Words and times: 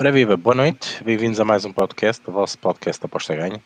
Ora 0.00 0.12
viva, 0.12 0.36
boa 0.36 0.54
noite, 0.54 1.02
bem-vindos 1.02 1.40
a 1.40 1.44
mais 1.44 1.64
um 1.64 1.72
podcast, 1.72 2.22
o 2.28 2.32
vosso 2.32 2.56
podcast 2.56 3.04
Aposta 3.04 3.34
Ganha. 3.34 3.60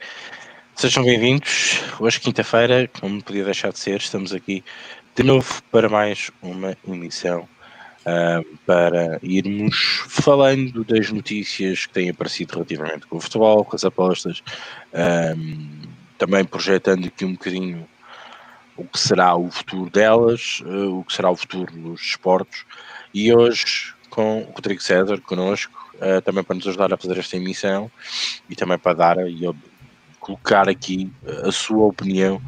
Sejam 0.75 1.05
bem-vindos, 1.05 1.83
hoje 2.01 2.19
quinta-feira, 2.19 2.89
como 2.99 3.23
podia 3.23 3.45
deixar 3.45 3.71
de 3.71 3.79
ser, 3.79 4.01
estamos 4.01 4.33
aqui 4.33 4.65
de 5.15 5.23
novo 5.23 5.63
para 5.71 5.91
mais 5.91 6.31
uma 6.41 6.75
emissão 6.89 7.47
uh, 8.07 8.59
para 8.65 9.19
irmos 9.23 10.05
falando 10.09 10.83
das 10.85 11.13
notícias 11.13 11.85
que 11.85 11.93
têm 11.93 12.09
aparecido 12.09 12.55
relativamente 12.55 13.07
com 13.07 13.19
o 13.19 13.21
futebol, 13.21 13.63
com 13.63 13.77
as 13.77 13.85
apostas, 13.85 14.43
um, 15.37 15.83
também 16.17 16.47
projetando 16.47 17.09
aqui 17.09 17.27
um 17.27 17.33
bocadinho 17.33 17.87
o 18.75 18.85
que 18.87 18.99
será 18.99 19.37
o 19.37 19.51
futuro 19.51 19.91
delas, 19.91 20.63
uh, 20.65 20.99
o 20.99 21.05
que 21.05 21.13
será 21.13 21.31
o 21.31 21.37
futuro 21.37 21.71
dos 21.71 22.01
esportes. 22.01 22.65
E 23.13 23.31
hoje, 23.35 23.93
com 24.09 24.45
o 24.45 24.53
Rodrigo 24.53 24.81
César 24.81 25.21
connosco, 25.21 25.82
uh, 25.95 26.21
também 26.23 26.45
para 26.45 26.57
nos 26.57 26.67
ajudar 26.67 26.93
a 26.93 26.97
fazer 26.97 27.19
esta 27.19 27.37
emissão 27.37 27.91
e 28.49 28.57
também 28.57 28.79
para 28.79 28.95
dar 28.95 29.29
e 29.29 29.41
colocar 30.21 30.69
aqui 30.69 31.13
a 31.45 31.51
sua 31.51 31.87
opinião 31.87 32.41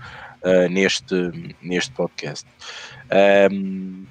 uh, 0.43 0.69
neste, 0.71 1.15
neste 1.61 1.93
podcast. 1.93 2.47
Um, 3.51 4.05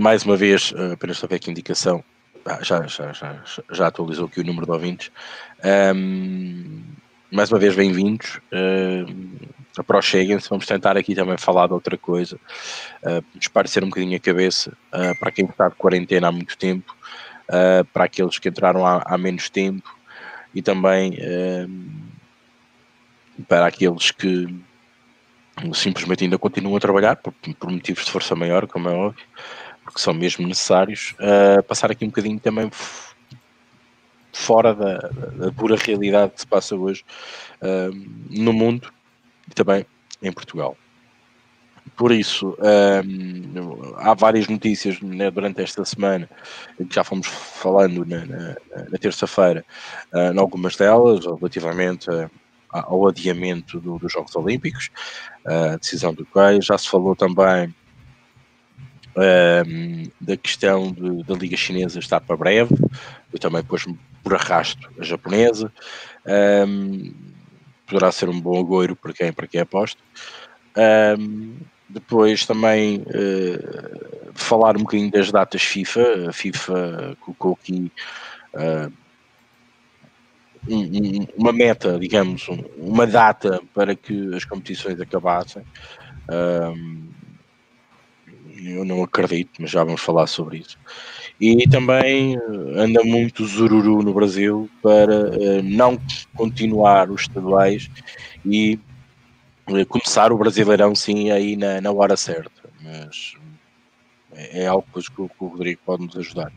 mais 0.00 0.24
uma 0.24 0.36
vez, 0.36 0.74
apenas 0.92 1.20
para 1.20 1.28
ver 1.28 1.36
aqui 1.36 1.50
indicação, 1.50 2.02
ah, 2.44 2.58
já, 2.62 2.86
já, 2.86 3.12
já, 3.12 3.42
já 3.72 3.86
atualizou 3.88 4.26
aqui 4.26 4.40
o 4.40 4.44
número 4.44 4.66
de 4.66 4.72
ouvintes. 4.72 5.10
Um, 5.94 6.80
mais 7.30 7.50
uma 7.50 7.58
vez, 7.58 7.74
bem-vindos. 7.74 8.40
Uh, 8.52 9.46
aproxeguem-se, 9.76 10.48
vamos 10.48 10.64
tentar 10.64 10.96
aqui 10.96 11.14
também 11.14 11.36
falar 11.36 11.66
de 11.66 11.72
outra 11.72 11.98
coisa, 11.98 12.36
uh, 12.36 13.24
esparecer 13.40 13.82
um 13.82 13.88
bocadinho 13.88 14.16
a 14.16 14.20
cabeça 14.20 14.72
uh, 14.94 15.18
para 15.18 15.32
quem 15.32 15.44
está 15.44 15.68
de 15.68 15.74
quarentena 15.74 16.28
há 16.28 16.32
muito 16.32 16.56
tempo, 16.56 16.96
uh, 17.48 17.84
para 17.92 18.04
aqueles 18.04 18.38
que 18.38 18.48
entraram 18.48 18.86
há, 18.86 19.02
há 19.04 19.18
menos 19.18 19.48
tempo 19.50 19.96
e 20.54 20.62
também 20.62 21.14
uh, 21.14 21.70
para 23.48 23.66
aqueles 23.66 24.10
que 24.10 24.46
simplesmente 25.72 26.24
ainda 26.24 26.38
continuam 26.38 26.76
a 26.76 26.80
trabalhar 26.80 27.16
por, 27.16 27.32
por, 27.32 27.70
motivos 27.70 28.04
de 28.04 28.10
força 28.10 28.34
maior, 28.34 28.66
como 28.66 28.88
é 28.88 28.92
óbvio, 28.92 29.24
porque 29.82 29.98
são 29.98 30.12
mesmo 30.12 30.46
necessários, 30.46 31.14
passar 31.66 31.90
aqui 31.90 32.04
um 32.04 32.08
bocadinho 32.08 32.38
também 32.38 32.70
fora 34.32 34.74
da, 34.74 34.98
da, 34.98 35.52
pura 35.52 35.76
realidade 35.76 36.32
que 36.32 36.40
se 36.40 36.46
passa 36.46 36.76
hoje 36.76 37.02
no 38.28 38.52
mundo 38.52 38.92
e 39.48 39.54
também 39.54 39.86
em 40.22 40.30
Portugal. 40.30 40.76
Por 41.96 42.12
isso, 42.12 42.56
um, 42.60 43.94
há 43.96 44.12
várias 44.12 44.48
notícias 44.48 45.00
né, 45.00 45.30
durante 45.30 45.62
esta 45.62 45.84
semana 45.84 46.28
que 46.76 46.94
já 46.94 47.02
fomos 47.02 47.26
falando 47.26 48.04
na, 48.04 48.26
na, 48.26 48.56
na 48.90 48.98
terça-feira, 48.98 49.64
uh, 50.12 50.32
em 50.32 50.38
algumas 50.38 50.76
delas, 50.76 51.24
relativamente 51.24 52.10
a, 52.10 52.30
ao 52.70 53.08
adiamento 53.08 53.80
do, 53.80 53.98
dos 53.98 54.12
Jogos 54.12 54.36
Olímpicos, 54.36 54.90
a 55.44 55.76
decisão 55.76 56.12
do 56.12 56.26
qual 56.26 56.60
já 56.60 56.76
se 56.76 56.88
falou 56.88 57.16
também 57.16 57.74
um, 59.16 60.10
da 60.20 60.36
questão 60.36 60.92
de, 60.92 61.22
da 61.24 61.34
Liga 61.34 61.56
Chinesa 61.56 61.98
estar 61.98 62.20
para 62.20 62.36
breve, 62.36 62.74
eu 63.32 63.38
também 63.38 63.64
pus 63.64 63.86
por 64.22 64.34
arrasto 64.34 64.90
a 64.98 65.04
japonesa. 65.04 65.72
Um, 66.66 67.14
poderá 67.86 68.10
ser 68.10 68.28
um 68.28 68.40
bom 68.40 68.58
agouro 68.58 68.96
para 68.96 69.12
quem, 69.12 69.32
para 69.32 69.46
quem 69.46 69.60
aposta. 69.60 70.02
Um, 71.18 71.56
depois 71.88 72.44
também 72.44 72.98
uh, 72.98 74.32
falar 74.34 74.76
um 74.76 74.80
bocadinho 74.80 75.10
das 75.10 75.30
datas 75.30 75.62
FIFA. 75.62 76.28
A 76.28 76.32
FIFA 76.32 77.16
colocou 77.20 77.58
aqui 77.60 77.90
uh, 78.54 78.92
um, 80.68 81.26
uma 81.36 81.52
meta, 81.52 81.98
digamos, 81.98 82.48
um, 82.48 82.64
uma 82.76 83.06
data 83.06 83.60
para 83.74 83.94
que 83.94 84.34
as 84.34 84.44
competições 84.44 85.00
acabassem. 85.00 85.62
Um, 86.28 87.06
eu 88.58 88.84
não 88.84 89.02
acredito, 89.02 89.60
mas 89.60 89.70
já 89.70 89.84
vamos 89.84 90.00
falar 90.00 90.26
sobre 90.26 90.58
isso. 90.58 90.78
E 91.40 91.68
também 91.68 92.36
anda 92.74 93.04
muito 93.04 93.44
zururu 93.46 94.02
no 94.02 94.14
Brasil 94.14 94.70
para 94.82 95.30
uh, 95.30 95.62
não 95.62 95.98
continuar 96.34 97.10
os 97.10 97.22
estaduais 97.22 97.90
e 98.44 98.74
uh, 98.74 98.85
começar 99.88 100.32
o 100.32 100.38
Brasileirão 100.38 100.94
sim 100.94 101.30
aí 101.30 101.56
na, 101.56 101.80
na 101.80 101.92
hora 101.92 102.16
certa. 102.16 102.70
Mas 102.80 103.34
é, 104.32 104.62
é 104.62 104.66
algo 104.66 104.86
que, 104.92 105.02
que 105.02 105.20
o 105.40 105.46
Rodrigo 105.46 105.80
pode 105.84 106.06
nos 106.06 106.16
ajudar. 106.16 106.52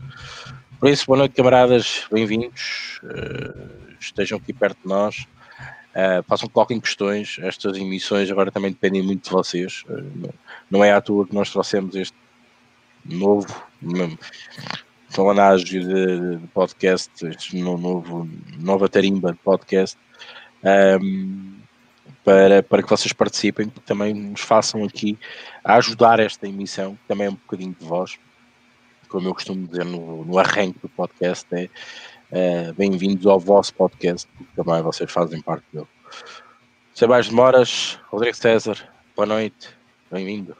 Por 0.78 0.88
isso, 0.88 1.06
boa 1.06 1.18
noite, 1.18 1.34
camaradas, 1.34 2.06
bem-vindos. 2.10 3.00
Uh, 3.02 3.94
estejam 4.00 4.38
aqui 4.38 4.52
perto 4.52 4.78
de 4.82 4.88
nós. 4.88 5.26
Uh, 5.90 6.22
façam, 6.26 6.48
coloquem 6.48 6.80
questões. 6.80 7.36
Estas 7.40 7.76
emissões 7.76 8.30
agora 8.30 8.50
também 8.50 8.70
dependem 8.70 9.02
muito 9.02 9.24
de 9.24 9.30
vocês. 9.30 9.84
Uh, 9.88 10.32
não 10.70 10.84
é 10.84 10.92
à 10.92 11.00
toa 11.00 11.26
que 11.26 11.34
nós 11.34 11.50
trouxemos 11.50 11.94
este 11.96 12.16
novo 13.04 13.46
falanagem 15.10 15.80
de, 15.80 16.38
de 16.38 16.46
podcast, 16.48 17.10
este 17.26 17.56
novo, 17.56 18.28
nova 18.58 18.88
tarimba 18.88 19.32
de 19.32 19.38
podcast, 19.38 19.98
um, 21.02 21.59
para, 22.30 22.62
para 22.62 22.82
que 22.82 22.88
vocês 22.88 23.12
participem, 23.12 23.68
que 23.68 23.80
também 23.80 24.14
nos 24.14 24.40
façam 24.40 24.84
aqui 24.84 25.18
a 25.64 25.74
ajudar 25.76 26.20
esta 26.20 26.46
emissão, 26.46 26.96
também 27.08 27.26
é 27.26 27.30
um 27.30 27.34
bocadinho 27.34 27.74
de 27.78 27.84
voz, 27.84 28.20
como 29.08 29.26
eu 29.26 29.34
costumo 29.34 29.66
dizer 29.66 29.84
no, 29.84 30.24
no 30.24 30.38
arranque 30.38 30.78
do 30.78 30.88
podcast, 30.88 31.44
é 31.52 31.68
uh, 32.30 32.74
bem-vindos 32.74 33.26
ao 33.26 33.40
vosso 33.40 33.74
podcast, 33.74 34.28
porque 34.36 34.52
também 34.54 34.80
vocês 34.80 35.10
fazem 35.10 35.42
parte 35.42 35.64
dele. 35.72 35.88
Sem 36.94 37.08
mais 37.08 37.28
demoras, 37.28 37.98
Rodrigo 38.08 38.36
César, 38.36 38.76
boa 39.16 39.26
noite, 39.26 39.68
bem-vindo. 40.08 40.56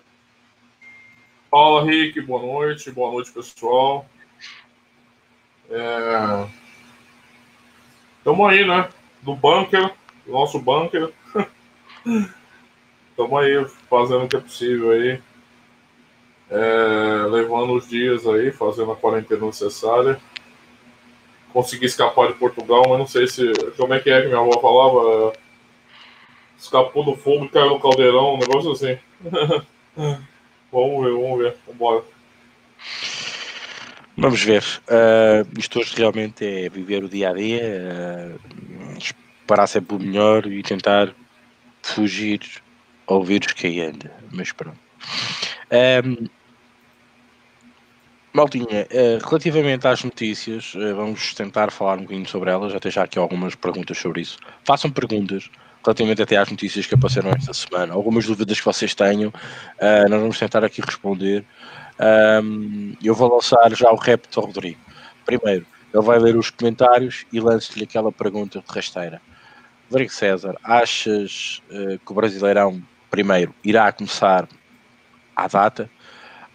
Fala, 1.52 1.84
Rick, 1.84 2.20
boa 2.22 2.42
noite, 2.42 2.90
boa 2.90 3.12
noite, 3.12 3.30
pessoal. 3.30 4.04
Estamos 8.18 8.48
é... 8.48 8.50
aí, 8.50 8.66
né? 8.66 8.88
Do 9.22 9.36
bunker, 9.36 9.92
do 10.26 10.32
nosso 10.32 10.58
bunker. 10.58 11.12
Estamos 12.06 13.42
aí 13.42 13.66
fazendo 13.88 14.24
o 14.24 14.28
que 14.28 14.36
é 14.36 14.40
possível 14.40 14.90
aí. 14.90 15.20
É... 16.50 17.26
Levando 17.28 17.74
os 17.74 17.88
dias 17.88 18.26
aí, 18.26 18.50
fazendo 18.50 18.92
a 18.92 18.96
quarentena 18.96 19.46
necessária. 19.46 20.20
Consegui 21.52 21.86
escapar 21.86 22.28
de 22.28 22.34
Portugal, 22.34 22.84
mas 22.88 22.98
não 22.98 23.06
sei 23.06 23.26
se. 23.26 23.52
Como 23.76 23.92
é 23.92 24.00
que 24.00 24.10
é 24.10 24.22
que 24.22 24.28
minha 24.28 24.40
avó 24.40 24.60
falava? 24.60 25.32
Escapou 26.56 27.04
do 27.04 27.16
fogo 27.16 27.46
e 27.46 27.48
caiu 27.48 27.70
no 27.70 27.80
caldeirão, 27.80 28.34
um 28.34 28.38
negócio 28.38 28.72
assim. 28.72 28.98
Vamos 30.72 31.04
ver, 31.04 31.12
vamos 31.12 31.38
ver. 31.38 31.56
Vambora. 31.66 32.04
Vamos 34.16 34.42
ver. 34.42 34.62
Uh, 34.86 35.58
isto 35.58 35.80
hoje 35.80 35.96
realmente 35.96 36.46
é 36.46 36.68
viver 36.68 37.02
o 37.02 37.08
dia 37.08 37.30
a 37.30 37.32
dia, 37.32 38.38
uh, 38.38 38.98
esperar 38.98 39.66
sempre 39.66 39.96
o 39.96 39.98
melhor 39.98 40.46
e 40.46 40.62
tentar 40.62 41.12
fugir 41.82 42.40
ao 43.06 43.22
vírus 43.22 43.52
que 43.52 43.66
aí 43.66 43.80
anda. 43.80 44.12
Mas 44.30 44.52
pronto. 44.52 44.78
Um, 46.04 46.28
Maltinha, 48.32 48.86
uh, 48.92 49.26
relativamente 49.26 49.88
às 49.88 50.04
notícias, 50.04 50.74
uh, 50.74 50.94
vamos 50.94 51.34
tentar 51.34 51.72
falar 51.72 51.98
um 51.98 52.02
bocadinho 52.02 52.28
sobre 52.28 52.50
elas, 52.50 52.72
até 52.72 52.88
já 52.88 53.02
aqui 53.02 53.18
algumas 53.18 53.56
perguntas 53.56 53.98
sobre 53.98 54.20
isso. 54.20 54.38
Façam 54.64 54.88
perguntas, 54.90 55.50
relativamente 55.84 56.22
até 56.22 56.36
às 56.36 56.48
notícias 56.48 56.86
que 56.86 56.94
apareceram 56.94 57.30
esta 57.30 57.52
semana. 57.52 57.92
Algumas 57.92 58.24
dúvidas 58.26 58.58
que 58.60 58.64
vocês 58.64 58.94
tenham, 58.94 59.30
uh, 59.30 60.08
nós 60.08 60.20
vamos 60.20 60.38
tentar 60.38 60.64
aqui 60.64 60.80
responder. 60.80 61.44
Eu 63.02 63.14
vou 63.14 63.34
lançar 63.34 63.70
já 63.74 63.90
o 63.90 63.96
repto 63.96 64.40
ao 64.40 64.46
Rodrigo. 64.46 64.80
Primeiro, 65.26 65.66
ele 65.92 66.02
vai 66.02 66.18
ler 66.18 66.34
os 66.34 66.48
comentários 66.48 67.26
e 67.32 67.40
lance-lhe 67.40 67.84
aquela 67.84 68.10
pergunta 68.10 68.60
de 68.60 68.74
rasteira. 68.74 69.20
Rodrigo 69.90 70.12
César, 70.12 70.56
achas 70.62 71.60
uh, 71.68 71.98
que 71.98 72.12
o 72.12 72.14
Brasileirão, 72.14 72.80
primeiro, 73.10 73.52
irá 73.64 73.90
começar 73.90 74.48
à 75.34 75.48
data? 75.48 75.90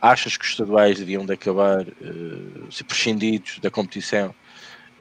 Achas 0.02 0.38
que 0.38 0.46
os 0.46 0.52
estaduais 0.52 1.00
deviam 1.00 1.26
de 1.26 1.34
acabar, 1.34 1.82
uh, 1.82 2.72
ser 2.72 2.86
prescindidos 2.86 3.60
da 3.60 3.70
competição 3.70 4.34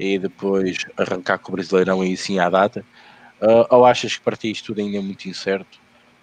e 0.01 0.19
depois 0.19 0.79
arrancar 0.97 1.39
com 1.39 1.53
o 1.53 1.55
Brasileirão 1.55 2.03
e 2.03 2.17
sim 2.17 2.41
à 2.41 2.51
data? 2.51 2.85
Uh, 3.41 3.67
ou 3.71 3.85
achas 3.85 4.17
que 4.17 4.23
para 4.25 4.37
ti 4.37 4.51
isto 4.51 4.67
tudo 4.67 4.81
ainda 4.81 4.99
é 4.99 5.01
muito 5.01 5.29
incerto? 5.29 5.79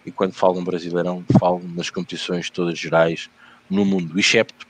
E 0.05 0.11
quando 0.11 0.33
falo 0.33 0.59
um 0.59 0.63
brasileirão, 0.65 1.23
falo 1.39 1.61
nas 1.75 1.89
competições 1.89 2.49
todas 2.49 2.77
gerais 2.77 3.29
no 3.69 3.85
mundo, 3.85 4.19
excepto 4.19 4.67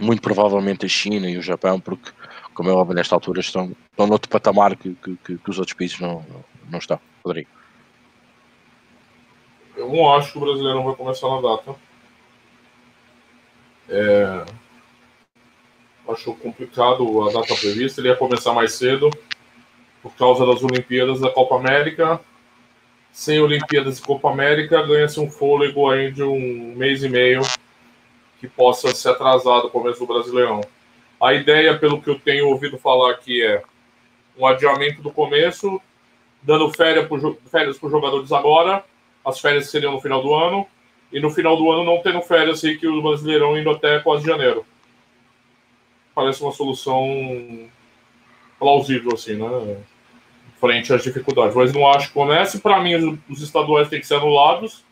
muito 0.00 0.22
provavelmente 0.22 0.86
a 0.86 0.88
China 0.88 1.28
e 1.28 1.36
o 1.36 1.42
Japão, 1.42 1.80
porque, 1.80 2.12
como 2.56 2.70
é 2.70 2.72
óbvio, 2.72 2.96
nesta 2.96 3.14
altura 3.14 3.40
estão, 3.40 3.76
estão 3.90 4.06
noutro 4.06 4.30
patamar 4.30 4.74
que, 4.76 4.94
que, 4.94 5.36
que 5.36 5.50
os 5.50 5.58
outros 5.58 5.76
países 5.76 6.00
não, 6.00 6.24
não 6.70 6.78
estão. 6.78 6.98
Rodrigo. 7.22 7.50
Eu 9.76 9.92
não 9.92 10.14
acho 10.14 10.32
que 10.32 10.38
o 10.38 10.40
brasileiro 10.40 10.82
vai 10.82 10.94
começar 10.94 11.28
na 11.28 11.40
data. 11.42 11.76
É... 13.90 14.44
Acho 16.08 16.34
complicado 16.34 17.28
a 17.28 17.32
data 17.32 17.54
prevista. 17.54 18.00
Ele 18.00 18.08
ia 18.08 18.16
começar 18.16 18.54
mais 18.54 18.72
cedo 18.72 19.10
por 20.02 20.14
causa 20.14 20.46
das 20.46 20.64
Olimpíadas 20.64 21.20
da 21.20 21.30
Copa 21.30 21.56
América. 21.56 22.18
Sem 23.12 23.38
Olimpíadas 23.38 23.98
e 23.98 24.02
Copa 24.02 24.30
América, 24.30 24.82
ganha-se 24.82 25.20
um 25.20 25.30
fôlego 25.30 25.90
aí 25.90 26.10
de 26.10 26.22
um 26.22 26.74
mês 26.74 27.02
e 27.02 27.08
meio 27.08 27.42
que 28.40 28.48
possa 28.48 28.94
se 28.94 29.08
atrasar 29.08 29.60
do 29.62 29.70
começo 29.70 29.98
do 29.98 30.06
Brasileirão. 30.06 30.62
A 31.20 31.34
ideia, 31.34 31.78
pelo 31.78 32.00
que 32.00 32.10
eu 32.10 32.18
tenho 32.18 32.48
ouvido 32.48 32.78
falar 32.78 33.12
aqui, 33.12 33.42
é 33.42 33.62
um 34.36 34.46
adiamento 34.46 35.00
do 35.02 35.10
começo, 35.10 35.80
dando 36.42 36.70
férias 36.72 37.06
para 37.08 37.86
os 37.86 37.90
jogadores 37.90 38.32
agora, 38.32 38.84
as 39.24 39.40
férias 39.40 39.70
seriam 39.70 39.92
no 39.92 40.00
final 40.00 40.22
do 40.22 40.34
ano, 40.34 40.66
e 41.12 41.20
no 41.20 41.30
final 41.30 41.56
do 41.56 41.70
ano 41.70 41.84
não 41.84 42.02
tendo 42.02 42.20
férias 42.20 42.62
aí 42.64 42.76
que 42.76 42.86
o 42.86 43.00
Brasileirão 43.00 43.58
indo 43.58 43.70
até 43.70 43.98
quase 44.00 44.26
janeiro. 44.26 44.66
Parece 46.14 46.42
uma 46.42 46.52
solução 46.52 47.68
plausível, 48.58 49.14
assim, 49.14 49.34
né? 49.34 49.78
Frente 50.60 50.92
às 50.92 51.02
dificuldades. 51.02 51.54
Mas 51.54 51.72
não 51.72 51.86
acho 51.88 52.08
que 52.08 52.14
comece. 52.14 52.60
Para 52.60 52.80
mim, 52.80 53.20
os 53.28 53.42
estaduais 53.42 53.88
têm 53.88 54.00
que 54.00 54.06
ser 54.06 54.14
anulados. 54.14 54.84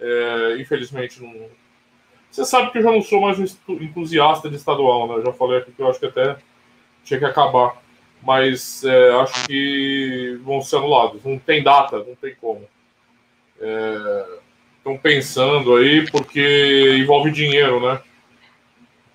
É, 0.00 0.56
infelizmente, 0.58 1.22
não. 1.22 1.48
Você 2.30 2.44
sabe 2.44 2.70
que 2.70 2.78
eu 2.78 2.82
já 2.82 2.92
não 2.92 3.02
sou 3.02 3.20
mais 3.20 3.38
um 3.38 3.74
entusiasta 3.74 4.48
de 4.48 4.56
estadual, 4.56 5.08
né? 5.08 5.14
Eu 5.14 5.24
já 5.24 5.32
falei 5.32 5.58
aqui 5.58 5.72
que 5.72 5.82
eu 5.82 5.88
acho 5.88 5.98
que 5.98 6.06
até 6.06 6.36
tinha 7.04 7.18
que 7.18 7.24
acabar. 7.24 7.80
Mas 8.22 8.84
é, 8.84 9.12
acho 9.20 9.46
que 9.46 10.38
vão 10.44 10.60
ser 10.60 10.76
anulados. 10.76 11.24
Não 11.24 11.38
tem 11.38 11.62
data, 11.62 11.98
não 11.98 12.14
tem 12.14 12.34
como. 12.34 12.66
É, 13.60 14.38
estão 14.76 14.98
pensando 14.98 15.76
aí, 15.76 16.08
porque 16.10 16.96
envolve 16.98 17.30
dinheiro, 17.30 17.80
né? 17.80 18.00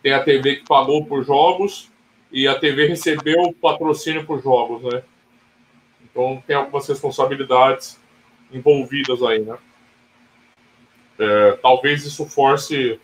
Tem 0.01 0.13
a 0.13 0.24
TV 0.24 0.57
que 0.57 0.68
pagou 0.68 1.06
por 1.06 1.24
jogos 1.24 1.89
e 2.31 2.48
a 2.48 2.56
TV 2.56 2.88
recebeu 2.88 3.54
patrocínio 3.62 4.25
por 4.25 4.42
jogos, 4.42 4.81
né? 4.92 5.04
Então 6.04 6.44
tem 6.45 6.56
algumas 6.56 6.88
responsabilidades 6.88 8.00
envolvidas 8.51 9.21
aí, 9.24 9.39
né? 9.39 9.57
É, 11.19 11.51
talvez 11.62 12.06
isso 12.06 12.25
force 12.25 13.00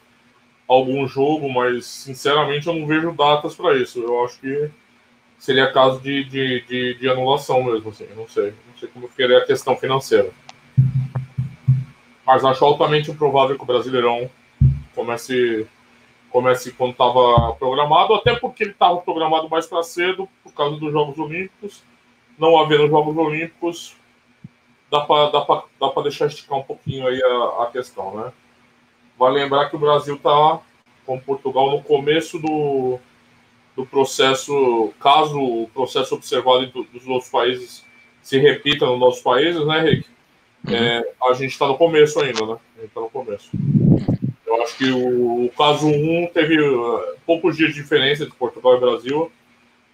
algum 0.68 1.08
jogo, 1.08 1.50
mas 1.50 1.86
sinceramente 1.86 2.68
eu 2.68 2.74
não 2.74 2.86
vejo 2.86 3.12
datas 3.12 3.56
para 3.56 3.78
isso. 3.78 4.00
Eu 4.00 4.24
acho 4.24 4.40
que 4.40 4.70
seria 5.38 5.72
caso 5.72 6.00
de, 6.00 6.24
de, 6.26 6.62
de, 6.62 6.94
de 6.96 7.10
anulação 7.10 7.64
mesmo, 7.64 7.90
assim. 7.90 8.08
Não 8.16 8.28
sei. 8.28 8.54
Não 8.68 8.78
sei 8.80 8.90
como 8.90 9.08
ficaria 9.08 9.40
a 9.40 9.46
questão 9.46 9.76
financeira 9.76 10.32
mas 12.30 12.46
acho 12.46 12.64
altamente 12.64 13.10
improvável 13.10 13.58
que 13.58 13.64
o 13.64 13.66
Brasileirão 13.66 14.30
comece, 14.94 15.66
comece 16.30 16.72
quando 16.72 16.92
estava 16.92 17.56
programado, 17.56 18.14
até 18.14 18.36
porque 18.36 18.66
ele 18.66 18.72
estava 18.72 18.98
programado 18.98 19.50
mais 19.50 19.66
para 19.66 19.82
cedo, 19.82 20.30
por 20.44 20.54
causa 20.54 20.78
dos 20.78 20.92
Jogos 20.92 21.18
Olímpicos. 21.18 21.84
Não 22.38 22.60
havendo 22.60 22.88
Jogos 22.88 23.18
Olímpicos, 23.18 23.96
dá 24.92 25.02
para 25.02 25.30
dá 25.30 25.64
dá 25.80 26.02
deixar 26.02 26.28
esticar 26.28 26.58
um 26.58 26.64
pouquinho 26.64 27.08
aí 27.08 27.22
a, 27.22 27.64
a 27.64 27.70
questão, 27.72 28.16
né? 28.16 28.32
Vale 29.18 29.36
lembrar 29.36 29.70
que 29.70 29.76
o 29.76 29.80
Brasil 29.80 30.16
está, 30.16 30.60
com 31.06 31.20
Portugal, 31.20 31.72
no 31.72 31.84
começo 31.84 32.40
do, 32.40 32.98
do 33.76 33.86
processo, 33.86 34.94
caso 35.00 35.38
o 35.38 35.70
processo 35.74 36.16
observado 36.16 36.68
dos 36.68 37.08
outros 37.08 37.30
países 37.30 37.86
se 38.22 38.38
repita 38.38 38.86
nos 38.86 39.00
nossos 39.00 39.22
países, 39.22 39.66
né, 39.66 39.82
Rick? 39.82 40.06
Uhum. 40.68 40.76
É, 40.76 41.04
a 41.24 41.34
gente 41.34 41.52
está 41.52 41.68
no 41.68 41.78
começo 41.78 42.20
ainda, 42.20 42.46
né? 42.46 42.58
A 42.78 42.82
gente 42.82 42.90
está 42.90 43.02
no 43.02 43.10
começo. 43.10 43.50
Eu 44.46 44.62
acho 44.64 44.78
que 44.78 44.92
o, 44.92 45.46
o 45.46 45.52
caso 45.58 45.88
1 45.88 46.32
teve 46.34 46.60
uh, 46.60 47.02
poucos 47.26 47.56
dias 47.56 47.74
de 47.74 47.82
diferença 47.82 48.24
entre 48.24 48.36
Portugal 48.36 48.78
e 48.78 48.80
Brasil. 48.80 49.32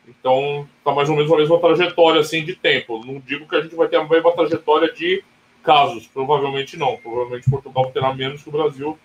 Então, 0.07 0.67
está 0.77 0.91
mais 0.91 1.09
ou 1.09 1.15
menos 1.15 1.31
a 1.31 1.37
mesma 1.37 1.59
trajetória 1.59 2.21
assim, 2.21 2.43
de 2.43 2.55
tempo. 2.55 3.03
Não 3.05 3.19
digo 3.19 3.47
que 3.47 3.55
a 3.55 3.61
gente 3.61 3.75
vai 3.75 3.87
ter 3.87 3.97
a 3.97 4.03
mesma 4.03 4.31
trajetória 4.31 4.91
de 4.91 5.23
casos, 5.63 6.07
provavelmente 6.07 6.77
não. 6.77 6.97
Provavelmente 6.97 7.49
Portugal 7.49 7.91
terá 7.91 8.13
menos 8.13 8.43
que 8.43 8.49
o 8.49 8.51
Brasil, 8.51 8.97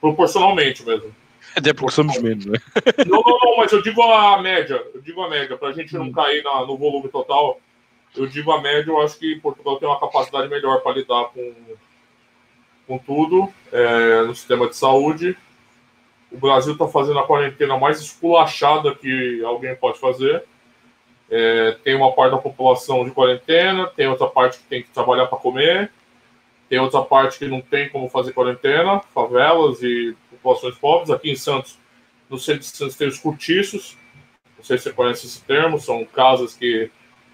proporcionalmente 0.00 0.84
mesmo. 0.84 1.14
Até 1.56 1.72
porque 1.72 1.94
somos 1.94 2.20
menos, 2.20 2.44
né? 2.46 2.58
Não, 3.06 3.22
não, 3.22 3.38
não, 3.42 3.56
mas 3.56 3.72
eu 3.72 3.80
digo 3.80 4.02
a 4.02 4.42
média. 4.42 4.84
Eu 4.92 5.00
digo 5.00 5.22
a 5.22 5.30
média, 5.30 5.56
para 5.56 5.68
a 5.68 5.72
gente 5.72 5.94
não 5.94 6.06
hum. 6.06 6.12
cair 6.12 6.42
na, 6.42 6.66
no 6.66 6.76
volume 6.76 7.08
total 7.08 7.58
eu 8.16 8.26
digo 8.26 8.50
a 8.52 8.60
média, 8.60 8.90
eu 8.90 9.00
acho 9.00 9.18
que 9.18 9.36
Portugal 9.36 9.78
tem 9.78 9.88
uma 9.88 10.00
capacidade 10.00 10.48
melhor 10.48 10.80
para 10.80 10.96
lidar 10.96 11.26
com, 11.26 11.54
com 12.86 12.98
tudo 12.98 13.52
é, 13.72 14.22
no 14.22 14.34
sistema 14.34 14.68
de 14.68 14.76
saúde. 14.76 15.36
O 16.30 16.36
Brasil 16.36 16.74
está 16.74 16.86
fazendo 16.86 17.18
a 17.18 17.26
quarentena 17.26 17.78
mais 17.78 18.00
esculachada 18.00 18.94
que 18.94 19.42
alguém 19.44 19.74
pode 19.74 19.98
fazer. 19.98 20.44
É, 21.30 21.72
tem 21.84 21.94
uma 21.94 22.12
parte 22.12 22.32
da 22.32 22.38
população 22.38 23.04
de 23.04 23.10
quarentena, 23.10 23.86
tem 23.88 24.08
outra 24.08 24.26
parte 24.26 24.58
que 24.58 24.64
tem 24.64 24.82
que 24.82 24.90
trabalhar 24.90 25.26
para 25.26 25.38
comer, 25.38 25.90
tem 26.68 26.78
outra 26.78 27.02
parte 27.02 27.38
que 27.38 27.46
não 27.46 27.60
tem 27.60 27.88
como 27.88 28.08
fazer 28.08 28.32
quarentena, 28.32 29.00
favelas 29.14 29.82
e 29.82 30.16
populações 30.30 30.76
pobres. 30.76 31.10
Aqui 31.10 31.30
em 31.30 31.36
Santos, 31.36 31.78
no 32.28 32.38
centro 32.38 32.60
de 32.60 32.66
Santos, 32.66 32.96
tem 32.96 33.08
os 33.08 33.18
cortiços. 33.18 33.96
Não 34.56 34.64
sei 34.64 34.76
se 34.76 34.84
você 34.84 34.92
conhece 34.92 35.26
esse 35.26 35.42
termo, 35.44 35.80
são 35.80 36.04
casas 36.04 36.54
que 36.54 36.90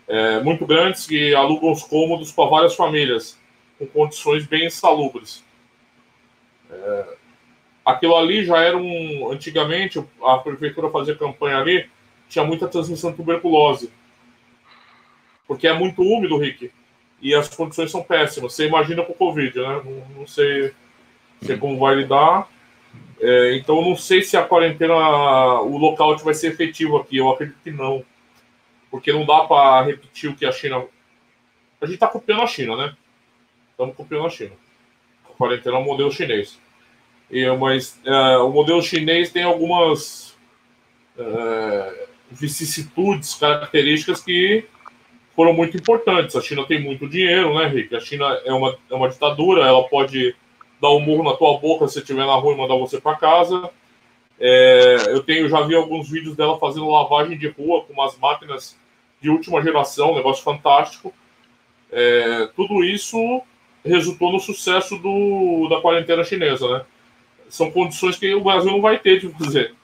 é, 0.06 0.40
muito 0.40 0.66
grandes 0.66 1.06
que 1.06 1.34
alugam 1.34 1.72
os 1.72 1.82
cômodos 1.82 2.30
para 2.30 2.48
várias 2.48 2.74
famílias, 2.74 3.38
com 3.78 3.86
condições 3.86 4.46
bem 4.46 4.66
insalubres. 4.66 5.42
É, 6.70 7.16
aquilo 7.84 8.16
ali 8.16 8.44
já 8.44 8.58
era 8.62 8.76
um. 8.76 9.30
Antigamente, 9.30 10.02
a 10.22 10.38
prefeitura 10.38 10.90
fazia 10.90 11.16
campanha 11.16 11.58
ali, 11.58 11.88
tinha 12.28 12.44
muita 12.44 12.68
transmissão 12.68 13.10
de 13.10 13.16
tuberculose. 13.16 13.92
Porque 15.46 15.66
é 15.66 15.72
muito 15.72 16.02
úmido, 16.02 16.38
Rick. 16.38 16.70
E 17.20 17.34
as 17.34 17.48
condições 17.48 17.90
são 17.90 18.02
péssimas. 18.02 18.54
Você 18.54 18.66
imagina 18.66 19.02
com 19.02 19.12
o 19.12 19.16
Covid, 19.16 19.58
né? 19.58 19.82
Não, 19.84 20.18
não 20.20 20.26
sei, 20.26 20.72
sei 21.42 21.56
como 21.56 21.78
vai 21.78 21.94
lidar. 21.94 22.48
É, 23.20 23.56
então, 23.56 23.80
não 23.82 23.96
sei 23.96 24.22
se 24.22 24.36
a 24.36 24.42
quarentena, 24.42 24.94
o 25.60 25.76
lockout 25.76 26.24
vai 26.24 26.34
ser 26.34 26.48
efetivo 26.48 26.96
aqui. 26.96 27.18
Eu 27.18 27.30
acredito 27.30 27.58
que 27.62 27.70
não 27.70 28.04
porque 28.94 29.12
não 29.12 29.26
dá 29.26 29.40
para 29.40 29.86
repetir 29.86 30.30
o 30.30 30.36
que 30.36 30.46
a 30.46 30.52
China. 30.52 30.86
A 31.80 31.84
gente 31.84 31.94
está 31.94 32.06
copiando 32.06 32.42
a 32.42 32.46
China, 32.46 32.76
né? 32.76 32.96
Estamos 33.72 33.96
copiando 33.96 34.24
a 34.24 34.30
China. 34.30 34.52
A 35.28 35.32
quarentena 35.36 35.74
é 35.74 35.80
um 35.80 35.84
modelo 35.84 36.12
chinês. 36.12 36.60
E, 37.30 37.50
mas 37.56 38.00
é, 38.04 38.36
o 38.38 38.50
modelo 38.50 38.82
chinês 38.82 39.30
tem 39.30 39.42
algumas 39.42 40.36
é, 41.18 42.06
vicissitudes, 42.30 43.34
características 43.34 44.20
que 44.22 44.64
foram 45.34 45.52
muito 45.52 45.76
importantes. 45.76 46.36
A 46.36 46.40
China 46.40 46.64
tem 46.64 46.82
muito 46.82 47.08
dinheiro, 47.08 47.54
né, 47.58 47.66
Rick? 47.66 47.94
A 47.94 48.00
China 48.00 48.26
é 48.44 48.52
uma, 48.52 48.76
é 48.90 48.94
uma 48.94 49.08
ditadura, 49.08 49.66
ela 49.66 49.82
pode 49.88 50.34
dar 50.80 50.90
um 50.90 51.00
murro 51.00 51.24
na 51.24 51.36
tua 51.36 51.58
boca 51.58 51.88
se 51.88 51.98
estiver 51.98 52.26
na 52.26 52.34
rua 52.34 52.54
e 52.54 52.56
mandar 52.56 52.76
você 52.76 53.00
para 53.00 53.16
casa. 53.16 53.70
É, 54.38 54.96
eu 55.08 55.22
tenho 55.22 55.48
já 55.48 55.60
vi 55.62 55.74
alguns 55.74 56.10
vídeos 56.10 56.36
dela 56.36 56.58
fazendo 56.58 56.90
lavagem 56.90 57.38
de 57.38 57.48
rua 57.48 57.82
com 57.84 57.92
umas 57.92 58.16
máquinas 58.18 58.76
de 59.20 59.30
última 59.30 59.62
geração, 59.62 60.12
um 60.12 60.16
negócio 60.16 60.42
fantástico. 60.42 61.14
É, 61.90 62.48
tudo 62.56 62.84
isso 62.84 63.42
resultou 63.84 64.32
no 64.32 64.40
sucesso 64.40 64.98
do, 64.98 65.68
da 65.68 65.80
quarentena 65.80 66.24
chinesa, 66.24 66.68
né? 66.68 66.84
São 67.48 67.70
condições 67.70 68.16
que 68.16 68.34
o 68.34 68.42
Brasil 68.42 68.70
não 68.70 68.80
vai 68.80 68.98
ter 68.98 69.20
de 69.20 69.28
fazer. 69.28 69.74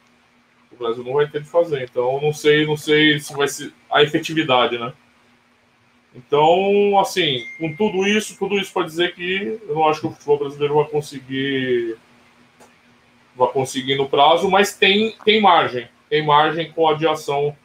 O 0.73 0.76
Brasil 0.76 1.05
não 1.05 1.14
vai 1.14 1.29
ter 1.29 1.43
de 1.43 1.49
fazer. 1.49 1.83
Então, 1.83 2.21
não 2.21 2.33
sei, 2.33 2.67
não 2.67 2.76
sei 2.76 3.19
se 3.19 3.33
vai 3.35 3.49
ser 3.49 3.73
a 3.90 4.02
efetividade, 4.02 4.79
né? 4.79 4.93
Então, 6.14 6.99
assim, 6.99 7.45
com 7.59 7.75
tudo 7.76 8.07
isso, 8.07 8.37
tudo 8.38 8.59
isso 8.59 8.73
para 8.73 8.87
dizer 8.87 9.14
que 9.14 9.61
eu 9.69 9.75
não 9.75 9.88
acho 9.88 10.00
que 10.00 10.07
o 10.09 10.11
futebol 10.11 10.38
brasileiro 10.38 10.75
vai 10.75 10.87
conseguir 10.87 11.97
vai 13.37 13.49
conseguir 13.52 13.95
no 13.95 14.09
prazo, 14.09 14.50
mas 14.50 14.75
tem, 14.76 15.14
tem 15.25 15.40
margem, 15.40 15.88
tem 16.11 16.26
margem 16.26 16.73
com 16.73 16.88
a 16.88 16.93
adiação 16.93 17.57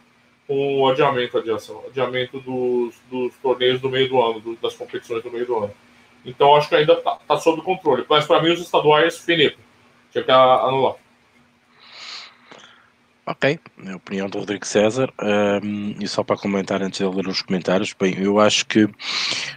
com 0.48 0.82
o 0.82 0.88
adiamento, 0.88 1.38
adiação, 1.38 1.84
adiamento 1.88 2.40
dos, 2.40 2.96
dos 3.10 3.36
torneios 3.38 3.82
do 3.82 3.90
meio 3.90 4.08
do 4.08 4.22
ano, 4.22 4.40
do, 4.40 4.56
das 4.58 4.76
competições 4.76 5.24
do 5.24 5.32
meio 5.32 5.46
do 5.46 5.58
ano. 5.58 5.74
Então 6.24 6.56
acho 6.56 6.70
que 6.70 6.76
ainda 6.76 6.94
está 6.94 7.16
tá 7.28 7.38
sob 7.38 7.62
controle. 7.62 8.06
Mas 8.08 8.26
para 8.26 8.42
mim 8.42 8.52
os 8.52 8.62
estaduais, 8.62 9.18
finito. 9.18 9.58
Tinha 10.16 10.24
que 10.24 10.32
anular. 10.32 10.96
Ok, 13.26 13.60
a 13.86 13.96
opinião 13.98 14.30
do 14.30 14.40
Rodrigo 14.40 14.66
César. 14.66 15.12
Um, 15.22 15.96
e 16.00 16.08
só 16.08 16.24
para 16.24 16.38
comentar 16.38 16.82
antes 16.82 17.00
de 17.00 17.06
ler 17.06 17.28
os 17.28 17.42
comentários, 17.42 17.94
bem, 18.00 18.18
eu 18.18 18.40
acho 18.40 18.66
que 18.66 18.88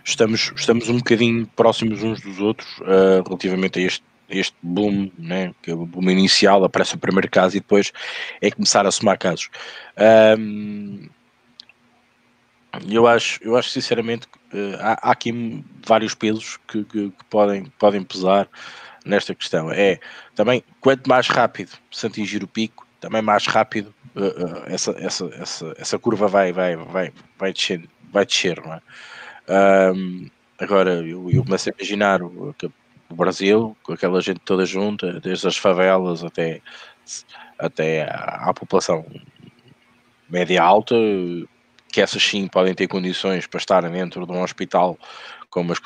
estamos, 0.04 0.52
estamos 0.56 0.88
um 0.88 0.96
bocadinho 0.98 1.46
próximos 1.54 2.02
uns 2.02 2.20
dos 2.20 2.40
outros 2.40 2.68
uh, 2.80 3.22
relativamente 3.24 3.78
a 3.78 3.82
este 3.82 4.08
este 4.30 4.54
boom, 4.62 5.10
né, 5.18 5.54
que 5.62 5.70
é 5.70 5.74
o 5.74 5.86
boom 5.86 6.10
inicial, 6.10 6.62
aparece 6.62 6.94
o 6.94 6.98
primeiro 6.98 7.30
caso 7.30 7.56
e 7.56 7.60
depois 7.60 7.94
é 8.42 8.50
começar 8.50 8.86
a 8.86 8.90
somar 8.90 9.16
casos. 9.16 9.48
Um, 10.38 11.08
eu 12.90 13.06
acho, 13.06 13.42
eu 13.42 13.56
acho 13.56 13.70
sinceramente 13.70 14.28
que 14.28 14.58
uh, 14.58 14.76
há, 14.80 14.98
há, 15.00 15.12
aqui 15.12 15.64
vários 15.86 16.14
pesos 16.14 16.58
que, 16.68 16.84
que, 16.84 17.08
que, 17.08 17.24
podem, 17.30 17.72
podem 17.78 18.02
pesar 18.02 18.46
nesta 19.08 19.34
questão. 19.34 19.70
É 19.70 19.98
também 20.34 20.62
quanto 20.80 21.08
mais 21.08 21.26
rápido 21.26 21.72
se 21.90 22.06
atingir 22.06 22.42
o 22.42 22.48
pico, 22.48 22.86
também 23.00 23.22
mais 23.22 23.46
rápido 23.46 23.94
uh, 24.16 24.64
essa, 24.66 24.92
essa, 24.98 25.30
essa, 25.34 25.74
essa 25.76 25.98
curva 25.98 26.28
vai, 26.28 26.52
vai, 26.52 26.76
vai, 26.76 27.12
vai 27.38 27.52
descer, 27.52 27.88
vai 28.12 28.26
descer, 28.26 28.60
não 28.60 28.74
é? 28.74 28.80
Um, 29.94 30.28
agora, 30.58 30.94
eu, 31.06 31.30
eu 31.30 31.42
a 31.42 31.70
imaginar 31.80 32.22
o, 32.22 32.54
o 33.08 33.14
Brasil, 33.14 33.76
com 33.82 33.92
aquela 33.92 34.20
gente 34.20 34.40
toda 34.40 34.66
junta, 34.66 35.18
desde 35.20 35.48
as 35.48 35.56
favelas 35.56 36.22
até, 36.22 36.60
até 37.58 38.02
à, 38.02 38.50
à 38.50 38.54
população 38.54 39.06
média 40.28 40.62
alta, 40.62 40.94
que 41.90 42.00
essas 42.00 42.22
sim 42.22 42.46
podem 42.46 42.74
ter 42.74 42.86
condições 42.86 43.46
para 43.46 43.58
estar 43.58 43.88
dentro 43.88 44.26
de 44.26 44.32
um 44.32 44.42
hospital 44.42 44.98
com 45.50 45.62
umas, 45.62 45.78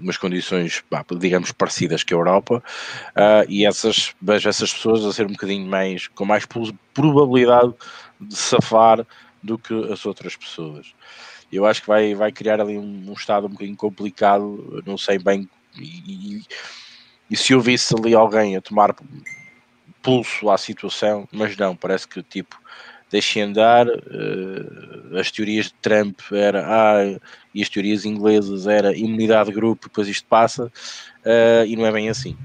umas 0.00 0.16
condições, 0.16 0.82
digamos, 1.18 1.52
parecidas 1.52 2.02
que 2.02 2.14
a 2.14 2.16
Europa, 2.16 2.62
uh, 3.10 3.44
e 3.48 3.66
essas, 3.66 4.14
vejo 4.20 4.48
essas 4.48 4.72
pessoas 4.72 5.04
a 5.04 5.12
ser 5.12 5.26
um 5.26 5.32
bocadinho 5.32 5.66
mais, 5.66 6.08
com 6.08 6.24
mais 6.24 6.46
probabilidade 6.94 7.74
de 8.20 8.36
safar 8.36 9.06
do 9.42 9.58
que 9.58 9.74
as 9.92 10.04
outras 10.06 10.36
pessoas. 10.36 10.94
Eu 11.52 11.66
acho 11.66 11.82
que 11.82 11.88
vai, 11.88 12.14
vai 12.14 12.32
criar 12.32 12.60
ali 12.60 12.78
um, 12.78 13.10
um 13.10 13.12
estado 13.12 13.46
um 13.46 13.50
bocadinho 13.50 13.76
complicado, 13.76 14.82
não 14.86 14.96
sei 14.96 15.18
bem, 15.18 15.48
e, 15.76 16.38
e, 16.38 16.42
e 17.30 17.36
se 17.36 17.52
eu 17.52 17.60
visse 17.60 17.94
ali 17.94 18.14
alguém 18.14 18.56
a 18.56 18.60
tomar 18.60 18.94
pulso 20.02 20.50
à 20.50 20.56
situação, 20.56 21.28
mas 21.30 21.56
não, 21.56 21.76
parece 21.76 22.08
que 22.08 22.22
tipo 22.22 22.58
deixem 23.10 23.42
andar. 23.42 23.86
Uh, 23.86 25.18
as 25.18 25.30
teorias 25.30 25.66
de 25.66 25.74
Trump 25.74 26.20
era 26.32 26.64
ah, 26.66 27.20
e 27.54 27.62
as 27.62 27.68
teorias 27.68 28.04
inglesas 28.04 28.66
era 28.66 28.96
imunidade 28.96 29.50
de 29.50 29.56
grupo, 29.56 29.88
depois 29.88 30.08
isto 30.08 30.26
passa, 30.28 30.66
uh, 30.66 31.66
e 31.66 31.76
não 31.76 31.84
é 31.84 31.92
bem 31.92 32.08
assim. 32.08 32.36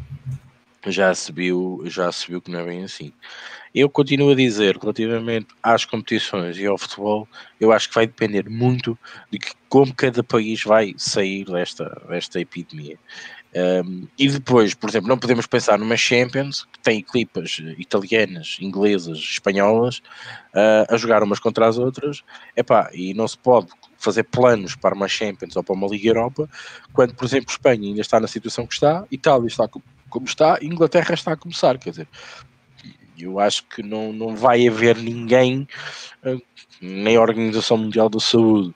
Já 0.87 1.13
se, 1.15 1.31
viu, 1.31 1.83
já 1.85 2.11
se 2.11 2.27
viu 2.27 2.41
que 2.41 2.51
não 2.51 2.59
é 2.59 2.65
bem 2.65 2.83
assim. 2.83 3.11
Eu 3.73 3.89
continuo 3.89 4.31
a 4.31 4.35
dizer, 4.35 4.77
relativamente 4.77 5.47
às 5.61 5.83
competições 5.83 6.57
e 6.57 6.65
ao 6.65 6.77
futebol, 6.77 7.27
eu 7.59 7.71
acho 7.71 7.89
que 7.89 7.95
vai 7.95 8.07
depender 8.07 8.47
muito 8.49 8.97
de 9.29 9.39
que, 9.39 9.51
como 9.67 9.93
cada 9.93 10.23
país 10.23 10.63
vai 10.63 10.93
sair 10.97 11.43
desta, 11.45 12.01
desta 12.07 12.39
epidemia. 12.39 12.97
Um, 13.55 14.05
e 14.19 14.27
depois, 14.27 14.73
por 14.73 14.89
exemplo, 14.89 15.07
não 15.07 15.17
podemos 15.17 15.47
pensar 15.47 15.79
numa 15.79 15.95
Champions 15.95 16.67
que 16.73 16.79
tem 16.79 16.99
equipas 16.99 17.61
italianas, 17.77 18.57
inglesas, 18.59 19.17
espanholas 19.17 19.99
uh, 20.53 20.93
a 20.93 20.97
jogar 20.97 21.23
umas 21.23 21.39
contra 21.39 21.65
as 21.65 21.77
outras, 21.77 22.21
epá, 22.53 22.89
e 22.93 23.13
não 23.13 23.25
se 23.25 23.37
pode 23.37 23.67
fazer 23.97 24.23
planos 24.23 24.75
para 24.75 24.93
uma 24.93 25.07
Champions 25.07 25.55
ou 25.55 25.63
para 25.63 25.73
uma 25.73 25.87
Liga 25.87 26.09
Europa 26.09 26.49
quando, 26.91 27.15
por 27.15 27.23
exemplo, 27.23 27.49
Espanha 27.49 27.87
ainda 27.87 28.01
está 28.01 28.19
na 28.19 28.27
situação 28.27 28.67
que 28.67 28.73
está, 28.73 29.05
Itália 29.09 29.47
está 29.47 29.69
como 30.09 30.25
está, 30.25 30.59
Inglaterra 30.61 31.13
está 31.13 31.31
a 31.31 31.37
começar, 31.37 31.77
quer 31.77 31.91
dizer, 31.91 32.07
eu 33.17 33.39
acho 33.39 33.63
que 33.67 33.81
não, 33.81 34.11
não 34.11 34.35
vai 34.35 34.67
haver 34.67 34.97
ninguém, 34.97 35.65
uh, 36.25 36.41
nem 36.81 37.15
a 37.15 37.21
Organização 37.21 37.77
Mundial 37.77 38.09
da 38.09 38.19
Saúde, 38.19 38.75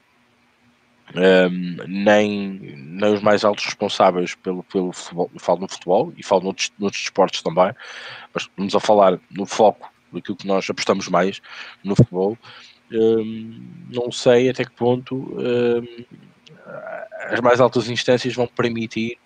um, 1.16 1.78
nem, 1.88 2.60
nem 2.76 3.14
os 3.14 3.22
mais 3.22 3.44
altos 3.44 3.66
responsáveis 3.66 4.36
pelo, 4.36 4.64
pelo 4.64 4.92
futebol, 4.92 5.32
falo 5.40 5.62
no 5.62 5.68
futebol 5.68 6.14
e 6.18 6.24
falo 6.24 6.44
noutros, 6.44 6.72
noutros 6.78 7.02
esportes 7.02 7.42
também, 7.42 7.74
mas 8.34 8.44
estamos 8.44 8.76
a 8.76 8.80
falar 8.80 9.20
no 9.32 9.46
foco 9.46 9.92
daquilo 10.12 10.38
que 10.38 10.48
nós 10.48 10.70
apostamos 10.70 11.08
mais 11.08 11.42
no 11.84 11.96
futebol. 11.96 12.38
Um, 12.92 13.86
não 13.90 14.12
sei 14.12 14.50
até 14.50 14.66
que 14.66 14.72
ponto 14.72 15.16
um, 15.16 16.06
as 17.30 17.40
mais 17.40 17.60
altas 17.60 17.90
instâncias 17.90 18.34
vão 18.34 18.48
permitir 18.48 19.18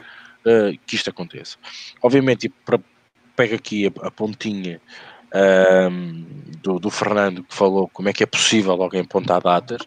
uh, 0.45 0.77
que 0.85 0.95
isto 0.95 1.09
aconteça. 1.09 1.57
Obviamente, 2.01 2.49
para, 2.49 2.79
pega 3.35 3.55
aqui 3.55 3.87
a, 3.87 4.07
a 4.07 4.11
pontinha 4.11 4.81
um, 5.33 6.25
do, 6.61 6.79
do, 6.79 6.89
Fernando 6.89 7.43
que 7.43 7.53
falou 7.53 7.89
como 7.89 8.09
é 8.09 8.13
que 8.13 8.23
é 8.23 8.25
possível 8.25 8.81
alguém 8.81 9.01
apontar 9.01 9.41
datas. 9.41 9.81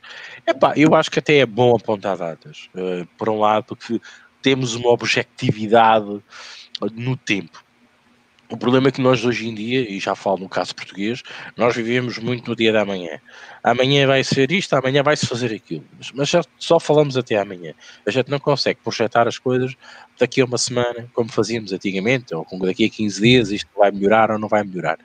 Epá, 0.47 0.75
eu 0.77 0.95
acho 0.95 1.11
que 1.11 1.19
até 1.19 1.39
é 1.39 1.47
bom 1.47 1.75
apontar 1.75 2.17
datas. 2.17 2.69
Uh, 2.75 3.07
por 3.17 3.29
um 3.29 3.41
lado, 3.41 3.65
porque 3.65 4.01
temos 4.43 4.75
uma 4.75 4.91
objetividade 4.91 6.23
no 6.93 7.17
tempo. 7.17 7.65
O 8.49 8.57
problema 8.57 8.89
é 8.89 8.93
que 8.93 9.01
nós 9.01 9.25
hoje 9.25 9.49
em 9.49 9.55
dia, 9.55 9.81
e 9.81 9.99
já 9.99 10.15
falo 10.15 10.39
no 10.39 10.49
caso 10.49 10.75
português, 10.75 11.23
nós 11.57 11.75
vivemos 11.75 12.19
muito 12.19 12.49
no 12.49 12.55
dia 12.55 12.73
da 12.73 12.85
manhã. 12.85 13.21
Amanhã 13.63 14.07
vai 14.07 14.23
ser 14.23 14.53
isto, 14.53 14.75
amanhã 14.75 15.03
vai-se 15.03 15.27
fazer 15.27 15.53
aquilo. 15.53 15.85
Mas, 16.15 16.29
já 16.29 16.43
só 16.57 16.79
falamos 16.79 17.17
até 17.17 17.37
amanhã. 17.37 17.75
A 18.07 18.11
gente 18.11 18.31
não 18.31 18.39
consegue 18.39 18.79
projetar 18.83 19.27
as 19.27 19.39
coisas 19.39 19.75
daqui 20.19 20.41
a 20.41 20.45
uma 20.45 20.59
semana, 20.59 21.11
como 21.13 21.31
fazíamos 21.31 21.73
antigamente, 21.73 22.33
ou 22.35 22.47
daqui 22.61 22.85
a 22.85 22.89
15 22.89 23.21
dias 23.21 23.51
isto 23.51 23.69
vai 23.77 23.91
melhorar 23.91 24.31
ou 24.31 24.39
não 24.39 24.49
vai 24.49 24.63
melhorar. 24.63 24.99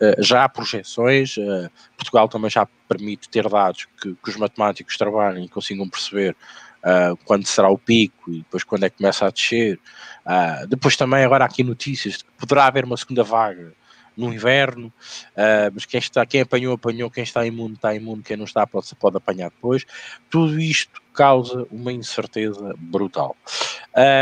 Uh, 0.00 0.22
já 0.22 0.44
há 0.44 0.48
projeções, 0.48 1.36
uh, 1.36 1.70
Portugal 1.96 2.28
também 2.28 2.50
já 2.50 2.66
permite 2.88 3.28
ter 3.28 3.46
dados 3.48 3.86
que, 4.00 4.14
que 4.14 4.30
os 4.30 4.36
matemáticos 4.36 4.96
trabalhem 4.96 5.44
e 5.44 5.48
consigam 5.48 5.88
perceber 5.88 6.34
uh, 6.78 7.16
quando 7.24 7.46
será 7.46 7.68
o 7.68 7.78
pico 7.78 8.30
e 8.30 8.38
depois 8.38 8.64
quando 8.64 8.84
é 8.84 8.90
que 8.90 8.98
começa 8.98 9.26
a 9.26 9.30
descer. 9.30 9.78
Uh, 10.26 10.66
depois 10.66 10.96
também 10.96 11.24
agora 11.24 11.44
aqui 11.44 11.62
notícias 11.62 12.18
de 12.18 12.24
que 12.24 12.30
poderá 12.38 12.66
haver 12.66 12.84
uma 12.84 12.96
segunda 12.96 13.22
vaga 13.22 13.72
no 14.16 14.32
inverno, 14.32 14.88
uh, 14.88 15.70
mas 15.72 15.86
quem, 15.86 15.98
está, 15.98 16.26
quem 16.26 16.40
apanhou, 16.40 16.74
apanhou, 16.74 17.08
quem 17.08 17.22
está 17.22 17.46
imune, 17.46 17.74
está 17.74 17.94
imune, 17.94 18.22
quem 18.22 18.36
não 18.36 18.44
está 18.44 18.66
pode, 18.66 18.92
pode 18.96 19.16
apanhar 19.16 19.50
depois. 19.50 19.84
Tudo 20.28 20.58
isto 20.58 21.00
causa 21.14 21.66
uma 21.70 21.92
incerteza 21.92 22.74
brutal. 22.78 23.36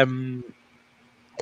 Um, 0.07 0.43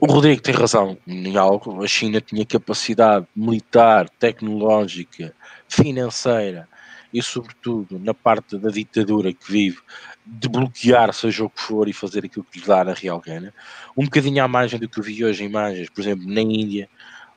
o 0.00 0.06
Rodrigo 0.06 0.40
tem 0.40 0.54
razão 0.54 0.97
em 1.06 1.37
algo. 1.37 1.83
A 1.83 1.87
China 1.88 2.21
tinha 2.21 2.44
capacidade 2.44 3.26
militar, 3.35 4.09
tecnológica, 4.09 5.35
financeira 5.68 6.68
e, 7.14 7.23
sobretudo, 7.23 7.97
na 7.97 8.12
parte 8.12 8.59
da 8.59 8.71
ditadura 8.71 9.33
que 9.33 9.50
vive, 9.50 9.78
de 10.26 10.49
bloquear 10.49 11.14
seja 11.14 11.44
o 11.44 11.49
que 11.49 11.61
for 11.61 11.88
e 11.88 11.92
fazer 11.92 12.25
aquilo 12.25 12.44
que 12.50 12.59
lhe 12.59 12.66
dá 12.66 12.83
na 12.83 12.92
real 12.92 13.21
gana. 13.21 13.54
Um 13.97 14.04
bocadinho 14.04 14.42
à 14.42 14.49
margem 14.49 14.80
do 14.80 14.88
que 14.88 14.99
eu 14.99 15.04
vi 15.04 15.25
hoje 15.25 15.44
em 15.44 15.47
imagens, 15.47 15.88
por 15.88 16.00
exemplo, 16.00 16.26
na 16.26 16.40
Índia, 16.40 16.88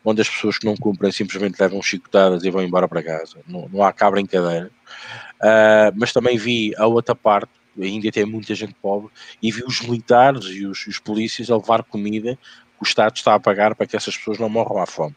onde 0.03 0.19
as 0.19 0.27
pessoas 0.27 0.57
que 0.57 0.65
não 0.65 0.75
cumprem 0.75 1.12
simplesmente 1.12 1.60
levam 1.60 1.79
chicotadas 1.79 2.43
e 2.43 2.50
vão 2.50 2.63
embora 2.63 2.88
para 2.88 3.03
casa. 3.03 3.38
Não, 3.48 3.69
não 3.72 3.84
há 3.84 3.93
cá 3.93 4.10
brincadeira. 4.10 4.72
Uh, 5.36 5.93
mas 5.96 6.12
também 6.12 6.39
vi 6.39 6.74
a 6.75 6.88
outra 6.88 7.13
parte, 7.13 7.51
a 7.79 7.86
Índia 7.86 8.12
tem 8.12 8.25
muita 8.25 8.55
gente 8.55 8.74
pobre, 8.81 9.12
e 9.43 9.51
vi 9.51 9.63
os 9.63 9.79
militares 9.81 10.46
e 10.46 10.65
os, 10.65 10.88
os 10.88 10.98
polícias 10.98 11.51
a 11.51 11.55
levar 11.55 11.84
comida 11.84 12.36
que 12.36 12.84
o 12.84 12.84
Estado 12.84 13.15
está 13.15 13.36
a 13.36 13.39
pagar 13.39 13.75
para 13.75 13.86
que 13.86 13.96
essas 13.96 14.17
pessoas 14.17 14.39
não 14.39 14.50
morram 14.50 14.81
à 14.81 14.88
fome. 14.88 15.15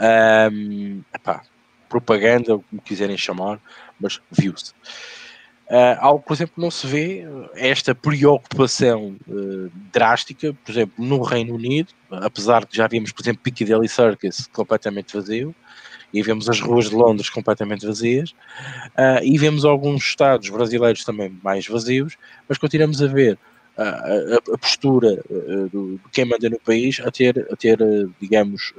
Um, 0.00 1.02
epá, 1.14 1.42
propaganda, 1.94 2.58
como 2.58 2.82
quiserem 2.82 3.16
chamar, 3.16 3.60
mas 4.00 4.20
viu-se. 4.30 4.72
Uh, 5.64 5.96
algo, 5.98 6.22
por 6.22 6.34
exemplo, 6.34 6.54
não 6.58 6.70
se 6.70 6.86
vê 6.86 7.24
esta 7.54 7.94
preocupação 7.94 9.16
uh, 9.26 9.70
drástica, 9.90 10.54
por 10.62 10.70
exemplo, 10.70 11.02
no 11.02 11.22
Reino 11.22 11.54
Unido, 11.54 11.88
apesar 12.10 12.66
de 12.66 12.76
já 12.76 12.86
vimos, 12.86 13.12
por 13.12 13.22
exemplo, 13.22 13.42
Piccadilly 13.42 13.88
Circus 13.88 14.46
completamente 14.52 15.16
vazio, 15.16 15.54
e 16.12 16.22
vemos 16.22 16.50
as 16.50 16.60
ruas 16.60 16.90
de 16.90 16.94
Londres 16.94 17.30
completamente 17.30 17.86
vazias, 17.86 18.30
uh, 18.30 19.24
e 19.24 19.38
vemos 19.38 19.64
alguns 19.64 20.04
estados 20.04 20.50
brasileiros 20.50 21.02
também 21.02 21.36
mais 21.42 21.66
vazios, 21.66 22.18
mas 22.46 22.58
continuamos 22.58 23.02
a 23.02 23.06
ver 23.06 23.38
a, 23.76 24.36
a, 24.54 24.58
postura 24.58 25.20
do, 25.72 25.94
de 25.94 26.10
quem 26.12 26.24
manda 26.24 26.48
no 26.48 26.60
país 26.60 27.00
a 27.00 27.10
ter, 27.10 27.44
a 27.50 27.56
ter 27.56 27.78
digamos, 28.20 28.72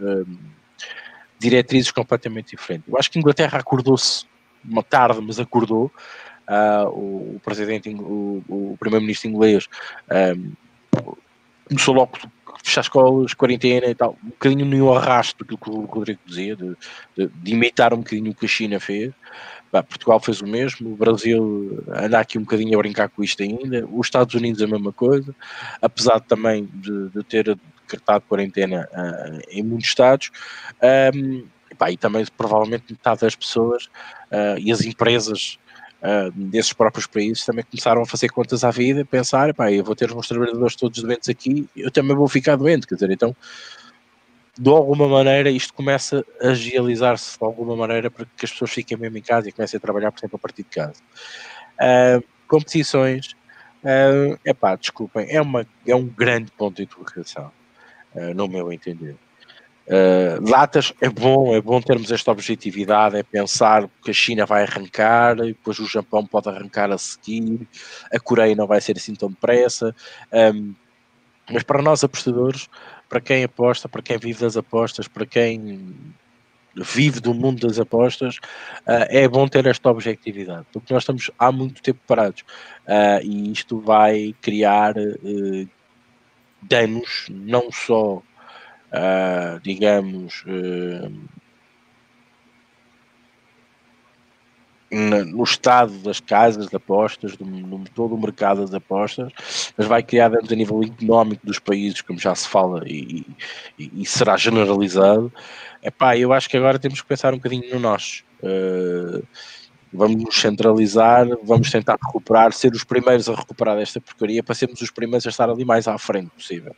diretrizes 1.38 1.92
completamente 1.92 2.52
diferentes. 2.52 2.88
Eu 2.88 2.98
acho 2.98 3.12
que 3.12 3.18
a 3.18 3.22
Inglaterra 3.22 3.60
acordou-se 3.60 4.26
uma 4.70 4.84
tarde, 4.84 5.20
mas 5.22 5.40
acordou. 5.40 5.92
Uh, 6.48 7.36
o, 7.36 7.42
presidente, 7.44 7.90
o, 7.90 8.44
o 8.48 8.78
primeiro-ministro 8.80 9.28
inglês 9.28 9.68
um, 10.38 10.52
começou 11.68 11.96
logo 11.96 12.12
fechar 12.64 12.82
escolas, 12.82 13.34
quarentena 13.34 13.88
e 13.88 13.96
tal, 13.96 14.18
um 14.24 14.30
bocadinho 14.30 14.66
no 14.66 14.94
arrasto 14.94 15.44
do 15.44 15.58
que 15.58 15.70
o 15.70 15.86
Rodrigo 15.86 16.20
dizia, 16.26 16.56
de, 16.56 16.76
de, 17.16 17.28
de, 17.28 17.52
imitar 17.52 17.94
um 17.94 17.98
bocadinho 17.98 18.32
o 18.32 18.36
que 18.36 18.46
a 18.46 18.50
China 18.50 18.80
fez. 18.80 19.14
Bah, 19.72 19.84
Portugal 19.84 20.20
fez 20.20 20.42
o 20.42 20.48
mesmo, 20.48 20.94
o 20.94 20.96
Brasil 20.96 21.84
anda 21.90 22.20
aqui 22.20 22.38
um 22.38 22.42
bocadinho 22.42 22.78
a 22.78 22.82
brincar 22.82 23.10
com 23.10 23.24
isto 23.24 23.44
ainda, 23.44 23.86
os 23.92 24.08
Estados 24.08 24.34
Unidos 24.34 24.62
a 24.62 24.68
mesma 24.68 24.92
coisa, 24.92 25.36
apesar 25.82 26.20
também 26.22 26.70
de, 26.74 27.10
de 27.10 27.24
ter 27.24 27.58
decretado 27.82 28.24
quarentena 28.28 28.88
uh, 28.92 29.42
em 29.50 29.64
muitos 29.64 29.88
estados. 29.88 30.32
Um, 31.14 31.46
e, 31.76 31.78
pá, 31.78 31.92
e 31.92 31.98
também 31.98 32.26
provavelmente 32.38 32.86
metade 32.90 33.22
das 33.22 33.36
pessoas 33.36 33.86
uh, 34.32 34.58
e 34.58 34.72
as 34.72 34.82
empresas 34.82 35.60
uh, 36.02 36.32
desses 36.32 36.74
próprios 36.74 37.06
países 37.06 37.46
também 37.46 37.64
começaram 37.64 38.02
a 38.02 38.06
fazer 38.06 38.30
contas 38.30 38.64
à 38.64 38.72
vida, 38.72 39.04
pensar, 39.04 39.54
pá, 39.54 39.72
eu 39.72 39.84
vou 39.84 39.96
ter 39.96 40.06
os 40.06 40.14
meus 40.14 40.28
trabalhadores 40.28 40.76
todos 40.76 41.02
doentes 41.02 41.30
aqui, 41.30 41.70
eu 41.76 41.92
também 41.92 42.16
vou 42.16 42.28
ficar 42.28 42.56
doente, 42.56 42.88
quer 42.88 42.96
dizer, 42.96 43.12
então 43.12 43.36
de 44.58 44.70
alguma 44.70 45.08
maneira 45.08 45.50
isto 45.50 45.74
começa 45.74 46.26
a 46.42 46.48
agilizar-se 46.48 47.38
de 47.38 47.44
alguma 47.44 47.76
maneira 47.76 48.10
para 48.10 48.26
que 48.26 48.46
as 48.46 48.52
pessoas 48.52 48.72
fiquem 48.72 48.98
mesmo 48.98 49.18
em 49.18 49.22
casa 49.22 49.50
e 49.50 49.52
comecem 49.52 49.78
a 49.78 49.82
trabalhar, 49.82 50.12
por 50.14 50.20
exemplo, 50.20 50.38
a 50.38 50.40
partir 50.40 50.64
de 50.64 50.70
casa. 50.70 51.02
Uh, 51.76 52.24
competições, 52.48 53.36
uh, 53.84 54.40
epá, 54.46 54.78
desculpem, 54.78 55.28
é, 55.30 55.42
uma, 55.42 55.68
é 55.86 55.94
um 55.94 56.08
grande 56.08 56.52
ponto 56.52 56.78
de 56.78 56.84
interrogação, 56.84 57.52
uh, 58.16 58.34
no 58.34 58.48
meu 58.48 58.72
entender. 58.72 59.18
Datas 60.42 60.92
é 61.00 61.08
bom, 61.10 61.56
é 61.56 61.62
bom 61.62 61.80
termos 61.80 62.12
esta 62.12 62.32
objetividade, 62.32 63.18
é 63.18 63.24
pensar 63.24 63.88
que 64.04 64.10
a 64.10 64.14
China 64.14 64.46
vai 64.46 64.64
arrancar, 64.64 65.36
depois 65.36 65.78
o 65.78 65.86
Japão 65.86 66.26
pode 66.26 66.50
arrancar 66.50 66.92
a 66.92 66.98
seguir, 66.98 67.68
a 68.12 68.20
Coreia 68.20 68.56
não 68.56 68.66
vai 68.66 68.82
ser 68.82 68.98
assim 68.98 69.14
tão 69.14 69.30
depressa. 69.30 69.96
Um, 70.34 70.74
mas 71.52 71.62
para 71.62 71.84
nós 71.84 72.04
apostadores, 72.04 72.68
para 73.08 73.22
quem 73.22 73.44
aposta, 73.44 73.88
para 73.88 74.02
quem 74.02 74.18
vive 74.18 74.40
das 74.40 74.58
apostas, 74.58 75.08
para 75.08 75.26
quem 75.26 75.96
vive 76.76 77.20
do 77.20 77.34
mundo 77.34 77.68
das 77.68 77.80
apostas, 77.80 78.38
uh, 78.88 79.06
é 79.10 79.28
bom 79.28 79.48
ter 79.48 79.68
esta 79.68 79.90
objetividade, 79.92 80.66
porque 80.74 80.94
nós 80.94 81.04
estamos 81.04 81.30
há 81.38 81.52
muito 81.52 81.82
tempo 81.84 82.00
parados 82.08 82.42
uh, 82.88 83.24
e 83.24 83.52
isto 83.52 83.80
vai 83.80 84.36
criar 84.42 84.96
danos 86.64 87.28
não 87.30 87.72
só 87.72 88.24
uh, 88.96 89.60
digamos, 89.62 90.44
uh, 90.48 91.12
no 94.92 95.44
estado 95.44 95.92
das 96.00 96.20
casas 96.20 96.68
de 96.68 96.76
apostas, 96.76 97.36
do, 97.36 97.46
no 97.46 97.84
todo 97.94 98.16
o 98.16 98.22
mercado 98.22 98.62
das 98.62 98.74
apostas, 98.74 99.34
mas 99.78 99.88
vai 99.88 100.02
criar 100.02 100.30
danos 100.30 100.52
a 100.52 100.56
nível 100.56 100.82
económico 100.84 101.46
dos 101.46 101.60
países, 101.60 102.02
como 102.02 102.20
já 102.20 102.34
se 102.34 102.48
fala 102.48 102.84
e, 102.88 103.26
e, 103.78 104.02
e 104.02 104.06
será 104.06 104.38
generalizado. 104.38 105.32
Epá, 105.84 106.18
eu 106.18 106.32
acho 106.32 106.50
que 106.50 106.58
agora 106.58 106.80
temos 106.80 107.02
que 107.02 107.08
pensar 107.08 107.34
um 107.34 107.38
bocadinho 107.38 107.74
no 107.74 107.80
nós. 107.80 108.24
Uh, 108.42 109.26
vamos 109.92 110.24
nos 110.24 110.40
centralizar, 110.40 111.28
vamos 111.44 111.72
tentar 111.72 111.98
recuperar, 112.06 112.54
ser 112.54 112.74
os 112.74 112.84
primeiros 112.84 113.30
a 113.30 113.36
recuperar 113.36 113.78
esta 113.80 114.00
porcaria 114.00 114.44
para 114.44 114.56
sermos 114.56 114.82
os 114.82 114.92
primeiros 114.92 115.26
a 115.26 115.30
estar 115.30 115.50
ali 115.50 115.66
mais 115.66 115.88
à 115.88 115.98
frente 115.98 116.30
possível. 116.30 116.76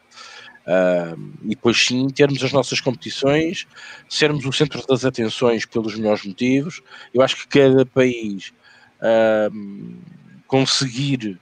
Uh, 0.67 1.17
e 1.43 1.49
depois 1.49 1.81
sim 1.81 2.09
termos 2.09 2.43
as 2.43 2.51
nossas 2.51 2.81
competições, 2.81 3.65
sermos 4.09 4.45
o 4.45 4.51
centro 4.51 4.85
das 4.85 5.05
atenções 5.05 5.65
pelos 5.65 5.95
melhores 5.95 6.25
motivos. 6.25 6.81
Eu 7.13 7.21
acho 7.21 7.37
que 7.37 7.47
cada 7.47 7.85
país 7.85 8.51
uh, 8.99 9.97
conseguir 10.45 11.39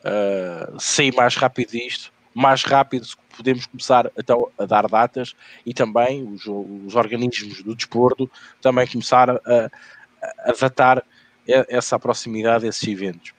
uh, 0.00 0.80
sair 0.80 1.14
mais 1.14 1.36
rápido 1.36 1.72
disto, 1.72 2.10
mais 2.34 2.62
rápido 2.62 3.06
podemos 3.36 3.66
começar 3.66 4.10
a 4.58 4.64
dar 4.64 4.88
datas 4.88 5.34
e 5.66 5.74
também 5.74 6.22
os, 6.22 6.46
os 6.46 6.94
organismos 6.94 7.62
do 7.62 7.74
desporto 7.74 8.30
também 8.60 8.86
começar 8.86 9.30
a, 9.30 9.70
a 10.44 10.52
datar 10.58 11.02
essa 11.46 11.98
proximidade 11.98 12.64
desses 12.64 12.86
eventos. 12.86 13.32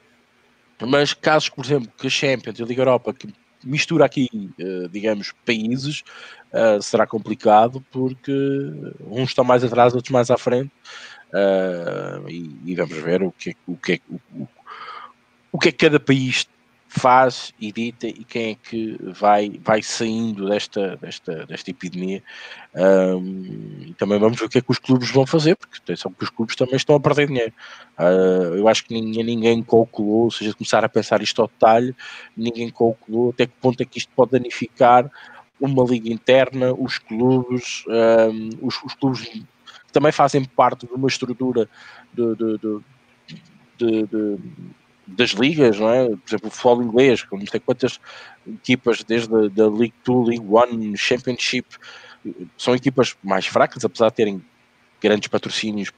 Mas 0.81 1.13
casos, 1.13 1.49
por 1.49 1.63
exemplo, 1.63 1.91
que 1.97 2.07
a 2.07 2.09
Champions 2.09 2.59
e 2.59 2.63
a 2.63 2.65
Liga 2.65 2.81
Europa, 2.81 3.13
que 3.13 3.33
mistura 3.63 4.05
aqui, 4.05 4.29
uh, 4.59 4.89
digamos, 4.89 5.33
países, 5.45 6.03
uh, 6.51 6.81
será 6.81 7.05
complicado 7.07 7.83
porque 7.91 8.31
uns 9.09 9.29
estão 9.29 9.43
mais 9.43 9.63
atrás, 9.63 9.93
outros 9.93 10.11
mais 10.11 10.29
à 10.29 10.37
frente. 10.37 10.71
Uh, 11.33 12.29
e, 12.29 12.75
vamos 12.75 12.97
ver 12.97 13.23
o 13.23 13.31
que, 13.31 13.55
o, 13.67 13.75
que, 13.75 13.99
o, 14.09 14.47
o 15.51 15.59
que 15.59 15.69
é 15.69 15.71
que 15.71 15.77
cada 15.79 15.99
país 15.99 16.47
faz 16.95 17.51
e 17.59 17.71
dita 17.71 18.05
e 18.05 18.23
quem 18.23 18.51
é 18.51 18.55
que 18.55 18.99
vai, 19.01 19.59
vai 19.63 19.81
saindo 19.81 20.47
desta, 20.47 20.95
desta, 20.97 21.43
desta 21.47 21.71
epidemia. 21.71 22.21
Um, 22.75 23.87
e 23.87 23.93
também 23.95 24.19
vamos 24.19 24.39
ver 24.39 24.45
o 24.45 24.49
que 24.49 24.59
é 24.59 24.61
que 24.61 24.71
os 24.71 24.77
clubes 24.77 25.09
vão 25.09 25.25
fazer, 25.25 25.55
porque 25.55 25.79
atenção 25.79 26.13
que 26.13 26.23
os 26.23 26.29
clubes 26.29 26.55
também 26.55 26.75
estão 26.75 26.95
a 26.95 26.99
perder 26.99 27.27
dinheiro. 27.29 27.51
Uh, 27.97 28.55
eu 28.57 28.67
acho 28.67 28.85
que 28.85 28.93
ninguém, 28.93 29.23
ninguém 29.23 29.63
calculou, 29.63 30.25
ou 30.25 30.31
seja, 30.31 30.53
começar 30.53 30.85
a 30.85 30.89
pensar 30.89 31.19
isto 31.23 31.41
ao 31.41 31.47
detalhe, 31.47 31.95
ninguém 32.37 32.69
calculou 32.69 33.31
até 33.31 33.47
que 33.47 33.53
ponto 33.59 33.81
é 33.81 33.85
que 33.85 33.97
isto 33.97 34.11
pode 34.15 34.31
danificar 34.31 35.09
uma 35.59 35.83
liga 35.83 36.13
interna, 36.13 36.73
os 36.77 36.99
clubes, 36.99 37.83
um, 37.87 38.49
os, 38.61 38.83
os, 38.83 38.93
clubes 38.93 39.43
também 39.91 40.11
fazem 40.11 40.45
parte 40.45 40.85
de 40.85 40.93
uma 40.93 41.07
estrutura 41.07 41.67
de, 42.13 42.35
de, 42.35 42.57
de, 43.79 44.07
de 44.07 44.39
das 45.05 45.31
ligas, 45.31 45.79
não 45.79 45.89
é? 45.89 46.07
Por 46.07 46.29
exemplo, 46.29 46.47
o 46.47 46.51
futebol 46.51 46.83
inglês, 46.83 47.23
como 47.23 47.45
tem 47.45 47.61
quantas 47.61 47.99
equipas 48.47 49.03
desde 49.03 49.33
a 49.33 49.67
League 49.67 49.93
2, 50.05 50.27
League 50.29 50.45
1, 50.45 50.95
Championship, 50.95 51.67
são 52.57 52.73
equipas 52.73 53.15
mais 53.23 53.45
fracas, 53.45 53.83
apesar 53.83 54.09
de 54.09 54.15
terem 54.15 54.43
grandes 55.01 55.27
patrocínios, 55.27 55.91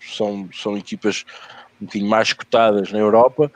são, 0.00 0.48
são 0.52 0.76
equipas 0.76 1.24
um 1.80 1.86
bocadinho 1.86 2.08
mais 2.08 2.32
cotadas 2.32 2.92
na 2.92 2.98
Europa 2.98 3.50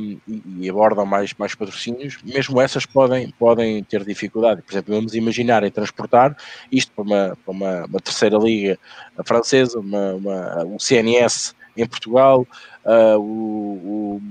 um, 0.00 0.18
e, 0.26 0.42
e, 0.60 0.70
abordam 0.70 1.04
mais, 1.04 1.34
mais 1.34 1.54
patrocínios, 1.54 2.18
mesmo 2.22 2.60
essas 2.60 2.86
podem, 2.86 3.30
podem 3.38 3.82
ter 3.84 4.04
dificuldade. 4.04 4.62
Por 4.62 4.72
exemplo, 4.72 4.94
vamos 4.94 5.14
imaginar 5.14 5.62
em 5.62 5.70
transportar 5.70 6.36
isto 6.72 6.92
para 6.92 7.04
uma, 7.04 7.38
para 7.44 7.52
uma, 7.52 7.84
uma 7.84 8.00
terceira 8.00 8.38
liga 8.38 8.78
francesa, 9.24 9.78
uma, 9.78 10.14
uma, 10.14 10.64
um 10.64 10.78
CNS 10.78 11.54
em 11.76 11.86
Portugal, 11.86 12.46
uh, 12.84 13.18
o, 13.18 14.22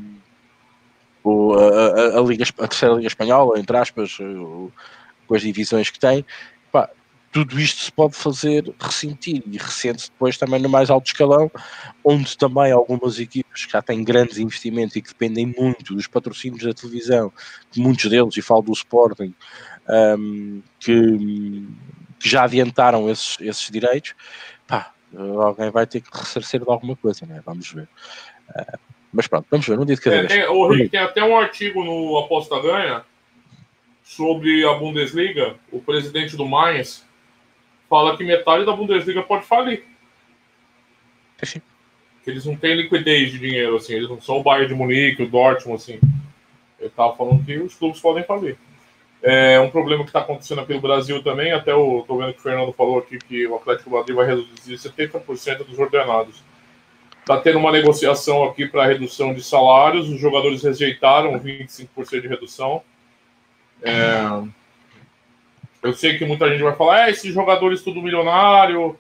o, 1.24 1.54
a, 1.54 2.20
a, 2.20 2.22
Liga, 2.22 2.46
a 2.60 2.68
terceira 2.68 2.96
Liga 2.96 3.08
Espanhola, 3.08 3.60
entre 3.60 3.78
aspas, 3.78 4.18
com 4.18 5.36
as 5.36 5.42
divisões 5.42 5.90
que 5.90 6.00
tem. 6.00 6.26
Pá, 6.72 6.90
tudo 7.34 7.60
isto 7.60 7.82
se 7.82 7.92
pode 7.92 8.16
fazer 8.16 8.72
ressentir 8.80 9.42
e 9.48 9.58
ressente-se 9.58 10.12
depois 10.12 10.38
também 10.38 10.62
no 10.62 10.70
mais 10.70 10.92
alto 10.92 11.08
escalão, 11.08 11.50
onde 12.04 12.38
também 12.38 12.72
algumas 12.72 13.20
equipes 13.20 13.66
que 13.66 13.72
já 13.72 13.82
têm 13.82 14.04
grandes 14.04 14.38
investimentos 14.38 14.96
e 14.96 15.02
que 15.02 15.10
dependem 15.10 15.48
muito 15.48 15.96
dos 15.96 16.06
patrocínios 16.06 16.64
da 16.64 16.74
televisão, 16.74 17.34
muitos 17.76 18.08
deles, 18.08 18.38
e 18.38 18.42
falo 18.44 18.62
do 18.62 18.72
Sporting, 18.72 19.34
um, 20.20 20.62
que, 20.80 21.18
que, 22.20 22.30
já 22.30 22.44
adiantaram 22.44 23.10
esses, 23.10 23.36
esses 23.42 23.70
direitos, 23.72 24.14
alguém 25.16 25.70
vai 25.70 25.86
ter 25.86 26.02
que 26.02 26.10
ressarcir 26.12 26.60
de 26.60 26.70
alguma 26.70 26.96
coisa, 26.96 27.26
né? 27.26 27.42
vamos 27.46 27.72
ver. 27.72 27.88
Uh, 28.50 28.80
mas 29.12 29.28
pronto, 29.28 29.46
vamos 29.50 29.68
ver, 29.68 29.78
não 29.78 29.86
disse 29.86 30.02
que 30.02 30.10
é, 30.10 30.26
tem, 30.26 30.46
o 30.48 30.68
Rick, 30.68 30.90
tem 30.90 31.00
até 31.00 31.24
um 31.24 31.38
artigo 31.38 31.84
no 31.84 32.18
Aposta 32.18 32.60
Ganha 32.60 33.04
sobre 34.04 34.66
a 34.66 34.74
Bundesliga. 34.74 35.56
O 35.72 35.80
presidente 35.80 36.36
do 36.36 36.46
Mainz 36.46 37.06
fala 37.88 38.18
que 38.18 38.24
metade 38.24 38.66
da 38.66 38.76
Bundesliga 38.76 39.22
pode 39.22 39.46
falir. 39.46 39.86
É 41.40 41.46
sim. 41.46 41.62
Que 42.24 42.32
eles 42.32 42.46
não 42.46 42.56
têm 42.56 42.76
liquidez 42.76 43.32
de 43.32 43.38
dinheiro, 43.38 43.76
assim, 43.76 43.94
eles 43.94 44.10
não 44.10 44.20
são 44.20 44.40
o 44.40 44.44
Bayern 44.44 44.68
de 44.68 44.74
Munique, 44.74 45.24
o 45.24 45.30
Dortmund, 45.30 45.76
assim. 45.76 46.00
Ele 46.80 46.90
estava 46.90 47.16
falando 47.16 47.46
que 47.46 47.58
os 47.58 47.76
clubes 47.76 48.02
podem 48.02 48.24
falir. 48.24 48.58
É 49.26 49.58
um 49.58 49.70
problema 49.70 50.04
que 50.04 50.10
está 50.10 50.20
acontecendo 50.20 50.60
aqui 50.60 50.74
no 50.74 50.82
Brasil 50.82 51.24
também. 51.24 51.54
Até 51.54 51.74
o 51.74 52.04
tô 52.06 52.18
vendo 52.18 52.34
que 52.34 52.40
o 52.40 52.44
Fernando 52.44 52.74
falou 52.74 53.00
aqui 53.00 53.18
que 53.18 53.48
o 53.48 53.56
Atlético 53.56 53.90
Madrid 53.90 54.14
vai 54.14 54.26
reduzir 54.26 54.76
70% 54.76 55.64
dos 55.64 55.80
ordenados. 55.80 56.44
Está 57.22 57.40
tendo 57.40 57.58
uma 57.58 57.72
negociação 57.72 58.44
aqui 58.44 58.68
para 58.68 58.86
redução 58.86 59.34
de 59.34 59.42
salários. 59.42 60.10
Os 60.10 60.20
jogadores 60.20 60.62
rejeitaram 60.62 61.40
25% 61.40 62.22
de 62.22 62.28
redução. 62.28 62.84
É... 63.82 64.44
Eu 65.82 65.94
sei 65.94 66.18
que 66.18 66.26
muita 66.26 66.50
gente 66.50 66.64
vai 66.64 66.76
falar, 66.76 67.08
é, 67.08 67.12
esses 67.12 67.34
jogadores 67.34 67.82
tudo 67.82 68.02
milionário, 68.02 68.98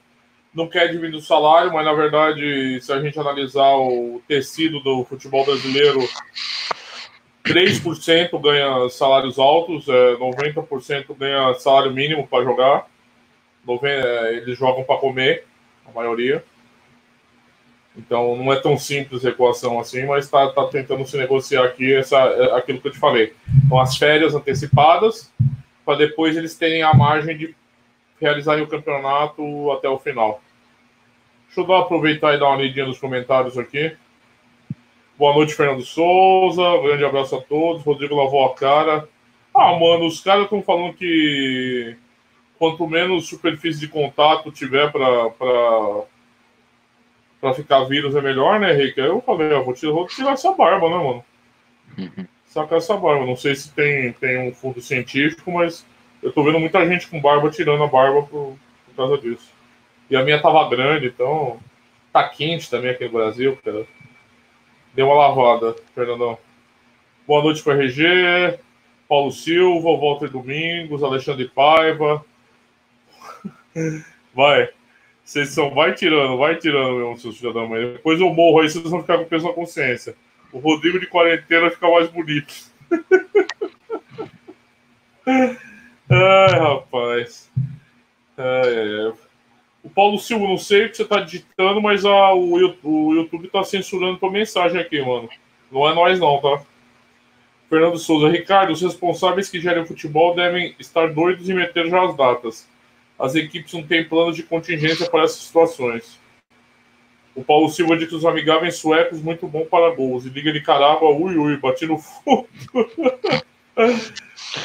não 0.54 0.68
quer 0.68 0.90
diminuir 0.90 1.16
o 1.16 1.22
salário, 1.22 1.72
mas 1.72 1.86
na 1.86 1.94
verdade, 1.94 2.80
se 2.82 2.92
a 2.92 3.02
gente 3.02 3.18
analisar 3.18 3.74
o 3.76 4.22
tecido 4.28 4.82
do 4.82 5.06
futebol 5.06 5.46
brasileiro, 5.46 6.00
3% 7.44 8.40
ganha 8.42 8.90
salários 8.90 9.38
altos, 9.38 9.88
é, 9.88 10.16
90% 10.16 11.16
ganha 11.18 11.54
salário 11.56 11.92
mínimo 11.92 12.26
para 12.28 12.44
jogar. 12.44 12.88
É, 13.84 14.34
eles 14.38 14.58
jogam 14.58 14.84
para 14.84 15.00
comer, 15.00 15.46
a 15.86 15.92
maioria. 15.92 16.44
Então 17.96 18.36
não 18.36 18.52
é 18.52 18.60
tão 18.60 18.78
simples 18.78 19.26
a 19.26 19.30
equação 19.30 19.80
assim, 19.80 20.06
mas 20.06 20.26
está 20.26 20.50
tá 20.50 20.66
tentando 20.68 21.06
se 21.06 21.16
negociar 21.18 21.64
aqui 21.64 21.94
essa, 21.94 22.18
é, 22.18 22.58
aquilo 22.58 22.82
que 22.82 22.88
eu 22.88 22.92
te 22.92 22.98
falei. 22.98 23.34
Então 23.66 23.80
as 23.80 23.98
férias 23.98 24.34
antecipadas, 24.34 25.32
para 25.86 25.98
depois 25.98 26.36
eles 26.36 26.56
terem 26.56 26.82
a 26.82 26.94
margem 26.94 27.38
de 27.38 27.56
realizarem 28.20 28.64
o 28.64 28.68
campeonato 28.68 29.72
até 29.72 29.88
o 29.88 30.00
final. 30.00 30.42
Deixa 31.48 31.70
eu 31.70 31.76
aproveitar 31.76 32.34
e 32.34 32.40
dar 32.40 32.48
uma 32.48 32.62
lidinha 32.62 32.88
nos 32.88 32.98
comentários 32.98 33.58
aqui. 33.58 33.96
Boa 35.18 35.34
noite, 35.36 35.54
Fernando 35.54 35.84
Souza. 35.84 36.62
grande 36.82 37.06
abraço 37.06 37.36
a 37.36 37.42
todos. 37.42 37.84
Rodrigo 37.84 38.16
lavou 38.16 38.46
a 38.46 38.56
cara. 38.56 39.08
Ah, 39.54 39.78
mano, 39.78 40.08
os 40.08 40.20
caras 40.20 40.46
estão 40.46 40.64
falando 40.64 40.96
que 40.96 41.96
quanto 42.58 42.88
menos 42.88 43.28
superfície 43.28 43.80
de 43.80 43.88
contato 43.88 44.52
tiver 44.52 44.92
para 44.92 45.30
para 47.40 47.54
ficar 47.54 47.84
vírus 47.84 48.16
é 48.16 48.22
melhor, 48.22 48.58
né, 48.58 48.72
Rick? 48.72 48.98
Eu 48.98 49.22
falei, 49.22 49.52
eu 49.52 49.66
vou 49.66 49.74
tirar, 49.74 49.92
vou 49.92 50.08
tirar 50.08 50.32
essa 50.32 50.54
barba, 50.54 50.90
né, 50.90 50.96
mano? 50.96 51.26
Uhum. 51.98 52.26
Sacar 52.46 52.78
essa 52.78 52.96
barba. 52.96 53.26
Não 53.26 53.36
sei 53.36 53.54
se 53.54 53.72
tem, 53.74 54.14
tem 54.14 54.48
um 54.48 54.54
fundo 54.54 54.82
científico, 54.82 55.52
mas 55.52 55.86
eu 56.22 56.32
tô 56.32 56.42
vendo 56.42 56.60
muita 56.60 56.88
gente 56.88 57.06
com 57.08 57.20
barba 57.20 57.50
tirando 57.50 57.84
a 57.84 57.88
barba 57.88 58.24
por, 58.24 58.58
por 58.86 58.96
causa 58.96 59.18
disso. 59.18 59.52
E 60.10 60.16
a 60.16 60.24
minha 60.24 60.42
tava 60.42 60.68
grande, 60.70 61.08
então 61.08 61.60
tá 62.14 62.28
quente 62.30 62.70
também 62.70 62.92
aqui 62.92 63.04
no 63.04 63.12
Brasil, 63.12 63.58
cara. 63.64 63.86
Deu 64.94 65.08
uma 65.08 65.16
lavada, 65.16 65.76
Fernandão. 65.96 66.38
Boa 67.26 67.42
noite 67.42 67.64
para 67.64 67.74
RG, 67.74 68.60
Paulo 69.10 69.32
Silva, 69.32 69.98
Walter 69.98 70.30
Domingos, 70.30 71.02
Alexandre 71.02 71.50
Paiva. 71.50 72.24
Vai. 74.36 74.70
Vocês 75.26 75.50
são, 75.50 75.74
vai 75.74 75.96
tirando, 75.96 76.38
vai 76.38 76.58
tirando 76.58 76.98
mesmo, 76.98 77.18
seus 77.18 77.38
filhos 77.38 77.56
da 77.56 77.66
mãe. 77.66 77.94
Depois 77.94 78.20
eu 78.20 78.30
morro 78.30 78.60
aí, 78.60 78.70
vocês 78.70 78.84
vão 78.84 79.02
ficar 79.02 79.18
com 79.18 79.26
peso 79.26 79.48
na 79.48 79.54
consciência. 79.54 80.16
O 80.52 80.60
Rodrigo 80.60 81.00
de 81.00 81.08
quarentena 81.08 81.72
fica 81.72 81.90
mais 81.90 82.08
bonito. 82.10 82.54
Ai, 85.26 86.60
rapaz. 86.60 87.50
Ai, 88.38 88.78
ai, 88.78 89.14
o 89.84 89.90
Paulo 89.90 90.18
Silva, 90.18 90.48
não 90.48 90.58
sei 90.58 90.86
o 90.86 90.90
que 90.90 90.98
você 90.98 91.06
tá 91.06 91.20
digitando, 91.20 91.82
mas 91.82 92.06
a, 92.06 92.34
o, 92.34 92.54
o 92.84 93.14
YouTube 93.14 93.50
tá 93.50 93.64
censurando 93.64 94.18
tua 94.18 94.32
mensagem 94.32 94.80
aqui, 94.80 95.02
mano. 95.02 95.30
Não 95.70 95.88
é 95.88 95.94
nós 95.94 96.20
não, 96.20 96.40
tá? 96.40 96.64
Fernando 97.70 97.98
Souza, 97.98 98.30
Ricardo, 98.30 98.72
os 98.72 98.82
responsáveis 98.82 99.50
que 99.50 99.60
gerem 99.60 99.86
futebol 99.86 100.36
devem 100.36 100.76
estar 100.80 101.12
doidos 101.12 101.50
e 101.50 101.54
meter 101.54 101.90
já 101.90 102.06
as 102.06 102.16
datas. 102.16 102.70
As 103.20 103.36
equipes 103.36 103.74
não 103.74 103.84
têm 103.84 104.08
planos 104.08 104.36
de 104.36 104.44
contingência 104.44 105.10
para 105.10 105.24
essas 105.24 105.42
situações. 105.42 106.20
O 107.36 107.44
Paulo 107.44 107.68
Silva 107.70 107.98
diz 107.98 108.08
que 108.08 108.16
os 108.16 108.26
amigáveis 108.26 108.76
suecos 108.76 109.22
muito 109.22 109.48
bom 109.48 109.66
para 109.66 109.94
gols. 109.96 110.26
E 110.26 110.30
Liga 110.30 110.54
de 110.54 110.62
Caraba, 110.62 111.06
ui, 111.06 111.36
ui, 111.36 111.58
bati 111.58 111.86
no 111.88 111.98
fundo. 111.98 112.48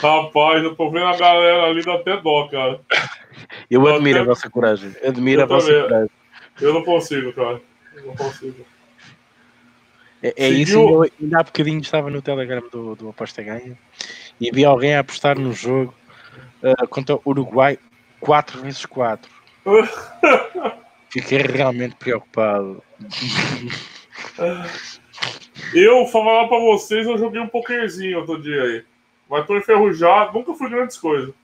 Rapaz, 0.02 0.62
eu 0.62 0.76
tô 0.76 0.90
vendo 0.90 1.07
a 1.07 1.16
galera 1.16 1.64
ali, 1.64 1.83
dá 1.83 1.94
até 1.94 2.18
dó, 2.18 2.46
cara. 2.48 2.81
Eu 3.70 3.87
admiro 3.87 4.20
a 4.20 4.24
vossa 4.24 4.48
coragem. 4.48 4.94
Admiro 5.02 5.42
eu 5.42 5.44
a 5.44 5.48
vossa 5.48 5.66
também. 5.66 5.83
coragem. 5.83 6.11
Eu 6.61 6.74
não 6.74 6.85
consigo, 6.85 7.33
cara. 7.33 7.61
Eu 7.94 8.07
não 8.07 8.16
consigo. 8.16 8.64
É, 10.22 10.35
é 10.37 10.48
isso, 10.48 10.78
eu 10.78 11.02
ainda 11.20 11.40
há 11.40 11.42
bocadinho 11.44 11.81
estava 11.81 12.11
no 12.11 12.20
Telegram 12.20 12.62
do, 12.72 12.96
do 12.96 13.09
Aposta 13.11 13.40
Ganha 13.40 13.78
e 14.40 14.50
vi 14.50 14.64
alguém 14.64 14.96
a 14.96 15.00
apostar 15.00 15.38
no 15.38 15.52
jogo 15.52 15.94
uh, 16.62 16.88
contra 16.88 17.14
o 17.14 17.22
Uruguai 17.24 17.78
4 18.20 18.62
vezes 18.62 18.85
4. 18.85 19.31
Fiquei 21.09 21.38
realmente 21.38 21.94
preocupado. 21.94 22.83
Eu, 25.74 26.07
falar 26.07 26.48
para 26.48 26.59
vocês, 26.59 27.07
eu 27.07 27.18
joguei 27.18 27.40
um 27.40 27.48
pokerzinho 27.48 28.20
outro 28.20 28.40
dia 28.40 28.62
aí. 28.62 28.85
Mas 29.28 29.46
tô 29.46 29.57
enferrujado, 29.57 30.33
nunca 30.33 30.54
fui 30.54 30.70
grandes 30.70 30.96
coisas. 30.96 31.35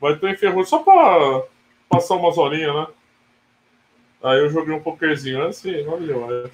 Mas 0.00 0.18
tô 0.20 0.28
enferrujado 0.28 0.68
só 0.68 0.78
para 0.78 1.44
passar 1.88 2.16
umas 2.16 2.38
horinhas, 2.38 2.74
né? 2.74 2.86
Aí 4.22 4.38
eu 4.40 4.50
joguei 4.50 4.74
um 4.74 4.82
pokerzinho 4.82 5.44
assim, 5.46 5.82
valeu. 5.84 6.50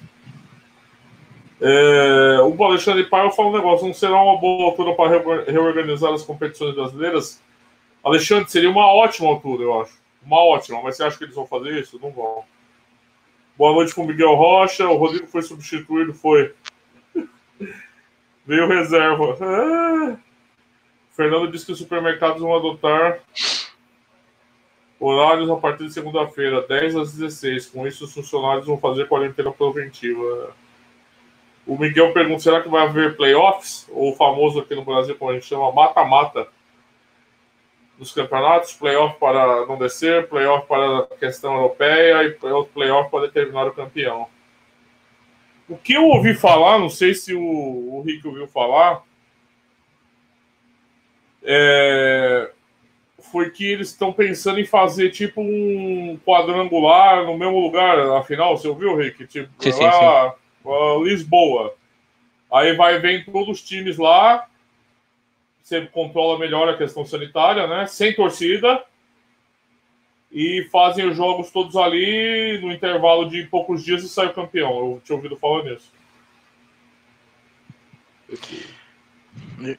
É, 1.61 2.39
o 2.41 2.63
Alexandre 2.63 3.05
Paiva 3.05 3.31
fala 3.31 3.49
um 3.49 3.53
negócio: 3.53 3.87
não 3.87 3.93
será 3.93 4.21
uma 4.21 4.37
boa 4.37 4.65
altura 4.65 4.93
para 4.93 5.51
reorganizar 5.51 6.13
as 6.13 6.23
competições 6.23 6.75
brasileiras? 6.75 7.41
Alexandre, 8.03 8.51
seria 8.51 8.69
uma 8.69 8.85
ótima 8.93 9.29
altura, 9.29 9.63
eu 9.63 9.81
acho. 9.81 9.93
Uma 10.23 10.43
ótima, 10.43 10.81
mas 10.81 10.97
você 10.97 11.03
acha 11.03 11.17
que 11.17 11.23
eles 11.23 11.35
vão 11.35 11.47
fazer 11.47 11.79
isso? 11.79 11.99
Não 12.01 12.11
vão. 12.11 12.43
Boa 13.57 13.73
noite 13.73 13.95
com 13.95 14.05
Miguel 14.05 14.35
Rocha. 14.35 14.87
O 14.87 14.97
Rodrigo 14.97 15.27
foi 15.27 15.41
substituído, 15.41 16.13
foi. 16.13 16.53
Veio 18.45 18.67
reserva. 18.67 19.37
Ah. 19.41 20.17
Fernando 21.15 21.49
disse 21.49 21.65
que 21.65 21.71
os 21.71 21.77
supermercados 21.77 22.41
vão 22.41 22.53
adotar 22.53 23.19
horários 24.99 25.49
a 25.49 25.55
partir 25.55 25.85
de 25.85 25.93
segunda-feira, 25.93 26.61
10 26.67 26.95
às 26.97 27.13
16. 27.13 27.67
Com 27.67 27.87
isso, 27.87 28.03
os 28.03 28.13
funcionários 28.13 28.67
vão 28.67 28.77
fazer 28.77 29.07
quarentena 29.07 29.51
preventiva. 29.51 30.53
O 31.65 31.77
Miguel 31.77 32.11
pergunta: 32.11 32.41
será 32.41 32.61
que 32.61 32.69
vai 32.69 32.83
haver 32.83 33.15
playoffs? 33.15 33.87
Ou 33.91 34.11
o 34.11 34.15
famoso 34.15 34.59
aqui 34.59 34.75
no 34.75 34.83
Brasil, 34.83 35.15
como 35.15 35.31
a 35.31 35.33
gente 35.35 35.45
chama, 35.45 35.71
mata-mata 35.71 36.47
dos 37.97 38.11
campeonatos? 38.11 38.73
Playoff 38.73 39.17
para 39.17 39.65
não 39.67 39.77
descer, 39.77 40.27
playoff 40.27 40.67
para 40.67 40.99
a 40.99 41.17
questão 41.17 41.55
europeia 41.55 42.25
e 42.25 42.31
playoff 42.65 43.09
para 43.09 43.27
determinar 43.27 43.67
o 43.67 43.73
campeão. 43.73 44.27
O 45.67 45.77
que 45.77 45.93
eu 45.93 46.03
ouvi 46.03 46.35
falar, 46.35 46.77
não 46.77 46.89
sei 46.89 47.13
se 47.13 47.33
o, 47.33 47.41
o 47.41 48.03
Rick 48.05 48.27
ouviu 48.27 48.47
falar, 48.47 49.01
é, 51.45 52.51
foi 53.31 53.49
que 53.51 53.65
eles 53.65 53.89
estão 53.89 54.11
pensando 54.11 54.59
em 54.59 54.65
fazer 54.65 55.11
tipo 55.11 55.41
um 55.41 56.19
quadrangular 56.25 57.23
no 57.23 57.37
mesmo 57.37 57.59
lugar, 57.59 57.97
afinal, 58.17 58.57
você 58.57 58.67
ouviu, 58.67 58.97
Rick? 58.97 59.25
Tipo, 59.27 59.49
sim, 59.59 59.71
sim, 59.71 59.83
lá, 59.83 60.31
sim 60.31 60.45
uh, 60.65 61.03
Lisboa. 61.03 61.75
Aí 62.51 62.73
vai 62.75 62.99
vem 62.99 63.23
todos 63.23 63.59
os 63.59 63.63
times 63.63 63.97
lá, 63.97 64.47
você 65.61 65.85
controla 65.87 66.39
melhor 66.39 66.67
a 66.69 66.77
questão 66.77 67.05
sanitária, 67.05 67.67
né? 67.67 67.87
Sem 67.87 68.13
torcida. 68.13 68.83
E 70.31 70.67
fazem 70.69 71.07
os 71.07 71.15
jogos 71.15 71.49
todos 71.49 71.77
ali 71.77 72.59
no 72.61 72.71
intervalo 72.71 73.29
de 73.29 73.45
poucos 73.45 73.83
dias 73.83 74.03
e 74.03 74.09
sai 74.09 74.27
o 74.27 74.33
campeão. 74.33 74.69
Eu 74.69 75.01
tinha 75.03 75.15
ouvido 75.15 75.37
falar 75.37 75.63
nisso. 75.63 75.91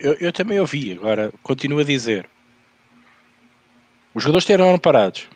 Eu, 0.00 0.14
eu 0.14 0.32
também 0.32 0.58
ouvi, 0.58 0.92
agora 0.92 1.32
continuo 1.42 1.80
a 1.80 1.84
dizer. 1.84 2.28
Os 4.14 4.22
jogadores 4.22 4.44
estiveram 4.44 4.78
parados. 4.78 5.28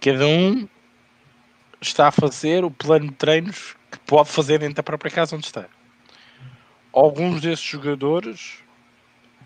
Cada 0.00 0.26
um 0.26 0.68
está 1.80 2.08
a 2.08 2.12
fazer 2.12 2.64
o 2.64 2.70
plano 2.70 3.08
de 3.08 3.14
treinos 3.14 3.76
que 3.90 3.98
pode 4.00 4.30
fazer 4.30 4.58
dentro 4.58 4.76
da 4.76 4.82
própria 4.82 5.10
casa 5.10 5.36
onde 5.36 5.46
está. 5.46 5.66
Alguns 6.92 7.40
desses 7.40 7.64
jogadores 7.64 8.58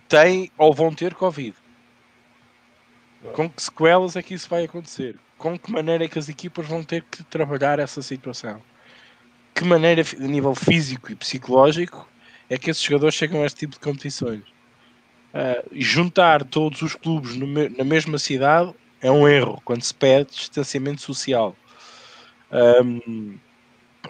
têm 0.08 0.50
ou 0.56 0.72
vão 0.72 0.94
ter 0.94 1.14
Covid. 1.14 1.54
Com 3.34 3.48
que 3.48 3.62
sequelas 3.62 4.16
é 4.16 4.22
que 4.22 4.34
isso 4.34 4.48
vai 4.48 4.64
acontecer? 4.64 5.16
Com 5.38 5.58
que 5.58 5.70
maneira 5.70 6.04
é 6.04 6.08
que 6.08 6.18
as 6.18 6.28
equipas 6.28 6.66
vão 6.66 6.82
ter 6.82 7.02
que 7.04 7.22
trabalhar 7.24 7.78
essa 7.78 8.02
situação? 8.02 8.62
Que 9.54 9.64
maneira, 9.64 10.02
a 10.02 10.22
nível 10.22 10.54
físico 10.54 11.12
e 11.12 11.14
psicológico, 11.14 12.08
é 12.52 12.58
que 12.58 12.70
esses 12.70 12.82
jogadores 12.82 13.14
chegam 13.14 13.42
a 13.42 13.46
este 13.46 13.60
tipo 13.60 13.72
de 13.72 13.80
competições? 13.80 14.42
Uh, 15.32 15.66
juntar 15.72 16.44
todos 16.44 16.82
os 16.82 16.94
clubes 16.94 17.34
me 17.34 17.70
na 17.70 17.84
mesma 17.84 18.18
cidade 18.18 18.74
é 19.00 19.10
um 19.10 19.26
erro 19.26 19.62
quando 19.64 19.82
se 19.82 19.94
pede 19.94 20.30
distanciamento 20.30 21.00
social. 21.00 21.56
Um, 22.52 23.38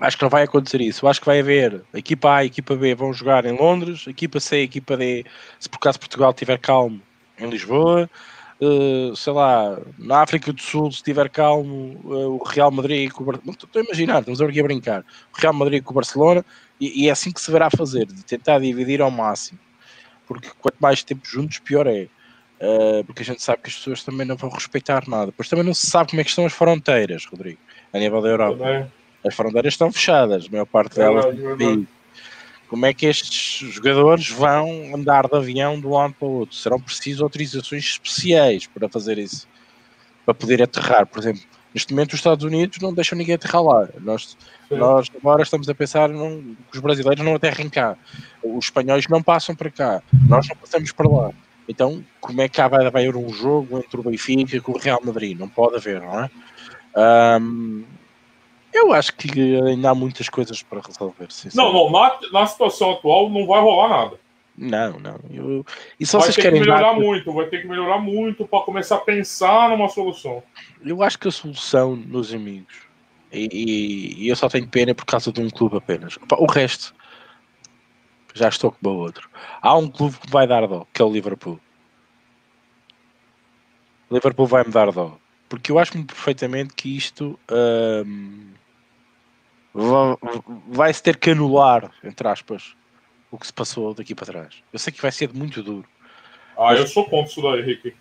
acho 0.01 0.17
que 0.17 0.25
não 0.25 0.31
vai 0.31 0.43
acontecer 0.43 0.81
isso. 0.81 1.07
Acho 1.07 1.21
que 1.21 1.27
vai 1.27 1.39
haver 1.39 1.83
equipa 1.95 2.35
A 2.35 2.45
e 2.45 2.49
equipa 2.49 2.75
B 2.75 2.97
vão 2.97 3.13
jogar 3.13 3.45
em 3.45 3.57
Londres, 3.57 4.09
equipa 4.09 4.41
C 4.41 4.61
e 4.61 4.65
equipa 4.65 4.97
D, 4.97 5.25
se 5.61 5.69
por 5.69 5.77
acaso 5.77 6.01
Portugal 6.01 6.31
estiver 6.31 6.59
calmo, 6.59 7.01
em 7.39 7.49
Lisboa. 7.49 8.11
Uh, 8.61 9.15
sei 9.17 9.33
lá, 9.33 9.77
na 9.99 10.23
África 10.23 10.53
do 10.53 10.61
Sul, 10.61 10.91
se 10.93 10.99
estiver 10.99 11.29
calmo, 11.29 12.01
uh, 12.05 12.41
o 12.41 12.45
Real 12.45 12.71
Madrid 12.71 13.11
com 13.11 13.23
o 13.23 13.27
Barcelona. 13.27 13.59
Estou 13.61 13.81
a 13.81 13.85
imaginar, 13.85 14.21
estamos 14.21 14.41
aqui 14.41 14.61
a 14.61 14.63
brincar. 14.63 15.05
O 15.37 15.41
Real 15.41 15.53
Madrid 15.53 15.83
com 15.83 15.91
o 15.91 15.95
Barcelona, 15.95 16.45
e, 16.85 17.05
e, 17.05 17.09
é 17.09 17.13
assim 17.13 17.31
que 17.31 17.41
se 17.41 17.51
verá 17.51 17.69
fazer, 17.71 18.07
de 18.07 18.25
tentar 18.25 18.59
dividir 18.59 19.01
ao 19.01 19.11
máximo. 19.11 19.59
Porque 20.27 20.49
quanto 20.61 20.77
mais 20.81 21.03
tempo 21.03 21.23
juntos, 21.25 21.59
pior 21.59 21.87
é. 21.87 22.09
Uh, 22.61 23.05
porque 23.05 23.23
a 23.23 23.25
gente 23.25 23.43
sabe 23.43 23.63
que 23.63 23.69
as 23.69 23.77
pessoas 23.77 24.05
também 24.05 24.27
não 24.27 24.37
vão 24.37 24.51
respeitar 24.51 25.09
nada. 25.09 25.33
Pois 25.37 25.49
também 25.49 25.65
não 25.65 25.75
se 25.75 25.87
sabe 25.87 26.11
como 26.11 26.21
é 26.21 26.25
que 26.25 26.31
estão 26.31 26.47
as 26.47 26.53
fronteiras, 26.53 27.25
Rodrigo, 27.27 27.59
a 27.93 27.99
nível 27.99 28.21
da 28.23 28.29
Europa. 28.29 28.59
Também 28.59 28.91
as 29.25 29.35
fronteiras 29.35 29.75
estão 29.75 29.93
fechadas, 29.93 30.47
a 30.47 30.51
maior 30.51 30.67
parte 30.67 30.97
delas. 30.97 31.25
É 31.27 31.87
Como 32.69 32.87
é 32.87 32.93
que 32.93 33.07
estes 33.07 33.69
jogadores 33.73 34.29
vão 34.29 34.95
andar 34.95 35.29
de 35.29 35.37
avião 35.37 35.79
de 35.79 35.87
um 35.87 35.91
lado 35.91 36.15
para 36.15 36.27
o 36.27 36.31
outro? 36.41 36.57
Serão 36.57 36.81
precisas 36.81 37.21
autorizações 37.21 37.85
especiais 37.85 38.67
para 38.67 38.89
fazer 38.89 39.19
isso, 39.19 39.47
para 40.25 40.35
poder 40.35 40.63
aterrar. 40.63 41.07
Por 41.07 41.21
exemplo, 41.21 41.43
neste 41.75 41.93
momento 41.93 42.13
os 42.13 42.19
Estados 42.19 42.45
Unidos 42.45 42.79
não 42.81 42.93
deixam 42.93 43.17
ninguém 43.17 43.35
aterrar 43.35 43.63
lá. 43.63 43.89
Nós, 44.01 44.37
nós 44.71 45.11
agora 45.17 45.43
estamos 45.43 45.69
a 45.69 45.75
pensar 45.75 46.09
não, 46.09 46.41
que 46.71 46.77
os 46.77 46.81
brasileiros 46.81 47.25
não 47.25 47.35
aterrem 47.35 47.69
cá, 47.69 47.97
os 48.43 48.67
espanhóis 48.67 49.07
não 49.09 49.23
passam 49.23 49.55
para 49.55 49.71
cá, 49.71 50.03
nós 50.29 50.49
não 50.49 50.57
passamos 50.57 50.93
para 50.93 51.09
lá. 51.09 51.31
Então, 51.69 52.05
como 52.21 52.41
é 52.43 52.49
que 52.49 52.57
cá 52.57 52.69
vai 52.69 52.87
haver 52.87 53.17
um 53.17 53.33
jogo 53.33 53.79
entre 53.79 53.99
o 53.99 54.03
Benfica 54.03 54.57
e 54.57 54.63
o 54.65 54.79
Real 54.79 55.01
Madrid? 55.05 55.39
Não 55.39 55.49
pode 55.49 55.77
haver, 55.77 56.01
não 56.01 56.21
é? 56.21 56.31
Um, 57.41 57.85
eu 58.73 58.93
acho 58.93 59.15
que 59.15 59.57
ainda 59.61 59.91
há 59.91 59.95
muitas 59.95 60.29
coisas 60.29 60.63
para 60.63 60.81
resolver. 60.81 61.29
Não, 61.55 61.73
não, 61.73 61.91
na, 61.91 62.19
na 62.33 62.47
situação 62.47 62.93
atual 62.93 63.31
não 63.31 63.47
vai 63.47 63.61
rolar 63.61 63.89
nada. 63.89 64.22
Não, 64.57 64.99
não. 64.99 65.19
Eu... 65.31 65.67
E 65.99 66.05
se 66.05 66.13
vai 66.13 66.23
vocês 66.23 66.37
ter 66.37 66.43
querem 66.43 66.61
que 66.61 66.69
melhorar 66.69 66.93
dar... 66.93 67.01
muito, 67.01 67.33
vai 67.33 67.47
ter 67.47 67.63
que 67.63 67.69
melhorar 67.69 67.99
muito 67.99 68.47
para 68.47 68.65
começar 68.65 68.97
a 68.97 69.01
pensar 69.01 69.71
numa 69.71 69.89
solução. 69.89 70.43
Eu 70.85 71.03
acho 71.03 71.19
que 71.19 71.29
a 71.29 71.31
solução, 71.31 71.97
meus 71.97 72.33
amigos, 72.33 72.87
e, 73.33 73.49
e, 73.51 74.25
e, 74.25 74.29
eu 74.29 74.37
só 74.37 74.49
tenho 74.49 74.69
pena 74.69 74.95
por 74.95 75.07
causa 75.07 75.33
de 75.33 75.41
um 75.41 75.49
clube 75.49 75.79
apenas. 75.79 76.19
O 76.37 76.47
resto, 76.47 76.95
já 78.35 78.49
estou 78.49 78.73
com 78.73 78.89
o 78.89 78.97
outro. 78.99 79.29
Há 79.61 79.77
um 79.77 79.89
clube 79.89 80.19
que 80.19 80.31
vai 80.31 80.47
dar 80.47 80.67
dó, 80.67 80.87
que 80.93 81.01
é 81.01 81.05
o 81.05 81.11
Liverpool. 81.11 81.59
O 84.11 84.15
Liverpool 84.15 84.47
vai 84.47 84.65
me 84.65 84.71
dar 84.71 84.93
dó. 84.93 85.17
Porque 85.49 85.73
eu 85.73 85.79
acho-me 85.79 86.05
perfeitamente 86.05 86.75
que 86.75 86.95
isto. 86.95 87.39
Hum, 87.51 88.53
vai-se 90.69 91.03
ter 91.03 91.17
que 91.17 91.31
anular, 91.31 91.91
entre 92.05 92.29
aspas, 92.29 92.77
o 93.33 93.39
que 93.39 93.47
se 93.47 93.53
passou 93.53 93.95
daqui 93.95 94.15
para 94.15 94.27
trás. 94.27 94.63
Eu 94.73 94.79
sei 94.79 94.93
que 94.93 95.01
vai 95.01 95.11
ser 95.11 95.33
muito 95.33 95.63
duro. 95.63 95.89
Ah, 96.57 96.75
eu 96.75 96.87
sou 96.87 97.05
contra 97.07 97.33
isso 97.33 97.43
daí, 97.43 97.61
Henrique. 97.61 97.95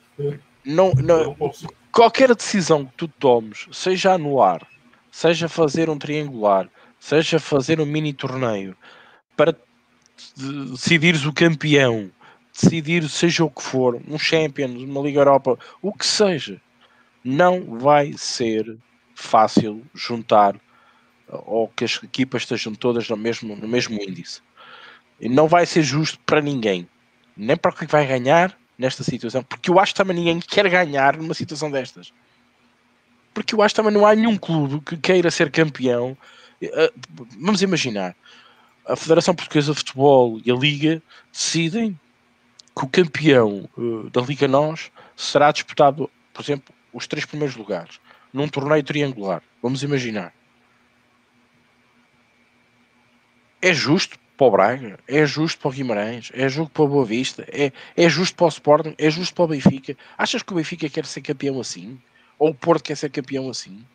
Não, 0.63 0.91
não, 0.91 1.36
qualquer 1.91 2.36
decisão 2.36 2.86
que 2.86 2.94
tu 2.94 3.08
tomes, 3.08 3.65
seja 3.72 4.13
anular, 4.13 4.67
seja 5.10 5.48
fazer 5.48 5.89
um 5.89 5.98
triangular, 5.98 6.70
seja 7.00 7.39
fazer 7.39 7.80
um 7.80 7.86
mini 7.86 8.13
torneio, 8.13 8.76
para 9.36 9.56
decidires 10.36 11.26
o 11.26 11.34
campeão, 11.34 12.12
decidir 12.54 13.10
seja 13.10 13.44
o 13.46 13.50
que 13.50 13.63
for, 13.63 14.00
um 14.08 14.20
Champions, 14.20 14.84
uma 14.84 15.02
Liga 15.02 15.22
Europa, 15.22 15.58
o 15.82 15.91
que 15.94 16.06
seja, 16.06 16.62
não 17.24 17.80
vai 17.80 18.13
ser 18.17 18.78
fácil 19.15 19.82
juntar 19.96 20.60
ou 21.28 21.70
que 21.70 21.86
as 21.86 22.04
equipas 22.04 22.41
estejam 22.41 22.76
todas 22.76 23.08
no 23.08 23.15
mesmo, 23.15 23.56
no 23.56 23.67
mesmo 23.67 23.96
índice. 23.96 24.41
Não 25.30 25.48
vai 25.48 25.66
ser 25.66 25.84
justo 25.84 26.20
para 26.26 26.42
ninguém, 26.42 26.88
nem 27.38 27.56
para 27.56 27.72
quem 27.72 27.88
vai 27.88 28.06
ganhar 28.08 28.58
nesta 28.78 29.04
situação, 29.04 29.44
porque 29.44 29.70
eu 29.70 29.80
acho 29.80 29.94
que 29.94 29.98
também 29.98 30.16
ninguém 30.16 30.40
quer 30.40 30.68
ganhar 30.68 31.16
numa 31.18 31.34
situação 31.34 31.70
destas. 31.70 32.12
Porque 33.34 33.54
eu 33.54 33.62
acho 33.62 33.76
que 33.76 33.82
também 33.82 33.94
não 33.94 34.06
há 34.06 34.16
nenhum 34.16 34.38
clube 34.38 34.82
que 34.82 34.98
queira 34.98 35.30
ser 35.30 35.52
campeão. 35.52 36.18
Eh, 36.62 36.92
vamos 37.40 37.62
imaginar, 37.62 38.16
a 38.86 38.96
Federação 38.96 39.36
Portuguesa 39.36 39.72
de 39.72 39.78
Futebol 39.78 40.42
e 40.44 40.52
a 40.52 40.56
Liga 40.56 41.02
decidem 41.32 41.98
que 42.76 42.86
o 42.86 42.88
campeão 42.88 43.70
uh, 43.78 44.10
da 44.10 44.22
Liga 44.22 44.48
Nós 44.48 44.92
será 45.16 45.52
disputado, 45.52 46.10
por 46.34 46.42
exemplo, 46.42 46.74
os 46.92 47.08
três 47.08 47.26
primeiros 47.26 47.56
lugares 47.56 48.00
num 48.34 48.48
torneio 48.48 48.84
triangular. 48.84 49.44
Vamos 49.62 49.84
imaginar. 49.84 50.34
É 53.62 53.74
justo 53.74 54.18
para 54.41 54.47
o 54.47 54.51
Braga, 54.51 54.99
é 55.08 55.23
justo 55.23 55.62
para 55.62 55.69
o 55.69 55.71
Guimarães, 55.71 56.32
é 56.34 56.49
justo 56.49 56.71
para 56.71 56.82
o 56.82 56.88
Boa 56.88 57.06
Vista, 57.06 57.45
é, 57.47 57.71
é 57.95 58.10
justo 58.10 58.36
para 58.36 58.45
o 58.45 58.49
Sporting, 58.49 58.95
é 58.97 59.08
justo 59.08 59.36
para 59.36 59.43
o 59.43 59.47
Benfica. 59.49 59.95
Achas 60.17 60.41
que 60.41 60.51
o 60.51 60.56
Benfica 60.56 60.89
quer 60.89 61.06
ser 61.06 61.21
campeão 61.21 61.60
assim? 61.60 62.01
Ou 62.39 62.49
o 62.49 62.56
Porto 62.56 62.86
quer 62.86 62.97
ser 62.97 63.12
campeão 63.12 63.51
assim? 63.51 63.86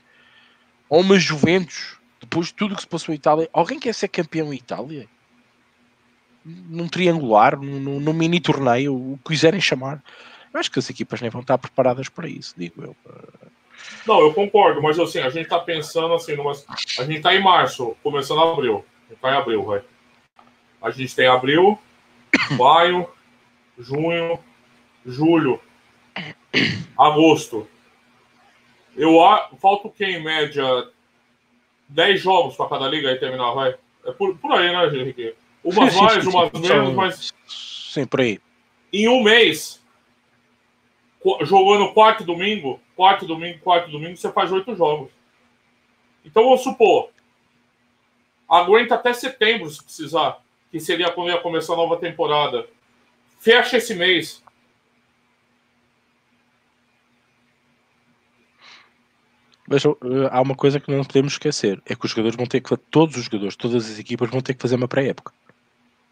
Ou 0.89 1.01
uma 1.01 1.19
Juventus, 1.19 1.97
depois 2.21 2.47
de 2.47 2.55
tudo 2.55 2.77
que 2.77 2.83
se 2.83 2.87
passou 2.87 3.13
em 3.13 3.17
Itália, 3.17 3.51
alguém 3.53 3.81
quer 3.81 3.93
ser 3.93 4.07
campeão 4.07 4.53
em 4.53 4.57
Itália? 4.57 5.09
Num 6.45 6.87
triangular, 6.87 7.59
num, 7.59 7.99
num 7.99 8.13
mini 8.13 8.39
torneio, 8.39 8.95
o 8.95 9.19
que 9.25 9.31
quiserem 9.31 9.61
chamar. 9.61 10.01
Eu 10.55 10.61
acho 10.61 10.71
que 10.71 10.79
as 10.79 10.89
equipas 10.89 11.21
nem 11.21 11.29
vão 11.29 11.41
estar 11.41 11.59
preparadas 11.59 12.09
para 12.09 12.29
isso, 12.29 12.55
digo 12.57 12.85
eu. 12.85 12.97
Não, 14.07 14.21
eu 14.21 14.33
concordo, 14.33 14.81
mas 14.81 14.97
assim, 14.97 15.19
a 15.19 15.29
gente 15.29 15.49
tá 15.49 15.59
pensando 15.59 16.15
assim, 16.15 16.37
numa... 16.37 16.53
a 16.53 17.03
gente 17.03 17.21
tá 17.21 17.35
em 17.35 17.43
março, 17.43 17.97
começando 18.01 18.43
abril. 18.43 18.85
A 19.07 19.13
gente 19.13 19.21
tá 19.21 19.33
em 19.33 19.37
abril, 19.39 19.65
vai. 19.65 19.83
A 20.81 20.91
gente 20.91 21.15
tem 21.15 21.27
abril, 21.27 21.79
maio, 22.59 23.09
junho, 23.79 24.39
julho, 25.05 25.61
agosto. 26.97 27.69
Eu 28.97 29.19
falta 29.61 29.89
o 29.89 29.91
que 29.91 30.05
em 30.05 30.23
média 30.23 30.65
10 31.89 32.21
jogos 32.21 32.57
para 32.57 32.69
cada 32.69 32.89
liga 32.89 33.09
aí 33.09 33.19
terminar, 33.19 33.53
vai. 33.53 33.75
É 34.05 34.13
por, 34.13 34.37
por 34.39 34.53
aí, 34.53 34.73
né, 34.73 34.99
Henrique? 34.99 35.35
Umas 35.63 35.95
mais, 36.01 36.27
umas 36.27 36.53
menos, 36.53 36.95
mas. 36.95 37.35
Sim, 37.47 38.07
por 38.07 38.21
aí. 38.21 38.41
Em 38.93 39.09
um 39.09 39.23
mês, 39.23 39.83
jogando 41.43 41.93
quarto 41.93 42.25
domingo, 42.25 42.81
quarto 42.95 43.27
domingo, 43.27 43.59
quarto 43.59 43.91
domingo, 43.91 44.17
você 44.17 44.31
faz 44.31 44.53
oito 44.53 44.75
jogos. 44.77 45.11
Então 46.25 46.45
vamos 46.45 46.63
supor, 46.63 47.11
aguenta 48.49 48.95
até 48.95 49.13
setembro 49.13 49.69
se 49.71 49.83
precisar, 49.83 50.39
que 50.77 50.85
seria 50.85 51.11
quando 51.11 51.31
ia 51.31 51.39
começar 51.39 51.73
a 51.73 51.77
nova 51.77 51.97
temporada. 51.97 52.67
Fecha 53.39 53.79
esse 53.79 53.95
mês. 53.95 54.43
Mas 59.67 59.85
uh, 59.85 59.97
há 60.31 60.41
uma 60.41 60.55
coisa 60.55 60.79
que 60.79 60.91
não 60.91 61.03
podemos 61.03 61.33
esquecer: 61.33 61.83
é 61.87 61.95
que 61.95 62.05
os 62.05 62.11
jogadores 62.11 62.37
vão 62.37 62.47
ter 62.47 62.61
que 62.61 62.77
todos 62.77 63.17
os 63.17 63.25
jogadores, 63.25 63.57
todas 63.57 63.91
as 63.91 63.99
equipas 63.99 64.31
vão 64.31 64.41
ter 64.41 64.55
que 64.55 64.63
fazer 64.63 64.77
uma 64.77 64.87
pré-época. 64.87 65.33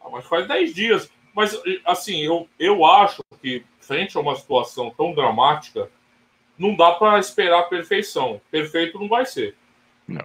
Ah, 0.00 0.08
mas 0.10 0.26
faz 0.26 0.48
10 0.48 0.74
dias. 0.74 1.10
Mas 1.34 1.60
assim, 1.84 2.22
eu, 2.22 2.48
eu 2.58 2.84
acho 2.84 3.22
que 3.42 3.64
frente 3.80 4.16
a 4.16 4.20
uma 4.20 4.34
situação 4.36 4.90
tão 4.96 5.12
dramática, 5.12 5.90
não 6.58 6.74
dá 6.74 6.92
para 6.92 7.18
esperar 7.18 7.60
a 7.60 7.64
perfeição. 7.64 8.40
Perfeito 8.50 8.98
não 8.98 9.08
vai 9.08 9.26
ser. 9.26 9.54
Não. 10.08 10.24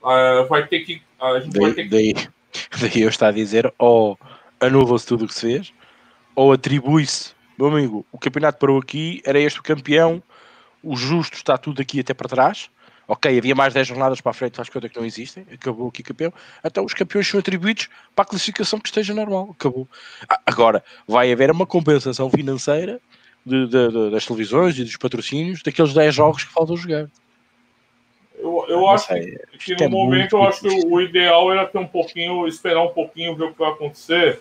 Uh, 0.00 0.46
vai 0.48 0.66
ter 0.66 0.80
que. 0.80 1.02
A 1.20 1.40
gente 1.40 1.52
daí, 1.52 1.62
vai 1.62 1.72
ter 1.74 1.82
que... 1.84 1.88
daí, 1.90 2.14
daí 2.80 3.02
eu 3.02 3.08
estou 3.08 3.28
a 3.28 3.32
dizer, 3.32 3.72
ou 3.78 4.18
anula-se 4.60 5.06
tudo 5.06 5.24
o 5.24 5.28
que 5.28 5.34
se 5.34 5.40
fez, 5.40 5.72
ou 6.34 6.52
atribui-se, 6.52 7.32
meu 7.58 7.68
amigo, 7.68 8.06
o 8.12 8.18
campeonato 8.18 8.58
parou 8.58 8.78
aqui, 8.78 9.20
era 9.24 9.38
este 9.40 9.60
o 9.60 9.62
campeão, 9.62 10.22
o 10.82 10.96
justo 10.96 11.36
está 11.36 11.58
tudo 11.58 11.82
aqui 11.82 12.00
até 12.00 12.14
para 12.14 12.28
trás. 12.28 12.70
Ok, 13.10 13.38
havia 13.38 13.54
mais 13.54 13.72
10 13.72 13.88
jornadas 13.88 14.20
para 14.20 14.30
a 14.30 14.34
frente, 14.34 14.56
faz 14.56 14.68
conta 14.68 14.86
que 14.86 14.98
não 14.98 15.04
existem, 15.04 15.46
acabou 15.50 15.88
aqui 15.88 16.02
campeão. 16.02 16.32
Então 16.62 16.84
os 16.84 16.92
campeões 16.92 17.26
são 17.26 17.40
atribuídos 17.40 17.88
para 18.14 18.22
a 18.22 18.26
classificação 18.26 18.78
que 18.78 18.88
esteja 18.88 19.14
normal, 19.14 19.48
acabou. 19.58 19.88
Agora, 20.44 20.84
vai 21.06 21.32
haver 21.32 21.50
uma 21.50 21.66
compensação 21.66 22.28
financeira 22.28 23.00
de, 23.46 23.66
de, 23.66 23.88
de, 23.88 24.10
das 24.10 24.26
televisões 24.26 24.78
e 24.78 24.84
dos 24.84 24.96
patrocínios 24.98 25.62
daqueles 25.62 25.94
10 25.94 26.14
jogos 26.14 26.44
que 26.44 26.52
faltam 26.52 26.76
jogar. 26.76 27.08
Eu, 28.38 28.64
eu 28.68 28.88
acho 28.88 29.08
que, 29.08 29.38
que 29.58 29.74
no 29.76 29.84
é 29.84 29.88
momento 29.88 30.36
eu 30.36 30.42
acho 30.44 30.60
que 30.60 30.86
o 30.86 31.00
ideal 31.00 31.52
era 31.52 31.66
ter 31.66 31.78
um 31.78 31.86
pouquinho, 31.86 32.46
esperar 32.46 32.82
um 32.82 32.92
pouquinho, 32.92 33.34
ver 33.34 33.44
o 33.44 33.52
que 33.52 33.58
vai 33.58 33.70
acontecer. 33.70 34.40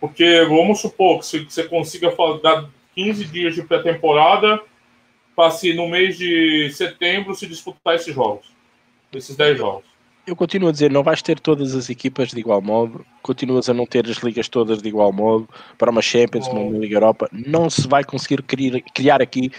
Porque 0.00 0.44
vamos 0.48 0.80
supor 0.80 1.20
que 1.20 1.26
se 1.26 1.44
você 1.44 1.64
consiga 1.64 2.12
dar 2.42 2.68
15 2.94 3.24
dias 3.26 3.54
de 3.54 3.62
pré-temporada 3.62 4.60
para 5.36 5.50
se 5.50 5.72
no 5.72 5.88
mês 5.88 6.18
de 6.18 6.70
setembro 6.70 7.34
se 7.34 7.46
disputar 7.46 7.94
esses 7.94 8.14
jogos, 8.14 8.46
esses 9.12 9.36
10 9.36 9.58
jogos. 9.58 9.92
Eu 10.24 10.36
continuo 10.36 10.68
a 10.68 10.72
dizer, 10.72 10.90
não 10.90 11.02
vais 11.02 11.20
ter 11.20 11.40
todas 11.40 11.74
as 11.74 11.90
equipas 11.90 12.28
de 12.28 12.38
igual 12.38 12.62
modo, 12.62 13.04
continuas 13.22 13.68
a 13.68 13.74
não 13.74 13.84
ter 13.84 14.08
as 14.08 14.18
ligas 14.18 14.48
todas 14.48 14.80
de 14.80 14.88
igual 14.88 15.12
modo, 15.12 15.48
para 15.76 15.90
uma 15.90 16.00
Champions, 16.00 16.46
uma 16.46 16.78
Liga 16.78 16.96
Europa, 16.96 17.28
não 17.32 17.68
se 17.68 17.88
vai 17.88 18.04
conseguir 18.04 18.40
criar, 18.42 18.80
criar 18.94 19.20
aqui, 19.20 19.50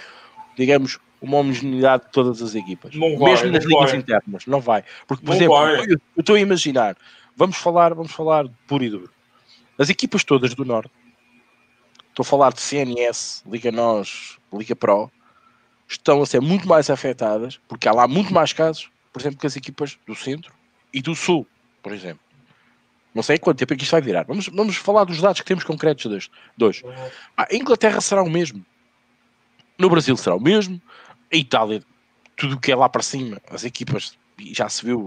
digamos, 0.58 1.00
uma 1.24 1.38
homogeneidade 1.38 2.04
de 2.06 2.12
todas 2.12 2.42
as 2.42 2.54
equipas. 2.54 2.94
Não 2.94 3.18
vai, 3.18 3.32
Mesmo 3.32 3.52
nas 3.52 3.64
ligas 3.64 3.92
vai. 3.92 4.00
internas, 4.00 4.46
não 4.46 4.60
vai. 4.60 4.84
Porque, 5.08 5.24
por 5.24 5.30
não 5.30 5.36
exemplo, 5.36 5.56
vai. 5.56 5.86
eu 5.86 6.00
estou 6.20 6.36
a 6.36 6.40
imaginar, 6.40 6.98
vamos 7.36 7.58
falar, 7.58 7.94
vamos 7.94 8.12
falar 8.12 8.46
puro 8.68 8.84
e 8.84 8.90
duro. 8.90 9.10
As 9.78 9.90
equipas 9.90 10.24
todas 10.24 10.54
do 10.54 10.66
Norte, 10.66 10.92
estou 12.10 12.24
a 12.24 12.26
falar 12.26 12.52
de 12.54 12.62
CNS, 12.62 13.42
Liga 13.50 13.72
NOS, 13.72 14.38
Liga 14.52 14.76
Pro, 14.76 15.10
estão 15.88 16.22
a 16.22 16.26
ser 16.26 16.42
muito 16.42 16.68
mais 16.68 16.90
afetadas, 16.90 17.60
porque 17.68 17.88
há 17.88 17.94
lá 17.94 18.08
muito 18.08 18.34
mais 18.34 18.52
casos, 18.52 18.90
por 19.12 19.22
exemplo, 19.22 19.40
que 19.40 19.48
as 19.48 19.56
equipas 19.56 19.98
do 20.06 20.16
centro 20.16 20.54
e 20.94 21.02
do 21.02 21.16
sul, 21.16 21.48
por 21.82 21.94
exemplo. 21.94 22.20
Não 23.16 23.24
sei 23.24 23.38
quanto 23.38 23.60
tempo 23.60 23.74
é 23.74 23.78
que 23.78 23.84
isto 23.84 23.92
vai 23.92 24.02
virar. 24.02 24.24
Vamos, 24.24 24.48
vamos 24.48 24.76
falar 24.76 25.04
dos 25.04 25.22
dados 25.22 25.40
que 25.40 25.46
temos 25.48 25.64
concretos 25.64 26.12
deste. 26.12 26.32
Dois. 26.58 26.82
Ah, 27.38 27.48
a 27.50 27.56
Inglaterra 27.56 28.02
será 28.02 28.24
o 28.24 28.30
mesmo. 28.30 28.66
No 29.78 29.90
Brasil 29.90 30.18
será 30.18 30.36
o 30.36 30.40
mesmo. 30.42 30.82
A 31.34 31.36
Itália, 31.36 31.82
tudo 32.38 32.56
o 32.56 32.60
que 32.60 32.72
é 32.72 32.76
lá 32.76 32.88
para 32.88 33.02
cima, 33.02 33.42
as 33.50 33.64
equipas, 33.64 34.18
já 34.40 34.70
se 34.70 34.86
viu 34.86 35.00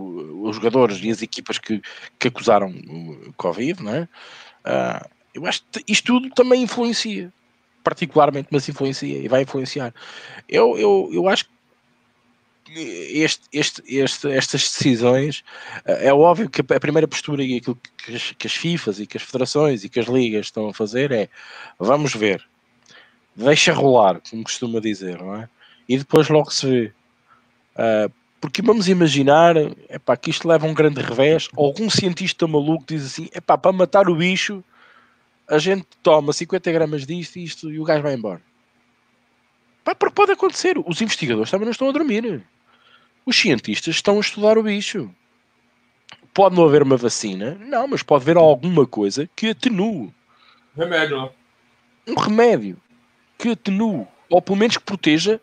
os 0.43 0.57
jogadores 0.57 0.99
e 1.03 1.11
as 1.11 1.23
equipas 1.23 1.59
que, 1.59 1.81
que 2.19 2.29
acusaram 2.29 2.69
o 2.69 3.33
Covid, 3.35 3.83
não 3.83 3.95
é? 3.95 4.09
Uh, 4.65 5.09
eu 5.35 5.47
acho 5.47 5.63
que 5.71 5.85
isto 5.87 6.07
tudo 6.15 6.35
também 6.35 6.63
influencia 6.63 7.33
particularmente, 7.85 8.49
mas 8.51 8.69
influencia 8.69 9.17
e 9.17 9.29
vai 9.29 9.43
influenciar. 9.43 9.95
Eu, 10.49 10.77
eu, 10.77 11.09
eu 11.13 11.29
acho 11.29 11.45
que 11.45 11.53
este, 12.75 13.45
este, 13.53 13.83
este, 13.87 14.29
estas 14.29 14.63
decisões 14.63 15.45
é 15.85 16.13
óbvio 16.13 16.51
que 16.51 16.61
a 16.63 16.81
primeira 16.81 17.07
postura 17.07 17.45
e 17.45 17.59
aquilo 17.59 17.79
que 17.97 18.17
as, 18.17 18.33
que 18.33 18.47
as 18.49 18.55
FIFAs 18.55 18.99
e 18.99 19.07
que 19.07 19.17
as 19.17 19.23
federações 19.23 19.85
e 19.85 19.89
que 19.89 20.01
as 20.01 20.07
ligas 20.07 20.47
estão 20.47 20.69
a 20.69 20.75
fazer 20.75 21.13
é 21.13 21.29
vamos 21.79 22.13
ver, 22.13 22.45
deixa 23.37 23.73
rolar, 23.73 24.21
como 24.29 24.43
costuma 24.43 24.81
dizer, 24.81 25.19
não 25.23 25.37
é? 25.37 25.49
E 25.89 25.99
depois 25.99 26.29
logo 26.29 26.51
se 26.51 26.67
vê. 26.67 26.93
Uh, 27.75 28.13
porque 28.41 28.63
vamos 28.63 28.89
imaginar 28.89 29.57
epá, 29.89 30.17
que 30.17 30.31
isto 30.31 30.47
leva 30.47 30.67
um 30.67 30.75
grande 30.75 31.01
revés, 31.01 31.49
algum 31.57 31.91
cientista 31.91 32.47
maluco 32.47 32.85
diz 32.87 33.05
assim, 33.07 33.29
epá, 33.35 33.57
para 33.57 33.73
matar 33.73 34.09
o 34.09 34.17
bicho 34.17 34.63
a 35.49 35.59
gente 35.59 35.87
toma 36.03 36.33
50 36.33 36.73
gramas 36.73 37.07
disto 37.07 37.37
e 37.37 37.45
isto 37.45 37.71
e 37.71 37.79
o 37.79 37.85
gajo 37.85 38.03
vai 38.03 38.15
embora. 38.15 38.43
Pá, 39.85 39.95
pode 39.95 40.33
acontecer. 40.33 40.77
Os 40.85 41.01
investigadores 41.01 41.51
também 41.51 41.65
não 41.65 41.73
estão 41.73 41.89
a 41.89 41.93
dormir. 41.93 42.43
Os 43.25 43.37
cientistas 43.37 43.95
estão 43.95 44.17
a 44.17 44.21
estudar 44.21 44.59
o 44.59 44.63
bicho. 44.63 45.11
Pode 46.35 46.57
não 46.57 46.65
haver 46.65 46.83
uma 46.83 46.97
vacina, 46.97 47.55
não, 47.61 47.89
mas 47.89 48.03
pode 48.03 48.25
haver 48.25 48.37
alguma 48.37 48.87
coisa 48.87 49.29
que 49.35 49.51
atenue. 49.51 50.13
Remédio? 50.77 51.31
Um 52.07 52.15
remédio 52.15 52.77
que 53.39 53.51
atenue, 53.51 54.07
ou 54.29 54.43
pelo 54.43 54.59
menos 54.59 54.77
que 54.77 54.85
proteja, 54.85 55.41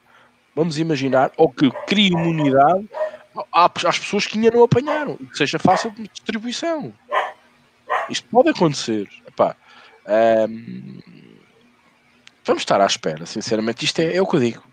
vamos 0.55 0.77
imaginar, 0.77 1.31
ou 1.37 1.49
que 1.49 1.69
crie 1.87 2.07
imunidade 2.07 2.87
às 3.51 3.99
pessoas 3.99 4.27
que 4.27 4.37
ainda 4.37 4.51
não 4.51 4.63
apanharam, 4.63 5.17
que 5.17 5.37
seja 5.37 5.57
fácil 5.57 5.91
de 5.91 6.07
distribuição. 6.07 6.93
Isto 8.09 8.27
pode 8.29 8.49
acontecer. 8.49 9.09
Epá, 9.27 9.55
um, 10.49 10.99
vamos 12.45 12.61
estar 12.61 12.79
à 12.81 12.85
espera, 12.85 13.25
sinceramente. 13.25 13.85
Isto 13.85 13.99
é, 13.99 14.15
é 14.15 14.21
o 14.21 14.27
que 14.27 14.35
eu 14.35 14.39
digo. 14.39 14.63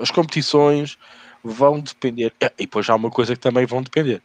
as 0.00 0.10
competições 0.10 0.98
vão 1.42 1.80
depender. 1.80 2.32
E 2.40 2.64
depois 2.64 2.88
há 2.88 2.94
uma 2.94 3.10
coisa 3.10 3.34
que 3.34 3.40
também 3.40 3.66
vão 3.66 3.82
depender. 3.82 4.22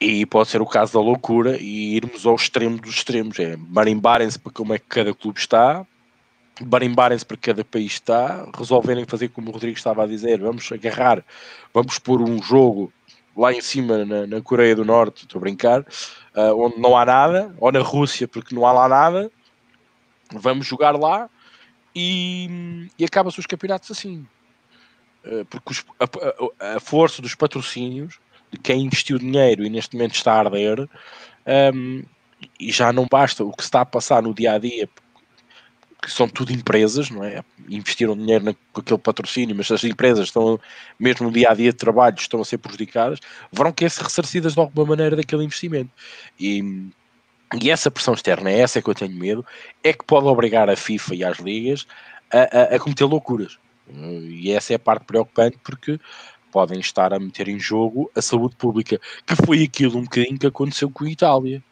E 0.00 0.24
pode 0.26 0.48
ser 0.48 0.60
o 0.60 0.66
caso 0.66 0.92
da 0.92 1.00
loucura 1.00 1.56
e 1.58 1.96
irmos 1.96 2.24
ao 2.24 2.36
extremo 2.36 2.78
dos 2.78 2.96
extremos. 2.96 3.38
É 3.38 3.56
marimbarem-se 3.56 4.38
para 4.38 4.52
como 4.52 4.74
é 4.74 4.78
que 4.78 4.86
cada 4.86 5.14
clube 5.14 5.38
está, 5.38 5.86
marimbarem-se 6.64 7.24
para 7.24 7.36
cada 7.36 7.64
país 7.64 7.92
está, 7.92 8.46
resolverem 8.56 9.04
fazer 9.04 9.28
como 9.28 9.50
o 9.50 9.52
Rodrigo 9.52 9.76
estava 9.76 10.04
a 10.04 10.06
dizer, 10.06 10.40
vamos 10.40 10.70
agarrar, 10.72 11.24
vamos 11.72 11.98
pôr 11.98 12.20
um 12.22 12.42
jogo 12.42 12.92
lá 13.36 13.52
em 13.52 13.60
cima 13.60 14.04
na, 14.04 14.26
na 14.26 14.40
Coreia 14.40 14.74
do 14.74 14.84
Norte, 14.84 15.22
estou 15.22 15.38
a 15.38 15.40
brincar, 15.40 15.80
uh, 15.80 16.54
onde 16.56 16.80
não 16.80 16.96
há 16.96 17.04
nada, 17.04 17.54
ou 17.58 17.70
na 17.70 17.80
Rússia 17.80 18.26
porque 18.26 18.54
não 18.54 18.66
há 18.66 18.72
lá 18.72 18.88
nada, 18.88 19.30
vamos 20.32 20.66
jogar 20.66 20.98
lá 20.98 21.30
e, 21.94 22.88
e 22.98 23.04
acaba-se 23.04 23.38
os 23.38 23.46
campeonatos 23.46 23.90
assim. 23.90 24.26
Uh, 25.24 25.44
porque 25.44 25.70
os, 25.70 25.84
a, 26.00 26.76
a, 26.76 26.80
força 26.80 27.22
dos 27.22 27.34
patrocínios, 27.34 28.18
de 28.50 28.58
quem 28.58 28.82
investiu 28.82 29.18
dinheiro 29.18 29.62
e 29.64 29.70
neste 29.70 29.94
momento 29.94 30.14
está 30.14 30.32
a 30.32 30.38
arder, 30.38 30.88
um, 31.74 32.02
e 32.58 32.70
já 32.72 32.92
não 32.92 33.06
basta 33.06 33.44
o 33.44 33.52
que 33.52 33.62
se 33.62 33.68
está 33.68 33.80
a 33.82 33.86
passar 33.86 34.22
no 34.22 34.34
dia 34.34 34.52
a 34.52 34.58
dia 34.58 34.88
que 36.08 36.14
são 36.14 36.26
tudo 36.26 36.52
empresas, 36.52 37.10
não 37.10 37.22
é? 37.22 37.42
Investiram 37.68 38.16
dinheiro 38.16 38.44
na, 38.44 38.54
com 38.72 38.80
aquele 38.80 38.98
patrocínio, 38.98 39.54
mas 39.54 39.70
as 39.70 39.84
empresas 39.84 40.26
estão, 40.26 40.58
mesmo 40.98 41.26
no 41.26 41.32
dia 41.32 41.50
a 41.50 41.54
dia 41.54 41.70
de 41.70 41.76
trabalho, 41.76 42.16
estão 42.18 42.40
a 42.40 42.44
ser 42.44 42.56
prejudicadas, 42.56 43.20
verão 43.52 43.72
que 43.72 43.88
ser 43.88 44.04
ressarcidas 44.04 44.54
de 44.54 44.60
alguma 44.60 44.86
maneira 44.86 45.14
daquele 45.14 45.44
investimento. 45.44 45.90
E, 46.40 46.88
e 47.60 47.70
essa 47.70 47.90
pressão 47.90 48.14
externa, 48.14 48.50
é 48.50 48.60
essa 48.60 48.80
que 48.80 48.88
eu 48.88 48.94
tenho 48.94 49.12
medo, 49.12 49.44
é 49.84 49.92
que 49.92 50.04
pode 50.04 50.26
obrigar 50.26 50.70
a 50.70 50.76
FIFA 50.76 51.14
e 51.14 51.24
as 51.24 51.38
ligas 51.38 51.86
a, 52.32 52.74
a, 52.74 52.76
a 52.76 52.80
cometer 52.80 53.04
loucuras. 53.04 53.58
E 53.90 54.50
essa 54.50 54.72
é 54.72 54.76
a 54.76 54.78
parte 54.78 55.04
preocupante, 55.04 55.58
porque 55.62 56.00
podem 56.50 56.80
estar 56.80 57.12
a 57.12 57.18
meter 57.18 57.48
em 57.48 57.60
jogo 57.60 58.10
a 58.16 58.22
saúde 58.22 58.56
pública, 58.56 58.98
que 59.26 59.36
foi 59.36 59.62
aquilo 59.62 59.98
um 59.98 60.04
bocadinho 60.04 60.38
que 60.38 60.46
aconteceu 60.46 60.90
com 60.90 61.04
a 61.04 61.10
Itália 61.10 61.62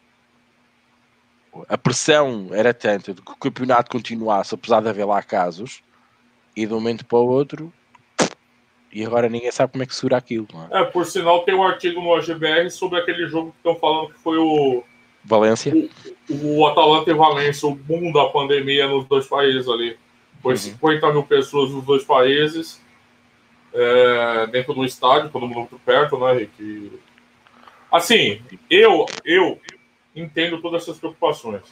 a 1.67 1.77
pressão 1.77 2.49
era 2.51 2.73
tanta 2.73 3.13
de 3.13 3.21
que 3.21 3.31
o 3.31 3.35
campeonato 3.35 3.91
continuasse, 3.91 4.53
apesar 4.55 4.81
de 4.81 4.89
haver 4.89 5.05
lá 5.05 5.21
casos, 5.21 5.81
e 6.55 6.65
de 6.65 6.73
um 6.73 6.77
momento 6.77 7.05
para 7.05 7.17
o 7.17 7.27
outro, 7.27 7.71
e 8.91 9.05
agora 9.05 9.29
ninguém 9.29 9.51
sabe 9.51 9.71
como 9.71 9.83
é 9.83 9.85
que 9.85 9.95
segura 9.95 10.17
aquilo. 10.17 10.47
É? 10.71 10.81
é? 10.81 10.83
por 10.85 11.05
sinal, 11.05 11.43
tem 11.43 11.53
um 11.53 11.63
artigo 11.63 12.01
no 12.01 12.15
AGBR 12.15 12.69
sobre 12.71 12.99
aquele 12.99 13.27
jogo 13.27 13.51
que 13.51 13.57
estão 13.57 13.75
falando 13.75 14.13
que 14.13 14.19
foi 14.19 14.37
o. 14.37 14.83
Valência? 15.23 15.73
O, 16.29 16.59
o 16.59 16.67
Atalanta 16.67 17.11
e 17.11 17.13
Valência, 17.13 17.67
o 17.67 17.75
boom 17.75 18.11
da 18.11 18.25
pandemia 18.27 18.87
nos 18.87 19.05
dois 19.05 19.27
países 19.27 19.67
ali. 19.67 19.97
Foi 20.41 20.53
uhum. 20.53 20.57
50 20.57 21.11
mil 21.11 21.23
pessoas 21.23 21.71
nos 21.71 21.83
dois 21.83 22.03
países, 22.03 22.81
é, 23.73 24.47
dentro 24.47 24.73
do 24.73 24.85
estádio, 24.85 25.29
todo 25.29 25.47
mundo 25.47 25.59
muito 25.59 25.79
perto, 25.79 26.17
né, 26.17 26.33
Rick? 26.33 26.99
Assim, 27.91 28.41
eu, 28.69 29.05
eu, 29.25 29.59
entendo 30.19 30.61
todas 30.61 30.83
essas 30.83 30.97
preocupações. 30.97 31.63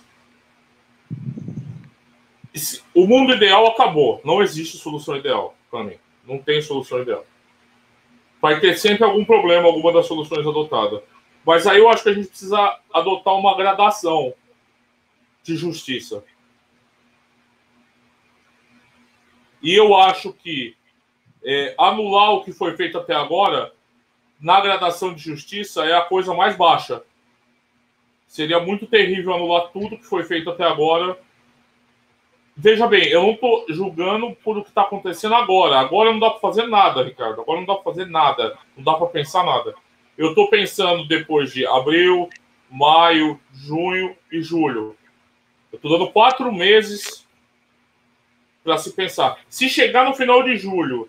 O 2.93 3.05
mundo 3.05 3.33
ideal 3.33 3.67
acabou. 3.67 4.21
Não 4.23 4.41
existe 4.41 4.77
solução 4.77 5.17
ideal 5.17 5.55
para 5.69 5.83
mim. 5.83 5.97
Não 6.25 6.37
tem 6.37 6.61
solução 6.61 7.01
ideal. 7.01 7.25
Vai 8.41 8.59
ter 8.59 8.77
sempre 8.77 9.03
algum 9.03 9.25
problema, 9.25 9.67
alguma 9.67 9.91
das 9.91 10.05
soluções 10.05 10.45
adotadas. 10.45 11.01
Mas 11.45 11.67
aí 11.67 11.79
eu 11.79 11.89
acho 11.89 12.03
que 12.03 12.09
a 12.09 12.13
gente 12.13 12.27
precisa 12.27 12.79
adotar 12.93 13.35
uma 13.35 13.55
gradação 13.55 14.33
de 15.43 15.55
justiça. 15.55 16.23
E 19.61 19.73
eu 19.73 19.95
acho 19.95 20.33
que 20.33 20.75
é, 21.43 21.75
anular 21.77 22.31
o 22.31 22.43
que 22.43 22.51
foi 22.51 22.75
feito 22.75 22.97
até 22.97 23.13
agora, 23.13 23.73
na 24.39 24.59
gradação 24.61 25.13
de 25.13 25.21
justiça, 25.21 25.85
é 25.85 25.93
a 25.93 26.01
coisa 26.01 26.33
mais 26.33 26.55
baixa. 26.55 27.03
Seria 28.35 28.59
muito 28.59 28.85
terrível 28.85 29.33
anular 29.33 29.69
tudo 29.69 29.97
que 29.97 30.05
foi 30.05 30.25
feito 30.25 30.49
até 30.49 30.65
agora. 30.65 31.17
Veja 32.53 32.85
bem, 32.85 33.07
eu 33.07 33.23
não 33.23 33.31
estou 33.31 33.65
julgando 33.69 34.35
por 34.43 34.57
o 34.57 34.61
que 34.61 34.67
está 34.67 34.81
acontecendo 34.81 35.35
agora. 35.35 35.79
Agora 35.79 36.11
não 36.11 36.19
dá 36.19 36.29
para 36.31 36.41
fazer 36.41 36.67
nada, 36.67 37.01
Ricardo. 37.01 37.39
Agora 37.39 37.59
não 37.61 37.65
dá 37.65 37.75
para 37.75 37.83
fazer 37.85 38.07
nada. 38.07 38.57
Não 38.75 38.83
dá 38.83 38.95
para 38.95 39.07
pensar 39.07 39.45
nada. 39.45 39.73
Eu 40.17 40.31
estou 40.31 40.49
pensando 40.49 41.07
depois 41.07 41.53
de 41.53 41.65
abril, 41.65 42.29
maio, 42.69 43.39
junho 43.53 44.13
e 44.29 44.41
julho. 44.41 44.97
Eu 45.71 45.77
estou 45.77 45.97
dando 45.97 46.11
quatro 46.11 46.51
meses 46.51 47.25
para 48.65 48.77
se 48.77 48.91
pensar. 48.91 49.39
Se 49.47 49.69
chegar 49.69 50.03
no 50.03 50.13
final 50.13 50.43
de 50.43 50.57
julho 50.57 51.07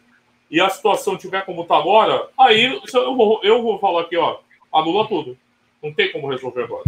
e 0.49 0.61
a 0.61 0.69
situação 0.69 1.17
tiver 1.17 1.45
como 1.45 1.63
está 1.63 1.77
agora, 1.77 2.29
aí 2.39 2.81
eu 2.95 3.17
vou, 3.17 3.41
eu 3.43 3.63
vou 3.63 3.81
falar 3.81 4.03
aqui, 4.03 4.17
ó, 4.17 4.39
anula 4.73 5.09
tudo. 5.09 5.37
Não 5.83 5.93
tem 5.93 6.13
como 6.13 6.31
resolver 6.31 6.63
agora. 6.63 6.85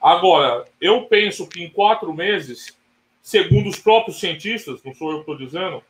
Agora, 0.00 0.64
eu 0.80 1.02
penso 1.06 1.48
que 1.48 1.62
em 1.62 1.70
quatro 1.70 2.12
meses, 2.14 2.76
segundo 3.20 3.68
os 3.68 3.78
próprios 3.78 4.20
cientistas, 4.20 4.82
não 4.84 4.94
sou 4.94 5.10
eu 5.10 5.24
que 5.24 5.30
estou 5.30 5.36
dizendo, 5.36 5.82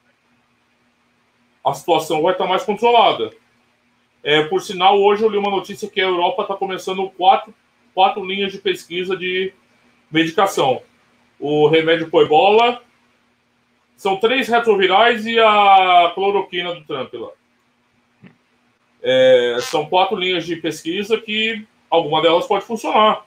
a 1.64 1.74
situação 1.74 2.22
vai 2.22 2.32
estar 2.32 2.46
mais 2.46 2.64
controlada. 2.64 3.30
É, 4.22 4.42
por 4.44 4.62
sinal, 4.62 4.98
hoje 5.00 5.22
eu 5.22 5.28
li 5.28 5.36
uma 5.36 5.50
notícia 5.50 5.88
que 5.88 6.00
a 6.00 6.04
Europa 6.04 6.42
está 6.42 6.54
começando 6.54 7.08
quatro, 7.10 7.54
quatro 7.94 8.24
linhas 8.24 8.52
de 8.52 8.58
pesquisa 8.58 9.16
de 9.16 9.52
medicação. 10.10 10.82
O 11.38 11.68
remédio 11.68 12.10
para 12.10 12.24
ebola, 12.24 12.82
são 13.98 14.16
três 14.16 14.48
retrovirais 14.48 15.26
e 15.26 15.38
a 15.40 16.12
cloroquina 16.14 16.72
do 16.72 16.84
Trump 16.84 17.12
lá. 17.14 17.30
É, 19.02 19.58
são 19.60 19.86
quatro 19.86 20.16
linhas 20.16 20.46
de 20.46 20.54
pesquisa 20.54 21.20
que 21.20 21.66
alguma 21.90 22.22
delas 22.22 22.46
pode 22.46 22.64
funcionar. 22.64 23.26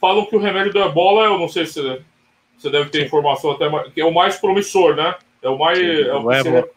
Falam 0.00 0.26
que 0.26 0.36
o 0.36 0.40
remédio 0.40 0.72
da 0.72 0.86
ebola, 0.86 1.24
eu 1.24 1.38
não 1.38 1.48
sei 1.48 1.66
se 1.66 1.80
você 2.56 2.70
deve 2.70 2.90
ter 2.90 3.06
informação 3.06 3.52
até 3.52 3.68
mais, 3.68 3.92
que 3.92 4.00
é 4.00 4.04
o 4.04 4.14
mais 4.14 4.36
promissor, 4.36 4.94
né? 4.94 5.14
É 5.42 5.48
o 5.48 5.58
mais. 5.58 5.78
Sim, 5.78 5.84
é 5.84 6.14
o 6.14 6.30
ébola, 6.30 6.68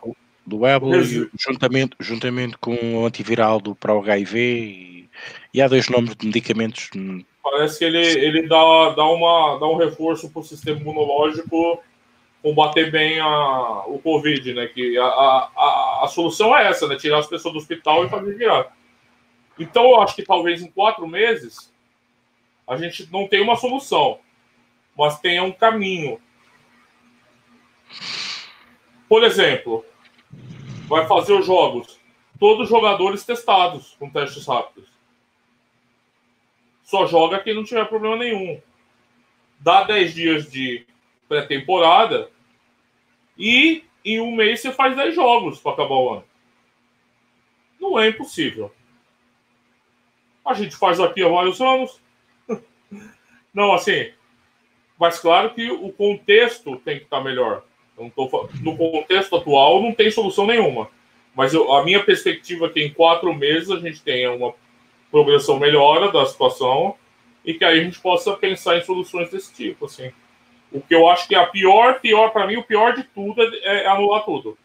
do 0.46 0.66
ébola 0.66 0.98
juntamente, 1.40 1.96
juntamente 2.00 2.58
com 2.58 2.76
o 2.76 3.06
antiviral 3.06 3.60
do 3.60 3.76
para 3.76 3.94
o 3.94 4.00
HIV 4.00 4.40
e, 4.40 5.10
e, 5.54 5.62
há 5.62 5.68
dois 5.68 5.90
nomes 5.90 6.16
de 6.16 6.26
medicamentos. 6.28 6.90
Parece 7.44 7.80
que 7.80 7.86
ele, 7.86 8.00
ele 8.00 8.48
dá, 8.48 8.90
dá, 8.96 9.06
uma, 9.06 9.58
dá 9.60 9.68
um 9.68 9.78
reforço 9.78 10.30
para 10.30 10.42
o 10.42 10.44
sistema 10.44 10.80
imunológico 10.80 11.82
combater 12.42 12.92
bem 12.92 13.20
a, 13.20 13.86
o 13.88 13.98
Covid, 13.98 14.54
né? 14.54 14.68
Que 14.68 14.98
a, 15.00 15.04
a, 15.04 16.02
a, 16.04 16.08
solução 16.08 16.56
é 16.56 16.68
essa, 16.68 16.88
né? 16.88 16.96
Tirar 16.96 17.18
as 17.18 17.28
pessoas 17.28 17.54
do 17.54 17.60
hospital 17.60 18.06
e 18.06 18.10
fazer 18.10 18.36
virar. 18.36 18.72
Então, 19.58 19.84
eu 19.86 20.02
acho 20.02 20.16
que 20.16 20.22
talvez 20.22 20.62
em 20.62 20.70
quatro 20.70 21.08
meses 21.08 21.74
a 22.68 22.78
gente 22.78 23.12
não 23.12 23.28
tem 23.28 23.42
uma 23.42 23.56
solução, 23.56 24.20
mas 24.98 25.20
tenha 25.20 25.44
um 25.44 25.52
caminho. 25.52 26.20
Por 29.08 29.24
exemplo, 29.24 29.86
vai 30.88 31.08
fazer 31.08 31.34
os 31.34 31.46
jogos, 31.46 32.00
todos 32.40 32.70
jogadores 32.70 33.24
testados 33.24 33.96
com 34.00 34.10
testes 34.10 34.46
rápidos. 34.48 34.90
Só 36.84 37.06
joga 37.08 37.40
quem 37.40 37.56
não 37.56 37.64
tiver 37.64 37.86
problema 37.86 38.18
nenhum. 38.18 38.62
Dá 39.60 39.84
10 39.84 40.14
dias 40.14 40.52
de 40.52 40.86
pré-temporada 41.28 42.30
e 43.38 43.84
em 44.04 44.20
um 44.20 44.36
mês 44.36 44.62
você 44.62 44.72
faz 44.72 44.96
10 44.96 45.16
jogos 45.16 45.60
para 45.60 45.74
acabar 45.74 45.96
o 45.96 46.14
ano. 46.14 46.24
Não 47.80 48.00
é 48.00 48.10
impossível. 48.10 48.72
A 50.46 50.54
gente 50.54 50.76
faz 50.76 51.00
aqui 51.00 51.24
há 51.24 51.28
vários 51.28 51.60
anos. 51.60 52.00
Não, 53.56 53.74
assim, 53.74 54.12
mas 55.00 55.18
claro 55.18 55.54
que 55.54 55.72
o 55.72 55.90
contexto 55.94 56.76
tem 56.78 56.98
que 56.98 57.06
estar 57.06 57.22
melhor. 57.22 57.64
Não 57.98 58.10
tô, 58.10 58.50
no 58.62 58.78
contexto 58.78 59.38
atual 59.38 59.82
não 59.82 59.94
tem 59.94 60.12
solução 60.12 60.46
nenhuma. 60.46 60.90
Mas 61.34 61.54
eu, 61.54 61.72
a 61.74 61.84
minha 61.84 62.04
perspectiva 62.04 62.66
é 62.66 62.70
que 62.70 62.84
em 62.84 62.94
quatro 62.94 63.34
meses 63.34 63.72
a 63.72 63.80
gente 63.80 64.02
tenha 64.02 64.32
uma 64.34 64.54
progressão 65.10 65.58
melhora 65.58 66.12
da 66.12 66.26
situação 66.26 66.96
e 67.46 67.54
que 67.54 67.64
aí 67.64 67.80
a 67.80 67.84
gente 67.84 68.00
possa 68.00 68.34
pensar 68.34 68.78
em 68.78 68.84
soluções 68.84 69.30
desse 69.30 69.54
tipo, 69.54 69.86
assim. 69.86 70.12
O 70.72 70.82
que 70.82 70.94
eu 70.94 71.08
acho 71.08 71.28
que 71.28 71.36
é 71.36 71.40
a 71.40 71.46
pior, 71.46 72.02
pior 72.02 72.32
para 72.32 72.48
mim, 72.48 72.58
o 72.58 72.64
pior 72.64 72.94
de 72.94 73.04
tudo 73.04 73.42
é, 73.42 73.84
é 73.84 73.88
anular 73.88 74.26
tudo. 74.26 74.58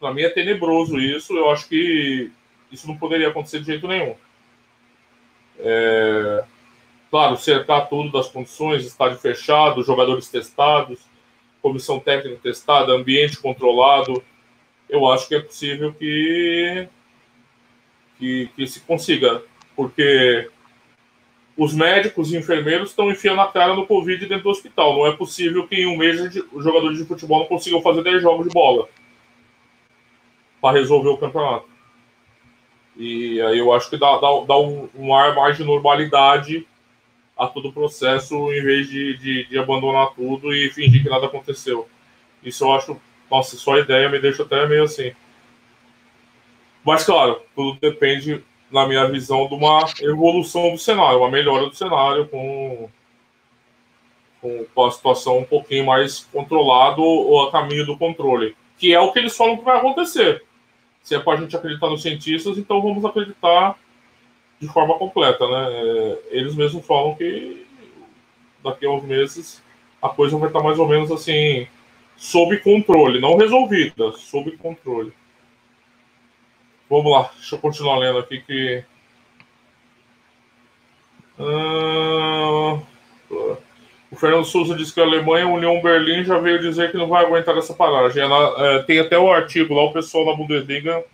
Para 0.00 0.12
mim 0.12 0.22
é 0.22 0.28
tenebroso 0.28 0.98
isso. 0.98 1.36
Eu 1.36 1.50
acho 1.50 1.68
que 1.68 2.30
isso 2.72 2.88
não 2.88 2.96
poderia 2.96 3.28
acontecer 3.28 3.60
de 3.60 3.66
jeito 3.66 3.86
nenhum. 3.86 4.16
É, 5.58 6.44
Claro, 7.14 7.36
cercar 7.36 7.88
tudo 7.88 8.10
das 8.10 8.28
condições, 8.28 8.84
estádio 8.84 9.20
fechado, 9.20 9.84
jogadores 9.84 10.28
testados, 10.28 10.98
comissão 11.62 12.00
técnica 12.00 12.40
testada, 12.42 12.92
ambiente 12.92 13.40
controlado. 13.40 14.20
Eu 14.90 15.06
acho 15.06 15.28
que 15.28 15.36
é 15.36 15.40
possível 15.40 15.94
que, 15.94 16.88
que, 18.18 18.50
que 18.56 18.66
se 18.66 18.80
consiga, 18.80 19.44
porque 19.76 20.50
os 21.56 21.72
médicos 21.72 22.32
e 22.32 22.36
enfermeiros 22.36 22.90
estão 22.90 23.08
enfiando 23.08 23.42
a 23.42 23.46
cara 23.52 23.76
no 23.76 23.86
Covid 23.86 24.26
dentro 24.26 24.42
do 24.42 24.50
hospital. 24.50 24.94
Não 24.94 25.06
é 25.06 25.16
possível 25.16 25.68
que 25.68 25.76
em 25.76 25.86
um 25.86 25.96
mês 25.96 26.20
os 26.52 26.64
jogadores 26.64 26.98
de 26.98 27.04
futebol 27.04 27.38
não 27.38 27.46
consigam 27.46 27.80
fazer 27.80 28.02
10 28.02 28.22
jogos 28.22 28.48
de 28.48 28.52
bola 28.52 28.88
para 30.60 30.76
resolver 30.76 31.10
o 31.10 31.16
campeonato. 31.16 31.68
E 32.96 33.40
aí 33.40 33.60
eu 33.60 33.72
acho 33.72 33.88
que 33.88 33.96
dá, 33.96 34.18
dá, 34.18 34.28
dá 34.48 34.58
um, 34.58 34.88
um, 34.96 35.14
ar 35.14 35.32
mais 35.36 35.56
de 35.56 35.62
normalidade 35.62 36.66
a 37.36 37.46
todo 37.46 37.68
o 37.68 37.72
processo, 37.72 38.34
em 38.52 38.62
vez 38.62 38.88
de, 38.88 39.16
de, 39.18 39.44
de, 39.46 39.58
abandonar 39.58 40.14
tudo 40.14 40.54
e 40.54 40.70
fingir 40.70 41.02
que 41.02 41.10
nada 41.10 41.26
aconteceu. 41.26 41.88
Isso 42.42 42.64
eu 42.64 42.72
acho, 42.72 43.00
nossa, 43.30 43.56
só 43.56 43.74
a 43.74 43.80
ideia 43.80 44.08
me 44.08 44.20
deixa 44.20 44.42
até 44.44 44.66
meio 44.66 44.84
assim. 44.84 45.12
Mas 46.84 47.04
claro, 47.04 47.40
tudo 47.54 47.78
depende 47.80 48.42
na 48.70 48.86
minha 48.86 49.08
visão, 49.08 49.46
de 49.48 49.54
uma 49.54 49.84
evolução 50.00 50.70
do 50.72 50.78
cenário, 50.78 51.18
uma 51.18 51.30
melhora 51.30 51.66
do 51.66 51.74
cenário 51.74 52.28
com, 52.28 52.88
com 54.40 54.84
a 54.84 54.90
situação 54.90 55.38
um 55.38 55.44
pouquinho 55.44 55.86
mais 55.86 56.28
controlada 56.32 57.00
ou 57.00 57.46
a 57.46 57.52
caminho 57.52 57.86
do 57.86 57.96
controle, 57.96 58.56
que 58.76 58.92
é 58.92 59.00
o 59.00 59.12
que 59.12 59.20
eles 59.20 59.36
falam 59.36 59.56
que 59.56 59.64
vai 59.64 59.78
acontecer. 59.78 60.44
Se 61.02 61.14
é 61.14 61.20
para 61.20 61.38
a 61.38 61.40
gente 61.40 61.54
acreditar 61.54 61.88
nos 61.88 62.02
cientistas, 62.02 62.58
então 62.58 62.82
vamos 62.82 63.04
acreditar 63.04 63.76
de 64.60 64.68
forma 64.68 64.98
completa, 64.98 65.46
né? 65.46 65.72
É, 65.72 66.18
eles 66.30 66.54
mesmos 66.54 66.86
falam 66.86 67.14
que 67.14 67.66
daqui 68.62 68.86
a 68.86 68.90
uns 68.90 69.04
meses 69.04 69.62
a 70.00 70.08
coisa 70.08 70.36
vai 70.36 70.48
estar 70.48 70.62
mais 70.62 70.78
ou 70.78 70.88
menos 70.88 71.10
assim 71.10 71.66
sob 72.16 72.56
controle, 72.58 73.20
não 73.20 73.36
resolvida, 73.36 74.12
sob 74.12 74.50
controle. 74.56 75.12
Vamos 76.88 77.10
lá, 77.10 77.30
deixa 77.34 77.54
eu 77.54 77.58
continuar 77.58 77.98
lendo 77.98 78.18
aqui 78.18 78.40
que. 78.40 78.84
Uh... 81.38 82.94
O 84.14 84.16
Fernando 84.16 84.44
Souza 84.44 84.76
disse 84.76 84.94
que 84.94 85.00
a 85.00 85.02
Alemanha, 85.02 85.44
a 85.44 85.48
União 85.48 85.82
Berlim, 85.82 86.22
já 86.22 86.38
veio 86.38 86.60
dizer 86.60 86.92
que 86.92 86.96
não 86.96 87.08
vai 87.08 87.24
aguentar 87.24 87.58
essa 87.58 87.74
paragem. 87.74 88.22
Ela, 88.22 88.54
é, 88.64 88.82
tem 88.84 89.00
até 89.00 89.18
o 89.18 89.28
artigo 89.28 89.74
lá, 89.74 89.82
o 89.82 89.92
pessoal 89.92 90.24
na 90.24 90.36
Bundesliga. 90.36 91.04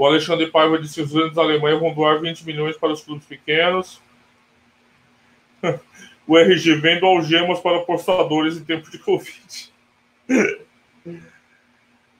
O 0.00 0.06
Alexandre 0.06 0.46
Paiva 0.46 0.78
disse 0.78 0.94
que 0.94 1.02
os 1.02 1.12
grandes 1.12 1.36
Alemanha 1.36 1.78
vão 1.78 1.92
doar 1.92 2.18
20 2.18 2.46
milhões 2.46 2.74
para 2.74 2.90
os 2.90 3.02
clubes 3.02 3.26
pequenos. 3.26 4.00
o 6.26 6.38
RG 6.38 6.76
vendo 6.76 7.04
algemas 7.04 7.60
para 7.60 7.76
apostadores 7.76 8.56
em 8.56 8.64
tempo 8.64 8.90
de 8.90 8.98
Covid. 8.98 9.70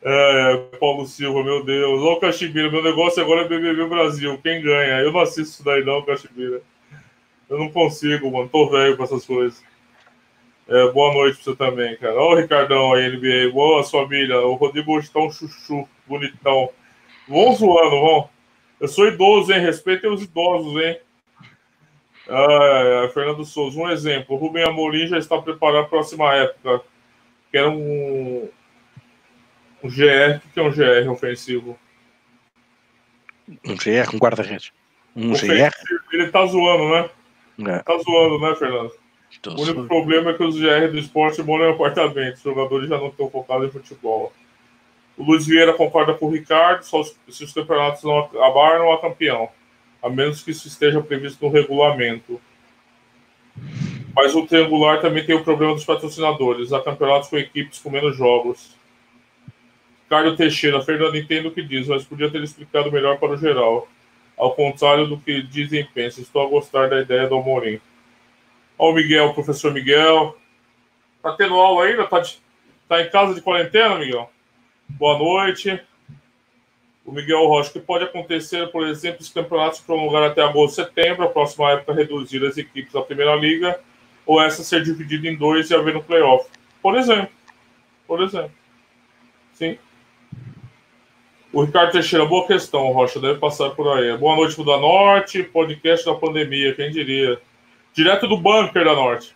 É, 0.02 0.56
Paulo 0.80 1.06
Silva, 1.06 1.44
meu 1.44 1.62
Deus. 1.62 2.00
Ô, 2.00 2.16
Caxibira, 2.16 2.70
meu 2.70 2.82
negócio 2.82 3.22
agora 3.22 3.42
é 3.42 3.48
BBB 3.48 3.84
Brasil. 3.84 4.40
Quem 4.42 4.62
ganha? 4.62 5.00
Eu 5.00 5.12
não 5.12 5.20
assisto 5.20 5.42
isso 5.42 5.62
daí, 5.62 5.84
não, 5.84 6.02
Caxibira. 6.02 6.62
Eu 7.50 7.58
não 7.58 7.70
consigo, 7.70 8.30
mano. 8.30 8.48
Tô 8.48 8.70
velho 8.70 8.96
com 8.96 9.04
essas 9.04 9.26
coisas. 9.26 9.62
É, 10.66 10.90
boa 10.90 11.12
noite 11.12 11.36
pra 11.36 11.44
você 11.44 11.54
também, 11.54 11.98
cara. 11.98 12.14
Ó, 12.14 12.32
o 12.32 12.34
Ricardão 12.34 12.94
aí, 12.94 13.10
NBA. 13.10 13.52
Boa, 13.52 13.84
família. 13.84 14.40
O 14.40 14.54
Rodrigo 14.54 14.96
hoje 14.96 15.10
tá 15.10 15.20
um 15.20 15.30
chuchu, 15.30 15.86
bonitão. 16.06 16.70
Vão 17.30 17.54
zoando, 17.54 17.90
vão. 17.90 18.28
Eu 18.80 18.88
sou 18.88 19.06
idoso, 19.06 19.52
hein? 19.52 19.60
Respeitem 19.60 20.10
os 20.10 20.20
idosos, 20.20 20.82
hein? 20.82 20.98
Ah, 22.28 23.08
Fernando 23.14 23.44
Souza, 23.44 23.78
um 23.78 23.88
exemplo. 23.88 24.34
O 24.34 24.38
Rubem 24.38 24.64
Amorim 24.64 25.06
já 25.06 25.16
está 25.16 25.40
preparado 25.40 25.74
para 25.74 25.86
a 25.86 25.88
próxima 25.88 26.34
época. 26.34 26.82
Que 27.52 27.58
era 27.58 27.70
um, 27.70 28.48
um 29.82 29.88
GR, 29.88 30.38
o 30.44 30.52
que 30.52 30.58
é 30.58 30.62
um 30.62 30.72
GR 30.72 31.08
ofensivo? 31.08 31.78
Um 33.48 33.76
GR, 33.76 34.12
um 34.12 34.18
guarda-redes. 34.18 34.72
Um 35.14 35.30
ofensivo. 35.30 35.54
GR? 35.54 35.70
Ele 36.12 36.28
tá 36.32 36.44
zoando, 36.46 36.88
né? 36.90 37.10
É. 37.76 37.78
Tá 37.78 37.96
zoando, 37.98 38.40
né, 38.40 38.56
Fernando? 38.56 38.92
Tô 39.40 39.52
o 39.52 39.60
único 39.60 39.86
problema 39.86 40.32
é 40.32 40.34
que 40.34 40.42
os 40.42 40.58
GR 40.58 40.88
do 40.90 40.98
esporte 40.98 41.40
moram 41.44 41.66
em 41.66 41.74
apartamento. 41.74 42.34
Os 42.34 42.42
jogadores 42.42 42.88
já 42.88 42.98
não 42.98 43.08
estão 43.08 43.30
focados 43.30 43.68
em 43.68 43.70
futebol. 43.70 44.32
O 45.20 45.22
Luiz 45.22 45.46
Vieira 45.46 45.74
concorda 45.74 46.14
com 46.14 46.28
o 46.28 46.30
Ricardo, 46.30 46.82
só 46.82 47.02
se 47.02 47.44
os 47.44 47.52
campeonatos 47.52 48.02
não 48.02 48.20
acabar, 48.20 48.78
não 48.78 48.90
há 48.90 48.98
campeão. 49.02 49.50
A 50.02 50.08
menos 50.08 50.42
que 50.42 50.50
isso 50.50 50.66
esteja 50.66 51.02
previsto 51.02 51.44
no 51.44 51.52
regulamento. 51.52 52.40
Mas 54.16 54.34
o 54.34 54.46
triangular 54.46 54.98
também 55.02 55.22
tem 55.22 55.34
o 55.34 55.44
problema 55.44 55.74
dos 55.74 55.84
patrocinadores. 55.84 56.72
Há 56.72 56.80
campeonatos 56.80 57.28
com 57.28 57.36
equipes 57.36 57.78
com 57.80 57.90
menos 57.90 58.16
jogos. 58.16 58.74
Carlos 60.08 60.38
Teixeira, 60.38 60.80
Fernando, 60.80 61.18
entendo 61.18 61.48
o 61.48 61.52
que 61.52 61.62
diz, 61.62 61.86
mas 61.86 62.02
podia 62.02 62.30
ter 62.30 62.42
explicado 62.42 62.90
melhor 62.90 63.18
para 63.18 63.32
o 63.32 63.36
geral. 63.36 63.86
Ao 64.38 64.54
contrário 64.54 65.06
do 65.06 65.18
que 65.18 65.42
dizem 65.42 65.80
e 65.80 65.84
pensam, 65.84 66.22
estou 66.22 66.46
a 66.46 66.48
gostar 66.48 66.88
da 66.88 66.98
ideia 66.98 67.28
do 67.28 67.36
Amorim. 67.36 67.78
Ó 68.78 68.88
o 68.88 68.94
Miguel, 68.94 69.34
professor 69.34 69.70
Miguel. 69.70 70.34
Tá 71.22 71.32
tendo 71.32 71.56
aula 71.56 71.84
ainda? 71.84 72.06
Tá, 72.06 72.20
de, 72.20 72.38
tá 72.88 73.02
em 73.02 73.10
casa 73.10 73.34
de 73.34 73.42
quarentena, 73.42 73.98
Miguel? 73.98 74.30
Boa 74.98 75.18
noite. 75.18 75.80
O 77.04 77.12
Miguel 77.12 77.46
Rocha, 77.46 77.72
que 77.72 77.80
pode 77.80 78.04
acontecer, 78.04 78.70
por 78.70 78.86
exemplo, 78.86 79.20
os 79.20 79.30
campeonatos 79.30 79.80
prolongar 79.80 80.22
até 80.22 80.42
agosto, 80.42 80.76
setembro, 80.76 81.24
a 81.24 81.28
próxima 81.28 81.70
época 81.72 81.94
reduzir 81.94 82.44
as 82.46 82.56
equipes 82.56 82.92
da 82.92 83.02
Primeira 83.02 83.34
Liga, 83.34 83.80
ou 84.26 84.40
essa 84.40 84.62
ser 84.62 84.82
dividida 84.82 85.26
em 85.26 85.36
dois 85.36 85.70
e 85.70 85.74
haver 85.74 85.94
no 85.94 86.02
playoff. 86.02 86.48
Por 86.82 86.96
exemplo. 86.96 87.30
Por 88.06 88.22
exemplo. 88.22 88.52
Sim. 89.54 89.78
O 91.52 91.64
Ricardo 91.64 91.92
Teixeira, 91.92 92.24
boa 92.24 92.46
questão, 92.46 92.92
Rocha, 92.92 93.18
deve 93.18 93.40
passar 93.40 93.70
por 93.70 93.88
aí. 93.96 94.16
Boa 94.16 94.36
noite 94.36 94.54
pro 94.54 94.64
da 94.64 94.78
Norte, 94.78 95.42
podcast 95.42 96.06
da 96.06 96.14
pandemia, 96.14 96.74
quem 96.74 96.90
diria. 96.90 97.40
Direto 97.92 98.28
do 98.28 98.36
bunker 98.36 98.84
da 98.84 98.94
Norte. 98.94 99.34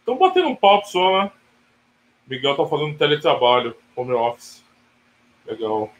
Estão 0.00 0.16
batendo 0.16 0.48
um 0.48 0.56
papo 0.56 0.88
só, 0.88 1.22
né? 1.22 1.30
Miguel 2.26 2.56
tá 2.56 2.66
fazendo 2.66 2.98
teletrabalho, 2.98 3.76
home 3.96 4.12
office. 4.12 4.64
Legal. 5.46 5.90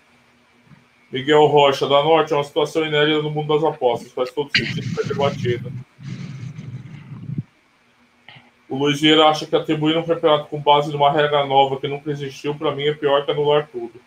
Miguel 1.11 1.47
Rocha, 1.47 1.89
da 1.89 2.03
Norte, 2.03 2.33
é 2.33 2.37
uma 2.37 2.45
situação 2.45 2.85
inédita 2.85 3.23
no 3.23 3.31
mundo 3.31 3.55
das 3.55 3.65
apostas. 3.65 4.13
Faz 4.13 4.31
todo 4.33 4.51
sentido 4.57 4.83
ser 4.83 5.07
debatida. 5.07 5.71
O 8.69 8.77
Luiz 8.77 9.01
Vieira 9.01 9.27
acha 9.27 9.47
que 9.47 9.55
atribuir 9.55 9.97
um 9.97 10.03
campeonato 10.03 10.49
com 10.49 10.61
base 10.61 10.91
numa 10.91 11.13
regra 11.13 11.47
nova 11.47 11.79
que 11.79 11.87
nunca 11.87 12.11
existiu, 12.11 12.55
para 12.55 12.75
mim, 12.75 12.85
é 12.85 12.95
pior 12.95 13.25
que 13.25 13.31
anular 13.31 13.69
tudo. 13.71 14.01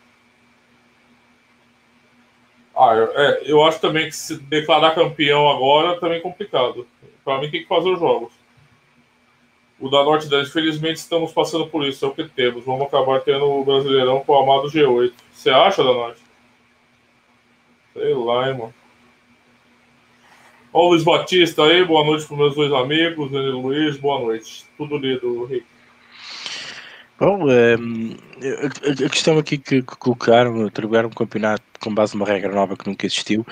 Ah, 2.75 2.93
é, 3.15 3.43
eu 3.45 3.63
acho 3.63 3.79
também 3.79 4.05
que 4.05 4.15
se 4.15 4.37
declarar 4.37 4.93
campeão 4.93 5.49
agora 5.49 5.99
também 5.99 6.17
é 6.17 6.21
complicado. 6.21 6.85
Para 7.23 7.39
mim 7.39 7.49
tem 7.49 7.61
que 7.61 7.67
fazer 7.67 7.89
os 7.89 7.99
jogos. 7.99 8.33
O 9.79 9.89
da 9.89 10.03
Norte 10.03 10.27
10, 10.27 10.49
infelizmente 10.49 10.97
estamos 10.97 11.31
passando 11.31 11.67
por 11.67 11.85
isso, 11.85 12.03
é 12.03 12.07
o 12.07 12.11
que 12.11 12.27
temos. 12.27 12.65
Vamos 12.65 12.87
acabar 12.87 13.19
tendo 13.21 13.45
o 13.45 13.63
Brasileirão 13.63 14.21
com 14.21 14.33
o 14.33 14.41
amado 14.41 14.69
G8. 14.69 15.13
Você 15.31 15.49
acha, 15.51 15.83
da 15.83 15.93
Norte? 15.93 16.21
Sei 17.93 18.13
lá, 18.13 18.49
hein, 18.49 18.57
mano. 18.57 18.73
Ó, 20.73 20.85
o 20.85 20.89
Luiz 20.89 21.03
Batista 21.03 21.63
aí, 21.63 21.85
boa 21.85 22.03
noite 22.03 22.25
para 22.25 22.37
meus 22.37 22.55
dois 22.55 22.71
amigos, 22.73 23.31
Danilo 23.31 23.61
Luiz, 23.61 23.97
boa 23.97 24.19
noite. 24.19 24.65
Tudo 24.77 24.97
lido, 24.97 25.45
Rick. 25.45 25.65
Bom, 27.19 27.47
a, 27.49 29.09
questão 29.09 29.39
aqui 29.39 29.57
que, 29.57 29.81
colocaram, 29.81 30.67
atribuir 30.67 31.05
um 31.05 31.09
campeonato 31.09 31.63
com 31.79 31.93
base 31.93 32.15
numa 32.15 32.27
regra 32.27 32.53
nova 32.53 32.77
que 32.77 32.87
nunca 32.87 33.07
existiu, 33.07 33.45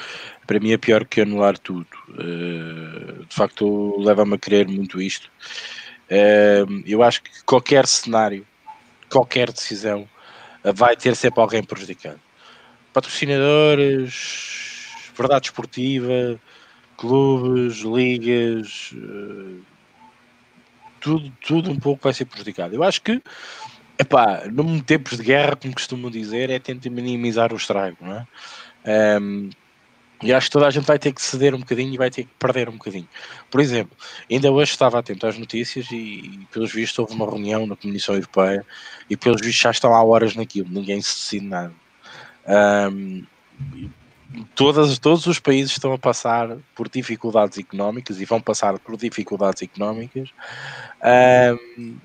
para 0.46 0.60
mim 0.60 0.72
é 0.72 0.78
pior 0.78 1.04
que 1.06 1.22
anular 1.22 1.58
tudo. 1.58 1.88
Uh, 2.10 3.26
de 3.26 3.36
facto, 3.36 4.00
leva-me 4.00 4.36
a 4.36 4.38
crer 4.38 4.68
muito 4.68 5.02
isto. 5.02 5.32
Eu 6.86 7.04
acho 7.04 7.22
que 7.24 7.44
qualquer 7.44 7.88
cenário, 7.88 8.46
qualquer 9.10 9.52
decisão, 9.52 10.08
vai 10.74 10.96
ter 10.96 11.16
sempre 11.16 11.42
alguém 11.42 11.64
prejudicado. 11.64 12.20
Patrocinadores, 12.94 14.54
verdade 15.16 15.48
esportiva, 15.48 16.40
clubes, 16.98 17.78
ligas. 17.80 18.92
Uh, 18.94 19.62
tudo, 21.00 21.32
tudo 21.46 21.72
um 21.72 21.80
pouco 21.80 22.04
vai 22.04 22.14
ser 22.14 22.26
prejudicado. 22.26 22.74
Eu 22.74 22.84
acho 22.84 23.02
que, 23.02 23.22
epá, 24.00 24.44
num 24.52 24.80
tempos 24.80 25.18
de 25.18 25.24
guerra, 25.24 25.56
como 25.56 25.74
costumam 25.74 26.10
dizer, 26.10 26.50
é 26.50 26.58
tentar 26.58 26.90
minimizar 26.90 27.54
o 27.54 27.58
estrago, 27.58 27.98
não 28.02 28.14
é? 28.14 29.20
Um, 29.20 29.50
e 30.24 30.34
acho 30.34 30.48
que 30.48 30.54
toda 30.54 30.68
a 30.68 30.70
gente 30.70 30.86
vai 30.86 30.98
ter 30.98 31.14
que 31.14 31.22
ceder 31.22 31.54
um 31.54 31.60
bocadinho 31.60 31.94
e 31.94 31.98
vai 31.98 32.10
ter 32.10 32.24
que 32.24 32.30
perder 32.40 32.70
um 32.70 32.74
bocadinho. 32.74 33.08
Por 33.52 33.60
exemplo, 33.60 33.96
ainda 34.32 34.52
hoje 34.52 34.72
estava 34.72 35.00
atento 35.00 35.28
às 35.28 35.38
notícias 35.38 35.92
e, 35.92 35.96
e 35.96 36.48
pelos 36.52 36.72
vistos, 36.72 37.00
houve 37.00 37.14
uma 37.14 37.26
reunião 37.26 37.68
na 37.68 37.76
Comissão 37.76 38.16
Europeia 38.16 38.66
e, 39.10 39.18
pelos 39.18 39.42
vistos, 39.42 39.62
já 39.62 39.72
estão 39.72 39.94
há 39.94 40.04
horas 40.04 40.36
naquilo, 40.36 40.70
ninguém 40.70 41.02
se 41.02 41.16
decide 41.16 41.46
nada. 41.46 41.74
Um, 42.48 43.26
todas, 44.56 44.98
todos 45.00 45.26
os 45.28 45.40
países 45.40 45.72
estão 45.72 45.94
a 45.94 45.98
passar 45.98 46.58
por 46.74 46.90
dificuldades 46.90 47.58
económicas 47.58 48.20
e 48.20 48.26
vão 48.26 48.42
passar 48.42 48.78
por 48.80 48.98
dificuldades 48.98 49.62
económicas. 49.62 50.30
Um, 51.78 51.98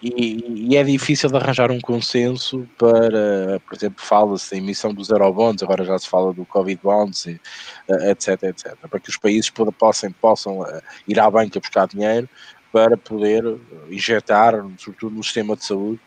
E, 0.00 0.68
e, 0.70 0.76
é 0.76 0.84
difícil 0.84 1.28
de 1.28 1.36
arranjar 1.36 1.72
um 1.72 1.80
consenso 1.80 2.68
para, 2.78 3.60
por 3.66 3.76
exemplo, 3.76 4.04
fala-se 4.04 4.52
da 4.52 4.56
emissão 4.56 4.94
dos 4.94 5.10
Eurobonds, 5.10 5.60
agora 5.62 5.84
já 5.84 5.98
se 5.98 6.08
fala 6.08 6.32
do 6.32 6.44
Covid 6.44 6.80
Bonds, 6.80 7.26
etc, 7.26 8.44
etc, 8.44 8.76
para 8.88 9.00
que 9.00 9.10
os 9.10 9.16
países 9.16 9.50
possam, 9.76 10.12
possam 10.12 10.64
eh, 10.64 10.80
ir 11.08 11.18
à 11.18 11.28
banca 11.28 11.58
buscar 11.58 11.88
dinheiro 11.88 12.28
para 12.72 12.96
poder 12.96 13.42
injetar, 13.90 14.54
sobretudo 14.76 15.16
no 15.16 15.24
sistema 15.24 15.56
de 15.56 15.64
saúde 15.64 16.00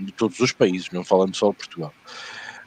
de 0.00 0.10
todos 0.12 0.40
os 0.40 0.50
países, 0.50 0.90
não 0.90 1.04
falando 1.04 1.36
só 1.36 1.50
de 1.50 1.56
Portugal. 1.56 1.94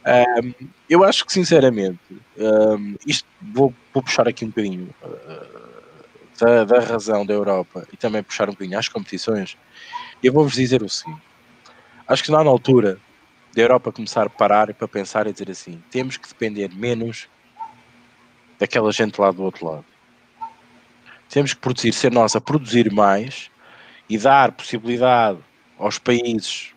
Um, 0.05 0.53
eu 0.89 1.03
acho 1.03 1.26
que, 1.26 1.32
sinceramente, 1.32 1.99
um, 2.38 2.95
isto 3.07 3.28
vou, 3.41 3.74
vou, 3.93 4.03
puxar 4.03 4.28
aqui 4.28 4.43
um 4.43 4.49
bocadinho 4.49 4.93
uh, 5.01 6.39
da, 6.39 6.65
da, 6.65 6.80
razão 6.82 7.26
da 7.26 7.34
Europa 7.34 7.88
e 7.91 7.95
também 7.95 8.21
puxar 8.21 8.49
um 8.49 8.51
bocadinho 8.51 8.78
às 8.78 8.89
competições. 8.89 9.57
Eu 10.24 10.34
vou-vos 10.34 10.53
dizer 10.53 10.82
o 10.82 10.89
seguinte: 10.89 11.21
acho 12.07 12.24
que 12.24 12.32
não 12.32 12.43
na 12.43 12.49
altura 12.49 12.99
da 13.53 13.61
Europa 13.61 13.91
começar 13.91 14.26
a 14.26 14.30
parar 14.30 14.74
para 14.74 14.88
pensar 14.88 15.28
e 15.28 15.34
dizer 15.34 15.51
assim: 15.51 15.84
temos 15.91 16.17
que 16.17 16.28
depender 16.28 16.69
menos 16.74 17.28
daquela 18.57 18.91
gente 18.91 19.19
lá 19.19 19.32
do 19.32 19.43
outro 19.43 19.65
lado 19.65 19.86
temos 21.34 21.51
que 21.55 21.59
produzir, 21.59 21.91
ser 21.93 22.11
nós 22.11 22.36
a 22.36 22.41
produzir 22.41 22.91
mais 22.91 23.49
e 24.07 24.19
dar 24.19 24.51
possibilidade 24.51 25.39
aos 25.80 25.97
países 25.97 26.76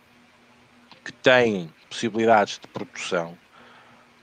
que 1.05 1.13
têm 1.13 1.71
possibilidades 1.87 2.57
de 2.59 2.67
produção, 2.67 3.37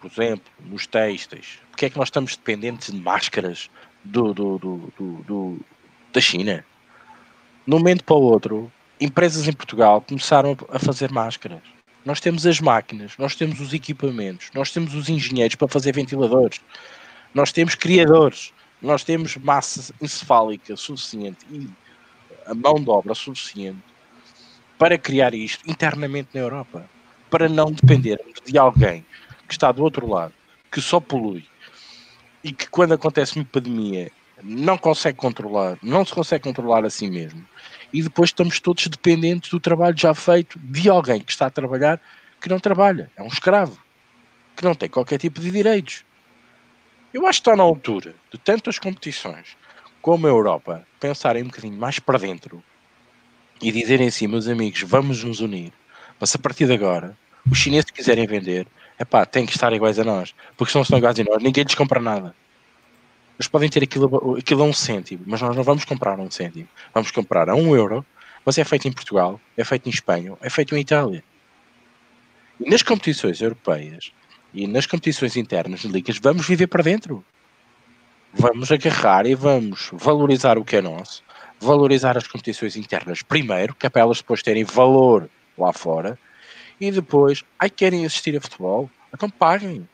por 0.01 0.11
exemplo, 0.11 0.53
nos 0.59 0.89
textos. 0.89 1.61
Porque 1.71 1.87
é 1.87 1.91
que 1.91 1.97
nós 1.97 2.09
estamos 2.09 2.37
dependentes 2.37 2.91
de 2.91 3.01
máscaras 3.01 3.71
do, 4.03 4.35
do, 4.35 4.59
do, 4.59 4.93
do 4.99 5.61
da 6.13 6.21
China? 6.21 6.67
De 7.65 7.73
um 7.73 7.79
momento 7.79 8.03
para 8.03 8.17
o 8.17 8.23
outro, 8.23 8.73
empresas 9.01 9.49
em 9.49 9.53
Portugal 9.53 10.01
começaram 10.01 10.57
a 10.71 10.79
fazer 10.79 11.11
máscaras. 11.11 11.61
Nós 12.05 12.21
temos 12.21 12.47
as 12.47 12.61
máquinas, 12.61 13.13
nós 13.19 13.35
temos 13.35 13.61
os 13.61 13.73
equipamentos, 13.73 14.51
nós 14.55 14.71
temos 14.71 14.95
os 14.95 15.09
engenheiros 15.09 15.57
para 15.57 15.69
fazer 15.69 15.93
ventiladores, 15.93 16.61
nós 17.33 17.51
temos 17.51 17.75
criadores, 17.75 18.53
nós 18.81 19.03
temos 19.03 19.37
massa 19.39 19.95
encefálica 20.01 20.77
suficiente 20.77 21.47
e 21.51 21.69
a 22.47 22.55
mão 22.55 22.75
de 22.75 22.91
obra 22.91 23.15
suficiente 23.15 23.83
para 24.79 24.99
criar 24.99 25.35
isto 25.35 25.69
internamente 25.69 26.29
na 26.35 26.41
Europa, 26.41 26.89
para 27.31 27.49
não 27.49 27.73
dependermos 27.73 28.35
de 28.45 28.59
alguém 28.59 29.05
que 29.49 29.55
está 29.55 29.73
do 29.73 29.83
outro 29.83 30.07
lado, 30.07 30.35
que 30.71 30.81
só 30.81 31.01
polui 31.01 31.47
e 32.43 32.53
que 32.53 32.69
quando 32.69 32.93
acontece 32.93 33.37
uma 33.37 33.45
pandemia 33.47 34.13
não 34.43 34.77
consegue 34.77 35.17
controlar, 35.17 35.79
não 35.83 36.05
se 36.05 36.13
consegue 36.13 36.45
controlar 36.45 36.85
a 36.85 36.91
si 36.91 37.09
mesmo. 37.09 37.43
E 37.95 38.03
depois 38.03 38.31
estamos 38.31 38.59
todos 38.59 38.89
dependentes 38.89 39.51
do 39.51 39.61
trabalho 39.61 39.97
já 39.97 40.13
feito 40.13 40.59
de 40.59 40.91
alguém 40.91 41.21
que 41.21 41.31
está 41.31 41.47
a 41.47 41.51
trabalhar 41.51 42.01
que 42.41 42.49
não 42.49 42.59
trabalha, 42.59 43.09
é 43.17 43.23
um 43.23 43.29
escravo, 43.29 43.79
que 44.57 44.65
não 44.65 44.75
tem 44.75 44.89
qualquer 44.89 45.17
tipo 45.17 45.41
de 45.41 45.49
direitos. 45.49 46.05
Eu 47.13 47.25
acho 47.25 47.41
que 47.41 47.49
está 47.49 47.57
na 47.57 47.63
altura 47.63 48.17
de 48.33 48.37
tantas 48.37 48.81
competições 48.81 49.57
como 50.03 50.27
a 50.27 50.31
Europa 50.31 50.85
pensarem 50.99 51.45
um 51.45 51.47
bocadinho 51.47 51.79
mais 51.79 52.01
para 52.01 52.19
dentro 52.19 52.63
e 53.63 53.71
dizerem 53.71 54.09
assim, 54.09 54.27
meus 54.27 54.49
amigos, 54.49 54.83
vamos 54.83 55.23
nos 55.23 55.39
unir. 55.41 55.73
Mas 56.19 56.35
a 56.35 56.39
partir 56.39 56.67
de 56.67 56.73
agora, 56.73 57.17
os 57.49 57.57
chineses 57.57 57.87
que 57.87 57.93
quiserem 57.93 58.27
vender, 58.27 58.67
é 58.99 59.05
pá, 59.05 59.25
têm 59.25 59.47
que 59.47 59.53
estar 59.53 59.73
iguais 59.73 60.01
a 60.01 60.05
nós. 60.05 60.35
Porque 60.57 60.73
se 60.73 60.77
não 60.77 60.83
estão 60.83 60.99
iguais 60.99 61.19
a 61.21 61.23
nós, 61.23 61.41
ninguém 61.41 61.63
lhes 61.63 61.77
compra 61.77 62.01
nada. 62.01 62.35
Eles 63.39 63.49
podem 63.49 63.69
ter 63.69 63.83
aquilo, 63.83 64.37
aquilo 64.39 64.63
a 64.63 64.67
um 64.67 64.73
cêntimo, 64.73 65.25
mas 65.27 65.41
nós 65.41 65.57
não 65.57 65.63
vamos 65.63 65.85
comprar 65.85 66.19
a 66.19 66.23
um 66.23 66.31
cêntimo. 66.31 66.69
Vamos 66.93 67.11
comprar 67.11 67.49
a 67.49 67.55
um 67.55 67.75
euro, 67.75 68.05
mas 68.45 68.59
é 68.59 68.65
feito 68.65 68.87
em 68.87 68.93
Portugal, 68.93 69.41
é 69.57 69.65
feito 69.65 69.87
em 69.89 69.91
Espanha, 69.91 70.37
é 70.41 70.51
feito 70.51 70.77
em 70.77 70.81
Itália. 70.81 71.25
E 72.61 72.71
nas 72.71 72.83
competições 72.83 73.41
europeias, 73.41 74.13
e 74.53 74.69
nas 74.69 74.87
competições 74.87 75.37
internas 75.37 75.81
de 75.81 75.89
ligas, 75.89 76.19
vamos 76.19 76.47
viver 76.47 76.69
para 76.69 76.83
dentro. 76.83 77.25
Vamos 78.33 78.71
agarrar 78.71 79.27
e 79.27 79.35
vamos 79.35 79.91
valorizar 79.93 80.57
o 80.57 80.65
que 80.65 80.77
é 80.77 80.81
nosso, 80.81 81.23
valorizar 81.61 82.17
as 82.17 82.27
competições 82.27 82.77
internas 82.77 83.23
primeiro, 83.23 83.75
que 83.75 83.87
é 83.87 83.91
para 83.91 84.03
elas 84.03 84.19
depois 84.19 84.43
terem 84.43 84.65
valor 84.65 85.29
lá 85.59 85.73
fora, 85.73 86.19
e 86.81 86.91
depois, 86.91 87.45
ai, 87.59 87.71
querem 87.71 88.05
assistir 88.05 88.37
a 88.37 88.41
futebol? 88.41 88.91
Então 89.13 89.31
paguem. 89.31 89.89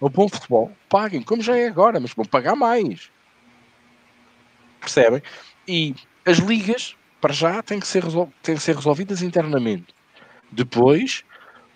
O 0.00 0.08
bom 0.08 0.28
futebol, 0.28 0.70
paguem, 0.88 1.22
como 1.22 1.42
já 1.42 1.56
é 1.56 1.66
agora, 1.66 1.98
mas 1.98 2.12
vão 2.12 2.24
pagar 2.24 2.54
mais. 2.54 3.10
Percebem? 4.80 5.22
E 5.66 5.94
as 6.24 6.38
ligas, 6.38 6.96
para 7.20 7.32
já, 7.32 7.62
têm 7.62 7.80
que 7.80 7.86
ser, 7.86 8.04
têm 8.42 8.54
que 8.54 8.62
ser 8.62 8.76
resolvidas 8.76 9.22
internamente. 9.22 9.94
Depois, 10.52 11.24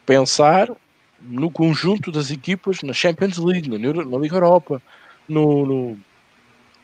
pensar 0.06 0.70
no 1.20 1.50
conjunto 1.50 2.10
das 2.10 2.30
equipas 2.30 2.82
na 2.82 2.92
Champions 2.92 3.38
League, 3.38 3.68
na, 3.68 3.76
Euro, 3.76 4.08
na 4.08 4.18
Liga 4.18 4.36
Europa, 4.36 4.80
no, 5.28 5.66
no, 5.66 6.00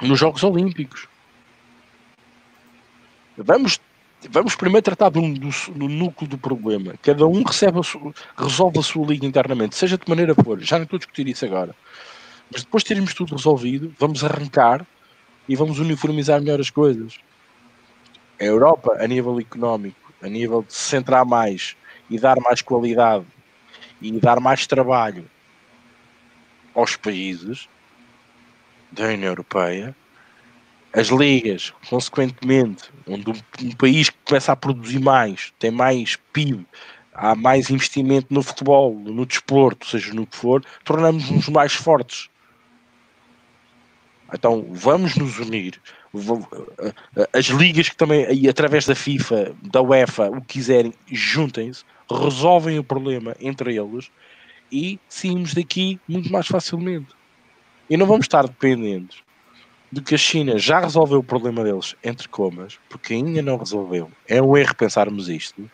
nos 0.03 0.19
Jogos 0.19 0.43
Olímpicos. 0.43 1.09
Vamos, 3.37 3.81
vamos 4.31 4.57
primeiro 4.57 4.83
tratar 4.83 5.11
do, 5.11 5.21
do, 5.21 5.51
do 5.75 5.89
núcleo 5.89 6.29
do 6.29 6.39
problema. 6.39 6.95
Cada 7.03 7.27
um 7.27 7.43
recebe 7.43 7.79
a 7.79 7.83
sua, 7.83 8.13
resolve 8.37 8.79
a 8.79 8.83
sua 8.83 9.07
liga 9.07 9.27
internamente, 9.27 9.77
seja 9.77 9.97
de 9.97 10.09
maneira 10.09 10.35
for. 10.35 10.61
Já 10.61 10.77
não 10.77 10.85
estou 10.85 10.97
a 10.97 10.99
discutir 10.99 11.29
isso 11.29 11.45
agora. 11.45 11.75
Mas 12.51 12.63
depois 12.63 12.83
de 12.83 12.89
termos 12.89 13.15
tudo 13.15 13.37
resolvido, 13.37 13.95
vamos 13.99 14.25
arrancar 14.25 14.87
e 15.49 15.55
vamos 15.55 15.79
uniformizar 15.79 16.41
melhor 16.41 16.61
as 16.61 16.71
coisas. 16.71 17.19
A 18.41 18.45
Europa, 18.45 18.97
a 18.99 19.07
nível 19.07 19.39
económico, 19.39 20.13
a 20.23 20.29
nível 20.29 20.63
de 20.63 20.73
se 20.73 20.91
centrar 20.91 21.25
mais 21.25 21.77
e 22.11 22.19
dar 22.19 22.37
mais 22.41 22.63
qualidade 22.63 23.27
e 24.01 24.13
dar 24.13 24.41
mais 24.41 24.67
trabalho 24.67 25.29
aos 26.75 26.97
países 26.97 27.69
da 28.91 29.05
União 29.05 29.31
Europeia, 29.31 29.95
as 30.93 31.09
ligas, 31.09 31.73
consequentemente, 31.89 32.91
onde 33.07 33.31
um, 33.31 33.71
país 33.77 34.11
que 34.11 34.17
começa 34.25 34.53
a 34.53 34.57
produzir 34.57 34.99
mais, 34.99 35.53
tem 35.59 35.71
mais 35.71 36.17
PIB, 36.33 36.67
há 37.15 37.35
mais 37.35 37.71
investimento 37.71 38.33
no 38.33 38.43
futebol, 38.43 38.95
no 38.95 39.27
desporto, 39.27 39.87
seja 39.87 40.15
no 40.15 40.27
que 40.27 40.37
for, 40.37 40.65
tornamos-nos 40.85 41.49
mais 41.49 41.75
fortes. 41.75 42.29
Então 44.33 44.67
vamos 44.71 45.17
nos 45.17 45.39
unir. 45.39 45.81
As 47.33 47.47
ligas 47.47 47.89
que 47.89 47.97
também, 47.97 48.25
aí, 48.27 48.49
através 48.49 48.87
da 48.87 48.95
FIFA, 48.95 49.55
da 49.63 49.83
UEFA, 49.83 50.31
o 50.31 50.41
que 50.41 50.55
quiserem, 50.55 50.93
juntem-se, 51.07 51.85
resolvem 52.11 52.79
o 52.79 52.85
problema 52.85 53.37
entre 53.41 53.77
eles 53.77 54.11
e 54.73 54.99
saímos 55.09 55.55
daqui 55.55 56.01
muito 56.09 56.31
mais 56.33 56.47
facilmente. 56.47 57.09
E 57.91 57.97
não 57.97 58.07
vamos 58.07 58.25
estar 58.25 58.47
dependentes 58.47 59.23
de 59.91 60.03
que 60.03 60.15
a 60.15 60.19
China 60.19 60.59
já 60.59 60.81
resolveu 60.81 61.19
o 61.19 61.25
problema 61.25 61.65
deles, 61.65 61.97
entre 62.05 62.29
comas, 62.29 62.79
porque 62.89 63.15
ainda 63.15 63.41
não 63.41 63.57
resolveu. 63.57 64.11
É 64.27 64.41
um 64.43 64.57
erro 64.57 64.75
pensarmos 64.75 65.29
isto. 65.29 65.71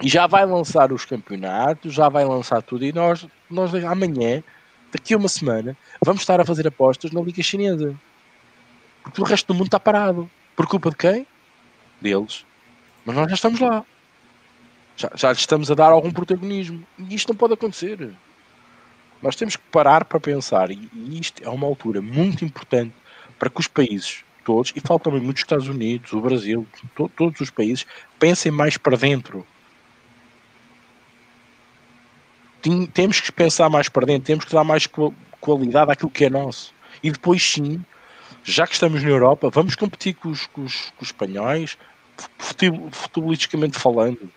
E 0.00 0.08
já 0.08 0.26
vai 0.26 0.46
lançar 0.46 0.92
os 0.92 1.04
campeonatos, 1.04 1.92
já 1.92 2.08
vai 2.08 2.24
lançar 2.24 2.62
tudo, 2.62 2.84
e 2.84 2.92
nós, 2.92 3.26
nós 3.50 3.74
amanhã, 3.84 4.42
daqui 4.92 5.12
a 5.12 5.16
uma 5.18 5.28
semana, 5.28 5.76
vamos 6.02 6.22
estar 6.22 6.40
a 6.40 6.44
fazer 6.44 6.66
apostas 6.66 7.10
na 7.10 7.20
Liga 7.20 7.42
Chinesa. 7.42 7.94
Porque 9.02 9.20
o 9.20 9.24
resto 9.24 9.48
do 9.48 9.54
mundo 9.54 9.66
está 9.66 9.80
parado. 9.80 10.30
Por 10.56 10.66
culpa 10.66 10.90
de 10.90 10.96
quem? 10.96 11.26
Deles. 12.00 12.44
Mas 13.04 13.16
nós 13.16 13.28
já 13.28 13.34
estamos 13.34 13.60
lá. 13.60 13.84
Já, 14.96 15.10
já 15.14 15.32
lhe 15.32 15.38
estamos 15.38 15.70
a 15.70 15.74
dar 15.74 15.90
algum 15.90 16.10
protagonismo. 16.10 16.86
E 16.98 17.14
isto 17.14 17.28
não 17.28 17.36
pode 17.36 17.54
acontecer. 17.54 18.14
Nós 19.22 19.36
temos 19.36 19.56
que 19.56 19.62
parar 19.70 20.04
para 20.04 20.20
pensar, 20.20 20.70
e, 20.70 20.88
isto 21.18 21.42
é 21.42 21.48
uma 21.48 21.66
altura 21.66 22.00
muito 22.00 22.44
importante 22.44 22.94
para 23.38 23.50
que 23.50 23.60
os 23.60 23.68
países 23.68 24.24
todos, 24.44 24.72
e 24.74 24.80
faltam 24.80 25.12
também 25.12 25.24
muitos 25.24 25.42
Estados 25.42 25.68
Unidos, 25.68 26.12
o 26.12 26.20
Brasil, 26.20 26.66
to, 26.94 27.10
todos 27.14 27.40
os 27.40 27.50
países, 27.50 27.84
pensem 28.18 28.50
mais 28.50 28.78
para 28.78 28.96
dentro. 28.96 29.46
Tem, 32.62 32.86
temos 32.86 33.20
que 33.20 33.30
pensar 33.30 33.68
mais 33.68 33.88
para 33.88 34.06
dentro, 34.06 34.26
temos 34.26 34.44
que 34.44 34.52
dar 34.52 34.64
mais 34.64 34.88
qualidade 35.40 35.92
àquilo 35.92 36.10
que 36.10 36.24
é 36.24 36.30
nosso. 36.30 36.72
E 37.02 37.10
depois 37.10 37.42
sim, 37.42 37.84
já 38.42 38.66
que 38.66 38.72
estamos 38.72 39.02
na 39.02 39.08
Europa, 39.08 39.50
vamos 39.50 39.76
competir 39.76 40.14
com 40.14 40.30
os, 40.30 40.46
com 40.46 40.64
os, 40.64 40.90
com 40.96 41.02
os 41.02 41.08
espanhóis, 41.08 41.76
futebolisticamente 42.92 43.78
falando. 43.78 44.30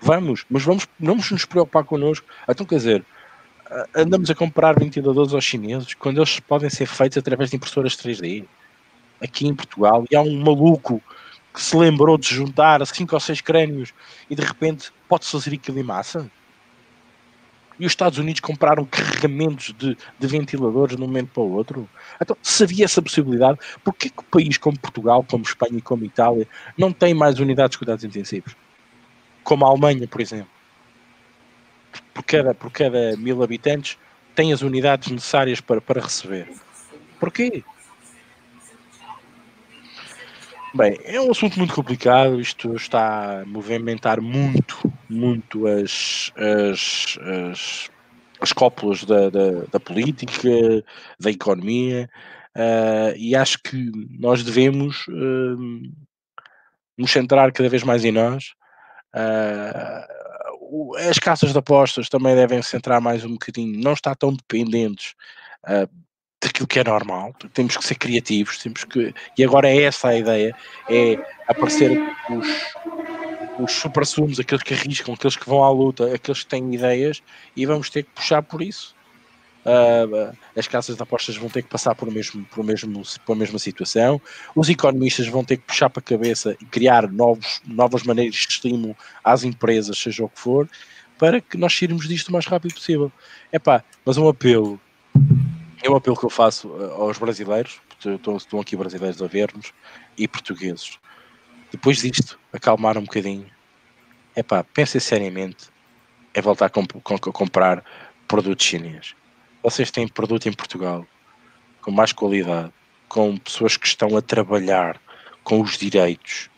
Vamos, 0.00 0.44
mas 0.50 0.62
vamos, 0.62 0.86
vamos 0.98 1.30
nos 1.30 1.44
preocupar 1.44 1.84
connosco. 1.84 2.26
Então, 2.48 2.66
quer 2.66 2.76
dizer, 2.76 3.04
andamos 3.94 4.30
a 4.30 4.34
comprar 4.34 4.78
ventiladores 4.78 5.32
aos 5.32 5.44
chineses 5.44 5.94
quando 5.94 6.18
eles 6.18 6.40
podem 6.40 6.70
ser 6.70 6.86
feitos 6.86 7.18
através 7.18 7.50
de 7.50 7.56
impressoras 7.56 7.96
3D 7.96 8.44
aqui 9.20 9.46
em 9.46 9.54
Portugal 9.54 10.04
e 10.10 10.16
há 10.16 10.20
um 10.20 10.40
maluco 10.40 11.02
que 11.52 11.60
se 11.62 11.76
lembrou 11.76 12.18
de 12.18 12.28
juntar 12.28 12.86
cinco 12.86 13.14
ou 13.14 13.20
seis 13.20 13.40
crânios 13.40 13.92
e 14.28 14.34
de 14.34 14.42
repente 14.42 14.92
pode 15.08 15.26
fazer 15.26 15.54
aquilo 15.54 15.78
em 15.78 15.82
massa. 15.82 16.30
E 17.78 17.84
os 17.84 17.92
Estados 17.92 18.18
Unidos 18.18 18.40
compraram 18.40 18.84
carregamentos 18.86 19.74
de, 19.76 19.96
de 20.18 20.26
ventiladores 20.26 20.96
de 20.96 21.02
um 21.02 21.06
momento 21.06 21.28
para 21.28 21.42
o 21.42 21.52
outro. 21.52 21.88
Então, 22.20 22.36
se 22.42 22.62
havia 22.62 22.86
essa 22.86 23.02
possibilidade, 23.02 23.58
porquê 23.84 24.08
que 24.08 24.20
o 24.20 24.24
país 24.24 24.56
como 24.56 24.78
Portugal, 24.78 25.24
como 25.28 25.44
Espanha 25.44 25.76
e 25.76 25.82
como 25.82 26.04
Itália 26.04 26.48
não 26.76 26.90
tem 26.90 27.12
mais 27.12 27.38
unidades 27.38 27.72
de 27.72 27.78
cuidados 27.78 28.04
intensivos? 28.04 28.56
Como 29.44 29.64
a 29.66 29.68
Alemanha, 29.68 30.08
por 30.08 30.20
exemplo. 30.20 30.55
Por 32.16 32.24
cada, 32.24 32.54
por 32.54 32.70
cada 32.70 33.14
mil 33.18 33.42
habitantes 33.42 33.98
tem 34.34 34.50
as 34.50 34.62
unidades 34.62 35.10
necessárias 35.10 35.60
para, 35.60 35.82
para 35.82 36.00
receber. 36.00 36.48
Porquê? 37.20 37.62
Bem, 40.74 40.98
é 41.04 41.20
um 41.20 41.30
assunto 41.30 41.58
muito 41.58 41.74
complicado. 41.74 42.40
Isto 42.40 42.74
está 42.74 43.42
a 43.42 43.44
movimentar 43.44 44.18
muito, 44.18 44.90
muito 45.10 45.66
as, 45.66 46.32
as, 46.36 47.18
as, 47.50 47.90
as 48.40 48.52
cópulas 48.54 49.04
da, 49.04 49.28
da, 49.28 49.50
da 49.70 49.78
política, 49.78 50.48
da 51.20 51.30
economia, 51.30 52.08
uh, 52.56 53.14
e 53.14 53.36
acho 53.36 53.58
que 53.62 53.92
nós 54.18 54.42
devemos 54.42 55.06
uh, 55.08 55.92
nos 56.96 57.10
centrar 57.10 57.52
cada 57.52 57.68
vez 57.68 57.82
mais 57.82 58.06
em 58.06 58.12
nós. 58.12 58.54
Uh, 59.14 60.15
as 61.08 61.18
casas 61.18 61.52
de 61.52 61.58
apostas 61.58 62.08
também 62.08 62.34
devem 62.34 62.62
centrar 62.62 63.00
mais 63.00 63.24
um 63.24 63.32
bocadinho, 63.32 63.80
não 63.80 63.92
estar 63.92 64.14
tão 64.14 64.32
dependentes 64.32 65.14
daquilo 66.42 66.66
que 66.66 66.78
é 66.78 66.84
normal, 66.84 67.34
temos 67.52 67.76
que 67.76 67.84
ser 67.84 67.96
criativos, 67.96 68.58
temos 68.58 68.84
que. 68.84 69.14
E 69.36 69.44
agora 69.44 69.68
é 69.68 69.82
essa 69.82 70.08
a 70.08 70.16
ideia, 70.16 70.54
é 70.88 71.18
aparecer 71.48 71.98
os, 72.30 72.48
os 73.58 73.72
super-sumos, 73.72 74.38
aqueles 74.38 74.62
que 74.62 74.74
arriscam, 74.74 75.14
aqueles 75.14 75.36
que 75.36 75.48
vão 75.48 75.62
à 75.62 75.70
luta, 75.70 76.14
aqueles 76.14 76.42
que 76.42 76.48
têm 76.48 76.74
ideias, 76.74 77.22
e 77.56 77.66
vamos 77.66 77.90
ter 77.90 78.04
que 78.04 78.10
puxar 78.10 78.42
por 78.42 78.62
isso. 78.62 78.95
Uh, 79.66 80.32
as 80.54 80.68
casas 80.68 80.94
de 80.94 81.02
apostas 81.02 81.36
vão 81.36 81.48
ter 81.48 81.60
que 81.60 81.68
passar 81.68 81.92
por, 81.96 82.08
mesmo, 82.08 82.44
por, 82.44 82.62
mesmo, 82.62 83.02
por 83.24 83.32
a 83.32 83.36
mesma 83.36 83.58
situação, 83.58 84.20
os 84.54 84.68
economistas 84.68 85.26
vão 85.26 85.44
ter 85.44 85.56
que 85.56 85.64
puxar 85.64 85.90
para 85.90 85.98
a 85.98 86.04
cabeça 86.04 86.56
e 86.60 86.64
criar 86.64 87.10
novos, 87.10 87.60
novas 87.66 88.04
maneiras 88.04 88.36
de 88.36 88.48
estímulo 88.48 88.96
às 89.24 89.42
empresas, 89.42 89.98
seja 89.98 90.24
o 90.24 90.28
que 90.28 90.38
for, 90.38 90.68
para 91.18 91.40
que 91.40 91.56
nós 91.56 91.76
sairmos 91.76 92.06
disto 92.06 92.28
o 92.28 92.32
mais 92.32 92.46
rápido 92.46 92.74
possível. 92.74 93.10
Epá, 93.52 93.82
mas 94.04 94.16
um 94.16 94.28
apelo 94.28 94.80
é 95.82 95.90
um 95.90 95.96
apelo 95.96 96.16
que 96.16 96.24
eu 96.24 96.30
faço 96.30 96.72
eh, 96.80 96.84
aos 97.00 97.18
brasileiros, 97.18 97.80
porque 97.88 98.08
estão, 98.10 98.60
aqui 98.60 98.76
brasileiros 98.76 99.20
a 99.20 99.26
ver-nos, 99.26 99.72
e 100.16 100.28
portugueses. 100.28 100.98
Depois 101.72 101.98
disto, 101.98 102.38
acalmar 102.52 102.96
um 102.96 103.02
bocadinho. 103.02 103.46
É 104.34 104.42
pá, 104.44 104.62
pensem 104.62 105.00
seriamente 105.00 105.68
em 106.34 106.40
voltar 106.40 106.66
a, 106.66 106.70
comp 106.70 106.92
a 106.94 107.32
comprar 107.32 107.84
produtos 108.28 108.64
chineses. 108.64 109.14
Vocês 109.66 109.90
têm 109.90 110.06
produto 110.06 110.48
em 110.48 110.52
Portugal 110.52 111.04
com 111.82 111.90
mais 111.90 112.12
qualidade, 112.12 112.72
com 113.08 113.36
pessoas 113.36 113.76
que 113.76 113.84
estão 113.84 114.16
a 114.16 114.22
trabalhar 114.22 114.96
com 115.42 115.60
os 115.60 115.76
direitos 115.76 116.48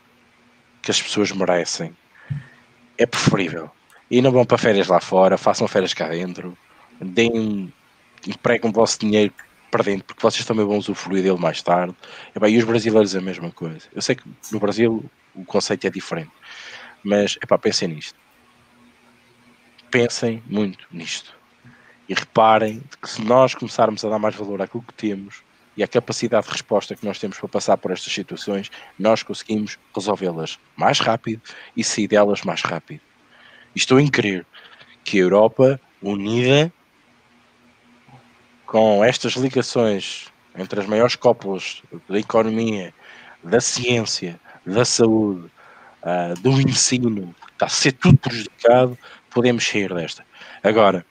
que 0.83 0.91
as 0.91 1.01
pessoas 1.01 1.33
merecem. 1.33 1.97
É 2.99 3.07
preferível. 3.07 3.71
E 4.11 4.21
não 4.21 4.31
vão 4.31 4.45
para 4.45 4.59
férias 4.59 4.89
lá 4.89 5.01
fora, 5.01 5.39
façam 5.39 5.67
férias 5.67 5.95
cá 5.95 6.09
dentro, 6.09 6.55
deem 7.01 7.73
empregam 8.27 8.69
o 8.69 8.75
vosso 8.75 8.99
dinheiro 8.99 9.33
para 9.71 9.85
dentro, 9.85 10.05
porque 10.05 10.21
vocês 10.21 10.45
também 10.45 10.67
vão 10.67 10.77
usufruir 10.77 11.23
dele 11.23 11.39
mais 11.39 11.63
tarde. 11.63 11.97
E, 12.37 12.39
bem, 12.39 12.57
e 12.57 12.59
os 12.59 12.65
brasileiros 12.65 13.15
é 13.15 13.19
a 13.21 13.23
mesma 13.23 13.51
coisa. 13.51 13.89
Eu 13.95 14.03
sei 14.03 14.17
que 14.17 14.25
no 14.53 14.61
Brasil 14.61 15.03
o 15.35 15.47
conceito 15.47 15.87
é 15.87 15.91
diferente, 15.91 16.33
mas 17.03 17.39
epá, 17.43 17.57
pensem 17.57 17.89
nisto. 17.89 18.21
Pensem 19.91 20.43
muito 20.47 20.87
nisto. 20.93 21.38
E 22.09 22.15
reparem 22.15 22.83
que 23.01 23.09
se 23.09 23.23
nós 23.23 23.55
começarmos 23.55 24.05
a 24.05 24.09
dar 24.09 24.19
mais 24.19 24.35
valor 24.35 24.63
àquilo 24.63 24.83
que 24.83 24.95
temos 24.95 25.43
e 25.77 25.83
à 25.83 25.87
capacidade 25.87 26.47
de 26.47 26.53
resposta 26.53 26.97
que 26.97 27.05
nós 27.05 27.19
temos 27.19 27.39
para 27.39 27.49
passar 27.49 27.77
por 27.77 27.91
estas 27.91 28.13
situações, 28.13 28.71
nós 28.99 29.23
conseguimos 29.23 29.79
resolvê-las 29.95 30.59
mais 30.77 30.99
rápido 30.99 31.43
e 31.77 31.85
sair 31.85 32.09
delas 32.09 32.43
mais 32.43 32.63
rápido. 32.63 33.01
Estou 33.75 34.01
em 34.01 34.09
crer 34.09 34.47
que 35.05 35.19
a 35.19 35.23
Europa 35.23 35.81
unida 36.03 36.73
com 38.67 39.05
estas 39.05 39.35
ligações 39.35 40.27
entre 40.57 40.81
as 40.81 40.87
maiores 40.87 41.17
cópulas 41.17 41.83
da 42.09 42.19
economia, 42.19 42.93
da 43.43 43.61
ciência, 43.61 44.39
da 44.67 44.85
saúde, 44.85 45.49
uh, 46.03 46.39
do 46.41 46.61
ensino, 46.61 47.35
está 47.53 47.67
a 47.67 47.69
ser 47.69 47.93
tudo 47.93 48.19
prejudicado, 48.19 48.99
podemos 49.31 49.67
sair 49.67 49.95
desta. 49.95 50.27
Agora, 50.63 51.07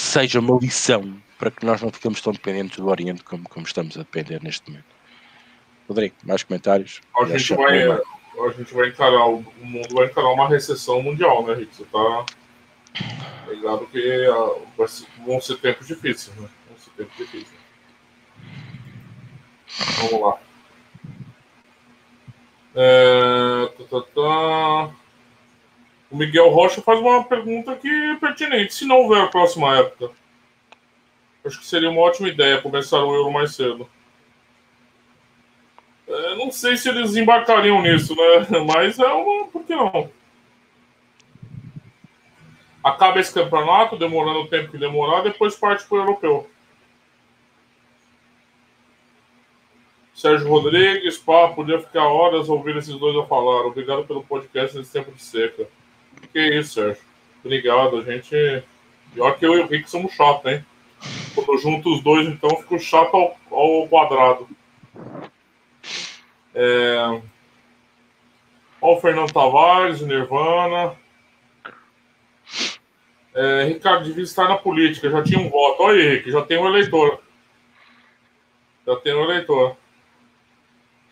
que 0.00 0.06
seja 0.06 0.40
uma 0.40 0.58
lição 0.58 1.14
para 1.38 1.50
que 1.50 1.64
nós 1.64 1.82
não 1.82 1.90
ficamos 1.90 2.22
tão 2.22 2.32
dependentes 2.32 2.78
do 2.78 2.88
Oriente 2.88 3.22
como, 3.22 3.46
como 3.46 3.66
estamos 3.66 3.96
a 3.96 4.00
depender 4.00 4.42
neste 4.42 4.66
momento. 4.70 4.86
Rodrigo, 5.86 6.14
mais 6.24 6.42
comentários? 6.42 7.02
A 7.18 7.26
gente, 7.26 7.54
vai, 7.54 7.82
a 7.86 8.52
gente 8.56 8.72
vai 8.72 8.88
encarar, 8.88 9.26
o 9.26 9.44
mundo 9.60 9.94
vai 9.94 10.06
encarar 10.06 10.28
uma 10.30 10.48
recessão 10.48 11.02
mundial, 11.02 11.46
né, 11.46 11.54
Rick? 11.54 11.76
Você 11.76 11.82
está 11.82 12.24
ligado 13.48 13.86
que 13.88 14.28
uh, 14.28 14.66
vão 15.26 15.38
ser 15.38 15.58
tempos 15.58 15.86
difíceis, 15.86 16.34
né? 16.36 16.48
Vão 16.68 16.78
ser 16.78 16.90
tempos 16.96 17.16
difíceis. 17.18 17.60
Vamos 19.98 20.20
lá. 20.22 20.38
É, 22.74 23.66
tá, 23.66 23.84
tá, 23.84 24.06
tá. 24.14 24.94
O 26.10 26.16
Miguel 26.16 26.48
Rocha 26.50 26.82
faz 26.82 26.98
uma 26.98 27.22
pergunta 27.22 27.76
que 27.76 27.88
é 27.88 28.16
pertinente. 28.16 28.74
Se 28.74 28.84
não 28.84 28.96
houver 29.02 29.22
a 29.22 29.28
próxima 29.28 29.76
época, 29.78 30.10
acho 31.44 31.60
que 31.60 31.66
seria 31.66 31.90
uma 31.90 32.00
ótima 32.00 32.28
ideia 32.28 32.60
começar 32.60 33.02
o 33.04 33.14
Euro 33.14 33.30
mais 33.30 33.54
cedo. 33.54 33.88
É, 36.08 36.34
não 36.34 36.50
sei 36.50 36.76
se 36.76 36.88
eles 36.88 37.16
embarcariam 37.16 37.80
nisso, 37.82 38.16
né? 38.16 38.46
Mas 38.66 38.98
é 38.98 39.06
uma. 39.06 39.46
Por 39.46 39.64
que 39.64 39.74
não? 39.74 40.10
acaba 42.82 43.20
esse 43.20 43.32
campeonato, 43.32 43.96
demorando 43.96 44.40
o 44.40 44.48
tempo 44.48 44.70
que 44.70 44.78
demorar, 44.78 45.22
depois 45.22 45.54
parte 45.54 45.84
para 45.86 45.98
o 45.98 46.00
europeu. 46.00 46.50
Sérgio 50.14 50.48
Rodrigues, 50.48 51.16
pá, 51.16 51.48
podia 51.48 51.78
ficar 51.80 52.04
horas 52.04 52.48
ouvindo 52.48 52.78
esses 52.78 52.94
dois 52.96 53.16
a 53.16 53.26
falar. 53.26 53.66
Obrigado 53.66 54.04
pelo 54.04 54.22
podcast 54.22 54.76
nesse 54.76 54.92
tempo 54.92 55.12
de 55.12 55.22
seca. 55.22 55.66
Que 56.32 56.58
isso, 56.58 56.74
Sérgio. 56.74 57.02
Obrigado, 57.44 57.98
a 57.98 58.02
gente. 58.02 58.62
Pior 59.14 59.36
que 59.38 59.46
eu 59.46 59.54
e 59.54 59.60
o 59.60 59.66
Rick 59.66 59.90
somos 59.90 60.12
chatos, 60.12 60.50
hein? 60.50 60.64
Quando 61.34 61.58
junto 61.58 61.92
os 61.92 62.02
dois, 62.02 62.28
então, 62.28 62.50
fico 62.56 62.78
chato 62.78 63.14
ao, 63.14 63.36
ao 63.50 63.88
quadrado. 63.88 64.48
É... 66.54 67.20
Olha 68.82 68.96
o 68.96 69.00
Fernando 69.00 69.32
Tavares, 69.32 70.00
Nirvana. 70.00 70.96
É, 73.34 73.64
Ricardo, 73.64 74.04
devia 74.04 74.24
estar 74.24 74.48
na 74.48 74.56
política, 74.56 75.10
já 75.10 75.22
tinha 75.22 75.38
um 75.38 75.48
voto. 75.48 75.82
Olha 75.82 76.00
aí, 76.00 76.06
Henrique, 76.06 76.30
já 76.30 76.42
tem 76.42 76.58
um 76.58 76.66
eleitor. 76.66 77.20
Já 78.86 78.96
tem 78.96 79.14
um 79.14 79.24
eleitor. 79.24 79.76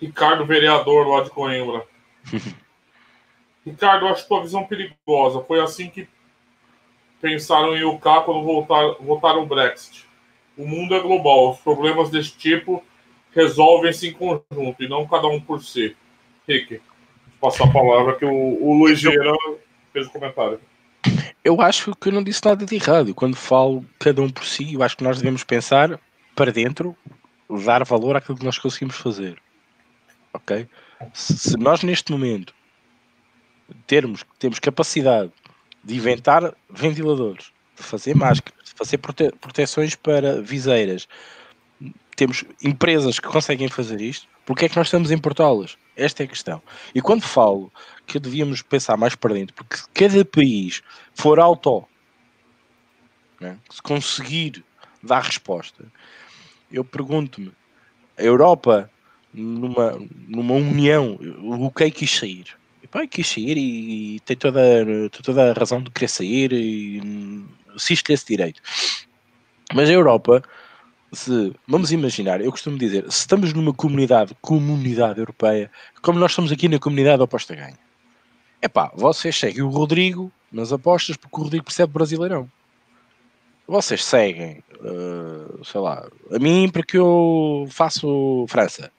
Ricardo, 0.00 0.46
vereador 0.46 1.06
lá 1.06 1.22
de 1.22 1.30
Coimbra. 1.30 1.84
Ricardo, 3.64 4.06
eu 4.06 4.12
acho 4.12 4.26
tua 4.26 4.42
visão 4.42 4.64
perigosa. 4.64 5.40
Foi 5.42 5.60
assim 5.60 5.88
que 5.88 6.08
pensaram 7.20 7.76
em 7.76 7.84
UK 7.84 8.02
quando 8.24 8.42
voltar, 8.44 8.94
votaram 9.00 9.42
o 9.42 9.46
Brexit. 9.46 10.06
O 10.56 10.66
mundo 10.66 10.94
é 10.94 11.00
global. 11.00 11.52
Os 11.52 11.58
problemas 11.58 12.10
desse 12.10 12.36
tipo 12.36 12.82
resolvem-se 13.34 14.08
em 14.08 14.12
conjunto 14.12 14.82
e 14.82 14.88
não 14.88 15.06
cada 15.06 15.28
um 15.28 15.40
por 15.40 15.62
si. 15.62 15.96
Rick, 16.46 16.80
vou 17.40 17.50
passar 17.50 17.64
a 17.64 17.72
palavra 17.72 18.16
que 18.16 18.24
o, 18.24 18.32
o 18.32 18.78
Luiz 18.78 19.02
Vieira 19.02 19.32
fez 19.92 20.06
o 20.06 20.10
comentário 20.10 20.60
eu 21.48 21.62
acho 21.62 21.94
que 21.94 22.08
eu 22.08 22.12
não 22.12 22.22
disse 22.22 22.44
nada 22.44 22.66
de 22.66 22.74
errado. 22.74 23.14
Quando 23.14 23.34
falo 23.34 23.84
cada 23.98 24.20
um 24.20 24.28
por 24.28 24.44
si, 24.44 24.74
eu 24.74 24.82
acho 24.82 24.96
que 24.96 25.02
nós 25.02 25.16
devemos 25.16 25.42
pensar 25.42 25.98
para 26.34 26.52
dentro, 26.52 26.94
dar 27.64 27.84
valor 27.84 28.16
àquilo 28.16 28.36
que 28.36 28.44
nós 28.44 28.58
conseguimos 28.58 28.96
fazer. 28.96 29.40
Ok? 30.34 30.68
Se 31.14 31.56
nós 31.56 31.82
neste 31.82 32.12
momento 32.12 32.52
termos, 33.86 34.24
temos 34.38 34.58
capacidade 34.58 35.30
de 35.84 35.96
inventar 35.96 36.54
ventiladores, 36.70 37.52
de 37.76 37.82
fazer 37.82 38.14
máscaras, 38.14 38.64
de 38.64 38.72
fazer 38.74 38.98
prote 38.98 39.30
proteções 39.40 39.94
para 39.94 40.40
viseiras, 40.42 41.08
temos 42.16 42.44
empresas 42.62 43.20
que 43.20 43.28
conseguem 43.28 43.68
fazer 43.68 44.00
isto, 44.00 44.26
porque 44.44 44.64
é 44.64 44.68
que 44.68 44.76
nós 44.76 44.88
estamos 44.88 45.10
a 45.10 45.14
importá-las? 45.14 45.76
Esta 45.96 46.22
é 46.22 46.26
a 46.26 46.28
questão. 46.28 46.62
E 46.94 47.00
quando 47.00 47.22
falo 47.22 47.72
que 48.06 48.18
devíamos 48.18 48.60
pensar 48.62 48.96
mais 48.96 49.14
para 49.14 49.34
dentro, 49.34 49.54
porque 49.54 49.76
se 49.76 49.88
cada 49.90 50.24
país 50.24 50.82
for 51.14 51.38
auto, 51.38 51.86
né, 53.40 53.56
se 53.70 53.80
conseguir 53.80 54.64
dar 55.02 55.22
resposta, 55.22 55.84
eu 56.72 56.84
pergunto-me, 56.84 57.52
a 58.16 58.22
Europa, 58.22 58.90
numa, 59.32 59.96
numa 60.26 60.54
união, 60.54 61.18
o 61.40 61.70
que 61.70 61.84
é 61.84 61.90
que 61.90 62.00
quis 62.00 62.18
sair? 62.18 62.46
E, 62.88 62.90
pá, 62.90 63.06
quis 63.06 63.28
sair 63.28 63.56
e, 63.56 64.16
e 64.16 64.20
tem, 64.20 64.36
toda, 64.36 64.60
toda 65.22 65.50
a 65.50 65.52
razão 65.52 65.82
de 65.82 65.90
querer 65.90 66.08
sair 66.08 66.52
e 66.52 67.44
assiste-lhe 67.74 68.14
esse 68.14 68.26
direito. 68.26 68.60
Mas 69.74 69.88
a 69.88 69.92
Europa, 69.92 70.42
se, 71.12 71.52
vamos 71.66 71.92
imaginar, 71.92 72.40
eu 72.40 72.50
costumo 72.50 72.78
dizer, 72.78 73.04
se 73.10 73.20
estamos 73.20 73.52
numa 73.52 73.74
comunidade, 73.74 74.34
comunidade 74.40 75.18
europeia, 75.18 75.70
como 76.02 76.18
nós 76.18 76.32
estamos 76.32 76.50
aqui 76.50 76.68
na 76.68 76.78
comunidade 76.78 77.22
oposta 77.22 77.54
ganha. 77.54 77.78
É 78.60 78.68
pá, 78.68 78.90
vocês 78.94 79.38
seguem 79.38 79.62
o 79.62 79.68
Rodrigo 79.68 80.32
nas 80.50 80.72
apostas 80.72 81.16
porque 81.16 81.36
o 81.38 81.44
Rodrigo 81.44 81.64
percebe 81.64 81.92
brasileirão. 81.92 82.50
Vocês 83.66 84.02
seguem, 84.02 84.64
uh, 84.80 85.62
sei 85.62 85.80
lá, 85.80 86.08
a 86.32 86.38
mim 86.38 86.70
porque 86.70 86.96
eu 86.96 87.68
faço 87.70 88.46
França. 88.48 88.90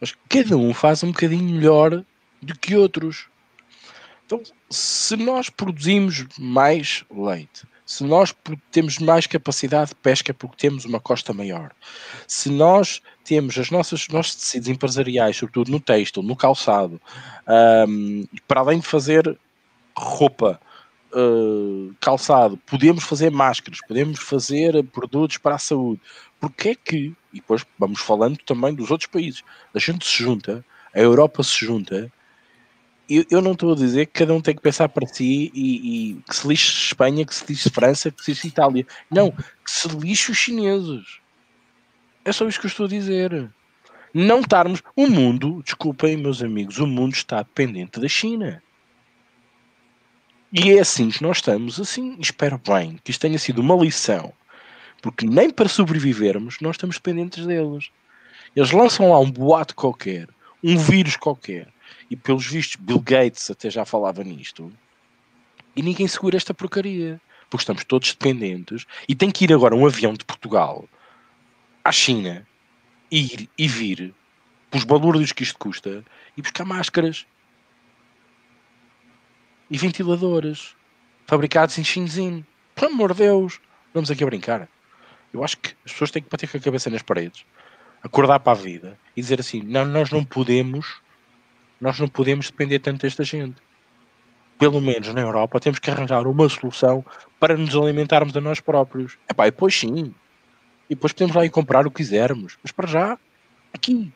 Mas 0.00 0.14
cada 0.28 0.56
um 0.56 0.74
faz 0.74 1.02
um 1.04 1.12
bocadinho 1.12 1.44
melhor 1.44 2.04
do 2.40 2.58
que 2.58 2.76
outros. 2.76 3.26
Então, 4.26 4.42
se 4.70 5.16
nós 5.16 5.48
produzimos 5.48 6.26
mais 6.38 7.04
leite, 7.10 7.66
se 7.86 8.04
nós 8.04 8.34
temos 8.70 8.98
mais 8.98 9.26
capacidade 9.26 9.90
de 9.90 9.96
pesca 9.96 10.34
porque 10.34 10.56
temos 10.58 10.84
uma 10.84 11.00
costa 11.00 11.32
maior, 11.32 11.72
se 12.26 12.50
nós 12.50 13.00
temos 13.24 13.56
as 13.56 13.70
nossas 13.70 14.06
nossos 14.08 14.34
tecidos 14.34 14.68
empresariais, 14.68 15.38
sobretudo 15.38 15.70
no 15.70 15.80
têxtil, 15.80 16.22
no 16.22 16.36
calçado, 16.36 17.00
um, 17.88 18.26
para 18.46 18.60
além 18.60 18.80
de 18.80 18.86
fazer 18.86 19.38
roupa, 19.96 20.60
uh, 21.14 21.94
calçado, 22.00 22.58
podemos 22.66 23.04
fazer 23.04 23.30
máscaras, 23.30 23.80
podemos 23.86 24.20
fazer 24.20 24.84
produtos 24.84 25.38
para 25.38 25.54
a 25.54 25.58
saúde. 25.58 26.00
Porque 26.38 26.68
é 26.68 26.74
que, 26.74 27.14
e 27.32 27.40
depois 27.40 27.64
vamos 27.78 28.00
falando 28.00 28.36
também 28.38 28.74
dos 28.74 28.90
outros 28.90 29.10
países, 29.10 29.42
a 29.74 29.78
gente 29.78 30.06
se 30.06 30.22
junta, 30.22 30.64
a 30.94 31.00
Europa 31.00 31.42
se 31.42 31.64
junta 31.64 32.12
eu, 33.08 33.24
eu 33.30 33.40
não 33.40 33.52
estou 33.52 33.72
a 33.72 33.76
dizer 33.76 34.06
que 34.06 34.12
cada 34.12 34.34
um 34.34 34.40
tem 34.40 34.54
que 34.54 34.60
pensar 34.60 34.88
para 34.88 35.06
si 35.06 35.50
e, 35.54 36.10
e, 36.10 36.22
que 36.22 36.36
se 36.36 36.46
lixe 36.46 36.86
Espanha, 36.88 37.24
que 37.24 37.34
se 37.34 37.44
lixe 37.48 37.70
França, 37.70 38.10
que 38.10 38.22
se 38.22 38.32
lixe 38.32 38.48
Itália. 38.48 38.86
Não, 39.10 39.30
que 39.30 39.70
se 39.70 39.88
lixe 39.88 40.30
os 40.30 40.36
chineses. 40.36 41.20
É 42.24 42.32
só 42.32 42.46
isso 42.46 42.60
que 42.60 42.66
eu 42.66 42.70
estou 42.70 42.86
a 42.86 42.88
dizer. 42.88 43.50
Não 44.12 44.40
estarmos. 44.40 44.82
O 44.94 45.06
mundo, 45.08 45.62
desculpem, 45.64 46.16
meus 46.18 46.42
amigos, 46.42 46.78
o 46.78 46.86
mundo 46.86 47.14
está 47.14 47.38
dependente 47.42 47.98
da 47.98 48.08
China. 48.08 48.62
E 50.52 50.72
é 50.72 50.80
assim 50.80 51.08
que 51.08 51.22
nós 51.22 51.38
estamos. 51.38 51.80
Assim, 51.80 52.16
espero 52.20 52.58
bem 52.58 52.98
que 53.02 53.10
isto 53.10 53.22
tenha 53.22 53.38
sido 53.38 53.60
uma 53.60 53.76
lição. 53.76 54.32
Porque 55.00 55.26
nem 55.26 55.48
para 55.48 55.68
sobrevivermos 55.68 56.58
nós 56.60 56.76
estamos 56.76 56.96
dependentes 56.96 57.46
deles. 57.46 57.90
Eles 58.54 58.70
lançam 58.70 59.10
lá 59.10 59.20
um 59.20 59.30
boato 59.30 59.74
qualquer, 59.74 60.28
um 60.62 60.76
vírus 60.76 61.16
qualquer 61.16 61.68
e 62.10 62.16
pelos 62.16 62.46
vistos, 62.46 62.76
Bill 62.76 63.00
Gates 63.00 63.50
até 63.50 63.70
já 63.70 63.84
falava 63.84 64.24
nisto. 64.24 64.72
E 65.76 65.82
ninguém 65.82 66.08
segura 66.08 66.36
esta 66.36 66.54
porcaria. 66.54 67.20
Porque 67.50 67.62
estamos 67.62 67.84
todos 67.84 68.12
dependentes. 68.12 68.86
E 69.08 69.14
tem 69.14 69.30
que 69.30 69.44
ir 69.44 69.52
agora 69.52 69.74
um 69.74 69.86
avião 69.86 70.12
de 70.12 70.24
Portugal 70.24 70.88
à 71.84 71.92
China, 71.92 72.46
ir 73.10 73.48
e 73.56 73.66
vir, 73.66 74.14
pelos 74.70 74.84
balúrdios 74.84 75.32
que 75.32 75.42
isto 75.42 75.58
custa, 75.58 76.04
e 76.36 76.42
buscar 76.42 76.64
máscaras 76.66 77.26
e 79.70 79.78
ventiladores 79.78 80.74
fabricados 81.26 81.78
em 81.78 81.84
Shenzhen. 81.84 82.44
Pelo 82.74 82.92
amor 82.92 83.14
de 83.14 83.20
Deus, 83.20 83.60
vamos 83.94 84.10
aqui 84.10 84.22
a 84.22 84.26
brincar. 84.26 84.68
Eu 85.32 85.42
acho 85.42 85.56
que 85.58 85.74
as 85.84 85.92
pessoas 85.92 86.10
têm 86.10 86.22
que 86.22 86.28
bater 86.28 86.48
com 86.48 86.58
a 86.58 86.60
cabeça 86.60 86.90
nas 86.90 87.02
paredes, 87.02 87.44
acordar 88.02 88.40
para 88.40 88.58
a 88.58 88.60
vida 88.62 88.98
e 89.16 89.20
dizer 89.20 89.40
assim: 89.40 89.62
não, 89.62 89.84
nós 89.84 90.10
não 90.10 90.24
podemos 90.24 91.00
nós 91.80 91.98
não 91.98 92.08
podemos 92.08 92.50
depender 92.50 92.78
tanto 92.80 93.02
desta 93.02 93.24
gente. 93.24 93.56
Pelo 94.58 94.80
menos 94.80 95.12
na 95.14 95.20
Europa 95.20 95.60
temos 95.60 95.78
que 95.78 95.90
arranjar 95.90 96.26
uma 96.26 96.48
solução 96.48 97.04
para 97.38 97.56
nos 97.56 97.74
alimentarmos 97.76 98.36
a 98.36 98.40
nós 98.40 98.60
próprios. 98.60 99.16
Epá, 99.28 99.46
e 99.46 99.50
depois 99.50 99.74
sim. 99.74 100.12
E 100.90 100.94
depois 100.94 101.12
podemos 101.12 101.36
lá 101.36 101.44
ir 101.44 101.50
comprar 101.50 101.86
o 101.86 101.90
que 101.90 101.98
quisermos. 101.98 102.58
Mas 102.62 102.72
para 102.72 102.88
já, 102.88 103.18
aqui. 103.72 104.12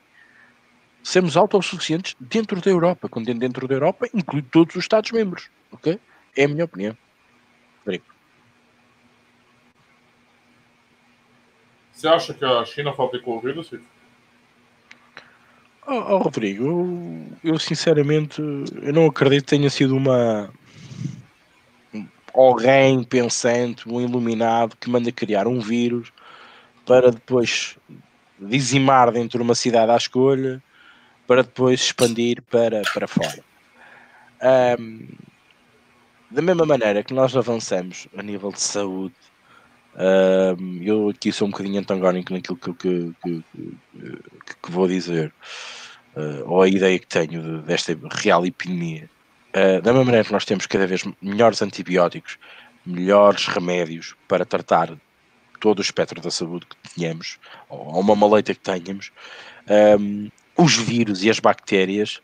Sermos 1.03 1.37
autossuficientes 1.37 2.17
dentro 2.19 2.61
da 2.61 2.71
Europa. 2.71 3.09
Quando 3.09 3.33
dentro 3.35 3.69
da 3.69 3.75
Europa 3.75 4.09
inclui 4.13 4.43
todos 4.43 4.75
os 4.75 4.83
Estados-membros. 4.83 5.49
Ok? 5.71 6.01
É 6.37 6.45
a 6.45 6.49
minha 6.49 6.65
opinião. 6.65 6.97
Obrigado. 7.83 8.13
Você 11.93 12.09
acha 12.09 12.35
que 12.35 12.45
a 12.45 12.65
China 12.65 12.93
fabricou 12.93 13.37
o 13.37 13.41
vírus, 13.41 13.69
Cid? 13.69 13.85
Oh, 15.87 15.95
oh, 15.95 16.19
Rodrigo, 16.19 16.65
eu, 16.65 17.53
eu, 17.53 17.59
sinceramente 17.59 18.41
eu 18.41 18.93
não 18.93 19.07
acredito 19.07 19.45
que 19.45 19.51
tenha 19.51 19.69
sido 19.69 19.97
uma 19.97 20.51
alguém 22.33 23.03
pensante, 23.05 23.89
um 23.89 24.01
iluminado 24.01 24.77
que 24.77 24.89
manda 24.89 25.11
criar 25.13 25.47
um 25.47 25.61
vírus 25.61 26.13
para 26.87 27.11
depois 27.11 27.77
dizimar 28.39 29.11
dentro 29.13 29.39
de 29.39 29.43
uma 29.43 29.55
cidade 29.55 29.91
à 29.91 29.97
escolha 29.97 30.63
para 31.27 31.43
depois 31.43 31.81
expandir 31.81 32.43
para, 32.43 32.83
para 32.95 33.07
fora. 33.07 33.45
Um, 34.79 35.09
da 36.31 36.43
mesma 36.43 36.65
maneira 36.65 37.03
que 37.03 37.15
nós 37.15 37.37
avançamos 37.37 38.09
a 38.17 38.23
nível 38.23 38.51
de 38.51 38.61
saúde, 38.61 39.15
um, 39.95 40.83
eu 40.83 41.11
aqui 41.11 41.33
sou 41.33 41.49
um 41.49 41.51
bocadinho 41.51 41.81
antagónico 41.81 42.33
naquilo 42.33 42.57
que, 42.57 42.73
que, 42.75 43.15
que, 43.23 43.45
que 44.63 44.71
vou 44.71 44.89
dizer 44.89 45.33
uh, 46.17 46.51
ou 46.51 46.63
a 46.63 46.69
ideia 46.69 46.99
que 46.99 47.07
tenho 47.07 47.63
desta 47.63 47.97
real 48.11 48.47
epidemia, 48.47 49.09
uh, 49.51 49.83
da 49.83 49.93
mesma 49.93 50.05
maneira 50.05 50.25
que 50.25 50.33
nós 50.33 50.45
temos 50.45 50.67
cada 50.67 50.87
vez 50.87 51.05
melhores 51.21 51.61
antibióticos, 51.63 52.39
melhores 52.85 53.47
remédios 53.47 54.15
para 54.27 54.45
tratar 54.45 54.97
todo 55.61 55.79
o 55.79 55.83
espectro 55.83 56.21
da 56.21 56.31
saúde 56.31 56.67
que 56.67 56.95
tenhamos, 56.95 57.39
ou 57.69 58.01
uma 58.01 58.17
maleita 58.17 58.53
que 58.55 58.61
tenhamos, 58.61 59.13
um, 59.99 60.29
os 60.57 60.77
vírus 60.77 61.23
e 61.23 61.31
as 61.31 61.39
bactérias 61.39 62.21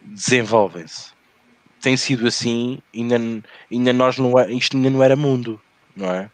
desenvolvem-se. 0.00 1.10
Tem 1.82 1.96
sido 1.96 2.26
assim, 2.26 2.78
ainda, 2.94 3.16
ainda 3.70 3.92
nós 3.92 4.16
não, 4.16 4.38
é, 4.38 4.50
isto 4.50 4.76
ainda 4.76 4.88
não 4.88 5.02
era 5.02 5.14
mundo, 5.14 5.60
não 5.94 6.10
é? 6.10 6.30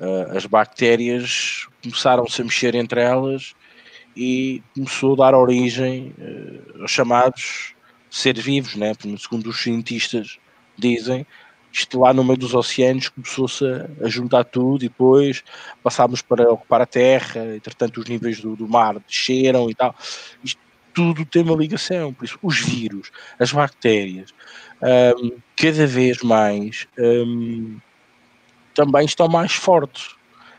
Uh, 0.00 0.36
as 0.36 0.46
bactérias 0.46 1.68
começaram-se 1.82 2.40
a 2.40 2.44
mexer 2.44 2.74
entre 2.74 3.02
elas 3.02 3.54
e 4.16 4.62
começou 4.74 5.12
a 5.12 5.16
dar 5.16 5.34
origem 5.36 6.14
uh, 6.18 6.82
aos 6.82 6.90
chamados 6.90 7.74
seres 8.10 8.42
vivos, 8.42 8.74
né? 8.76 8.92
Segundo 9.18 9.50
os 9.50 9.62
cientistas 9.62 10.38
dizem, 10.76 11.26
isto 11.72 12.00
lá 12.00 12.12
no 12.12 12.24
meio 12.24 12.38
dos 12.38 12.54
oceanos 12.54 13.08
começou-se 13.08 13.64
a, 14.02 14.08
juntar 14.08 14.44
tudo 14.44 14.84
e 14.84 14.88
depois 14.88 15.44
passámos 15.82 16.20
para 16.20 16.50
ocupar 16.50 16.80
a 16.80 16.86
Terra, 16.86 17.54
entretanto 17.54 18.00
os 18.00 18.06
níveis 18.06 18.40
do, 18.40 18.56
do 18.56 18.68
mar 18.68 18.98
desceram 19.06 19.70
e 19.70 19.74
tal. 19.74 19.94
Isto 20.42 20.60
tudo 20.92 21.24
tem 21.24 21.42
uma 21.42 21.54
ligação, 21.54 22.12
por 22.12 22.24
isso 22.24 22.38
os 22.42 22.58
vírus, 22.58 23.12
as 23.38 23.52
bactérias, 23.52 24.34
um, 25.22 25.38
cada 25.56 25.86
vez 25.86 26.20
mais 26.22 26.88
um, 26.98 27.78
também 28.80 29.04
estão 29.04 29.28
mais 29.28 29.52
fortes 29.52 30.16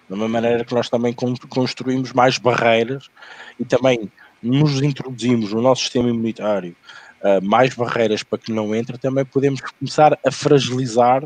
da 0.08 0.16
mesma 0.16 0.28
maneira 0.28 0.64
que 0.64 0.76
nós 0.76 0.90
também 0.90 1.16
construímos 1.50 2.12
mais 2.12 2.38
barreiras 2.38 3.10
e 3.58 3.64
também 3.64 4.12
nos 4.44 4.82
introduzimos 4.82 5.54
no 5.54 5.62
nosso 5.62 5.84
sistema 5.84 6.10
imunitário 6.10 6.76
uh, 7.22 7.44
mais 7.44 7.74
barreiras 7.74 8.22
para 8.22 8.38
que 8.38 8.52
não 8.52 8.76
entre, 8.76 8.98
também 8.98 9.24
podemos 9.24 9.62
começar 9.62 10.20
a 10.26 10.32
fragilizar. 10.32 11.24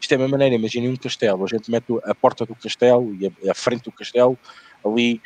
Isto 0.00 0.12
é 0.12 0.14
a 0.14 0.18
mesma 0.18 0.38
maneira, 0.38 0.54
imaginem 0.54 0.88
um 0.88 0.96
castelo, 0.96 1.44
a 1.44 1.48
gente 1.48 1.68
mete 1.68 1.86
a 2.04 2.14
porta 2.14 2.46
do 2.46 2.54
castelo 2.54 3.12
e 3.16 3.26
a, 3.26 3.50
a 3.50 3.54
frente 3.54 3.82
do 3.82 3.92
castelo 3.92 4.38
ali 4.86 5.20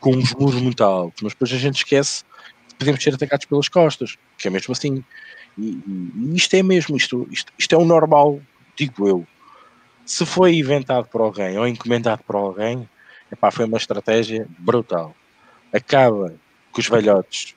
com 0.00 0.16
uns 0.16 0.32
muros 0.34 0.60
muito 0.60 0.82
altos, 0.82 1.22
mas 1.22 1.32
depois 1.32 1.52
a 1.52 1.58
gente 1.58 1.76
esquece 1.76 2.24
que 2.68 2.74
podemos 2.76 3.02
ser 3.02 3.14
atacados 3.14 3.44
pelas 3.44 3.68
costas, 3.68 4.16
que 4.38 4.48
é 4.48 4.50
mesmo 4.50 4.72
assim. 4.72 5.04
E, 5.58 5.78
e 6.16 6.34
isto 6.34 6.54
é 6.54 6.62
mesmo, 6.62 6.96
isto, 6.96 7.28
isto, 7.30 7.52
isto 7.58 7.74
é 7.74 7.78
o 7.78 7.84
normal, 7.84 8.40
digo 8.74 9.06
eu 9.06 9.26
se 10.06 10.24
foi 10.24 10.54
inventado 10.54 11.08
por 11.08 11.20
alguém 11.20 11.58
ou 11.58 11.66
encomendado 11.66 12.22
por 12.22 12.36
alguém, 12.36 12.88
epá, 13.30 13.50
foi 13.50 13.64
uma 13.64 13.76
estratégia 13.76 14.46
brutal. 14.56 15.14
Acaba 15.72 16.32
com 16.70 16.80
os 16.80 16.88
velhotes 16.88 17.56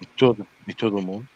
de 0.00 0.06
todo, 0.08 0.46
de 0.66 0.74
todo 0.74 0.96
o 0.96 1.02
mundo. 1.02 1.28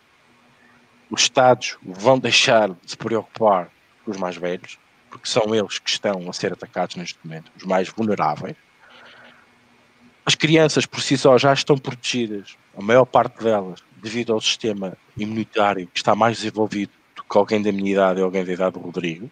Os 1.10 1.22
Estados 1.22 1.76
vão 1.82 2.18
deixar 2.18 2.70
de 2.70 2.90
se 2.90 2.96
preocupar 2.96 3.70
com 4.02 4.12
os 4.12 4.16
mais 4.16 4.36
velhos, 4.36 4.78
porque 5.10 5.28
são 5.28 5.54
eles 5.54 5.78
que 5.78 5.90
estão 5.90 6.28
a 6.28 6.32
ser 6.32 6.54
atacados 6.54 6.96
neste 6.96 7.18
momento, 7.22 7.52
os 7.54 7.64
mais 7.64 7.90
vulneráveis. 7.90 8.56
As 10.24 10.34
crianças 10.34 10.86
por 10.86 11.02
si 11.02 11.18
só 11.18 11.36
já 11.36 11.52
estão 11.52 11.76
protegidas, 11.76 12.56
a 12.74 12.80
maior 12.80 13.04
parte 13.04 13.42
delas, 13.42 13.82
devido 13.96 14.32
ao 14.32 14.40
sistema 14.40 14.96
imunitário 15.18 15.86
que 15.88 15.98
está 15.98 16.14
mais 16.14 16.38
desenvolvido 16.38 16.92
do 17.14 17.24
que 17.24 17.36
alguém 17.36 17.60
da 17.60 17.72
minha 17.72 17.92
idade 17.92 18.20
ou 18.20 18.26
alguém 18.26 18.44
da 18.44 18.52
idade 18.52 18.74
do 18.74 18.80
Rodrigo. 18.80 19.30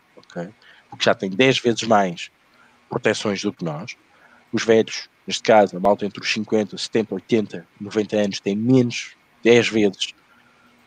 Porque 0.90 1.04
já 1.04 1.14
tem 1.14 1.30
10 1.30 1.58
vezes 1.60 1.82
mais 1.82 2.30
proteções 2.88 3.42
do 3.42 3.52
que 3.52 3.64
nós. 3.64 3.96
Os 4.52 4.64
velhos, 4.64 5.08
neste 5.26 5.42
caso, 5.42 5.76
a 5.76 5.80
malta 5.80 6.06
entre 6.06 6.22
os 6.22 6.32
50, 6.32 6.76
70, 6.76 7.14
80, 7.14 7.66
90 7.80 8.16
anos, 8.16 8.40
tem 8.40 8.56
menos 8.56 9.16
10 9.42 9.68
vezes 9.68 10.14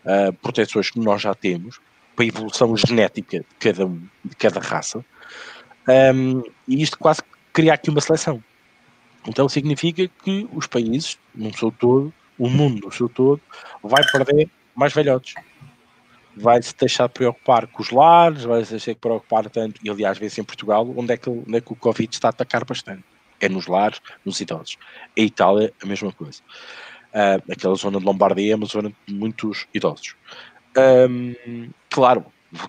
uh, 0.06 0.34
proteções 0.34 0.90
que 0.90 1.00
nós 1.00 1.22
já 1.22 1.34
temos, 1.34 1.80
para 2.16 2.26
a 2.26 2.28
evolução 2.28 2.76
genética 2.76 3.40
de 3.40 3.56
cada, 3.60 3.86
de 4.26 4.36
cada 4.36 4.60
raça. 4.60 5.06
Um, 5.88 6.44
e 6.68 6.82
isto 6.82 6.98
quase 6.98 7.22
cria 7.54 7.74
aqui 7.74 7.90
uma 7.90 8.02
seleção. 8.02 8.44
Então 9.28 9.48
significa 9.48 10.08
que 10.24 10.48
os 10.52 10.68
países, 10.68 11.18
no 11.34 11.56
seu 11.56 11.72
todo, 11.72 12.14
o 12.38 12.50
mundo 12.50 12.88
no 12.88 12.92
seu 12.92 13.08
todo, 13.08 13.42
vai 13.84 14.04
perder 14.12 14.50
mais 14.76 14.94
velhotes. 14.94 15.36
Vai 16.36 16.62
se 16.62 16.74
deixar 16.76 17.08
de 17.08 17.14
preocupar 17.14 17.68
com 17.68 17.82
os 17.82 17.92
lares, 17.92 18.44
vai 18.44 18.64
se 18.64 18.72
deixar 18.72 18.94
de 18.94 19.00
preocupar 19.00 19.50
tanto, 19.50 19.80
e 19.84 19.90
aliás, 19.90 20.18
vê-se 20.18 20.40
em 20.40 20.44
Portugal, 20.44 20.88
onde 20.96 21.14
é, 21.14 21.18
que, 21.18 21.30
onde 21.30 21.58
é 21.58 21.62
que 21.62 21.74
o 21.74 21.76
Covid 21.76 22.10
está 22.14 22.30
a 22.30 22.32
atacar 22.32 22.64
bastante. 22.64 23.04
É 23.40 23.50
nos 23.50 23.68
lares, 23.68 24.00
nos 24.24 24.40
idosos. 24.40 24.78
A 25.18 25.22
Itália, 25.22 25.74
a 25.82 25.86
mesma 25.86 26.12
coisa. 26.12 26.42
Uh, 27.12 27.52
aquela 27.52 27.76
zona 27.76 28.00
de 28.00 28.06
Lombardia 28.06 28.54
é 28.54 28.56
uma 28.56 28.66
zona 28.66 28.94
de 29.06 29.14
muitos 29.14 29.68
idosos. 29.74 30.16
Um, 30.78 31.70
claro, 31.90 32.26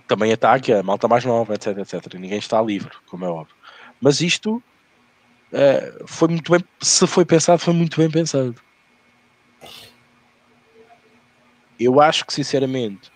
também 0.07 0.33
ataca 0.33 0.79
a 0.79 0.83
malta 0.83 1.07
mais 1.07 1.23
nova, 1.23 1.53
etc, 1.55 1.77
etc. 1.77 2.13
Ninguém 2.15 2.39
está 2.39 2.61
livre, 2.61 2.91
como 3.07 3.23
é 3.23 3.29
óbvio. 3.29 3.55
Mas 4.01 4.19
isto 4.19 4.61
uh, 5.53 6.07
foi 6.07 6.27
muito 6.27 6.51
bem, 6.51 6.63
se 6.81 7.07
foi 7.07 7.23
pensado, 7.23 7.59
foi 7.59 7.73
muito 7.73 7.97
bem 7.97 8.09
pensado. 8.09 8.55
Eu 11.79 12.01
acho 12.01 12.25
que, 12.25 12.33
sinceramente, 12.33 13.12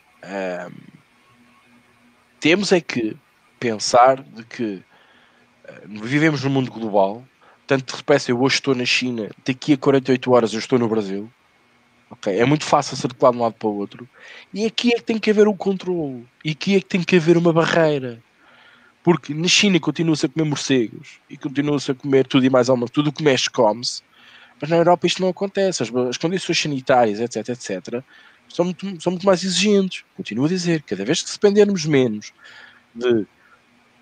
temos 2.39 2.71
é 2.71 2.81
que 2.81 3.15
pensar 3.59 4.21
de 4.21 4.43
que 4.43 4.63
uh, 4.73 6.03
vivemos 6.03 6.43
num 6.43 6.49
mundo 6.49 6.71
global. 6.71 7.23
Tanto 7.65 7.91
de 7.91 7.97
repente, 7.97 8.29
eu 8.29 8.41
hoje 8.41 8.55
estou 8.55 8.73
na 8.73 8.85
China, 8.85 9.29
daqui 9.45 9.73
a 9.73 9.77
48 9.77 10.31
horas 10.31 10.53
eu 10.53 10.59
estou 10.59 10.79
no 10.79 10.87
Brasil. 10.87 11.29
Okay? 12.09 12.39
É 12.39 12.45
muito 12.45 12.63
fácil 12.63 12.95
circular 12.95 13.31
de 13.31 13.37
um 13.37 13.41
lado 13.41 13.55
para 13.55 13.67
o 13.67 13.75
outro. 13.75 14.07
E 14.53 14.65
aqui 14.65 14.93
é 14.93 14.97
que 14.97 15.03
tem 15.03 15.19
que 15.19 15.29
haver 15.29 15.47
um 15.47 15.55
controle. 15.55 16.25
E 16.43 16.51
aqui 16.51 16.75
é 16.75 16.79
que 16.79 16.85
tem 16.85 17.03
que 17.03 17.17
haver 17.17 17.35
uma 17.37 17.51
barreira. 17.51 18.23
Porque 19.03 19.33
na 19.33 19.47
China 19.47 19.79
continua-se 19.79 20.25
a 20.25 20.29
comer 20.29 20.45
morcegos 20.45 21.19
e 21.29 21.37
continua-se 21.37 21.91
a 21.91 21.95
comer 21.95 22.25
tudo 22.25 22.45
e 22.45 22.49
mais 22.49 22.69
alguma 22.69 22.87
tudo 22.87 23.09
o 23.09 23.13
que 23.13 23.23
mexe 23.23 23.49
come-se. 23.49 24.01
Mas 24.59 24.69
na 24.69 24.77
Europa 24.77 25.07
isto 25.07 25.21
não 25.21 25.29
acontece. 25.29 25.83
As, 25.83 25.93
as, 25.93 26.17
condições 26.17 26.59
sanitárias, 26.59 27.19
etc, 27.19 27.49
etc, 27.49 28.03
são 28.49 28.65
muito, 28.65 29.01
são 29.01 29.11
muito 29.11 29.25
mais 29.25 29.43
exigentes. 29.43 30.03
Continuo 30.15 30.45
a 30.45 30.49
dizer, 30.49 30.83
cada 30.83 31.03
vez 31.05 31.21
que 31.21 31.31
dependermos 31.31 31.85
menos 31.85 32.33
de, 32.93 33.25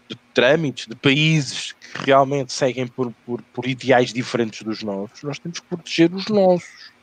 de 0.07 0.15
trâmites, 0.33 0.87
de 0.87 0.95
países 0.95 1.73
que 1.73 2.05
realmente 2.05 2.53
seguem 2.53 2.87
por, 2.87 3.11
por, 3.25 3.41
por 3.41 3.67
ideais 3.67 4.13
diferentes 4.13 4.61
dos 4.63 4.83
nossos, 4.83 5.23
nós 5.23 5.39
temos 5.39 5.59
que 5.59 5.67
proteger 5.67 6.13
os 6.13 6.27
nossos. 6.27 6.93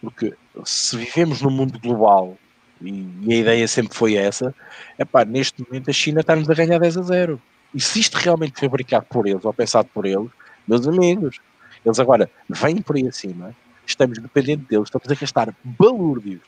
Porque 0.00 0.34
se 0.64 0.96
vivemos 0.96 1.42
num 1.42 1.50
mundo 1.50 1.78
global, 1.78 2.38
e, 2.82 3.32
a 3.32 3.36
ideia 3.36 3.68
sempre 3.68 3.96
foi 3.96 4.14
essa, 4.14 4.54
é 4.98 5.04
pá, 5.04 5.24
neste 5.24 5.62
momento 5.62 5.90
a 5.90 5.92
China 5.92 6.20
está-nos 6.20 6.48
a 6.48 6.54
ganhar 6.54 6.78
10 6.78 6.96
a 6.96 7.02
0. 7.02 7.42
E 7.74 7.80
se 7.80 8.00
isto 8.00 8.16
realmente 8.16 8.58
foi 8.58 8.68
fabricado 8.68 9.06
por 9.06 9.26
eles 9.26 9.44
ou 9.44 9.52
pensado 9.52 9.88
por 9.92 10.06
eles, 10.06 10.30
meus 10.66 10.86
amigos, 10.88 11.38
eles 11.84 12.00
agora 12.00 12.30
vêm 12.48 12.80
por 12.82 12.96
aí 12.96 13.06
acima, 13.06 13.54
estamos 13.90 14.18
dependentes 14.18 14.66
deles, 14.66 14.84
estamos 14.84 15.10
a 15.10 15.14
gastar 15.14 15.54
balúrdios 15.62 16.40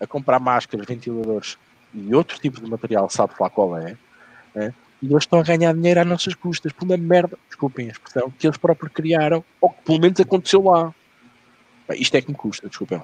a 0.00 0.06
comprar 0.06 0.38
máscaras, 0.40 0.86
ventiladores 0.86 1.58
e 1.92 2.14
outro 2.14 2.38
tipo 2.38 2.60
de 2.60 2.70
material, 2.70 3.10
sabe 3.10 3.34
lá 3.38 3.50
qual 3.50 3.76
é, 3.76 3.96
é, 4.54 4.72
e 5.02 5.06
eles 5.06 5.22
estão 5.22 5.40
a 5.40 5.42
ganhar 5.42 5.72
dinheiro 5.72 6.00
às 6.00 6.06
nossas 6.06 6.34
custas 6.34 6.72
por 6.72 6.84
uma 6.84 6.96
merda, 6.96 7.38
desculpem 7.46 7.88
a 7.88 7.92
expressão, 7.92 8.30
que 8.38 8.46
eles 8.46 8.58
próprios 8.58 8.92
criaram, 8.92 9.42
ou 9.60 9.70
que 9.70 9.82
pelo 9.82 10.00
menos 10.00 10.20
aconteceu 10.20 10.62
lá. 10.62 10.94
Isto 11.94 12.16
é 12.16 12.22
que 12.22 12.30
me 12.30 12.36
custa, 12.36 12.68
desculpem. 12.68 13.00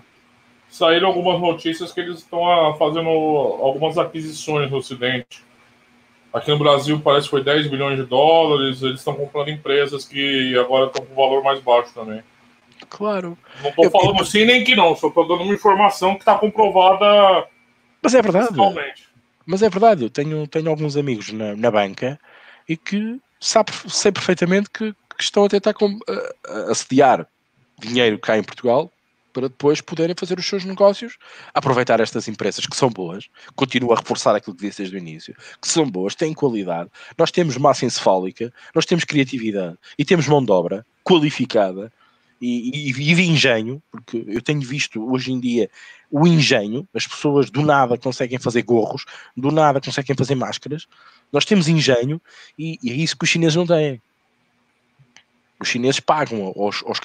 Saíram 0.68 1.09
algumas 1.09 1.41
notícias 1.41 1.93
que 1.93 2.01
eles 2.01 2.18
estão 2.18 2.41
fazendo 2.79 3.09
algumas 3.09 3.97
aquisições 3.97 4.70
no 4.70 4.77
Ocidente. 4.77 5.43
Aqui 6.33 6.51
no 6.51 6.59
Brasil 6.59 7.01
parece 7.01 7.27
que 7.27 7.31
foi 7.31 7.43
10 7.43 7.68
bilhões 7.68 7.97
de 7.97 8.05
dólares, 8.05 8.83
eles 8.83 8.99
estão 8.99 9.14
comprando 9.14 9.49
empresas 9.49 10.05
que 10.05 10.57
agora 10.59 10.87
estão 10.87 11.05
com 11.07 11.14
valor 11.14 11.43
mais 11.43 11.61
baixo 11.61 11.95
também. 11.95 12.22
Claro. 12.89 13.39
Não 13.62 13.70
estou 13.70 13.91
falando 13.91 14.20
eu... 14.20 14.24
sim 14.24 14.45
nem 14.45 14.64
que 14.64 14.74
não, 14.74 14.95
só 14.95 15.09
estou 15.09 15.27
dando 15.27 15.43
uma 15.43 15.55
informação 15.55 16.14
que 16.14 16.20
está 16.20 16.37
comprovada. 16.37 17.47
Mas 18.03 18.14
é 18.14 18.22
verdade. 18.22 18.57
Mas 19.45 19.62
é 19.62 19.68
verdade, 19.68 20.05
eu 20.05 20.11
tenho, 20.11 20.47
tenho 20.49 20.68
alguns 20.68 20.97
amigos 20.97 21.33
na, 21.33 21.55
na 21.55 21.70
banca 21.70 22.18
e 22.68 22.77
que 22.77 23.20
sabe, 23.41 23.70
sei 23.87 24.11
perfeitamente 24.11 24.68
que, 24.70 24.93
que 24.93 25.22
estão 25.22 25.45
a 25.45 25.49
tentar 25.49 25.72
com, 25.72 25.99
a, 26.09 26.53
a 26.53 26.72
assediar 26.72 27.27
dinheiro 27.79 28.18
cá 28.18 28.37
em 28.37 28.43
Portugal 28.43 28.91
para 29.33 29.49
depois 29.49 29.83
poderem 29.83 30.16
fazer 30.18 30.39
os 30.39 30.47
seus 30.47 30.64
negócios, 30.64 31.18
aproveitar 31.53 32.01
estas 32.01 32.27
empresas 32.27 32.64
que 32.64 32.74
são 32.74 32.89
boas, 32.89 33.29
continuo 33.55 33.93
a 33.93 33.97
reforçar 33.97 34.35
aquilo 34.35 34.57
que 34.57 34.66
disse 34.66 34.79
desde 34.79 34.97
o 34.97 34.99
início, 34.99 35.37
que 35.61 35.68
são 35.68 35.85
boas, 35.85 36.14
têm 36.14 36.33
qualidade, 36.33 36.89
nós 37.18 37.31
temos 37.31 37.59
massa 37.59 37.85
encefálica, 37.85 38.51
nós 38.74 38.87
temos 38.87 39.05
criatividade 39.05 39.77
e 39.99 40.07
temos 40.07 40.27
mão 40.27 40.43
de 40.43 40.51
obra 40.51 40.87
qualificada 41.05 41.93
e, 42.41 42.91
e, 42.91 43.12
e 43.12 43.28
engenho, 43.28 43.82
porque 43.91 44.24
eu 44.26 44.43
tenho 44.43 44.61
visto 44.61 45.11
hoje 45.11 45.32
em 45.32 45.41
dia 45.41 45.70
o 46.11 46.26
engenho, 46.26 46.87
as 46.95 47.07
pessoas 47.07 47.51
do 47.51 47.62
nada 47.62 47.99
conseguem 47.99 48.39
fazer 48.39 48.62
gorros, 48.62 49.05
do 49.37 49.51
nada 49.51 49.80
conseguem 49.80 50.14
fazer 50.16 50.34
máscaras, 50.34 50.87
nós 51.32 51.45
temos 51.45 51.68
engenho 51.68 52.20
e, 52.59 52.78
e 52.82 52.91
é 52.91 52.95
isso 52.95 53.16
que 53.16 53.24
os 53.24 53.30
chineses 53.30 53.57
não 53.57 53.66
têm. 53.66 54.01
Os 55.59 55.68
chineses 55.68 56.01
pagam 56.01 56.53
aos, 56.55 56.84
aos 56.84 57.01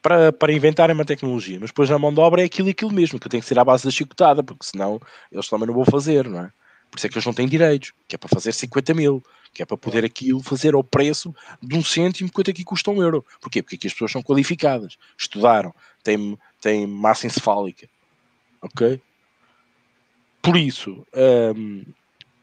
para, 0.00 0.32
para 0.32 0.52
inventarem 0.52 0.94
uma 0.94 1.04
tecnologia, 1.04 1.58
mas 1.60 1.70
depois 1.70 1.90
na 1.90 1.98
mão 1.98 2.14
de 2.14 2.20
obra 2.20 2.42
é 2.42 2.44
aquilo 2.44 2.68
e 2.68 2.70
aquilo 2.70 2.92
mesmo, 2.92 3.18
que 3.18 3.28
tem 3.28 3.40
que 3.40 3.46
ser 3.46 3.58
à 3.58 3.64
base 3.64 3.84
da 3.84 3.90
chicotada, 3.90 4.42
porque 4.42 4.64
senão 4.64 5.00
eles 5.32 5.48
também 5.48 5.66
não 5.66 5.74
vão 5.74 5.84
fazer, 5.84 6.28
não 6.28 6.40
é? 6.40 6.52
Por 6.88 6.98
isso 6.98 7.06
é 7.08 7.10
que 7.10 7.16
eles 7.16 7.26
não 7.26 7.34
têm 7.34 7.48
direitos, 7.48 7.92
que 8.06 8.14
é 8.14 8.18
para 8.18 8.28
fazer 8.28 8.52
50 8.52 8.94
mil, 8.94 9.22
que 9.56 9.62
é 9.62 9.66
para 9.66 9.76
poder 9.78 10.04
aquilo 10.04 10.42
fazer 10.42 10.74
ao 10.74 10.84
preço 10.84 11.34
de 11.62 11.76
um 11.76 11.82
cêntimo 11.82 12.30
quanto 12.30 12.50
aqui 12.50 12.62
custa 12.62 12.90
um 12.90 13.02
euro. 13.02 13.24
Porquê? 13.40 13.62
Porque 13.62 13.76
aqui 13.76 13.86
as 13.86 13.94
pessoas 13.94 14.12
são 14.12 14.22
qualificadas, 14.22 14.98
estudaram, 15.16 15.74
têm, 16.04 16.38
têm 16.60 16.86
massa 16.86 17.26
encefálica, 17.26 17.88
ok? 18.60 19.00
Por 20.42 20.58
isso, 20.58 21.06
hum, 21.56 21.84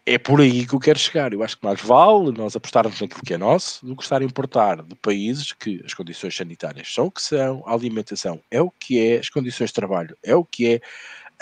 é 0.03 0.18
por 0.18 0.41
aí 0.41 0.66
que 0.66 0.74
eu 0.74 0.80
quero 0.80 0.97
chegar. 0.97 1.32
Eu 1.34 1.43
acho 1.43 1.55
que 1.55 1.64
mais 1.64 1.80
vale 1.80 2.32
nós 2.32 2.55
apostarmos 2.55 2.99
naquilo 2.99 3.22
que 3.22 3.36
é 3.36 3.38
nosso 3.38 3.86
do 3.86 3.95
que 3.95 4.01
estar 4.01 4.20
a 4.20 4.26
importar 4.26 4.82
de 4.82 4.95
países 4.95 5.53
que 5.53 5.84
as 5.86 5.93
condições 5.93 6.36
sanitárias 6.36 6.91
são 6.91 7.05
o 7.05 7.11
que 7.11 7.22
são, 7.22 7.64
a 7.68 7.74
alimentação 7.74 8.41
é 8.49 8.59
o 8.59 8.72
que 8.72 8.99
é, 8.99 9.20
as 9.20 9.30
condições 9.30 9.68
de 9.70 9.76
trabalho 9.76 10.18
é 10.24 10.36
o 10.36 10.43
que 10.43 10.74
é, 10.74 10.82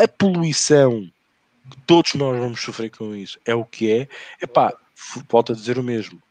a 0.03 0.07
poluição, 0.07 1.09
todos 1.87 2.13
nós 2.15 2.37
vamos 2.37 2.61
sofrer 2.61 2.89
com 2.89 3.15
isso, 3.15 3.39
é 3.45 3.55
o 3.55 3.63
que 3.63 3.89
é. 3.91 4.07
Epá, 4.41 4.73
volto 5.29 5.51
a 5.51 5.55
dizer 5.55 5.77
o 5.77 5.83
mesmo. 5.83 6.21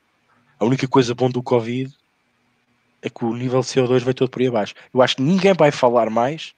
A 0.58 0.64
única 0.64 0.86
coisa 0.86 1.14
bom 1.14 1.30
do 1.30 1.42
Covid 1.42 1.92
é 3.02 3.08
que 3.08 3.24
o 3.24 3.34
nível 3.34 3.60
de 3.60 3.66
CO2 3.66 4.00
vai 4.00 4.14
todo 4.14 4.30
por 4.30 4.40
aí 4.40 4.48
abaixo. 4.48 4.74
Eu 4.92 5.00
acho 5.00 5.16
que 5.16 5.22
ninguém 5.22 5.54
vai 5.54 5.70
falar 5.70 6.10
mais 6.10 6.54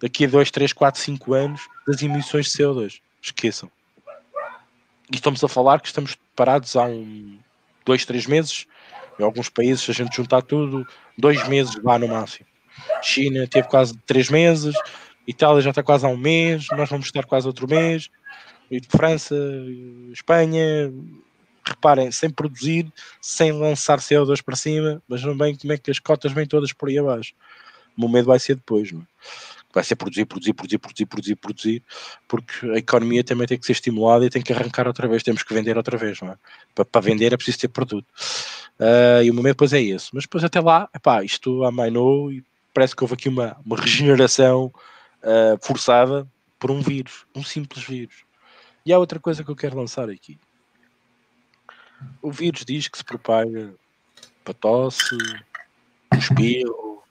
daqui 0.00 0.24
a 0.24 0.28
2, 0.28 0.50
3, 0.50 0.72
4, 0.72 1.00
5 1.00 1.34
anos 1.34 1.60
das 1.86 2.02
emissões 2.02 2.46
de 2.46 2.52
CO2. 2.52 3.00
Esqueçam 3.22 3.70
e 5.10 5.16
estamos 5.16 5.42
a 5.42 5.48
falar 5.48 5.80
que 5.80 5.88
estamos 5.88 6.16
parados 6.36 6.76
há 6.76 6.84
um, 6.84 7.38
dois, 7.84 8.04
três 8.04 8.26
meses. 8.26 8.66
Em 9.18 9.24
alguns 9.24 9.48
países, 9.48 9.82
se 9.84 9.90
a 9.90 9.94
gente 9.94 10.16
juntar 10.16 10.42
tudo, 10.42 10.86
dois 11.18 11.46
meses 11.48 11.74
vá 11.82 11.98
no 11.98 12.08
máximo. 12.08 12.46
China 13.02 13.46
teve 13.46 13.68
quase 13.68 13.96
três 14.06 14.30
meses, 14.30 14.74
Itália 15.26 15.60
já 15.60 15.70
está 15.70 15.82
quase 15.82 16.06
há 16.06 16.08
um 16.08 16.16
mês, 16.16 16.66
nós 16.72 16.88
vamos 16.88 17.06
estar 17.06 17.24
quase 17.24 17.46
outro 17.46 17.68
mês, 17.68 18.08
França, 18.88 19.34
Espanha, 20.12 20.92
reparem, 21.64 22.10
sem 22.10 22.30
produzir, 22.30 22.90
sem 23.20 23.52
lançar 23.52 23.98
CO2 23.98 24.42
para 24.42 24.56
cima, 24.56 25.02
mas 25.08 25.22
não 25.22 25.36
bem 25.36 25.56
como 25.56 25.72
é 25.72 25.78
que 25.78 25.90
as 25.90 25.98
cotas 25.98 26.32
vêm 26.32 26.46
todas 26.46 26.72
por 26.72 26.88
aí 26.88 26.98
abaixo. 26.98 27.34
O 27.96 28.00
momento 28.00 28.26
vai 28.26 28.38
ser 28.38 28.54
depois, 28.54 28.92
não 28.92 29.00
é? 29.00 29.04
vai 29.72 29.84
ser 29.84 29.96
produzir, 29.96 30.24
produzir, 30.24 30.52
produzir, 30.52 30.78
produzir, 30.78 31.06
produzir, 31.06 31.36
produzir, 31.36 31.82
porque 32.26 32.66
a 32.70 32.76
economia 32.76 33.22
também 33.22 33.46
tem 33.46 33.58
que 33.58 33.64
ser 33.64 33.72
estimulada 33.72 34.24
e 34.24 34.30
tem 34.30 34.42
que 34.42 34.52
arrancar 34.52 34.86
outra 34.86 35.06
vez, 35.06 35.22
temos 35.22 35.42
que 35.42 35.54
vender 35.54 35.76
outra 35.76 35.96
vez, 35.96 36.20
não 36.20 36.32
é? 36.32 36.36
Para, 36.74 36.84
para 36.84 37.00
vender 37.00 37.32
é 37.32 37.36
preciso 37.36 37.60
ter 37.60 37.68
produto. 37.68 38.06
Uh, 38.78 39.22
e 39.22 39.30
o 39.30 39.34
momento 39.34 39.54
depois 39.54 39.72
é 39.72 39.80
esse. 39.80 40.08
Mas 40.12 40.24
depois 40.24 40.42
até 40.42 40.60
lá, 40.60 40.88
epá, 40.94 41.22
isto 41.22 41.64
amainou 41.64 42.32
e 42.32 42.44
parece 42.74 42.96
que 42.96 43.04
houve 43.04 43.14
aqui 43.14 43.28
uma, 43.28 43.56
uma 43.64 43.76
regeneração 43.76 44.72
uh, 45.22 45.58
forçada 45.64 46.26
por 46.58 46.70
um 46.70 46.80
vírus, 46.80 47.24
um 47.34 47.44
simples 47.44 47.84
vírus. 47.84 48.24
E 48.84 48.92
há 48.92 48.98
outra 48.98 49.20
coisa 49.20 49.44
que 49.44 49.50
eu 49.50 49.56
quero 49.56 49.76
lançar 49.76 50.08
aqui. 50.08 50.38
O 52.22 52.30
vírus 52.30 52.64
diz 52.64 52.88
que 52.88 52.96
se 52.96 53.04
propaga 53.04 53.74
para 54.42 54.54
tosse, 54.54 55.16
espirro, 56.16 57.02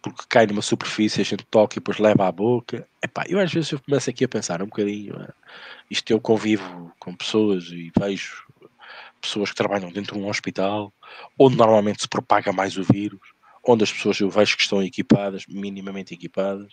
porque 0.00 0.22
cai 0.28 0.46
numa 0.46 0.62
superfície, 0.62 1.20
a 1.20 1.24
gente 1.24 1.44
toca 1.44 1.74
e 1.74 1.80
depois 1.80 1.98
leva 1.98 2.28
à 2.28 2.32
boca. 2.32 2.86
Epá, 3.02 3.24
eu 3.28 3.40
às 3.40 3.52
vezes 3.52 3.72
eu 3.72 3.80
começo 3.80 4.08
aqui 4.08 4.24
a 4.24 4.28
pensar 4.28 4.62
um 4.62 4.66
bocadinho, 4.66 5.20
eh, 5.20 5.32
isto 5.90 6.10
eu 6.12 6.20
convivo 6.20 6.92
com 6.98 7.14
pessoas 7.14 7.64
e 7.64 7.90
vejo 7.98 8.44
pessoas 9.20 9.50
que 9.50 9.56
trabalham 9.56 9.90
dentro 9.90 10.16
de 10.16 10.22
um 10.22 10.28
hospital, 10.28 10.92
onde 11.38 11.56
normalmente 11.56 12.02
se 12.02 12.08
propaga 12.08 12.52
mais 12.52 12.76
o 12.76 12.84
vírus, 12.84 13.33
onde 13.66 13.84
as 13.84 13.92
pessoas 13.92 14.20
eu 14.20 14.30
vejo 14.30 14.56
que 14.56 14.62
estão 14.62 14.82
equipadas, 14.82 15.44
minimamente 15.48 16.14
equipadas, 16.14 16.72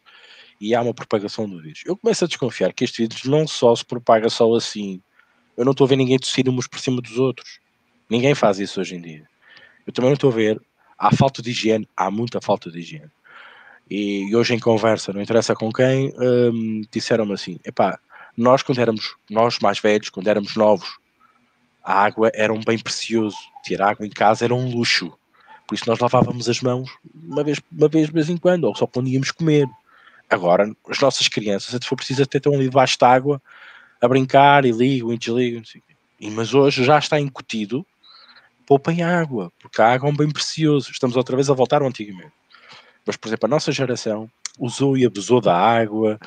e 0.60 0.76
há 0.76 0.82
uma 0.82 0.94
propagação 0.94 1.50
do 1.50 1.62
vírus. 1.62 1.82
Eu 1.86 1.98
começo 1.98 2.24
a 2.24 2.28
desconfiar 2.28 2.74
que 2.74 2.84
este 2.84 3.02
vírus 3.02 3.24
não 3.24 3.48
só 3.48 3.76
se 3.76 3.86
propaga 3.86 4.30
só 4.30 4.54
assim. 4.54 5.02
Eu 5.58 5.66
não 5.66 5.72
estou 5.72 5.86
a 5.86 5.88
ver 5.88 5.96
ninguém 5.96 6.20
tossir 6.20 6.48
uns 6.48 6.68
por 6.68 6.80
cima 6.80 7.02
dos 7.02 7.18
outros. 7.18 7.60
Ninguém 8.10 8.36
faz 8.36 8.60
isso 8.60 8.80
hoje 8.80 8.96
em 8.96 9.02
dia. 9.02 9.28
Eu 9.88 9.94
também 9.94 10.10
não 10.10 10.16
estou 10.16 10.30
a 10.30 10.34
ver. 10.34 10.62
Há 10.98 11.16
falta 11.16 11.42
de 11.42 11.50
higiene, 11.50 11.88
há 11.98 12.12
muita 12.12 12.40
falta 12.40 12.70
de 12.70 12.80
higiene. 12.80 13.12
E, 13.90 14.34
hoje 14.36 14.54
em 14.54 14.60
conversa, 14.60 15.12
não 15.12 15.22
interessa 15.22 15.56
com 15.56 15.72
quem, 15.72 16.14
hum, 16.18 16.82
disseram-me 16.92 17.34
assim: 17.34 17.60
epá, 17.66 18.00
nós 18.38 18.62
quando 18.62 18.80
éramos, 18.80 19.16
nós 19.30 19.60
mais 19.60 19.80
velhos, 19.80 20.10
quando 20.10 20.28
éramos 20.28 20.56
novos, 20.56 20.98
a 21.84 22.04
água 22.04 22.32
era 22.34 22.54
um 22.54 22.62
bem 22.62 22.78
precioso. 22.78 23.38
Ter 23.64 23.82
água 23.82 24.06
em 24.06 24.10
casa 24.10 24.46
era 24.46 24.54
um 24.54 24.70
luxo. 24.70 25.12
Por 25.72 25.76
isso 25.76 25.88
nós 25.90 26.00
lavávamos 26.00 26.50
as 26.50 26.60
mãos 26.60 26.92
uma 27.16 27.46
vez, 27.46 27.62
uma 27.72 27.88
vez 27.88 28.08
de 28.08 28.12
vez 28.14 28.30
em 28.30 28.36
quando, 28.36 28.66
ou 28.66 28.76
só 28.76 28.86
quando 28.86 29.08
íamos 29.08 29.32
comer. 29.32 29.70
Agora, 30.30 30.70
as 30.90 31.00
nossas 31.00 31.30
crianças, 31.30 31.70
se 31.70 31.88
for 31.88 31.96
preciso, 31.96 32.24
até 32.24 32.40
estão 32.40 32.54
ali 32.54 32.66
debaixo 32.66 32.98
de 33.00 33.06
água 33.06 33.42
a 34.02 34.06
brincar 34.06 34.66
e 34.66 34.72
ligam 34.74 35.14
e 35.14 35.18
desligam. 35.18 35.64
Mas 36.34 36.54
hoje 36.54 36.84
já 36.84 37.00
está 37.00 37.18
incutido, 37.22 37.86
poupem 38.68 39.02
água, 39.02 39.50
porque 39.62 39.82
a 39.82 39.94
água 39.94 40.10
é 40.10 40.12
um 40.12 40.16
bem 40.18 40.30
precioso. 40.30 40.92
Estamos 40.92 41.16
outra 41.16 41.38
vez 41.38 41.50
a 41.50 41.54
voltar 41.54 41.82
ao 41.82 41.88
antigamente. 41.88 42.34
Mas, 43.06 43.16
por 43.16 43.30
exemplo, 43.30 43.46
a 43.46 43.50
nossa 43.50 43.72
geração 43.72 44.30
usou 44.60 44.98
e 44.98 45.06
abusou 45.06 45.40
da 45.40 45.56
água, 45.56 46.20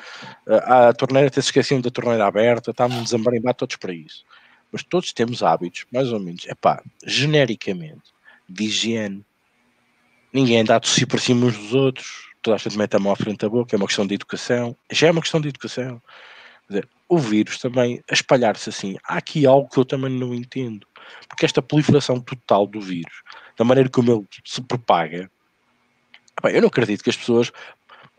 a, 0.47 0.87
a 0.87 0.93
torneira, 0.93 1.27
até 1.27 1.39
se 1.39 1.49
esqueciam 1.49 1.81
da 1.81 1.91
torneira 1.91 2.25
aberta, 2.25 2.71
estávamos 2.71 3.13
a 3.13 3.17
marimbar 3.19 3.53
todos 3.53 3.75
para 3.75 3.93
isso. 3.93 4.25
Mas 4.71 4.81
todos 4.81 5.13
temos 5.13 5.43
hábitos, 5.43 5.85
mais 5.93 6.11
ou 6.11 6.19
menos, 6.19 6.47
é 6.47 6.55
pá, 6.55 6.81
genericamente, 7.05 8.11
de 8.49 8.63
higiene. 8.63 9.23
Ninguém 10.35 10.59
anda 10.59 10.75
a 10.75 10.81
tossir 10.81 11.07
por 11.07 11.17
cima 11.17 11.45
uns 11.45 11.57
dos 11.57 11.73
outros, 11.73 12.27
toda 12.41 12.57
a 12.57 12.59
gente 12.59 12.77
mete 12.77 12.93
a 12.93 12.99
mão 12.99 13.13
à 13.13 13.15
frente 13.15 13.37
da 13.37 13.47
boca, 13.47 13.73
é 13.73 13.77
uma 13.77 13.87
questão 13.87 14.05
de 14.05 14.15
educação. 14.15 14.75
Já 14.91 15.07
é 15.07 15.11
uma 15.11 15.21
questão 15.21 15.39
de 15.39 15.47
educação. 15.47 16.01
Dizer, 16.67 16.89
o 17.07 17.17
vírus 17.17 17.57
também, 17.57 18.03
a 18.11 18.13
espalhar-se 18.13 18.67
assim, 18.67 18.97
há 19.05 19.15
aqui 19.15 19.45
algo 19.45 19.69
que 19.69 19.79
eu 19.79 19.85
também 19.85 20.11
não 20.11 20.33
entendo. 20.33 20.85
Porque 21.29 21.45
esta 21.45 21.61
proliferação 21.61 22.19
total 22.19 22.67
do 22.67 22.81
vírus, 22.81 23.23
da 23.57 23.63
maneira 23.63 23.89
como 23.89 24.11
ele 24.11 24.27
se 24.43 24.61
propaga, 24.61 25.31
bem, 26.43 26.53
eu 26.53 26.59
não 26.59 26.67
acredito 26.67 27.01
que 27.01 27.09
as 27.09 27.15
pessoas, 27.15 27.49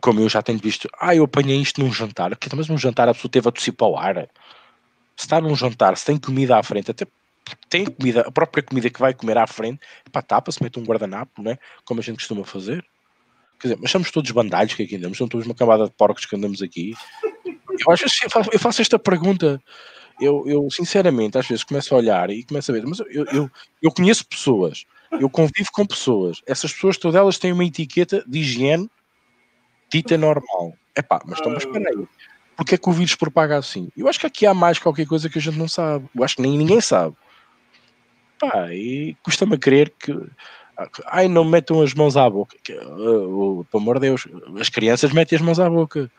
como 0.00 0.18
eu 0.18 0.28
já 0.30 0.40
tenho 0.40 0.58
visto, 0.58 0.88
ah, 0.98 1.14
eu 1.14 1.24
apanhei 1.24 1.60
isto 1.60 1.82
num 1.82 1.92
jantar, 1.92 2.30
porque 2.30 2.48
mas 2.56 2.66
num 2.66 2.78
jantar 2.78 3.10
a 3.10 3.12
pessoa 3.12 3.30
teve 3.30 3.46
a 3.46 3.52
tossir 3.52 3.74
para 3.74 3.88
o 3.88 3.98
ar. 3.98 4.26
Se 5.14 5.26
está 5.26 5.38
num 5.38 5.54
jantar, 5.54 5.94
se 5.98 6.06
tem 6.06 6.16
comida 6.16 6.56
à 6.56 6.62
frente, 6.62 6.90
até 6.90 7.06
tem 7.68 7.84
comida, 7.84 8.22
a 8.22 8.30
própria 8.30 8.62
comida 8.62 8.90
que 8.90 9.00
vai 9.00 9.14
comer 9.14 9.38
à 9.38 9.46
frente, 9.46 9.80
pá, 10.10 10.22
tapa-se, 10.22 10.62
mete 10.62 10.78
um 10.78 10.84
guardanapo, 10.84 11.42
né? 11.42 11.58
como 11.84 12.00
a 12.00 12.02
gente 12.02 12.16
costuma 12.16 12.44
fazer. 12.44 12.84
Quer 13.60 13.68
dizer, 13.68 13.78
mas 13.80 13.90
somos 13.90 14.10
todos 14.10 14.30
bandalhos 14.30 14.74
que 14.74 14.82
aqui 14.82 14.96
andamos, 14.96 15.16
somos 15.16 15.30
todos 15.30 15.46
uma 15.46 15.54
camada 15.54 15.84
de 15.84 15.92
porcos 15.92 16.26
que 16.26 16.36
andamos 16.36 16.60
aqui. 16.60 16.94
Eu, 17.44 17.92
às 17.92 18.00
vezes, 18.00 18.22
eu 18.22 18.30
faço, 18.30 18.50
eu 18.52 18.58
faço 18.58 18.82
esta 18.82 18.98
pergunta, 18.98 19.60
eu, 20.20 20.44
eu, 20.46 20.68
sinceramente, 20.70 21.38
às 21.38 21.46
vezes 21.46 21.64
começo 21.64 21.94
a 21.94 21.98
olhar 21.98 22.30
e 22.30 22.44
começo 22.44 22.70
a 22.70 22.74
ver, 22.74 22.84
mas 22.86 23.00
eu, 23.00 23.24
eu, 23.26 23.50
eu 23.82 23.92
conheço 23.92 24.26
pessoas, 24.26 24.84
eu 25.12 25.28
convivo 25.30 25.68
com 25.72 25.86
pessoas, 25.86 26.42
essas 26.46 26.72
pessoas 26.72 26.96
todas 26.96 27.18
elas 27.18 27.38
têm 27.38 27.52
uma 27.52 27.64
etiqueta 27.64 28.24
de 28.26 28.40
higiene 28.40 28.90
dita 29.90 30.18
normal. 30.18 30.74
É 30.94 31.02
pá, 31.02 31.20
mas 31.24 31.38
estão, 31.38 31.52
mas 31.52 31.64
espera 31.64 31.90
aí, 31.90 32.06
porque 32.56 32.74
é 32.74 32.78
que 32.78 32.88
o 32.88 32.92
vírus 32.92 33.14
propaga 33.14 33.58
assim? 33.58 33.90
Eu 33.96 34.08
acho 34.08 34.18
que 34.18 34.26
aqui 34.26 34.46
há 34.46 34.54
mais 34.54 34.78
qualquer 34.78 35.06
coisa 35.06 35.28
que 35.28 35.38
a 35.38 35.42
gente 35.42 35.58
não 35.58 35.68
sabe, 35.68 36.08
eu 36.14 36.24
acho 36.24 36.36
que 36.36 36.42
nem 36.42 36.56
ninguém 36.56 36.80
sabe. 36.80 37.14
Pá, 38.38 38.72
e 38.72 39.16
custa-me 39.22 39.56
crer 39.58 39.92
que 39.98 40.12
Ai, 41.06 41.26
não 41.26 41.44
metam 41.44 41.80
as 41.80 41.94
mãos 41.94 42.16
à 42.16 42.28
boca. 42.28 42.56
Uh, 42.68 43.60
uh, 43.60 43.64
pelo 43.64 43.82
amor 43.82 43.94
de 43.98 44.08
Deus, 44.08 44.28
as 44.60 44.68
crianças 44.68 45.10
metem 45.12 45.36
as 45.36 45.42
mãos 45.42 45.58
à 45.58 45.70
boca. 45.70 46.10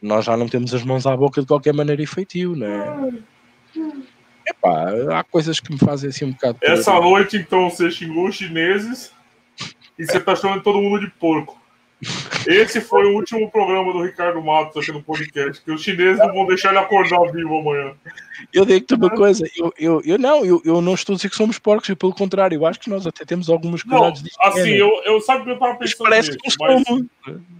Nós 0.00 0.24
já 0.24 0.36
não 0.36 0.48
temos 0.48 0.72
as 0.72 0.82
mãos 0.82 1.06
à 1.06 1.16
boca 1.16 1.40
de 1.42 1.46
qualquer 1.46 1.74
maneira 1.74 2.02
efetivo, 2.02 2.56
não 2.56 2.66
é? 2.66 3.12
Epá, 4.48 4.92
há 5.14 5.24
coisas 5.24 5.60
que 5.60 5.70
me 5.72 5.78
fazem 5.78 6.08
assim 6.08 6.24
um 6.24 6.32
bocado. 6.32 6.58
Essa 6.62 6.94
noite, 6.94 7.36
então, 7.36 7.68
você 7.68 7.90
xingou 7.90 8.28
os 8.28 8.36
chineses 8.36 9.12
e 9.98 10.06
você 10.06 10.18
tá 10.18 10.34
chamando 10.34 10.62
todo 10.62 10.80
mundo 10.80 11.00
de 11.00 11.10
porco. 11.10 11.60
Esse 12.46 12.80
foi 12.80 13.06
o 13.06 13.16
último 13.16 13.50
programa 13.50 13.92
do 13.92 14.02
Ricardo 14.02 14.40
Matos 14.40 14.76
aqui 14.76 14.92
no 14.92 15.02
podcast, 15.02 15.62
que 15.62 15.70
os 15.72 15.82
chineses 15.82 16.18
não 16.18 16.32
vão 16.32 16.46
deixar 16.46 16.70
ele 16.70 16.78
acordar 16.78 17.20
vivo 17.32 17.58
amanhã. 17.58 17.94
Eu 18.54 18.64
digo-te 18.64 18.94
uma 18.94 19.10
coisa, 19.10 19.44
eu, 19.56 19.74
eu, 19.76 20.02
eu 20.04 20.16
não, 20.16 20.44
eu, 20.44 20.62
eu 20.64 20.80
não 20.80 20.94
estou 20.94 21.14
a 21.14 21.16
dizer 21.16 21.28
que 21.28 21.34
somos 21.34 21.58
porcos, 21.58 21.92
pelo 21.94 22.14
contrário, 22.14 22.54
eu 22.54 22.66
acho 22.66 22.78
que 22.78 22.88
nós 22.88 23.04
até 23.04 23.24
temos 23.24 23.50
algumas 23.50 23.82
cuidados 23.82 24.22
não, 24.22 24.28
Assim, 24.40 24.70
eu, 24.70 24.88
eu 25.04 25.20
sabe 25.20 25.42
que 25.42 25.50
eu 25.50 25.54
estava 25.54 25.74
pensando 25.74 26.08
parece 26.08 26.30
nisso, 26.30 26.38
que 26.38 26.64
mas 26.64 26.82
somos. 26.84 27.06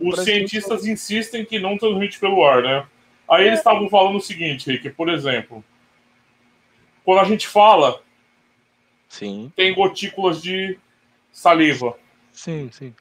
os 0.00 0.14
parece 0.14 0.24
cientistas 0.24 0.82
que 0.82 0.90
insistem 0.90 1.44
que 1.44 1.58
não 1.58 1.76
transmite 1.76 2.18
pelo 2.20 2.44
ar, 2.44 2.62
né? 2.62 2.86
Aí 3.28 3.44
é. 3.44 3.46
eles 3.48 3.58
estavam 3.58 3.88
falando 3.88 4.16
o 4.16 4.22
seguinte, 4.22 4.70
Rick, 4.70 4.90
por 4.90 5.08
exemplo, 5.08 5.64
quando 7.04 7.20
a 7.20 7.24
gente 7.24 7.48
fala, 7.48 8.00
sim. 9.08 9.52
tem 9.56 9.74
gotículas 9.74 10.40
de 10.40 10.78
saliva. 11.32 11.98
Sim, 12.32 12.70
sim. 12.70 12.94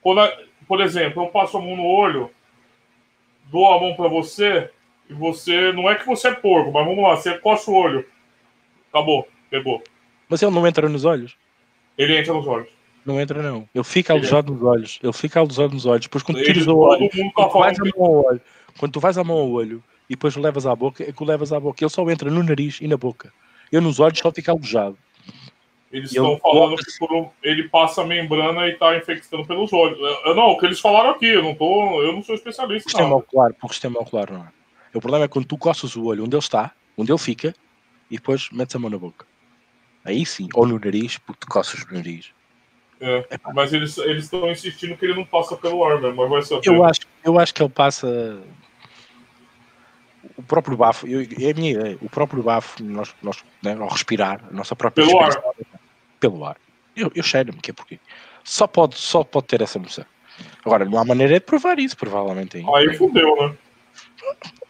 Quando 0.00 0.20
a, 0.20 0.47
por 0.68 0.80
exemplo, 0.80 1.22
eu 1.22 1.28
passo 1.28 1.56
a 1.56 1.60
mão 1.60 1.76
no 1.76 1.86
olho, 1.86 2.30
dou 3.44 3.66
a 3.72 3.80
mão 3.80 3.94
para 3.94 4.08
você, 4.08 4.70
e 5.08 5.14
você. 5.14 5.72
Não 5.72 5.90
é 5.90 5.94
que 5.94 6.06
você 6.06 6.28
é 6.28 6.34
porco, 6.34 6.70
mas 6.70 6.86
vamos 6.86 7.02
lá, 7.02 7.16
você 7.16 7.36
coça 7.38 7.70
o 7.70 7.74
olho. 7.74 8.06
Acabou, 8.92 9.26
pegou. 9.50 9.82
Mas 10.28 10.42
ele 10.42 10.52
não 10.52 10.66
entra 10.66 10.88
nos 10.88 11.04
olhos? 11.04 11.36
Ele 11.96 12.16
entra 12.16 12.32
nos 12.32 12.46
olhos. 12.46 12.68
Não 13.04 13.18
entra, 13.18 13.42
não. 13.42 13.66
Ele 13.74 13.84
fica 13.84 14.12
alojado 14.12 14.52
nos 14.52 14.62
olhos. 14.62 14.98
Ele 15.02 15.12
fica 15.12 15.40
alojado 15.40 15.72
nos 15.72 15.86
olhos. 15.86 16.02
Depois, 16.02 16.22
quando 16.22 16.38
tu 16.38 16.44
tiras 16.44 16.66
o 16.66 16.76
olho, 16.76 17.08
quando, 17.34 17.50
tu 17.50 17.58
vais 17.58 17.80
a 17.80 17.84
mão 17.84 18.04
ao 18.04 18.24
olho 18.26 18.40
quando 18.78 18.92
tu 18.92 19.00
vais 19.00 19.18
a 19.18 19.24
mão 19.24 19.36
ao 19.36 19.50
olho 19.50 19.82
e 20.08 20.14
depois 20.14 20.36
levas 20.36 20.66
à 20.66 20.74
boca, 20.74 21.02
é 21.02 21.12
que 21.12 21.22
o 21.22 21.26
levas 21.26 21.52
à 21.52 21.60
boca. 21.60 21.82
Ele 21.82 21.90
só 21.90 22.08
entra 22.10 22.30
no 22.30 22.42
nariz 22.42 22.78
e 22.80 22.88
na 22.88 22.96
boca. 22.96 23.32
Eu 23.70 23.82
nos 23.82 24.00
olhos 24.00 24.18
só 24.18 24.32
fica 24.32 24.52
alojado. 24.52 24.96
Eles 25.90 26.10
estão 26.10 26.38
falando 26.38 26.76
que 26.76 27.14
um, 27.14 27.30
ele 27.42 27.68
passa 27.68 28.02
a 28.02 28.06
membrana 28.06 28.66
e 28.66 28.72
está 28.72 28.96
infectando 28.96 29.46
pelos 29.46 29.72
olhos. 29.72 29.98
Eu, 30.24 30.34
não, 30.34 30.48
o 30.48 30.58
que 30.58 30.66
eles 30.66 30.80
falaram 30.80 31.10
aqui, 31.10 31.26
eu 31.26 31.42
não, 31.42 31.54
tô, 31.54 32.02
eu 32.02 32.12
não 32.12 32.22
sou 32.22 32.34
especialista. 32.34 32.90
Sistema 32.90 33.16
ocular, 33.16 33.54
por 33.54 33.70
sistema 33.70 33.98
ocular 33.98 34.30
não 34.30 34.40
é. 34.40 34.48
O 34.94 35.00
problema 35.00 35.24
é 35.24 35.28
quando 35.28 35.46
tu 35.46 35.56
coças 35.56 35.96
o 35.96 36.04
olho 36.04 36.24
onde 36.24 36.34
ele 36.34 36.42
está, 36.42 36.72
onde 36.96 37.10
ele 37.10 37.18
fica, 37.18 37.54
e 38.10 38.16
depois 38.16 38.50
metes 38.50 38.76
a 38.76 38.78
mão 38.78 38.90
na 38.90 38.98
boca. 38.98 39.26
Aí 40.04 40.24
sim, 40.26 40.48
ou 40.54 40.66
no 40.66 40.78
nariz, 40.78 41.16
porque 41.18 41.40
tu 41.40 41.46
coças 41.46 41.82
o 41.82 41.94
nariz. 41.94 42.32
É, 43.00 43.26
é 43.30 43.38
mas 43.54 43.72
eles 43.72 43.96
estão 43.96 44.50
insistindo 44.50 44.96
que 44.96 45.06
ele 45.06 45.14
não 45.14 45.24
passa 45.24 45.56
pelo 45.56 45.84
ar, 45.84 46.00
mesmo, 46.00 46.16
mas 46.16 46.28
vai 46.28 46.42
ser 46.42 46.68
eu 46.68 46.84
acho, 46.84 47.00
eu 47.24 47.38
acho 47.38 47.54
que 47.54 47.62
ele 47.62 47.70
passa 47.70 48.42
o 50.36 50.42
próprio 50.42 50.76
bafo, 50.76 51.06
eu, 51.06 51.20
é 51.20 51.50
a 51.50 51.54
minha 51.54 51.72
ideia, 51.72 51.98
o 52.00 52.10
próprio 52.10 52.42
bafo, 52.42 52.82
nós, 52.82 53.14
nós 53.22 53.44
né, 53.62 53.74
ao 53.74 53.88
respirar, 53.88 54.40
a 54.50 54.52
nossa 54.52 54.74
própria 54.74 55.06
pelo 55.06 55.20
ar 55.20 55.30
pelo 56.18 56.44
ar. 56.44 56.56
Eu, 56.96 57.10
eu 57.14 57.22
cheiro-me 57.22 57.60
que 57.60 57.70
é 57.70 57.74
porque 57.74 58.00
só 58.44 58.66
pode, 58.66 58.96
só 58.96 59.22
pode 59.22 59.46
ter 59.46 59.62
essa 59.62 59.78
noção. 59.78 60.04
Agora, 60.64 60.84
não 60.84 60.98
há 60.98 61.04
maneira 61.04 61.34
de 61.34 61.40
provar 61.40 61.78
isso, 61.78 61.96
provavelmente. 61.96 62.58
Aí, 62.58 62.64
aí 62.66 62.96
fudeu, 62.96 63.36
né? 63.36 63.56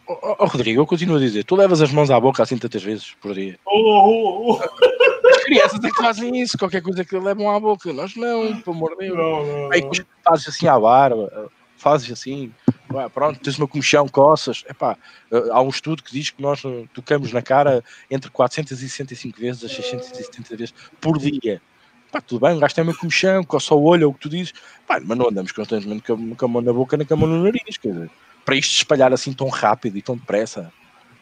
Oh, 0.07 0.35
oh, 0.39 0.45
Rodrigo, 0.45 0.81
eu 0.81 0.87
continuo 0.87 1.17
a 1.17 1.19
dizer, 1.19 1.43
tu 1.43 1.55
levas 1.55 1.81
as 1.81 1.91
mãos 1.91 2.09
à 2.09 2.19
boca 2.19 2.41
assim 2.41 2.57
tantas 2.57 2.81
vezes 2.81 3.15
por 3.21 3.33
dia. 3.33 3.59
Oh, 3.65 3.79
oh, 3.79 4.53
oh. 4.53 5.27
As 5.27 5.43
crianças 5.43 5.83
é 5.83 5.89
que 5.89 6.01
fazem 6.01 6.41
isso, 6.41 6.57
qualquer 6.57 6.81
coisa 6.81 7.05
que 7.05 7.15
levam 7.17 7.49
à 7.51 7.59
boca. 7.59 7.93
Nós 7.93 8.15
não, 8.15 8.59
pelo 8.61 8.75
amor 8.75 8.91
de 8.91 9.07
Deus. 9.07 9.17
Não, 9.17 9.45
não, 9.45 9.71
aí 9.71 9.81
fazes 10.23 10.47
assim 10.47 10.67
à 10.67 10.79
barba, 10.79 11.51
fazes 11.77 12.11
assim, 12.11 12.51
pronto, 13.13 13.39
tens 13.39 13.57
uma 13.57 13.67
comichão, 13.67 14.07
coças. 14.07 14.63
Epá, 14.67 14.97
eh, 15.31 15.49
há 15.51 15.61
um 15.61 15.69
estudo 15.69 16.03
que 16.03 16.11
diz 16.11 16.29
que 16.29 16.41
nós 16.41 16.63
eh, 16.65 16.85
tocamos 16.93 17.31
na 17.31 17.41
cara 17.41 17.83
entre 18.09 18.29
465 18.31 19.39
vezes 19.39 19.63
a 19.63 19.69
670 19.69 20.57
vezes 20.57 20.73
por 20.99 21.17
dia. 21.17 21.61
Pá, 22.11 22.19
tudo 22.19 22.45
bem, 22.45 22.59
tem 22.73 22.83
uma 22.83 22.95
comichão, 22.95 23.43
coça 23.43 23.73
o 23.75 23.83
olho, 23.83 24.03
é 24.03 24.07
o 24.07 24.13
que 24.13 24.21
tu 24.21 24.29
dizes, 24.29 24.53
Pá, 24.87 24.99
mas 25.03 25.17
não 25.17 25.29
andamos 25.29 25.51
constantemente 25.51 26.01
com, 26.01 26.45
a 26.45 26.47
mão 26.47 26.61
na 26.61 26.73
boca 26.73 26.97
nem 26.97 27.05
com 27.05 27.13
a 27.13 27.17
mão 27.17 27.29
no 27.29 27.43
nariz, 27.43 27.77
quer 27.77 27.91
dizer, 27.91 28.09
para 28.43 28.55
isto 28.55 28.71
se 28.71 28.77
espalhar 28.77 29.13
assim 29.13 29.31
tão 29.31 29.47
rápido 29.47 29.97
e 29.97 30.01
tão 30.01 30.17
depressa. 30.17 30.71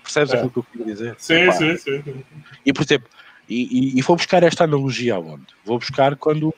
Percebes 0.02 0.34
é. 0.34 0.38
aquilo 0.38 0.52
que 0.52 0.60
eu 0.60 0.64
queria 0.64 0.86
dizer? 0.86 1.16
Sim, 1.18 1.52
sim, 1.52 1.78
sim. 1.78 2.24
E 2.66 2.72
por 2.72 2.84
exemplo, 2.84 3.10
e, 3.50 3.96
e, 3.96 4.00
e 4.00 4.02
vou 4.02 4.16
buscar 4.16 4.42
esta 4.44 4.64
analogia 4.64 5.16
aonde? 5.16 5.48
Vou 5.66 5.78
buscar 5.78 6.16
quando 6.16 6.54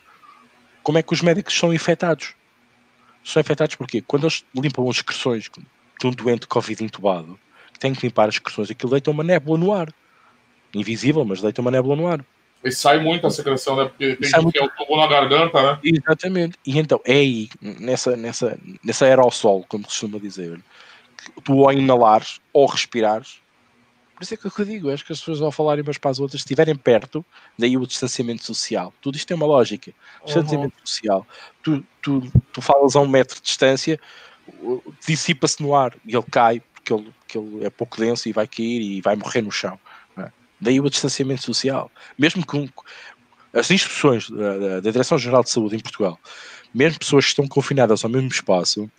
como 0.83 0.99
é 0.99 1.03
que 1.03 1.13
os 1.13 1.21
médicos 1.21 1.57
são 1.57 1.73
infectados 1.73 2.35
são 3.31 3.41
afetados 3.41 3.75
porque 3.75 4.01
quando 4.01 4.23
eles 4.23 4.43
limpam 4.55 4.89
as 4.89 4.97
excreções 4.97 5.49
de 5.99 6.07
um 6.07 6.11
doente 6.11 6.47
Covid 6.47 6.83
intubado, 6.83 7.39
que 7.73 7.79
tem 7.79 7.93
que 7.93 8.05
limpar 8.05 8.29
as 8.29 8.35
excreções, 8.35 8.71
aquilo 8.71 8.91
deita 8.91 9.11
uma 9.11 9.23
nébula 9.23 9.57
no 9.57 9.73
ar. 9.73 9.93
Invisível, 10.73 11.25
mas 11.25 11.41
deita 11.41 11.61
uma 11.61 11.71
nébula 11.71 11.95
no 11.95 12.07
ar. 12.07 12.25
E 12.63 12.71
sai 12.71 12.99
muito 12.99 13.25
a 13.25 13.31
secreção, 13.31 13.75
né? 13.75 13.85
Porque 13.85 14.15
tem 14.15 14.31
que 14.31 14.41
muito... 14.41 14.63
o 14.63 14.69
tubo 14.69 14.97
na 14.97 15.07
garganta, 15.07 15.61
né? 15.61 15.79
Exatamente. 15.83 16.57
E 16.65 16.77
então, 16.77 16.99
é 17.05 17.13
aí, 17.13 17.49
nessa, 17.61 18.17
nessa, 18.17 18.59
nessa 18.83 19.05
aerossol, 19.05 19.65
como 19.67 19.85
costuma 19.85 20.19
dizer, 20.19 20.59
que 21.17 21.41
tu 21.41 21.63
ao 21.63 21.71
inalares 21.71 22.41
ou 22.51 22.65
respirares, 22.65 23.37
Por 24.19 24.23
isso 24.23 24.33
é 24.33 24.37
que 24.37 24.45
eu 24.45 24.65
digo, 24.65 24.91
acho 24.91 25.05
que 25.05 25.13
as 25.13 25.19
pessoas 25.19 25.39
vão 25.39 25.49
falar 25.49 25.79
umas 25.79 25.97
para 25.97 26.11
as 26.11 26.19
outras, 26.19 26.41
se 26.41 26.45
estiverem 26.45 26.75
perto, 26.75 27.25
daí 27.57 27.77
o 27.77 27.87
distanciamento 27.87 28.45
social. 28.45 28.93
Tudo 28.99 29.15
isto 29.15 29.25
tem 29.25 29.37
uma 29.37 29.45
lógica. 29.45 29.93
Distanciamento 30.25 30.75
uhum. 30.75 30.85
social. 30.85 31.27
Tu, 31.63 31.85
tu, 32.01 32.29
tu 32.51 32.61
falas 32.61 32.97
a 32.97 32.99
um 32.99 33.07
metro 33.07 33.37
de 33.37 33.43
distância, 33.43 33.97
dissipa-se 35.07 35.63
no 35.63 35.73
ar 35.73 35.95
e 36.05 36.13
ele 36.13 36.25
cai, 36.29 36.61
porque 36.73 36.93
ele, 36.93 37.13
porque 37.17 37.37
ele 37.37 37.65
é 37.65 37.69
pouco 37.69 37.95
denso 37.97 38.27
e 38.27 38.33
vai 38.33 38.45
cair 38.45 38.81
e 38.81 38.99
vai 38.99 39.15
morrer 39.15 39.41
no 39.41 39.53
chão. 39.53 39.79
É? 40.17 40.29
Daí 40.59 40.81
o 40.81 40.89
distanciamento 40.89 41.43
social. 41.43 41.89
Mesmo 42.17 42.45
com 42.45 42.67
as 43.53 43.71
instruções 43.71 44.29
da, 44.29 44.57
da, 44.57 44.79
da 44.81 44.91
Direção-Geral 44.91 45.45
de 45.45 45.49
Saúde 45.49 45.77
em 45.77 45.79
Portugal, 45.79 46.19
mesmo 46.73 46.99
pessoas 46.99 47.23
que 47.23 47.29
estão 47.29 47.47
confinadas 47.47 48.03
ao 48.03 48.09
mesmo 48.09 48.27
espaço, 48.27 48.91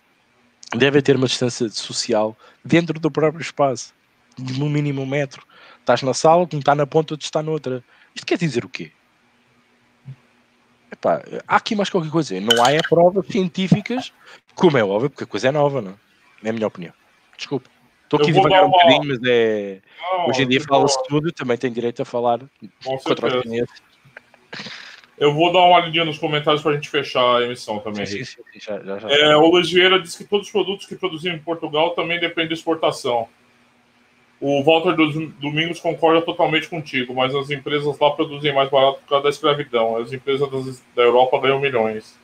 devem 0.75 0.99
ter 0.99 1.15
uma 1.15 1.27
distância 1.27 1.69
social 1.69 2.35
dentro 2.65 2.99
do 2.99 3.11
próprio 3.11 3.43
espaço 3.43 3.93
no 4.37 4.69
mínimo 4.69 5.01
um 5.01 5.05
metro. 5.05 5.45
Estás 5.79 6.01
na 6.01 6.13
sala, 6.13 6.47
como 6.47 6.59
está 6.59 6.75
na 6.75 6.85
ponta, 6.85 7.17
de 7.17 7.23
estar 7.23 7.41
noutra. 7.41 7.83
Isto 8.15 8.25
quer 8.25 8.37
dizer 8.37 8.65
o 8.65 8.69
quê? 8.69 8.91
Epá, 10.91 11.21
há 11.47 11.55
aqui 11.55 11.75
mais 11.75 11.89
qualquer 11.89 12.11
coisa. 12.11 12.39
Não 12.39 12.63
há 12.63 12.71
é 12.71 12.79
provas 12.81 13.25
científicas, 13.27 14.13
como 14.53 14.77
é 14.77 14.83
óbvio, 14.83 15.09
porque 15.09 15.23
a 15.23 15.27
coisa 15.27 15.47
é 15.47 15.51
nova, 15.51 15.81
não 15.81 15.97
é? 16.43 16.49
A 16.49 16.53
minha 16.53 16.67
opinião. 16.67 16.93
Desculpa. 17.37 17.69
Estou 18.03 18.19
aqui 18.19 18.33
devagar 18.33 18.65
um 18.65 18.71
bocadinho, 18.71 19.05
mas 19.05 19.19
é. 19.25 19.79
Não, 20.01 20.27
Hoje 20.27 20.43
em 20.43 20.47
dia 20.47 20.61
fala-se 20.61 21.01
tudo, 21.07 21.31
também 21.31 21.57
tem 21.57 21.71
direito 21.71 22.01
a 22.01 22.05
falar 22.05 22.39
contra 23.03 23.39
os 23.39 23.45
eu 25.21 25.31
vou 25.35 25.53
dar 25.53 25.59
uma 25.59 25.77
olhadinha 25.77 26.03
nos 26.03 26.17
comentários 26.17 26.63
para 26.63 26.71
a 26.71 26.73
gente 26.73 26.89
fechar 26.89 27.37
a 27.37 27.43
emissão 27.43 27.77
também. 27.77 28.07
Sim, 28.07 28.23
sim, 28.23 28.41
sim, 28.51 28.59
já, 28.59 28.79
já, 28.83 28.97
já. 28.97 29.07
É, 29.07 29.35
o 29.35 29.51
Luiz 29.51 29.69
Vieira 29.69 29.99
disse 29.99 30.17
que 30.17 30.23
todos 30.23 30.47
os 30.47 30.51
produtos 30.51 30.87
que 30.87 30.95
produzimos 30.95 31.37
em 31.37 31.43
Portugal 31.43 31.91
também 31.91 32.19
dependem 32.19 32.47
de 32.47 32.55
exportação. 32.55 33.29
O 34.41 34.63
Walter 34.63 34.95
dos 34.95 35.13
Domingos 35.35 35.79
concorda 35.79 36.19
totalmente 36.19 36.67
contigo, 36.67 37.13
mas 37.13 37.33
as 37.35 37.51
empresas 37.51 37.97
lá 37.99 38.09
produzem 38.09 38.51
mais 38.51 38.71
barato 38.71 38.99
por 39.01 39.07
causa 39.07 39.23
da 39.25 39.29
escravidão. 39.29 39.97
As 39.97 40.11
empresas 40.11 40.49
das, 40.49 40.83
da 40.95 41.03
Europa 41.03 41.39
ganham 41.39 41.59
milhões. 41.59 42.19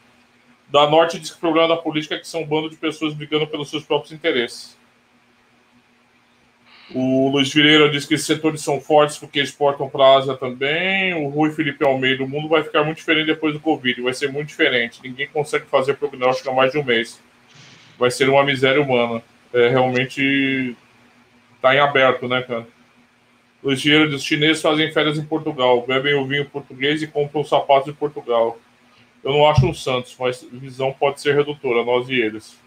Da 0.67 0.89
Norte 0.89 1.19
diz 1.19 1.29
que 1.29 1.37
o 1.37 1.39
problema 1.39 1.67
da 1.67 1.77
política 1.77 2.15
é 2.15 2.17
que 2.17 2.27
são 2.27 2.41
um 2.41 2.45
bando 2.47 2.71
de 2.71 2.75
pessoas 2.75 3.13
brigando 3.13 3.45
pelos 3.45 3.69
seus 3.69 3.83
próprios 3.83 4.11
interesses. 4.11 4.75
O 6.95 7.29
Luiz 7.29 7.53
Vireira 7.53 7.87
diz 7.87 8.05
que 8.05 8.15
esses 8.15 8.25
setores 8.25 8.61
são 8.61 8.81
fortes 8.81 9.17
porque 9.17 9.39
exportam 9.39 9.87
para 9.87 10.03
a 10.03 10.17
Ásia 10.17 10.35
também. 10.35 11.13
O 11.13 11.27
Rui 11.27 11.51
Felipe 11.51 11.85
Almeida, 11.85 12.23
o 12.23 12.27
mundo 12.27 12.49
vai 12.49 12.63
ficar 12.63 12.83
muito 12.83 12.97
diferente 12.97 13.27
depois 13.27 13.53
do 13.53 13.59
Covid, 13.59 14.01
vai 14.01 14.13
ser 14.15 14.31
muito 14.31 14.47
diferente. 14.47 15.01
Ninguém 15.03 15.27
consegue 15.27 15.65
fazer 15.65 15.95
prognóstico 15.95 16.49
há 16.49 16.53
mais 16.53 16.71
de 16.71 16.79
um 16.79 16.83
mês. 16.83 17.21
Vai 17.99 18.09
ser 18.09 18.27
uma 18.27 18.43
miséria 18.43 18.81
humana. 18.81 19.21
É 19.53 19.69
realmente 19.69 20.75
tá 21.67 21.75
em 21.75 21.79
aberto, 21.79 22.27
né, 22.27 22.41
cara? 22.41 22.67
Os 23.61 23.81
dinheiros 23.81 24.23
chineses 24.23 24.61
fazem 24.61 24.91
férias 24.91 25.17
em 25.17 25.25
Portugal, 25.25 25.85
bebem 25.85 26.13
o 26.13 26.25
vinho 26.25 26.49
português 26.49 27.01
e 27.01 27.07
compram 27.07 27.43
sapatos 27.43 27.91
de 27.91 27.93
Portugal. 27.93 28.57
Eu 29.23 29.31
não 29.31 29.47
acho 29.47 29.65
um 29.65 29.73
Santos, 29.73 30.15
mas 30.19 30.45
visão 30.51 30.93
pode 30.93 31.19
ser 31.19 31.35
redutora, 31.35 31.83
nós 31.83 32.07
e 32.07 32.13
eles. 32.13 32.57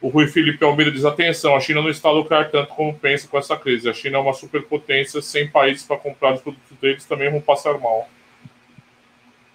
O 0.00 0.08
Rui 0.08 0.28
Felipe 0.28 0.64
Almeida 0.64 0.92
diz: 0.92 1.04
atenção, 1.04 1.56
a 1.56 1.60
China 1.60 1.82
não 1.82 1.90
está 1.90 2.08
a 2.08 2.12
lucrar 2.12 2.50
tanto 2.50 2.68
como 2.68 2.94
pensa 2.94 3.26
com 3.26 3.36
essa 3.36 3.56
crise. 3.56 3.88
A 3.88 3.92
China 3.92 4.18
é 4.18 4.20
uma 4.20 4.32
superpotência, 4.32 5.20
sem 5.20 5.48
países 5.48 5.84
para 5.84 5.96
comprar 5.96 6.34
os 6.34 6.40
produtos 6.40 6.76
deles 6.80 7.04
também 7.04 7.30
vão 7.30 7.40
passar 7.40 7.78
mal. 7.78 8.08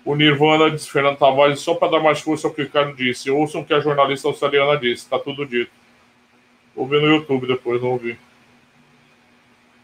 O 0.03 0.15
Nirvana 0.15 0.69
diz: 0.69 0.87
Fernando 0.87 1.17
Tavares, 1.17 1.59
só 1.59 1.75
para 1.75 1.93
dar 1.93 1.99
mais 1.99 2.19
força 2.21 2.47
ao 2.47 2.53
que 2.53 2.61
o 2.61 2.65
Ricardo 2.65 2.93
disse. 2.95 3.31
Ouçam 3.31 3.61
o 3.61 3.65
que 3.65 3.73
a 3.73 3.79
jornalista 3.79 4.27
australiana 4.27 4.77
disse, 4.77 5.03
está 5.03 5.17
tudo 5.17 5.45
dito. 5.45 5.71
Vou 6.75 6.87
ver 6.87 7.01
no 7.01 7.07
YouTube 7.07 7.47
depois, 7.47 7.81
não 7.81 7.91
ouvi. 7.91 8.17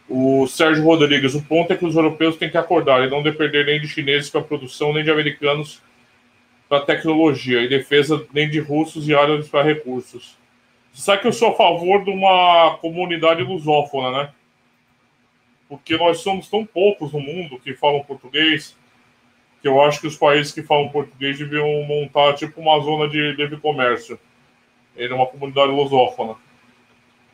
O 0.09 0.47
Sérgio 0.47 0.85
Rodrigues, 0.85 1.35
o 1.35 1.43
ponto 1.43 1.73
é 1.73 1.75
que 1.75 1.85
os 1.85 1.95
europeus 1.95 2.37
têm 2.37 2.49
que 2.49 2.57
acordar 2.57 3.05
e 3.05 3.09
não 3.09 3.21
depender 3.21 3.65
nem 3.65 3.79
de 3.79 3.87
chineses 3.87 4.29
para 4.29 4.39
a 4.39 4.43
produção, 4.43 4.93
nem 4.93 5.03
de 5.03 5.11
americanos 5.11 5.81
para 6.69 6.85
tecnologia, 6.85 7.61
e 7.61 7.67
defesa 7.67 8.25
nem 8.33 8.49
de 8.49 8.59
russos 8.59 9.07
e 9.07 9.13
árabes 9.13 9.49
para 9.49 9.63
recursos. 9.63 10.37
Você 10.93 11.01
sabe 11.01 11.21
que 11.21 11.27
eu 11.27 11.33
sou 11.33 11.49
a 11.49 11.55
favor 11.55 12.03
de 12.03 12.09
uma 12.09 12.77
comunidade 12.81 13.43
lusófona, 13.43 14.11
né? 14.11 14.29
Porque 15.67 15.97
nós 15.97 16.19
somos 16.19 16.49
tão 16.49 16.65
poucos 16.65 17.11
no 17.11 17.19
mundo 17.19 17.59
que 17.59 17.73
falam 17.73 18.03
português, 18.03 18.77
que 19.61 19.67
eu 19.67 19.81
acho 19.81 19.99
que 19.99 20.07
os 20.07 20.15
países 20.15 20.53
que 20.53 20.63
falam 20.63 20.89
português 20.89 21.37
deviam 21.37 21.83
montar 21.83 22.33
tipo 22.33 22.61
uma 22.61 22.79
zona 22.79 23.09
de 23.09 23.33
livre 23.33 23.57
comércio. 23.57 24.17
Ele 24.95 25.11
é 25.11 25.15
uma 25.15 25.27
comunidade 25.27 25.71
lusófona. 25.71 26.35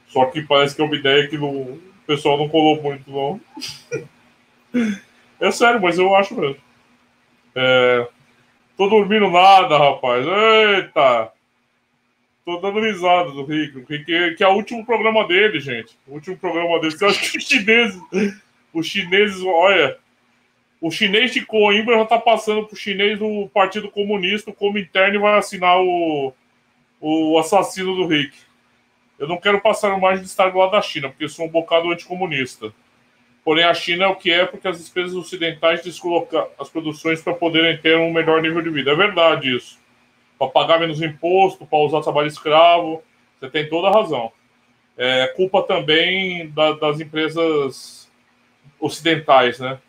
Só 0.07 0.25
que 0.25 0.41
parece 0.41 0.75
que 0.75 0.81
é 0.81 0.85
uma 0.85 0.95
ideia 0.95 1.27
que 1.27 1.37
no, 1.37 1.79
o 2.03 2.05
pessoal 2.05 2.37
não 2.37 2.49
colou 2.49 2.81
muito, 2.81 3.09
não. 3.09 3.41
é 5.39 5.51
sério, 5.51 5.81
mas 5.81 5.97
eu 5.97 6.13
acho 6.15 6.35
mesmo. 6.35 6.57
É... 7.55 8.07
Tô 8.75 8.87
dormindo 8.87 9.29
nada, 9.29 9.77
rapaz. 9.77 10.25
Eita! 10.25 11.31
Tô 12.45 12.57
dando 12.57 12.81
risada 12.81 13.31
do 13.31 13.45
Rick. 13.45 13.85
Que, 13.85 14.35
que 14.35 14.43
é 14.43 14.47
o 14.47 14.55
último 14.55 14.85
programa 14.85 15.25
dele, 15.25 15.59
gente. 15.59 15.97
O 16.05 16.15
último 16.15 16.37
programa 16.37 16.79
dele. 16.79 16.91
Você 16.91 17.05
acha 17.05 17.31
que 17.31 17.37
os 17.37 17.47
chineses. 17.47 18.01
Os 18.73 18.87
chineses, 18.87 19.41
olha. 19.45 19.97
O 20.81 20.91
chinês 20.91 21.31
de 21.31 21.45
Coimbra 21.45 21.97
já 21.99 22.05
tá 22.05 22.19
passando 22.19 22.65
pro 22.65 22.75
chinês 22.75 23.17
do 23.17 23.47
Partido 23.53 23.89
Comunista, 23.89 24.51
como 24.51 24.77
interno, 24.77 25.15
e 25.15 25.19
vai 25.19 25.37
assinar 25.37 25.79
o, 25.79 26.33
o 26.99 27.39
assassino 27.39 27.95
do 27.95 28.05
Rick. 28.05 28.35
Eu 29.23 29.29
não 29.29 29.37
quero 29.37 29.61
passar 29.61 29.97
mais 29.97 30.19
de 30.19 30.25
estar 30.25 30.49
do 30.49 30.57
lado 30.57 30.73
da 30.73 30.81
China, 30.81 31.07
porque 31.07 31.29
sou 31.29 31.45
um 31.45 31.49
bocado 31.49 31.89
anticomunista. 31.89 32.73
Porém, 33.41 33.63
a 33.63 33.73
China 33.73 34.03
é 34.03 34.07
o 34.09 34.17
que 34.17 34.29
é 34.29 34.45
porque 34.45 34.67
as 34.67 34.85
empresas 34.85 35.15
ocidentais 35.15 35.81
descolocam 35.81 36.45
as 36.59 36.67
produções 36.67 37.21
para 37.21 37.33
poderem 37.33 37.77
ter 37.77 37.97
um 37.97 38.11
melhor 38.11 38.41
nível 38.41 38.61
de 38.61 38.69
vida. 38.69 38.91
É 38.91 38.95
verdade 38.95 39.55
isso. 39.55 39.79
Para 40.37 40.49
pagar 40.49 40.77
menos 40.77 41.01
imposto, 41.01 41.65
para 41.65 41.79
usar 41.79 42.01
trabalho 42.01 42.27
escravo. 42.27 43.01
Você 43.39 43.49
tem 43.49 43.69
toda 43.69 43.87
a 43.87 43.93
razão. 43.93 44.29
É 44.97 45.27
culpa 45.27 45.63
também 45.63 46.49
da, 46.49 46.73
das 46.73 46.99
empresas 46.99 48.11
ocidentais, 48.77 49.57
né? 49.57 49.79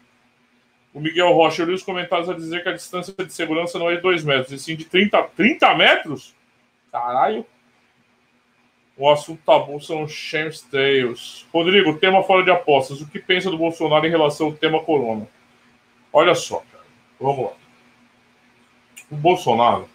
O 0.92 1.00
Miguel 1.00 1.32
Rocha, 1.32 1.62
eu 1.62 1.66
li 1.66 1.74
os 1.74 1.82
comentários 1.82 2.30
a 2.30 2.34
dizer 2.34 2.62
que 2.62 2.68
a 2.68 2.72
distância 2.72 3.12
de 3.12 3.32
segurança 3.32 3.80
não 3.80 3.90
é 3.90 3.96
de 3.96 4.00
2 4.00 4.22
metros, 4.22 4.52
e 4.52 4.60
sim 4.60 4.76
de 4.76 4.84
30, 4.84 5.20
30 5.36 5.74
metros? 5.74 6.32
Caralho. 6.92 7.44
O 8.96 9.10
assunto 9.10 9.42
tabu 9.44 9.80
são 9.80 10.06
Shames 10.06 10.60
Tales. 10.60 11.46
Rodrigo, 11.52 11.98
tema 11.98 12.22
fora 12.22 12.44
de 12.44 12.50
apostas. 12.50 13.00
O 13.00 13.08
que 13.08 13.18
pensa 13.18 13.50
do 13.50 13.58
Bolsonaro 13.58 14.06
em 14.06 14.10
relação 14.10 14.46
ao 14.46 14.52
tema 14.52 14.82
corona? 14.84 15.26
Olha 16.12 16.34
só, 16.34 16.62
cara. 16.70 16.84
Vamos 17.20 17.46
lá. 17.46 17.52
O 19.10 19.16
Bolsonaro, 19.16 19.88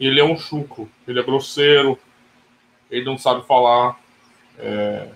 ele 0.00 0.18
é 0.18 0.24
um 0.24 0.38
chucro. 0.38 0.88
Ele 1.06 1.20
é 1.20 1.22
grosseiro. 1.22 1.98
Ele 2.90 3.04
não 3.04 3.18
sabe 3.18 3.46
falar. 3.46 4.00
É... 4.58 5.08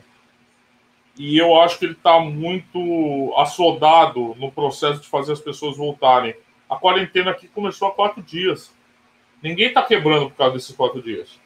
E 1.19 1.39
eu 1.39 1.59
acho 1.59 1.79
que 1.79 1.87
ele 1.87 1.95
está 1.95 2.21
muito 2.21 3.35
assodado 3.39 4.35
no 4.39 4.53
processo 4.53 5.01
de 5.01 5.09
fazer 5.09 5.33
as 5.33 5.41
pessoas 5.41 5.75
voltarem. 5.75 6.35
A 6.69 6.77
quarentena 6.77 7.31
aqui 7.31 7.49
começou 7.49 7.89
há 7.89 7.93
quatro 7.93 8.23
dias. 8.23 8.75
Ninguém 9.43 9.69
está 9.69 9.83
quebrando 9.83 10.29
por 10.29 10.37
causa 10.37 10.53
desses 10.53 10.77
quatro 10.77 11.01
dias. 11.01 11.41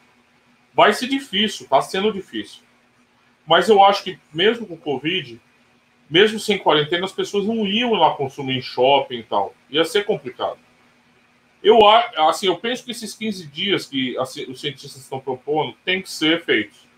Vai 0.80 0.94
ser 0.94 1.08
difícil, 1.08 1.64
está 1.64 1.82
sendo 1.82 2.10
difícil. 2.10 2.62
Mas 3.46 3.68
eu 3.68 3.84
acho 3.84 4.02
que 4.02 4.18
mesmo 4.32 4.66
com 4.66 4.72
o 4.72 4.78
Covid, 4.78 5.38
mesmo 6.08 6.40
sem 6.40 6.56
quarentena, 6.56 7.04
as 7.04 7.12
pessoas 7.12 7.44
não 7.44 7.66
iam 7.66 7.92
lá 7.92 8.14
consumir 8.14 8.56
em 8.56 8.62
shopping 8.62 9.18
e 9.18 9.22
tal. 9.22 9.54
Ia 9.68 9.84
ser 9.84 10.06
complicado. 10.06 10.58
Eu, 11.62 11.86
assim, 12.26 12.46
eu 12.46 12.56
penso 12.56 12.82
que 12.82 12.92
esses 12.92 13.14
15 13.14 13.46
dias 13.48 13.84
que 13.84 14.16
assim, 14.16 14.50
os 14.50 14.58
cientistas 14.58 15.02
estão 15.02 15.20
propondo 15.20 15.76
têm 15.84 16.00
que 16.00 16.10
ser 16.10 16.42
feitos. 16.46 16.88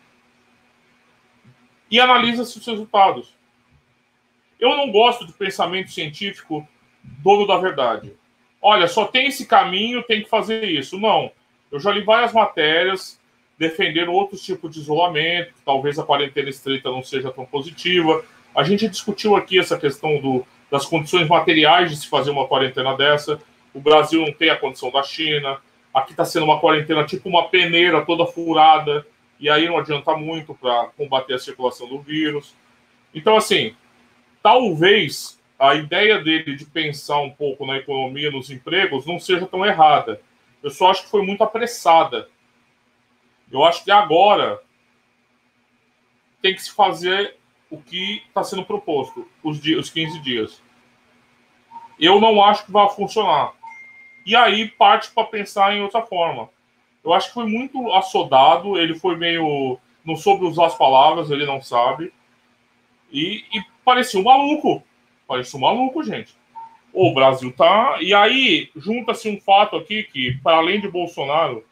E 1.91 1.99
analisa-se 1.99 2.57
os 2.57 2.65
resultados. 2.65 3.37
Eu 4.61 4.77
não 4.77 4.93
gosto 4.93 5.25
do 5.25 5.33
pensamento 5.33 5.91
científico 5.91 6.65
dono 7.03 7.49
da 7.49 7.59
verdade. 7.59 8.15
Olha, 8.61 8.87
só 8.87 9.07
tem 9.07 9.27
esse 9.27 9.45
caminho, 9.45 10.05
tem 10.05 10.23
que 10.23 10.31
fazer 10.31 10.67
isso. 10.67 11.01
Não. 11.01 11.33
Eu 11.69 11.81
já 11.81 11.91
li 11.91 12.05
várias 12.05 12.33
matérias 12.33 13.21
defender 13.59 14.09
outros 14.09 14.43
tipos 14.43 14.73
de 14.73 14.81
isolamento, 14.81 15.53
talvez 15.65 15.99
a 15.99 16.03
quarentena 16.03 16.49
estreita 16.49 16.91
não 16.91 17.03
seja 17.03 17.31
tão 17.31 17.45
positiva. 17.45 18.25
A 18.55 18.63
gente 18.63 18.89
discutiu 18.89 19.37
aqui 19.37 19.59
essa 19.59 19.79
questão 19.79 20.21
do, 20.21 20.45
das 20.71 20.85
condições 20.85 21.29
materiais 21.29 21.91
de 21.91 21.97
se 21.97 22.09
fazer 22.09 22.31
uma 22.31 22.47
quarentena 22.47 22.97
dessa. 22.97 23.41
O 23.73 23.81
Brasil 23.81 24.23
não 24.23 24.33
tem 24.33 24.51
a 24.51 24.57
condição 24.57 24.91
da 24.91 25.03
China. 25.03 25.59
Aqui 25.95 26.13
está 26.13 26.25
sendo 26.25 26.45
uma 26.45 26.59
quarentena 26.59 27.05
tipo 27.05 27.29
uma 27.29 27.49
peneira 27.49 28.05
toda 28.05 28.27
furada, 28.27 29.07
e 29.39 29.51
aí 29.51 29.67
não 29.67 29.79
adianta 29.79 30.17
muito 30.17 30.55
para 30.55 30.89
combater 30.97 31.35
a 31.35 31.39
circulação 31.39 31.89
do 31.89 32.01
vírus. 32.01 32.55
Então, 33.15 33.37
assim, 33.37 33.75
talvez 34.43 35.39
a 35.59 35.75
ideia 35.75 36.19
dele 36.19 36.57
de 36.57 36.65
pensar 36.65 37.21
um 37.21 37.31
pouco 37.31 37.65
na 37.67 37.77
economia, 37.77 38.31
nos 38.31 38.51
empregos, 38.51 39.07
não 39.07 39.19
seja 39.19 39.47
tão 39.47 39.65
errada. 39.65 40.21
Eu 40.63 40.71
só 40.71 40.91
acho 40.91 41.05
que 41.05 41.11
foi 41.11 41.23
muito 41.23 41.45
apressada. 41.45 42.29
Eu 43.53 43.63
acho 43.65 43.85
que 43.85 43.91
agora 43.91 44.61
tem 46.41 46.55
que 46.55 46.63
se 46.63 46.73
fazer 46.73 47.37
o 47.71 47.77
que 47.77 48.23
está 48.27 48.43
sendo 48.43 48.65
proposto, 48.65 49.29
os, 49.43 49.61
dias, 49.61 49.79
os 49.79 49.91
15 49.91 50.19
dias. 50.21 50.63
Eu 52.01 52.19
não 52.19 52.43
acho 52.43 52.65
que 52.65 52.73
vai 52.73 52.89
funcionar. 52.89 53.53
E 54.25 54.35
aí 54.35 54.69
parte 54.69 55.11
para 55.11 55.25
pensar 55.25 55.75
em 55.75 55.83
outra 55.83 56.01
forma. 56.03 56.49
Eu 57.05 57.13
acho 57.13 57.29
que 57.29 57.35
foi 57.35 57.47
muito 57.47 57.93
assodado, 57.93 58.79
ele 58.79 58.99
foi 58.99 59.17
meio. 59.17 59.79
Não 60.05 60.17
soube 60.17 60.45
usar 60.45 60.67
as 60.67 60.77
palavras, 60.77 61.31
ele 61.31 61.45
não 61.45 61.61
sabe. 61.61 62.13
E, 63.11 63.45
e 63.53 63.63
parecia 63.85 64.19
um 64.19 64.25
maluco. 64.25 64.83
Parecia 65.27 65.59
um 65.59 65.63
maluco, 65.63 66.03
gente. 66.03 66.35
O 66.93 67.13
Brasil 67.13 67.53
tá. 67.53 67.99
E 68.01 68.15
aí, 68.15 68.71
junta-se 68.77 69.29
um 69.29 69.41
fato 69.41 69.77
aqui 69.77 70.05
que, 70.05 70.39
para 70.43 70.57
além 70.57 70.81
de 70.81 70.89
Bolsonaro, 70.89 71.65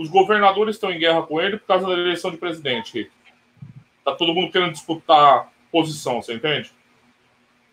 os 0.00 0.08
governadores 0.08 0.76
estão 0.76 0.90
em 0.90 0.98
guerra 0.98 1.22
com 1.24 1.38
ele 1.38 1.58
por 1.58 1.66
causa 1.66 1.86
da 1.86 1.92
eleição 1.92 2.30
de 2.30 2.38
presidente. 2.38 3.10
Tá 4.02 4.14
todo 4.14 4.32
mundo 4.32 4.50
querendo 4.50 4.72
disputar 4.72 5.52
posição, 5.70 6.22
você 6.22 6.32
entende? 6.32 6.72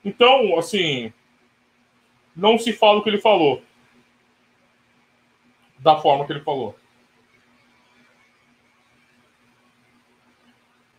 Então, 0.03 0.59
assim, 0.59 1.13
não 2.35 2.57
se 2.57 2.73
fala 2.73 2.99
o 2.99 3.01
que 3.01 3.09
ele 3.09 3.17
falou. 3.17 3.63
Da 5.79 6.01
forma 6.01 6.25
que 6.25 6.33
ele 6.33 6.41
falou. 6.41 6.77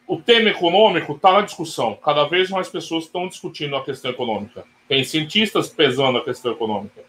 O 0.07 0.17
tema 0.17 0.49
econômico 0.49 1.13
está 1.13 1.35
na 1.35 1.43
discussão. 1.43 1.95
Cada 1.97 2.25
vez 2.25 2.49
mais 2.49 2.71
pessoas 2.71 3.05
estão 3.05 3.29
discutindo 3.29 3.77
a 3.77 3.85
questão 3.85 4.11
econômica. 4.11 4.65
Tem 4.89 5.05
cientistas 5.05 5.69
pesando 5.69 6.17
a 6.17 6.25
questão 6.25 6.53
econômica. 6.53 7.05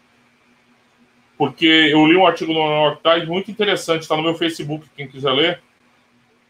Porque 1.40 1.64
eu 1.64 2.04
li 2.04 2.18
um 2.18 2.26
artigo 2.26 2.52
no 2.52 2.58
New 2.58 2.84
York 2.84 3.02
Times 3.02 3.26
muito 3.26 3.50
interessante, 3.50 4.02
está 4.02 4.14
no 4.14 4.22
meu 4.22 4.34
Facebook, 4.34 4.86
quem 4.94 5.08
quiser 5.08 5.32
ler, 5.32 5.62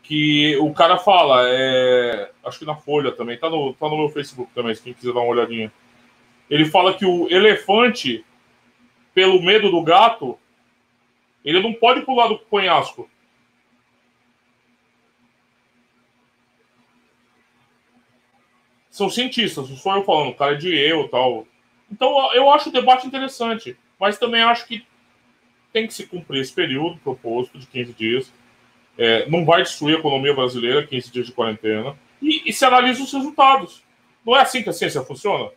que 0.02 0.56
o 0.56 0.74
cara 0.74 0.98
fala, 0.98 1.48
é, 1.48 2.32
acho 2.44 2.58
que 2.58 2.64
na 2.64 2.74
Folha 2.74 3.12
também, 3.12 3.36
está 3.36 3.48
no, 3.48 3.72
tá 3.72 3.88
no 3.88 3.96
meu 3.96 4.08
Facebook 4.08 4.50
também, 4.52 4.74
se 4.74 4.82
quem 4.82 4.92
quiser 4.92 5.12
dar 5.12 5.20
uma 5.20 5.28
olhadinha. 5.28 5.72
Ele 6.50 6.64
fala 6.64 6.92
que 6.92 7.06
o 7.06 7.28
elefante, 7.30 8.24
pelo 9.14 9.40
medo 9.40 9.70
do 9.70 9.80
gato, 9.80 10.36
ele 11.44 11.62
não 11.62 11.72
pode 11.72 12.00
pular 12.00 12.26
do 12.26 12.40
penhasco. 12.40 13.08
São 18.90 19.08
cientistas, 19.08 19.70
não 19.70 19.76
sou 19.76 19.94
eu 19.94 20.02
falando, 20.02 20.30
o 20.30 20.34
cara 20.34 20.54
é 20.54 20.58
de 20.58 20.76
eu 20.76 21.06
tal. 21.06 21.46
Então 21.88 22.34
eu 22.34 22.50
acho 22.50 22.70
o 22.70 22.72
debate 22.72 23.06
interessante, 23.06 23.78
mas 24.00 24.18
também 24.18 24.42
acho 24.42 24.66
que 24.66 24.84
tem 25.72 25.86
que 25.86 25.94
se 25.94 26.06
cumprir 26.06 26.40
esse 26.40 26.52
período 26.52 26.98
proposto 26.98 27.58
de 27.58 27.66
15 27.66 27.92
dias. 27.92 28.32
É, 28.98 29.28
não 29.28 29.44
vai 29.44 29.62
destruir 29.62 29.96
a 29.96 29.98
economia 29.98 30.34
brasileira, 30.34 30.86
15 30.86 31.12
dias 31.12 31.26
de 31.26 31.32
quarentena, 31.32 31.96
e, 32.20 32.48
e 32.48 32.52
se 32.52 32.64
analisa 32.64 33.02
os 33.02 33.12
resultados. 33.12 33.82
Não 34.24 34.36
é 34.36 34.40
assim 34.40 34.62
que 34.62 34.70
a 34.70 34.72
ciência 34.72 35.02
funciona? 35.02 35.50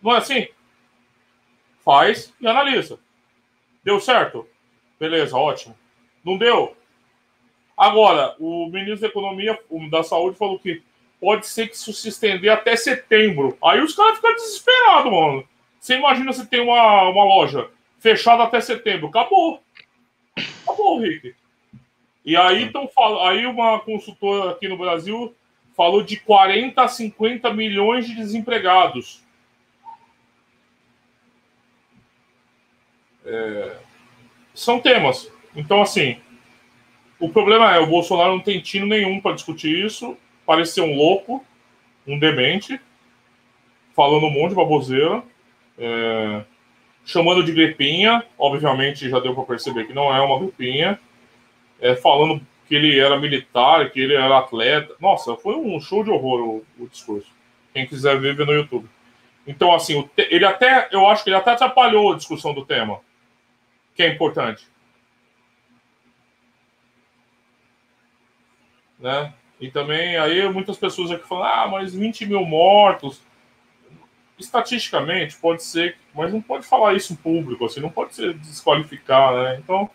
Não 0.00 0.14
é 0.14 0.18
assim? 0.18 0.48
Faz 1.84 2.32
e 2.40 2.46
analisa. 2.46 2.98
Deu 3.82 4.00
certo? 4.00 4.46
Beleza, 4.98 5.36
ótimo. 5.36 5.76
Não 6.24 6.36
deu? 6.36 6.76
Agora, 7.76 8.34
o 8.38 8.66
ministro 8.70 9.02
da 9.02 9.08
Economia, 9.08 9.58
da 9.90 10.02
Saúde, 10.02 10.38
falou 10.38 10.58
que 10.58 10.82
pode 11.20 11.46
ser 11.46 11.68
que 11.68 11.76
isso 11.76 11.92
se 11.92 12.08
estender 12.08 12.50
até 12.50 12.74
setembro. 12.74 13.56
Aí 13.62 13.80
os 13.80 13.94
caras 13.94 14.16
ficam 14.16 14.34
desesperados, 14.34 15.12
mano. 15.12 15.48
Você 15.86 15.94
imagina 15.94 16.32
se 16.32 16.44
tem 16.44 16.58
uma, 16.58 17.08
uma 17.10 17.22
loja 17.22 17.70
fechada 18.00 18.42
até 18.42 18.60
setembro. 18.60 19.06
Acabou. 19.06 19.62
Acabou, 20.64 20.98
Rick. 20.98 21.32
E 22.24 22.36
aí, 22.36 22.64
então, 22.64 22.90
aí 23.24 23.46
uma 23.46 23.78
consultora 23.78 24.50
aqui 24.50 24.66
no 24.66 24.76
Brasil 24.76 25.32
falou 25.76 26.02
de 26.02 26.16
40 26.16 26.82
a 26.82 26.88
50 26.88 27.54
milhões 27.54 28.04
de 28.04 28.16
desempregados. 28.16 29.22
É, 33.24 33.76
são 34.52 34.80
temas. 34.80 35.30
Então, 35.54 35.80
assim, 35.80 36.20
o 37.20 37.28
problema 37.28 37.72
é 37.76 37.78
o 37.78 37.86
Bolsonaro 37.86 38.32
não 38.32 38.40
tem 38.40 38.60
tino 38.60 38.86
nenhum 38.86 39.20
para 39.20 39.36
discutir 39.36 39.86
isso. 39.86 40.16
Parecer 40.44 40.80
um 40.80 40.96
louco, 40.96 41.46
um 42.04 42.18
demente, 42.18 42.80
falando 43.94 44.26
um 44.26 44.30
monte 44.32 44.48
de 44.48 44.56
baboseira, 44.56 45.22
é, 45.78 46.44
chamando 47.04 47.42
de 47.42 47.52
gripinha. 47.52 48.24
Obviamente, 48.38 49.08
já 49.08 49.18
deu 49.20 49.34
para 49.34 49.44
perceber 49.44 49.86
que 49.86 49.92
não 49.92 50.14
é 50.14 50.20
uma 50.20 50.38
gripinha. 50.38 50.98
É, 51.80 51.94
falando 51.94 52.40
que 52.66 52.74
ele 52.74 52.98
era 52.98 53.18
militar, 53.18 53.90
que 53.90 54.00
ele 54.00 54.14
era 54.14 54.38
atleta. 54.38 54.94
Nossa, 55.00 55.36
foi 55.36 55.54
um 55.54 55.80
show 55.80 56.02
de 56.02 56.10
horror 56.10 56.40
o, 56.40 56.84
o 56.84 56.88
discurso. 56.88 57.30
Quem 57.72 57.86
quiser 57.86 58.18
ver, 58.18 58.34
vê 58.34 58.44
no 58.44 58.52
YouTube. 58.52 58.88
Então, 59.46 59.72
assim, 59.72 60.08
ele 60.16 60.44
até, 60.44 60.88
eu 60.90 61.06
acho 61.06 61.22
que 61.22 61.30
ele 61.30 61.36
até 61.36 61.52
atrapalhou 61.52 62.12
a 62.12 62.16
discussão 62.16 62.52
do 62.52 62.64
tema 62.64 63.00
que 63.96 64.02
é 64.02 64.12
importante. 64.12 64.68
Né? 68.98 69.32
E 69.58 69.70
também 69.70 70.16
aí 70.18 70.46
muitas 70.50 70.76
pessoas 70.76 71.10
aqui 71.10 71.26
falam, 71.26 71.44
ah, 71.44 71.68
mas 71.68 71.94
20 71.94 72.26
mil 72.26 72.44
mortos. 72.44 73.22
Estatisticamente 74.38 75.36
pode 75.36 75.62
ser, 75.62 75.96
mas 76.14 76.32
não 76.32 76.42
pode 76.42 76.66
falar 76.66 76.94
isso 76.94 77.12
em 77.12 77.16
público, 77.16 77.64
assim, 77.64 77.80
não 77.80 77.88
pode 77.88 78.14
se 78.14 78.34
desqualificar, 78.34 79.34
né? 79.34 79.58
Então, 79.62 79.88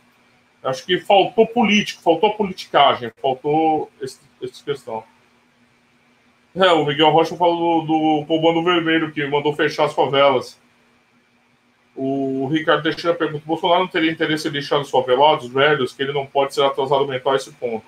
acho 0.63 0.85
que 0.85 0.99
faltou 0.99 1.45
político, 1.45 2.01
faltou 2.01 2.33
politicagem, 2.33 3.11
faltou 3.21 3.91
essa 4.01 4.63
questão. 4.63 5.03
É, 6.55 6.71
o 6.71 6.85
Miguel 6.85 7.11
Rocha 7.11 7.35
falou 7.37 7.85
do, 7.85 8.21
do 8.21 8.25
Comando 8.25 8.63
Vermelho 8.63 9.11
que 9.11 9.25
mandou 9.25 9.53
fechar 9.53 9.85
as 9.85 9.93
favelas. 9.93 10.59
O 11.95 12.47
Ricardo 12.47 12.83
Teixeira 12.83 13.15
pergunta: 13.15 13.45
Bolsonaro 13.45 13.81
não 13.81 13.87
teria 13.87 14.11
interesse 14.11 14.47
em 14.47 14.51
deixar 14.51 14.79
os 14.79 14.89
favelados, 14.89 15.47
velhos, 15.47 15.93
que 15.93 16.03
ele 16.03 16.11
não 16.13 16.25
pode 16.25 16.53
ser 16.53 16.63
atrasado 16.63 17.07
mental 17.07 17.33
a 17.33 17.35
esse 17.35 17.51
ponto? 17.53 17.85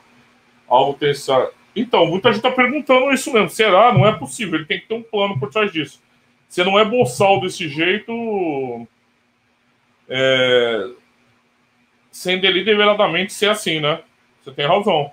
Algo 0.68 0.94
pensar. 0.94 1.50
Então, 1.76 2.06
muita 2.06 2.30
gente 2.30 2.38
está 2.38 2.52
perguntando 2.52 3.12
isso 3.12 3.34
mesmo. 3.34 3.50
Será? 3.50 3.92
Não 3.92 4.08
é 4.08 4.14
possível. 4.14 4.56
Ele 4.56 4.66
tem 4.66 4.80
que 4.80 4.88
ter 4.88 4.94
um 4.94 5.04
plano 5.04 5.40
por 5.40 5.50
trás 5.50 5.72
disso. 5.72 6.02
Você 6.54 6.64
não 6.64 6.78
é 6.78 6.86
boçal 6.86 7.42
desse 7.42 7.68
jeito. 7.68 8.88
É, 10.08 10.88
sem 12.12 12.40
deliberadamente 12.40 13.34
ser 13.34 13.50
assim, 13.50 13.80
né? 13.80 14.04
Você 14.40 14.52
tem 14.52 14.68
razão. 14.68 15.12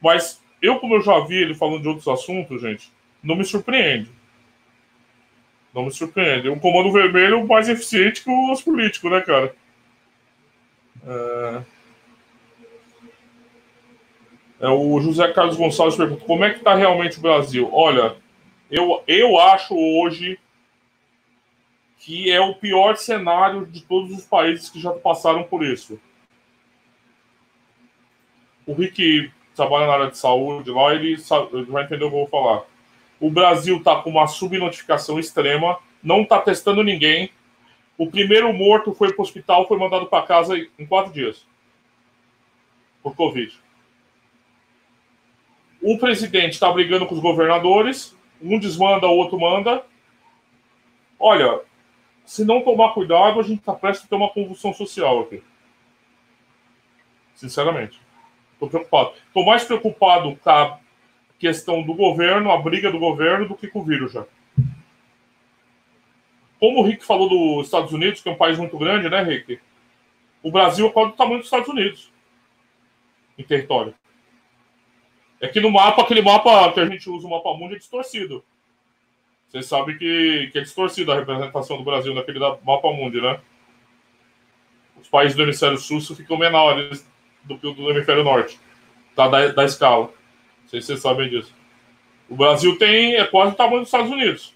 Mas 0.00 0.40
eu, 0.62 0.78
como 0.78 0.94
eu 0.94 1.02
já 1.02 1.18
vi 1.26 1.38
ele 1.38 1.56
falando 1.56 1.82
de 1.82 1.88
outros 1.88 2.06
assuntos, 2.06 2.62
gente, 2.62 2.92
não 3.20 3.34
me 3.34 3.44
surpreende. 3.44 4.12
Não 5.74 5.86
me 5.86 5.90
surpreende. 5.90 6.48
Um 6.48 6.60
comando 6.60 6.92
vermelho 6.92 7.44
mais 7.48 7.68
eficiente 7.68 8.22
que 8.22 8.30
os 8.30 8.62
políticos, 8.62 9.10
né, 9.10 9.20
cara? 9.22 9.56
É... 11.04 11.62
É, 14.60 14.68
o 14.68 15.00
José 15.00 15.32
Carlos 15.32 15.56
Gonçalves 15.56 15.96
pergunta: 15.96 16.24
como 16.24 16.44
é 16.44 16.50
que 16.50 16.58
está 16.58 16.76
realmente 16.76 17.18
o 17.18 17.22
Brasil? 17.22 17.68
Olha, 17.72 18.14
eu, 18.70 19.02
eu 19.08 19.36
acho 19.36 19.74
hoje 19.74 20.38
que 22.00 22.30
é 22.30 22.40
o 22.40 22.54
pior 22.54 22.96
cenário 22.96 23.66
de 23.66 23.82
todos 23.82 24.10
os 24.10 24.24
países 24.24 24.70
que 24.70 24.80
já 24.80 24.90
passaram 24.90 25.42
por 25.44 25.62
isso. 25.62 26.00
O 28.66 28.72
Rick 28.72 29.30
trabalha 29.54 29.86
na 29.86 29.92
área 29.92 30.10
de 30.10 30.16
saúde 30.16 30.70
lá, 30.70 30.94
ele, 30.94 31.16
ele 31.52 31.64
vai 31.66 31.84
entender 31.84 32.04
o 32.04 32.08
que 32.08 32.16
eu 32.16 32.20
vou 32.20 32.26
falar. 32.26 32.64
O 33.20 33.30
Brasil 33.30 33.76
está 33.76 34.00
com 34.00 34.08
uma 34.08 34.26
subnotificação 34.26 35.18
extrema, 35.18 35.78
não 36.02 36.22
está 36.22 36.40
testando 36.40 36.82
ninguém. 36.82 37.30
O 37.98 38.10
primeiro 38.10 38.50
morto 38.50 38.94
foi 38.94 39.12
para 39.12 39.20
o 39.20 39.24
hospital, 39.24 39.68
foi 39.68 39.78
mandado 39.78 40.06
para 40.06 40.26
casa 40.26 40.56
em 40.56 40.86
quatro 40.86 41.12
dias 41.12 41.46
por 43.02 43.14
Covid. 43.14 43.52
O 45.82 45.98
presidente 45.98 46.52
está 46.54 46.72
brigando 46.72 47.06
com 47.06 47.14
os 47.14 47.20
governadores, 47.20 48.16
um 48.40 48.58
desmanda, 48.58 49.06
o 49.06 49.16
outro 49.16 49.38
manda. 49.38 49.84
Olha, 51.18 51.60
se 52.30 52.44
não 52.44 52.62
tomar 52.62 52.94
cuidado, 52.94 53.40
a 53.40 53.42
gente 53.42 53.58
está 53.58 53.74
prestes 53.74 54.06
a 54.06 54.08
ter 54.08 54.14
uma 54.14 54.30
convulsão 54.30 54.72
social 54.72 55.22
aqui. 55.22 55.42
Sinceramente. 57.34 58.00
Estou 58.52 58.68
preocupado. 58.68 59.14
Estou 59.26 59.44
mais 59.44 59.64
preocupado 59.64 60.36
com 60.36 60.48
a 60.48 60.78
questão 61.40 61.82
do 61.82 61.92
governo, 61.92 62.52
a 62.52 62.56
briga 62.56 62.88
do 62.92 63.00
governo, 63.00 63.48
do 63.48 63.56
que 63.56 63.66
com 63.66 63.80
o 63.80 63.84
vírus 63.84 64.12
já. 64.12 64.24
Como 66.60 66.78
o 66.78 66.82
Rick 66.84 67.04
falou 67.04 67.28
dos 67.28 67.66
Estados 67.66 67.92
Unidos, 67.92 68.22
que 68.22 68.28
é 68.28 68.32
um 68.32 68.38
país 68.38 68.56
muito 68.56 68.78
grande, 68.78 69.10
né, 69.10 69.24
Rick? 69.24 69.58
O 70.40 70.52
Brasil 70.52 70.86
é 70.86 70.90
quase 70.90 71.10
do 71.10 71.16
tamanho 71.16 71.38
dos 71.38 71.48
Estados 71.48 71.68
Unidos 71.68 72.12
em 73.36 73.42
território. 73.42 73.92
É 75.40 75.48
que 75.48 75.58
no 75.58 75.72
mapa, 75.72 76.02
aquele 76.02 76.22
mapa 76.22 76.72
que 76.72 76.78
a 76.78 76.86
gente 76.86 77.10
usa, 77.10 77.26
o 77.26 77.30
mapa 77.30 77.54
mundo, 77.54 77.74
é 77.74 77.78
distorcido. 77.78 78.44
Vocês 79.50 79.66
sabem 79.66 79.98
que, 79.98 80.48
que 80.52 80.58
é 80.58 80.62
distorcida 80.62 81.12
a 81.12 81.16
representação 81.16 81.76
do 81.76 81.84
Brasil 81.84 82.14
naquele 82.14 82.38
mapa 82.38 82.92
mundo, 82.92 83.20
né? 83.20 83.40
Os 85.00 85.08
países 85.08 85.36
do 85.36 85.42
hemisfério 85.42 85.78
sul 85.78 86.00
ficam 86.00 86.36
menores 86.36 87.06
do 87.42 87.58
que 87.58 87.66
o 87.66 87.72
do 87.72 87.90
hemisfério 87.90 88.22
norte, 88.22 88.60
tá? 89.16 89.28
Da, 89.28 89.48
da 89.48 89.64
escala 89.64 90.12
sei 90.70 90.80
se 90.80 90.86
vocês 90.86 91.00
sabem 91.00 91.28
disso. 91.28 91.52
O 92.28 92.36
Brasil 92.36 92.78
tem 92.78 93.16
é 93.16 93.24
quase 93.24 93.52
o 93.52 93.56
tamanho 93.56 93.80
dos 93.80 93.88
Estados 93.88 94.10
Unidos. 94.10 94.54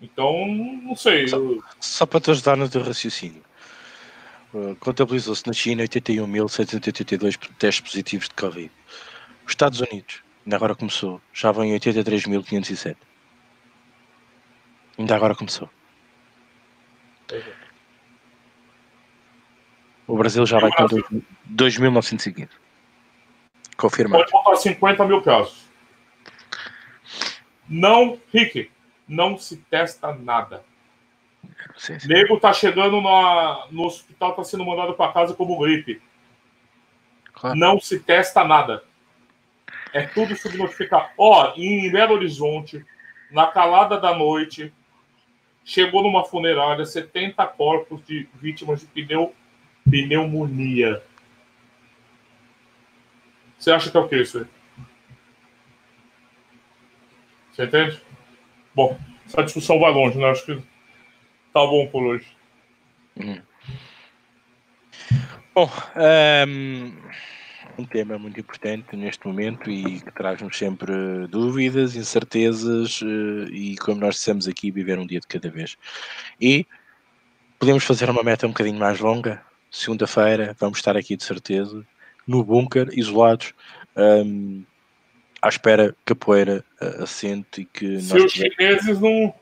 Então, 0.00 0.46
não 0.46 0.96
sei. 0.96 1.28
Só, 1.28 1.38
só 1.78 2.06
para 2.06 2.20
te 2.20 2.30
ajudar 2.30 2.56
no 2.56 2.68
teu 2.68 2.82
raciocínio. 2.82 3.42
Uh, 4.52 4.74
contabilizou-se 4.76 5.46
na 5.46 5.52
China 5.52 5.82
81.782 5.84 7.38
testes 7.58 7.80
positivos 7.80 8.28
de 8.28 8.34
Covid. 8.34 8.70
Os 9.46 9.52
Estados 9.52 9.80
Unidos, 9.80 10.22
ainda 10.44 10.56
agora 10.56 10.74
começou, 10.74 11.20
já 11.32 11.52
vão 11.52 11.64
em 11.64 11.78
83.507. 11.78 12.96
Ainda 14.98 15.16
agora 15.16 15.34
começou. 15.34 15.68
O 20.06 20.16
Brasil 20.16 20.44
já 20.44 20.58
vai 20.58 20.70
com 20.70 20.84
2.915. 20.84 22.48
Confirmado. 23.76 24.24
Pode 24.24 24.32
botar 24.32 24.56
50 24.56 25.06
mil 25.06 25.22
casos. 25.22 25.66
Não, 27.68 28.20
Rick, 28.32 28.70
não 29.08 29.38
se 29.38 29.56
testa 29.56 30.14
nada. 30.14 30.62
Sim, 31.76 31.98
sim. 31.98 32.08
Nego 32.08 32.38
tá 32.38 32.52
chegando 32.52 33.00
na, 33.00 33.66
no 33.70 33.86
hospital, 33.86 34.34
tá 34.34 34.44
sendo 34.44 34.64
mandado 34.64 34.94
para 34.94 35.12
casa 35.12 35.34
como 35.34 35.58
gripe. 35.58 36.02
Claro. 37.32 37.58
Não 37.58 37.80
se 37.80 37.98
testa 37.98 38.44
nada. 38.44 38.84
É 39.92 40.02
tudo 40.02 40.36
subnotificado. 40.36 41.08
Ó, 41.16 41.52
em 41.56 41.90
Belo 41.90 42.14
Horizonte, 42.14 42.84
na 43.30 43.46
calada 43.46 43.98
da 43.98 44.14
noite, 44.14 44.72
chegou 45.64 46.02
numa 46.02 46.24
funerária 46.24 46.84
70 46.84 47.46
corpos 47.48 48.04
de 48.04 48.28
vítimas 48.34 48.80
de 48.80 48.86
pneu, 48.86 49.34
pneumonia. 49.88 51.02
Você 53.58 53.70
acha 53.70 53.90
que 53.90 53.96
é 53.96 54.00
o 54.00 54.08
que 54.08 54.16
isso 54.16 54.38
aí? 54.38 54.46
Você 57.52 57.64
entende? 57.64 58.02
Bom, 58.74 58.98
essa 59.26 59.42
discussão 59.42 59.78
vai 59.78 59.92
longe, 59.92 60.18
né? 60.18 60.30
Acho 60.30 60.44
que 60.44 60.56
tá 61.52 61.60
bom 61.60 61.86
por 61.86 62.02
hoje. 62.02 62.26
Hum. 63.16 63.40
Bom, 65.54 65.70
um, 66.48 66.96
um, 67.78 67.84
tema 67.84 68.18
muito 68.18 68.38
importante 68.38 68.96
neste 68.96 69.26
momento 69.26 69.70
e 69.70 70.00
que 70.00 70.12
traz-nos 70.12 70.56
sempre 70.56 70.92
dúvidas, 71.28 71.96
incertezas 71.96 73.00
eh, 73.02 73.50
e, 73.50 73.76
como 73.76 74.00
nós 74.00 74.16
dissemos 74.16 74.48
aqui, 74.48 74.70
viver 74.70 74.98
um 74.98 75.06
dia 75.06 75.20
de 75.20 75.26
cada 75.26 75.50
vez. 75.50 75.76
E 76.40 76.66
podemos 77.58 77.84
fazer 77.84 78.10
uma 78.10 78.22
meta 78.22 78.46
um 78.46 78.50
bocadinho 78.50 78.78
mais 78.78 79.00
longa. 79.00 79.42
Segunda-feira 79.70 80.56
vamos 80.58 80.78
estar 80.78 80.96
aqui 80.96 81.16
de 81.16 81.24
certeza, 81.24 81.86
no 82.26 82.44
bunker, 82.44 82.88
isolados. 82.92 83.54
Um, 83.96 84.64
à 85.40 85.48
espera 85.48 85.94
que 86.06 86.12
a 86.12 86.16
poeira 86.16 86.64
uh, 86.80 87.02
assente 87.02 87.62
e 87.62 87.64
que. 87.64 88.00
Se 88.00 88.16
os 88.16 88.32
chineses 88.32 89.00
não. 89.00 89.34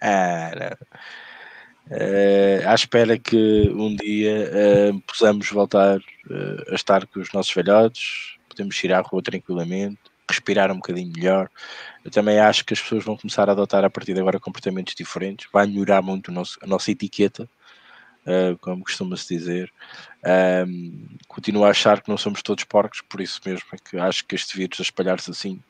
Ah, 0.00 0.50
não. 0.58 1.12
Uh, 1.90 2.66
à 2.66 2.74
espera 2.74 3.18
que 3.18 3.70
um 3.74 3.94
dia 3.96 4.50
uh, 4.50 5.00
possamos 5.02 5.50
voltar 5.50 5.98
uh, 5.98 6.72
a 6.72 6.74
estar 6.74 7.06
com 7.06 7.20
os 7.20 7.32
nossos 7.32 7.52
velhotes, 7.52 8.36
podemos 8.48 8.82
ir 8.82 8.92
à 8.92 9.00
rua 9.00 9.22
tranquilamente, 9.22 9.98
respirar 10.28 10.70
um 10.70 10.76
bocadinho 10.76 11.12
melhor. 11.12 11.50
Eu 12.04 12.10
também 12.10 12.38
acho 12.38 12.64
que 12.64 12.72
as 12.72 12.80
pessoas 12.80 13.04
vão 13.04 13.16
começar 13.16 13.48
a 13.48 13.52
adotar 13.52 13.84
a 13.84 13.90
partir 13.90 14.14
de 14.14 14.20
agora 14.20 14.40
comportamentos 14.40 14.94
diferentes, 14.94 15.48
vai 15.52 15.66
melhorar 15.66 16.00
muito 16.00 16.32
nosso, 16.32 16.58
a 16.62 16.66
nossa 16.66 16.90
etiqueta 16.90 17.48
uh, 18.26 18.56
como 18.58 18.84
costuma-se 18.84 19.36
dizer. 19.36 19.72
Um, 20.66 21.06
continuo 21.26 21.64
a 21.64 21.70
achar 21.70 22.00
que 22.00 22.08
não 22.08 22.16
somos 22.16 22.42
todos 22.42 22.64
porcos, 22.64 23.00
por 23.00 23.20
isso 23.20 23.40
mesmo 23.44 23.66
é 23.72 23.76
que 23.76 23.98
acho 23.98 24.24
que 24.24 24.34
este 24.34 24.56
vírus 24.56 24.80
a 24.80 24.82
espalhar-se 24.82 25.30
assim 25.30 25.62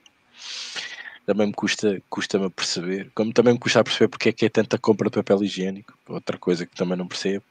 também 1.27 1.47
me 1.47 1.53
custa, 1.53 2.03
custa-me 2.11 2.47
a 2.47 2.51
perceber, 2.51 3.11
como 3.15 3.33
também 3.33 3.55
me 3.55 3.59
custa 3.59 3.81
a 3.81 3.85
perceber 3.85 4.09
porque 4.09 4.29
é 4.29 4.33
que 4.33 4.47
é 4.47 4.49
tanta 4.49 4.79
compra 4.79 5.09
de 5.09 5.17
papel 5.17 5.43
higiênico, 5.45 5.95
outra 6.09 6.37
coisa 6.37 6.67
que 6.67 6.75
também 6.75 6.97
não 6.97 7.07
percebo, 7.07 7.45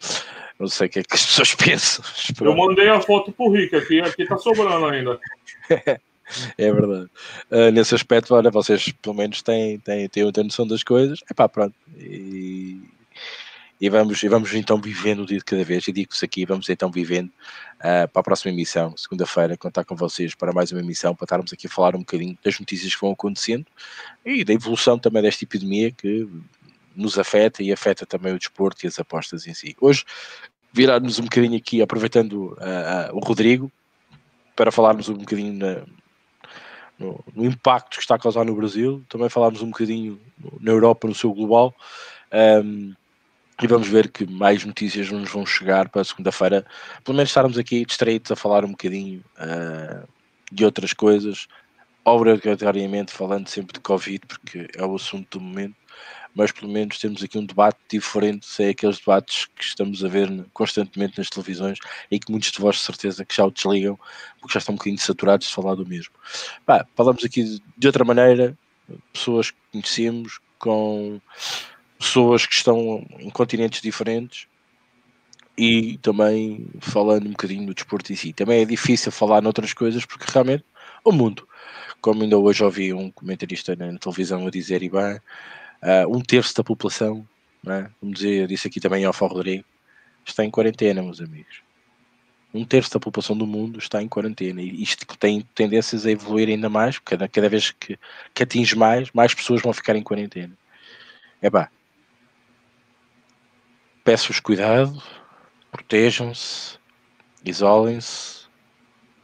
não 0.60 0.68
sei 0.68 0.88
o 0.88 0.90
que 0.90 1.00
é 1.00 1.04
que 1.04 1.16
as 1.16 1.26
pessoas 1.26 1.56
pensam. 1.56 2.04
Eu 2.42 2.56
mandei 2.56 2.90
a 2.90 3.02
foto 3.02 3.32
pro 3.32 3.52
Rick 3.52 3.76
aqui, 3.76 4.02
aqui 4.02 4.26
tá 4.26 4.38
sobrando 4.38 4.86
ainda. 4.86 5.20
é 6.58 6.72
verdade. 6.72 7.10
Uh, 7.50 7.72
nesse 7.72 7.96
aspecto, 7.96 8.36
olha, 8.36 8.52
vocês 8.52 8.92
pelo 9.02 9.16
menos 9.16 9.42
têm, 9.42 9.80
têm, 9.80 10.08
têm 10.10 10.24
outra 10.24 10.44
noção 10.44 10.68
das 10.68 10.84
coisas, 10.84 11.20
é 11.30 11.34
pá, 11.34 11.48
pronto. 11.48 11.76
E, 11.98 12.82
e 13.82 13.90
vamos, 13.90 14.22
e 14.22 14.28
vamos 14.28 14.54
então 14.54 14.80
vivendo 14.80 15.24
o 15.24 15.26
dia 15.26 15.40
de 15.40 15.44
cada 15.44 15.64
vez. 15.64 15.88
E 15.88 15.92
digo-vos 15.92 16.22
aqui, 16.22 16.46
vamos 16.46 16.70
então 16.70 16.92
vivendo 16.92 17.30
uh, 17.80 18.08
para 18.08 18.20
a 18.20 18.24
próxima 18.24 18.52
emissão, 18.52 18.96
segunda-feira, 18.96 19.58
contar 19.58 19.84
com 19.84 19.96
vocês 19.96 20.36
para 20.36 20.54
mais 20.54 20.72
uma 20.72 20.82
emissão, 20.82 21.16
para 21.16 21.26
estarmos 21.26 21.52
aqui 21.52 21.66
a 21.66 21.70
falar 21.70 21.96
um 21.96 22.00
bocadinho 22.02 22.38
das 22.44 22.60
notícias 22.60 22.94
que 22.94 23.02
vão 23.02 23.12
acontecendo 23.12 23.66
e 24.24 24.44
da 24.44 24.54
evolução 24.54 25.00
também 25.00 25.24
desta 25.24 25.44
epidemia 25.44 25.92
que 25.92 26.30
nos 26.96 27.18
afeta 27.18 27.64
e 27.64 27.74
afeta 27.74 28.06
também 28.06 28.34
o 28.34 28.38
desporto 28.38 28.86
e 28.86 28.88
as 28.88 29.00
apostas 29.00 29.48
em 29.48 29.54
si. 29.56 29.76
Hoje, 29.82 30.06
virar-nos 30.72 31.18
um 31.18 31.24
bocadinho 31.24 31.58
aqui, 31.58 31.82
aproveitando 31.82 32.52
uh, 32.60 33.12
uh, 33.12 33.18
o 33.18 33.20
Rodrigo, 33.20 33.72
para 34.56 34.72
falarmos 34.72 35.10
um 35.10 35.16
bocadinho 35.16 35.54
na, 35.54 35.82
no, 37.00 37.46
impacto 37.46 37.96
que 37.96 38.04
está 38.04 38.14
a 38.14 38.20
causar 38.20 38.46
no 38.46 38.54
Brasil, 38.54 39.04
também 39.10 39.28
falarmos 39.28 39.64
um 39.64 39.72
bocadinho 39.72 40.22
na 40.60 40.72
Europa, 40.72 41.08
no 41.08 41.16
seu 41.16 41.34
global. 41.34 41.74
Um, 42.64 42.94
e 43.62 43.68
vamos 43.68 43.88
ver 43.88 44.10
que 44.10 44.26
mais 44.26 44.66
notícias 44.66 45.12
nos 45.12 45.30
vão 45.30 45.46
chegar 45.46 45.88
para 45.90 46.04
segunda-feira. 46.04 46.66
Pelo 47.04 47.16
menos 47.16 47.30
estarmos 47.30 47.58
aqui 47.58 47.86
distraídos 47.86 48.32
a 48.32 48.36
falar 48.36 48.66
um 48.66 48.72
bocadinho 48.72 49.24
uh, 49.38 50.08
de 50.52 50.66
outras 50.66 50.94
coisas, 50.94 51.48
obrigatoriamente 52.04 53.12
falando 53.12 53.48
sempre 53.48 53.74
de 53.74 53.80
Covid, 53.80 54.22
porque 54.28 54.68
é 54.76 54.84
o 54.84 54.96
assunto 54.96 55.38
do 55.38 55.44
momento, 55.44 55.76
mas 56.34 56.52
pelo 56.52 56.72
menos 56.72 56.98
temos 56.98 57.22
aqui 57.22 57.38
um 57.38 57.46
debate 57.46 57.78
diferente, 57.90 58.48
sei 58.48 58.70
aqueles 58.70 58.98
debates 58.98 59.46
que 59.46 59.64
estamos 59.64 60.04
a 60.04 60.08
ver 60.08 60.28
constantemente 60.54 61.20
nas 61.20 61.30
televisões 61.30 61.78
e 62.10 62.20
que 62.20 62.32
muitos 62.32 62.52
de 62.52 62.60
vós 62.60 62.78
de 62.78 62.82
certeza 62.82 63.24
que 63.24 63.36
já 63.36 63.46
o 63.46 63.52
desligam, 63.52 64.00
porque 64.40 64.54
já 64.54 64.60
estão 64.60 64.74
um 64.74 64.78
bocadinho 64.78 65.00
saturados 65.00 65.48
de 65.48 65.54
falar 65.54 65.76
do 65.76 65.86
mesmo. 65.86 66.14
Pá, 66.66 66.86
falamos 66.96 67.24
aqui 67.24 67.62
de 67.78 67.88
outra 67.88 68.04
maneira, 68.04 68.58
pessoas 69.14 69.52
que 69.52 69.58
conhecemos, 69.72 70.40
com 70.58 71.20
pessoas 72.02 72.48
que 72.48 72.56
estão 72.56 73.06
em 73.20 73.30
continentes 73.30 73.80
diferentes 73.80 74.48
e 75.56 76.00
também 76.00 76.68
falando 76.80 77.28
um 77.28 77.32
bocadinho 77.32 77.68
do 77.68 77.76
desporto 77.76 78.12
em 78.12 78.16
si. 78.16 78.34
Também 78.34 78.62
é 78.62 78.66
difícil 78.66 79.12
falar 79.12 79.40
noutras 79.40 79.72
coisas 79.72 80.04
porque 80.04 80.26
realmente 80.28 80.66
o 81.06 81.12
mundo, 81.12 81.48
como 82.02 82.24
ainda 82.24 82.40
hoje 82.40 82.64
ouvi 82.64 82.92
um 82.92 83.12
comentarista 83.12 83.76
na, 83.76 83.96
televisão 84.00 84.48
a 84.48 84.50
dizer, 84.50 84.82
e 84.82 84.90
bem, 84.90 85.18
uh, 85.84 86.18
um 86.18 86.22
terço 86.22 86.56
da 86.56 86.64
população, 86.64 87.28
é? 87.68 87.88
como 88.00 88.12
dizia, 88.12 88.48
disse 88.48 88.68
aqui 88.68 88.80
também 88.80 89.06
ao 89.06 89.14
Rodrigo, 89.14 89.64
está 90.26 90.44
em 90.44 90.50
quarentena, 90.50 91.04
meus 91.04 91.22
amigos. 91.22 91.62
Um 92.52 92.66
terço 92.66 92.92
da 92.92 93.00
população 93.00 93.38
do 93.38 93.46
mundo 93.46 93.78
está 93.78 94.02
em 94.02 94.08
quarentena 94.08 94.60
e 94.62 94.82
isto 94.82 95.06
tem 95.18 95.42
tendências 95.54 96.06
a 96.08 96.12
evoluir 96.12 96.50
ainda 96.50 96.68
mais, 96.68 96.98
cada, 96.98 97.28
cada 97.28 97.48
vez 97.48 97.70
que, 97.72 97.98
que 98.34 98.44
atinge 98.44 98.76
mais, 98.76 99.12
mais 99.14 99.36
pessoas 99.36 99.62
vão 99.62 99.72
ficar 99.72 99.96
em 99.96 100.02
quarentena. 100.02 100.58
É 101.42 101.50
pá, 101.50 101.70
Peço-vos 104.04 104.40
cuidado, 104.40 105.00
protejam-se, 105.72 106.80
isolem-se, 107.46 108.48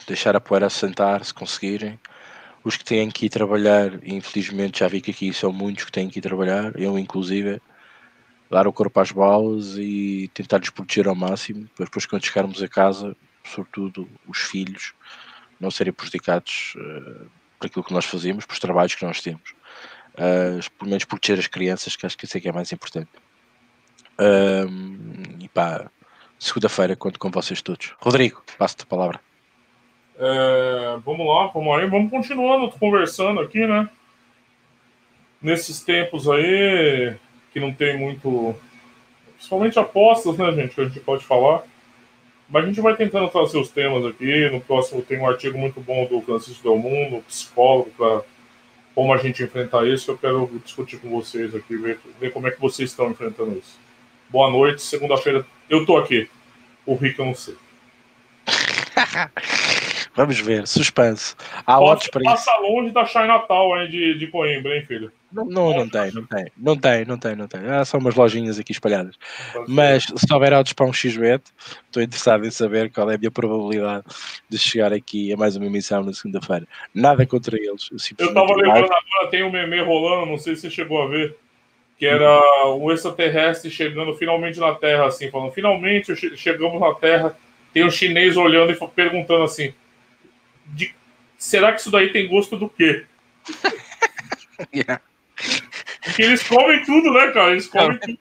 deixar 0.06 0.36
a 0.36 0.40
poeira 0.40 0.68
assentar 0.68 1.24
se 1.26 1.34
conseguirem. 1.34 1.99
Os 2.64 2.78
que 2.78 2.86
têm 2.86 3.10
que 3.10 3.26
ir 3.26 3.30
trabalhar, 3.30 3.99
infelizmente 4.04 4.82
já 4.82 4.88
vi 4.88 5.02
que 5.02 5.10
aqui 5.10 5.34
são 5.34 5.52
muitos 5.52 5.86
que 5.86 5.91
têm 5.91 6.08
que 6.08 6.20
ir 6.20 6.22
trabalhar, 6.22 6.80
eu 6.80 6.95
inclusive, 6.99 7.60
dar 8.52 8.68
o 8.68 8.74
corpo 8.74 8.99
às 8.99 9.12
balas 9.12 9.76
e 9.80 10.30
tentar 10.32 10.60
nos 10.60 10.70
proteger 10.70 11.08
ao 11.08 11.16
máximo, 11.16 11.68
para 11.76 11.86
depois 11.86 12.06
quando 12.06 12.28
chegarmos 12.28 12.62
a 12.62 12.68
casa, 12.68 13.18
sobretudo 13.45 14.08
os 14.28 14.38
filhos, 14.38 14.94
não 15.60 15.72
serem 15.72 15.91
prejudicados 15.91 16.76
uh, 16.76 17.28
por 17.58 17.66
aquilo 17.66 17.84
que 17.84 17.94
nós 17.94 18.06
fazemos, 18.06 18.45
por 18.45 18.54
os 18.54 18.60
trabalhos 18.60 18.94
que 18.94 19.04
nós 19.04 19.22
temos. 19.22 19.56
Uh, 20.14 20.62
pelo 20.78 20.91
menos 20.91 21.04
proteger 21.04 21.40
as 21.40 21.48
crianças, 21.48 21.95
que 21.95 22.06
acho 22.06 22.16
que 22.16 22.26
isso 22.26 22.38
é 22.38 22.40
que 22.40 22.48
é 22.48 22.52
mais 22.52 22.72
importante. 22.72 23.10
Um, 24.19 25.38
e 25.39 25.48
pá, 25.48 25.89
segunda-feira 26.39 26.95
conto 26.95 27.19
com 27.19 27.30
vocês 27.30 27.61
todos. 27.61 27.94
Rodrigo, 27.99 28.44
passo-te 28.57 28.84
a 28.84 28.85
palavra. 28.85 29.19
É, 30.19 30.98
vamos 31.06 31.27
lá, 31.27 31.48
vamos 31.48 31.77
aí, 31.77 31.88
vamos 31.88 32.10
continuando 32.10 32.72
conversando 32.72 33.39
aqui, 33.39 33.65
né? 33.68 33.88
Nesses 35.39 35.84
tempos 35.84 36.27
aí, 36.27 37.15
que 37.53 37.60
não 37.60 37.72
tem 37.72 37.98
muito. 37.98 38.56
Principalmente 39.35 39.77
apostas, 39.77 40.35
né, 40.38 40.52
gente? 40.53 40.73
Que 40.73 40.81
a 40.81 40.85
gente 40.85 40.99
pode 41.02 41.23
falar. 41.23 41.64
Mas 42.49 42.64
a 42.64 42.68
gente 42.68 42.81
vai 42.81 42.95
tentando 42.95 43.30
trazer 43.30 43.60
os 43.60 43.69
temas 43.69 44.03
aqui. 44.06 44.49
No 44.49 44.60
próximo 44.60 45.03
tem 45.03 45.19
um 45.19 45.27
artigo 45.27 45.57
muito 45.57 45.80
bom 45.80 46.06
do 46.06 46.22
Francisco 46.22 46.64
Del 46.64 46.77
Mundo, 46.77 47.23
psicólogo, 47.27 47.91
para 47.95 48.23
como 48.95 49.14
a 49.14 49.18
gente 49.18 49.44
enfrentar 49.44 49.85
isso. 49.88 50.10
Eu 50.10 50.18
quero 50.18 50.49
discutir 50.64 50.98
com 50.98 51.10
vocês 51.10 51.53
aqui, 51.53 51.77
ver, 51.77 51.99
ver 52.19 52.31
como 52.31 52.48
é 52.48 52.52
que 52.52 52.60
vocês 52.60 52.89
estão 52.89 53.11
enfrentando 53.11 53.60
isso. 53.60 53.77
Boa 54.30 54.49
noite, 54.52 54.82
segunda-feira 54.82 55.45
eu 55.70 55.86
tô 55.86 55.98
aqui. 55.98 56.30
O 56.86 56.95
Rick 56.95 57.20
eu 57.20 57.26
não 57.26 57.36
sei. 57.36 57.56
Vamos 60.16 60.40
ver, 60.40 60.68
suspense. 60.68 61.36
Há 61.66 61.80
odds 61.80 62.08
para 62.08 62.22
isso. 62.22 62.32
passa 62.32 62.58
longe 62.58 62.91
da 62.91 63.06
Chinatown 63.06 63.80
hein, 63.80 63.90
de, 63.90 64.18
de 64.18 64.28
Coimbra, 64.28 64.76
hein, 64.76 64.84
filho? 64.86 65.12
Não, 65.32 65.45
não, 65.45 65.74
não 65.74 65.88
tem, 65.88 66.12
não 66.12 66.26
tem, 66.26 66.45
não 66.58 66.76
tem, 66.76 67.06
não 67.06 67.18
tem, 67.18 67.36
não 67.36 67.48
tem. 67.48 67.62
Há 67.68 67.86
só 67.86 67.99
umas 67.99 68.16
lojinhas 68.16 68.58
aqui 68.58 68.72
espalhadas. 68.72 69.16
Mas 69.68 70.06
se 70.06 70.34
houver 70.34 70.54
odds 70.54 70.74
para 70.74 70.88
um 70.88 70.94
XBet, 70.94 71.44
estou 71.86 72.02
interessado 72.02 72.48
em 72.48 72.49
saber 72.52 72.91
qual 72.91 73.12
é 73.12 73.16
a 73.16 73.18
minha 73.18 73.30
probabilidade 73.30 74.06
de 74.49 74.58
chegar 74.58 74.91
aqui 74.91 75.32
a 75.32 75.38
mais 75.38 75.56
uma 75.56 75.68
emissão 75.68 76.04
na 76.04 76.14
segunda-feira. 76.14 76.68
Nada 76.95 77.26
contra 77.28 77.56
eles. 77.56 77.88
Eu 77.91 77.99
simplesmente 77.99 78.34
tava 78.34 78.56
lembrando 78.56 78.86
agora, 78.86 79.30
tem 79.30 79.44
um 79.44 79.52
meme 79.52 79.82
rolando, 79.82 80.26
não 80.26 80.38
sei 80.40 80.56
se 80.56 80.62
você 80.62 80.72
chegou 80.72 81.04
a 81.04 81.08
ver, 81.08 81.38
que 81.98 82.06
era 82.06 82.41
um 82.76 82.91
extraterrestre 82.91 83.72
chegando 83.72 84.14
finalmente 84.15 84.60
na 84.60 84.74
Terra, 84.76 85.07
assim, 85.07 85.32
falando, 85.32 85.52
finalmente 85.52 86.15
che- 86.15 86.38
chegamos 86.38 86.80
na 86.80 86.94
Terra, 86.94 87.38
tem 87.74 87.84
um 87.84 87.90
chinês 87.90 88.38
olhando 88.38 88.72
e 88.72 88.88
perguntando 88.90 89.44
assim, 89.44 89.74
será 91.38 91.74
que 91.74 91.82
isso 91.82 91.91
daí 91.91 92.11
tem 92.11 92.28
gosto 92.28 92.57
do 92.57 92.69
quê? 92.69 93.06
Yeah. 94.74 94.99
Porque 96.03 96.24
eles 96.24 96.41
comem 96.41 96.84
tudo, 96.84 97.14
né, 97.14 97.32
cara? 97.32 97.52
Eles 97.52 97.68
comem 97.68 97.99
tudo. 97.99 98.19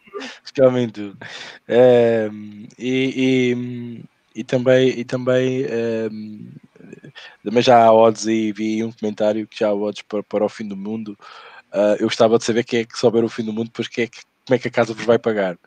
Comem 0.55 0.89
tudo. 0.90 1.19
Ehm, 1.66 2.66
e, 2.78 3.55
e, 4.35 4.40
e 4.40 4.44
também, 4.44 4.89
e 5.01 5.03
também, 5.03 5.65
também 7.43 7.62
já 7.62 7.82
há 7.82 7.90
odds 7.90 8.27
aí, 8.27 8.53
vi 8.53 8.85
um 8.85 8.93
comentário 8.93 9.47
que 9.47 9.59
já 9.59 9.69
há 9.69 9.74
odds 9.74 10.03
para, 10.03 10.23
para 10.23 10.44
o 10.44 10.48
fim 10.48 10.69
do 10.69 10.77
mundo. 10.77 11.16
Ah, 11.77 11.94
eu 12.01 12.07
gostava 12.07 12.39
de 12.39 12.44
saber 12.44 12.65
quem 12.65 12.81
é 12.81 12.85
que 12.86 12.98
souber 12.98 13.23
o 13.23 13.28
fim 13.28 13.44
do 13.44 13.53
mundo, 13.53 13.66
depois 13.66 13.86
quem 13.86 14.05
é 14.05 14.07
que, 14.07 14.23
como 14.47 14.57
é 14.57 14.59
que 14.59 14.69
a 14.69 14.70
casa 14.70 14.94
vos 14.94 15.05
vai 15.05 15.19
pagar. 15.19 15.59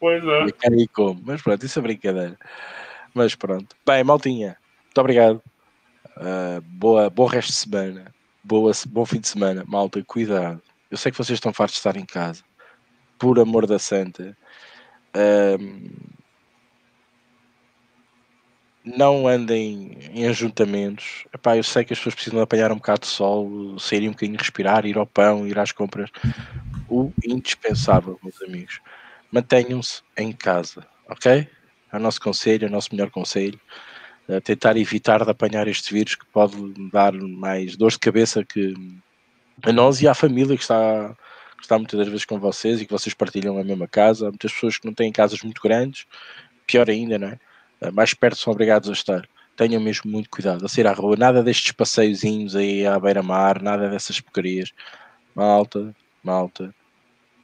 Pois 0.00 0.24
é. 0.24 0.46
E 0.46 0.52
quem 0.52 0.80
e 0.80 0.88
como. 0.88 1.20
Mas 1.22 1.42
pronto, 1.42 1.66
isso 1.66 1.78
é 1.78 1.82
brincadeira. 1.82 2.38
Mas 3.12 3.34
pronto. 3.34 3.76
Bem, 3.86 4.02
maltinha, 4.02 4.56
muito 4.86 4.98
obrigado. 4.98 5.42
Ah, 6.16 6.60
boa, 6.62 7.10
bom 7.10 7.26
resto 7.26 7.48
de 7.48 7.58
semana. 7.58 8.14
Boa, 8.42 8.72
bom 8.86 9.04
fim 9.04 9.20
de 9.20 9.28
semana. 9.28 9.62
Malta, 9.66 10.02
cuidado. 10.06 10.62
Eu 10.90 10.96
sei 10.96 11.12
que 11.12 11.18
vocês 11.18 11.36
estão 11.36 11.52
fartos 11.52 11.74
de 11.74 11.80
estar 11.80 11.96
em 11.96 12.06
casa. 12.06 12.42
Por 13.18 13.38
amor 13.38 13.66
da 13.66 13.78
santa. 13.78 14.34
Ahm, 15.12 15.90
não 18.96 19.28
andem 19.28 19.98
em 20.12 20.26
ajuntamentos. 20.26 21.26
Epá, 21.32 21.56
eu 21.56 21.62
sei 21.62 21.84
que 21.84 21.92
as 21.92 21.98
pessoas 21.98 22.14
precisam 22.14 22.40
apanhar 22.40 22.72
um 22.72 22.76
bocado 22.76 23.00
de 23.00 23.06
sol, 23.08 23.78
saírem 23.78 24.08
um 24.08 24.12
bocadinho 24.12 24.38
respirar, 24.38 24.86
ir 24.86 24.96
ao 24.96 25.06
pão, 25.06 25.46
ir 25.46 25.58
às 25.58 25.72
compras. 25.72 26.10
O 26.88 27.12
indispensável, 27.24 28.18
meus 28.22 28.40
amigos. 28.42 28.80
Mantenham-se 29.30 30.02
em 30.16 30.32
casa, 30.32 30.86
ok? 31.08 31.46
É 31.92 31.96
o 31.96 32.00
nosso 32.00 32.20
conselho, 32.20 32.64
é 32.64 32.68
o 32.68 32.72
nosso 32.72 32.88
melhor 32.92 33.10
conselho. 33.10 33.60
Eh, 34.28 34.40
tentar 34.40 34.76
evitar 34.76 35.24
de 35.24 35.30
apanhar 35.30 35.68
este 35.68 35.92
vírus 35.92 36.14
que 36.14 36.24
pode 36.26 36.56
dar 36.90 37.12
mais 37.12 37.76
dor 37.76 37.90
de 37.90 37.98
cabeça 37.98 38.44
que 38.44 38.74
a 39.62 39.72
nós 39.72 40.00
e 40.00 40.08
à 40.08 40.14
família 40.14 40.56
que 40.56 40.62
está, 40.62 41.14
que 41.56 41.62
está 41.62 41.78
muitas 41.78 41.98
das 41.98 42.08
vezes 42.08 42.24
com 42.24 42.38
vocês 42.38 42.80
e 42.80 42.86
que 42.86 42.92
vocês 42.92 43.14
partilham 43.14 43.58
a 43.58 43.64
mesma 43.64 43.88
casa. 43.88 44.28
Há 44.28 44.30
muitas 44.30 44.52
pessoas 44.52 44.78
que 44.78 44.86
não 44.86 44.94
têm 44.94 45.12
casas 45.12 45.42
muito 45.42 45.60
grandes, 45.60 46.06
pior 46.66 46.88
ainda, 46.88 47.18
não 47.18 47.28
é? 47.28 47.38
Eh, 47.80 47.90
Mais 47.90 48.14
perto 48.14 48.38
são 48.38 48.52
obrigados 48.52 48.88
a 48.88 48.92
estar. 48.92 49.28
Tenham 49.56 49.80
mesmo 49.80 50.10
muito 50.10 50.30
cuidado 50.30 50.64
a 50.64 50.68
sair 50.68 50.86
à 50.86 50.92
rua, 50.92 51.16
nada 51.16 51.42
destes 51.42 51.72
passeiozinhos 51.72 52.54
aí 52.54 52.86
à 52.86 52.98
beira-mar, 52.98 53.60
nada 53.62 53.88
dessas 53.88 54.20
porcarias. 54.20 54.72
Malta, 55.34 55.94
malta, 56.22 56.74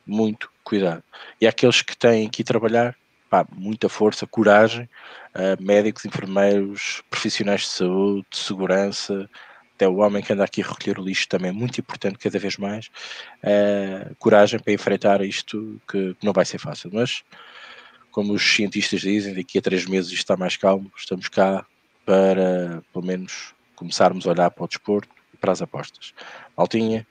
muito 0.06 0.50
cuidado. 0.62 1.02
E 1.40 1.46
aqueles 1.46 1.82
que 1.82 1.96
têm 1.96 2.28
que 2.28 2.42
ir 2.42 2.44
trabalhar, 2.44 2.96
pá, 3.28 3.46
muita 3.52 3.88
força, 3.88 4.26
coragem, 4.26 4.88
uh, 5.34 5.62
médicos, 5.62 6.04
enfermeiros, 6.04 7.02
profissionais 7.10 7.62
de 7.62 7.68
saúde, 7.68 8.26
de 8.30 8.38
segurança, 8.38 9.28
até 9.74 9.88
o 9.88 9.96
homem 9.96 10.22
que 10.22 10.32
anda 10.32 10.44
aqui 10.44 10.62
a 10.62 10.66
recolher 10.66 10.98
o 11.00 11.04
lixo 11.04 11.28
também 11.28 11.50
é 11.50 11.52
muito 11.52 11.80
importante 11.80 12.18
cada 12.18 12.38
vez 12.38 12.56
mais. 12.56 12.86
Uh, 13.42 14.14
coragem 14.18 14.60
para 14.60 14.72
enfrentar 14.72 15.20
isto 15.22 15.80
que, 15.88 16.14
que 16.14 16.24
não 16.24 16.32
vai 16.32 16.44
ser 16.44 16.58
fácil, 16.58 16.90
mas 16.92 17.24
como 18.14 18.32
os 18.32 18.54
cientistas 18.54 19.00
dizem, 19.00 19.34
daqui 19.34 19.58
a 19.58 19.60
três 19.60 19.86
meses 19.86 20.12
isto 20.12 20.20
está 20.20 20.36
mais 20.36 20.56
calmo, 20.56 20.90
estamos 20.96 21.28
cá 21.28 21.66
para 22.06 22.80
pelo 22.92 23.04
menos 23.04 23.52
começarmos 23.74 24.24
a 24.24 24.30
olhar 24.30 24.50
para 24.52 24.64
o 24.64 24.68
desporto 24.68 25.08
e 25.32 25.36
para 25.36 25.50
as 25.50 25.60
apostas. 25.60 26.14
Maltinha, 26.56 27.04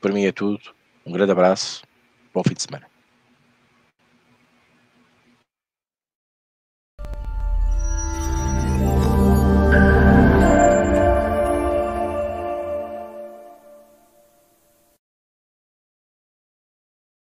para 0.00 0.12
mim 0.12 0.26
é 0.26 0.30
tudo. 0.30 0.60
Um 1.04 1.10
grande 1.10 1.32
abraço, 1.32 1.82
bom 2.32 2.44
fim 2.44 2.54
de 2.54 2.62
semana. 2.62 2.87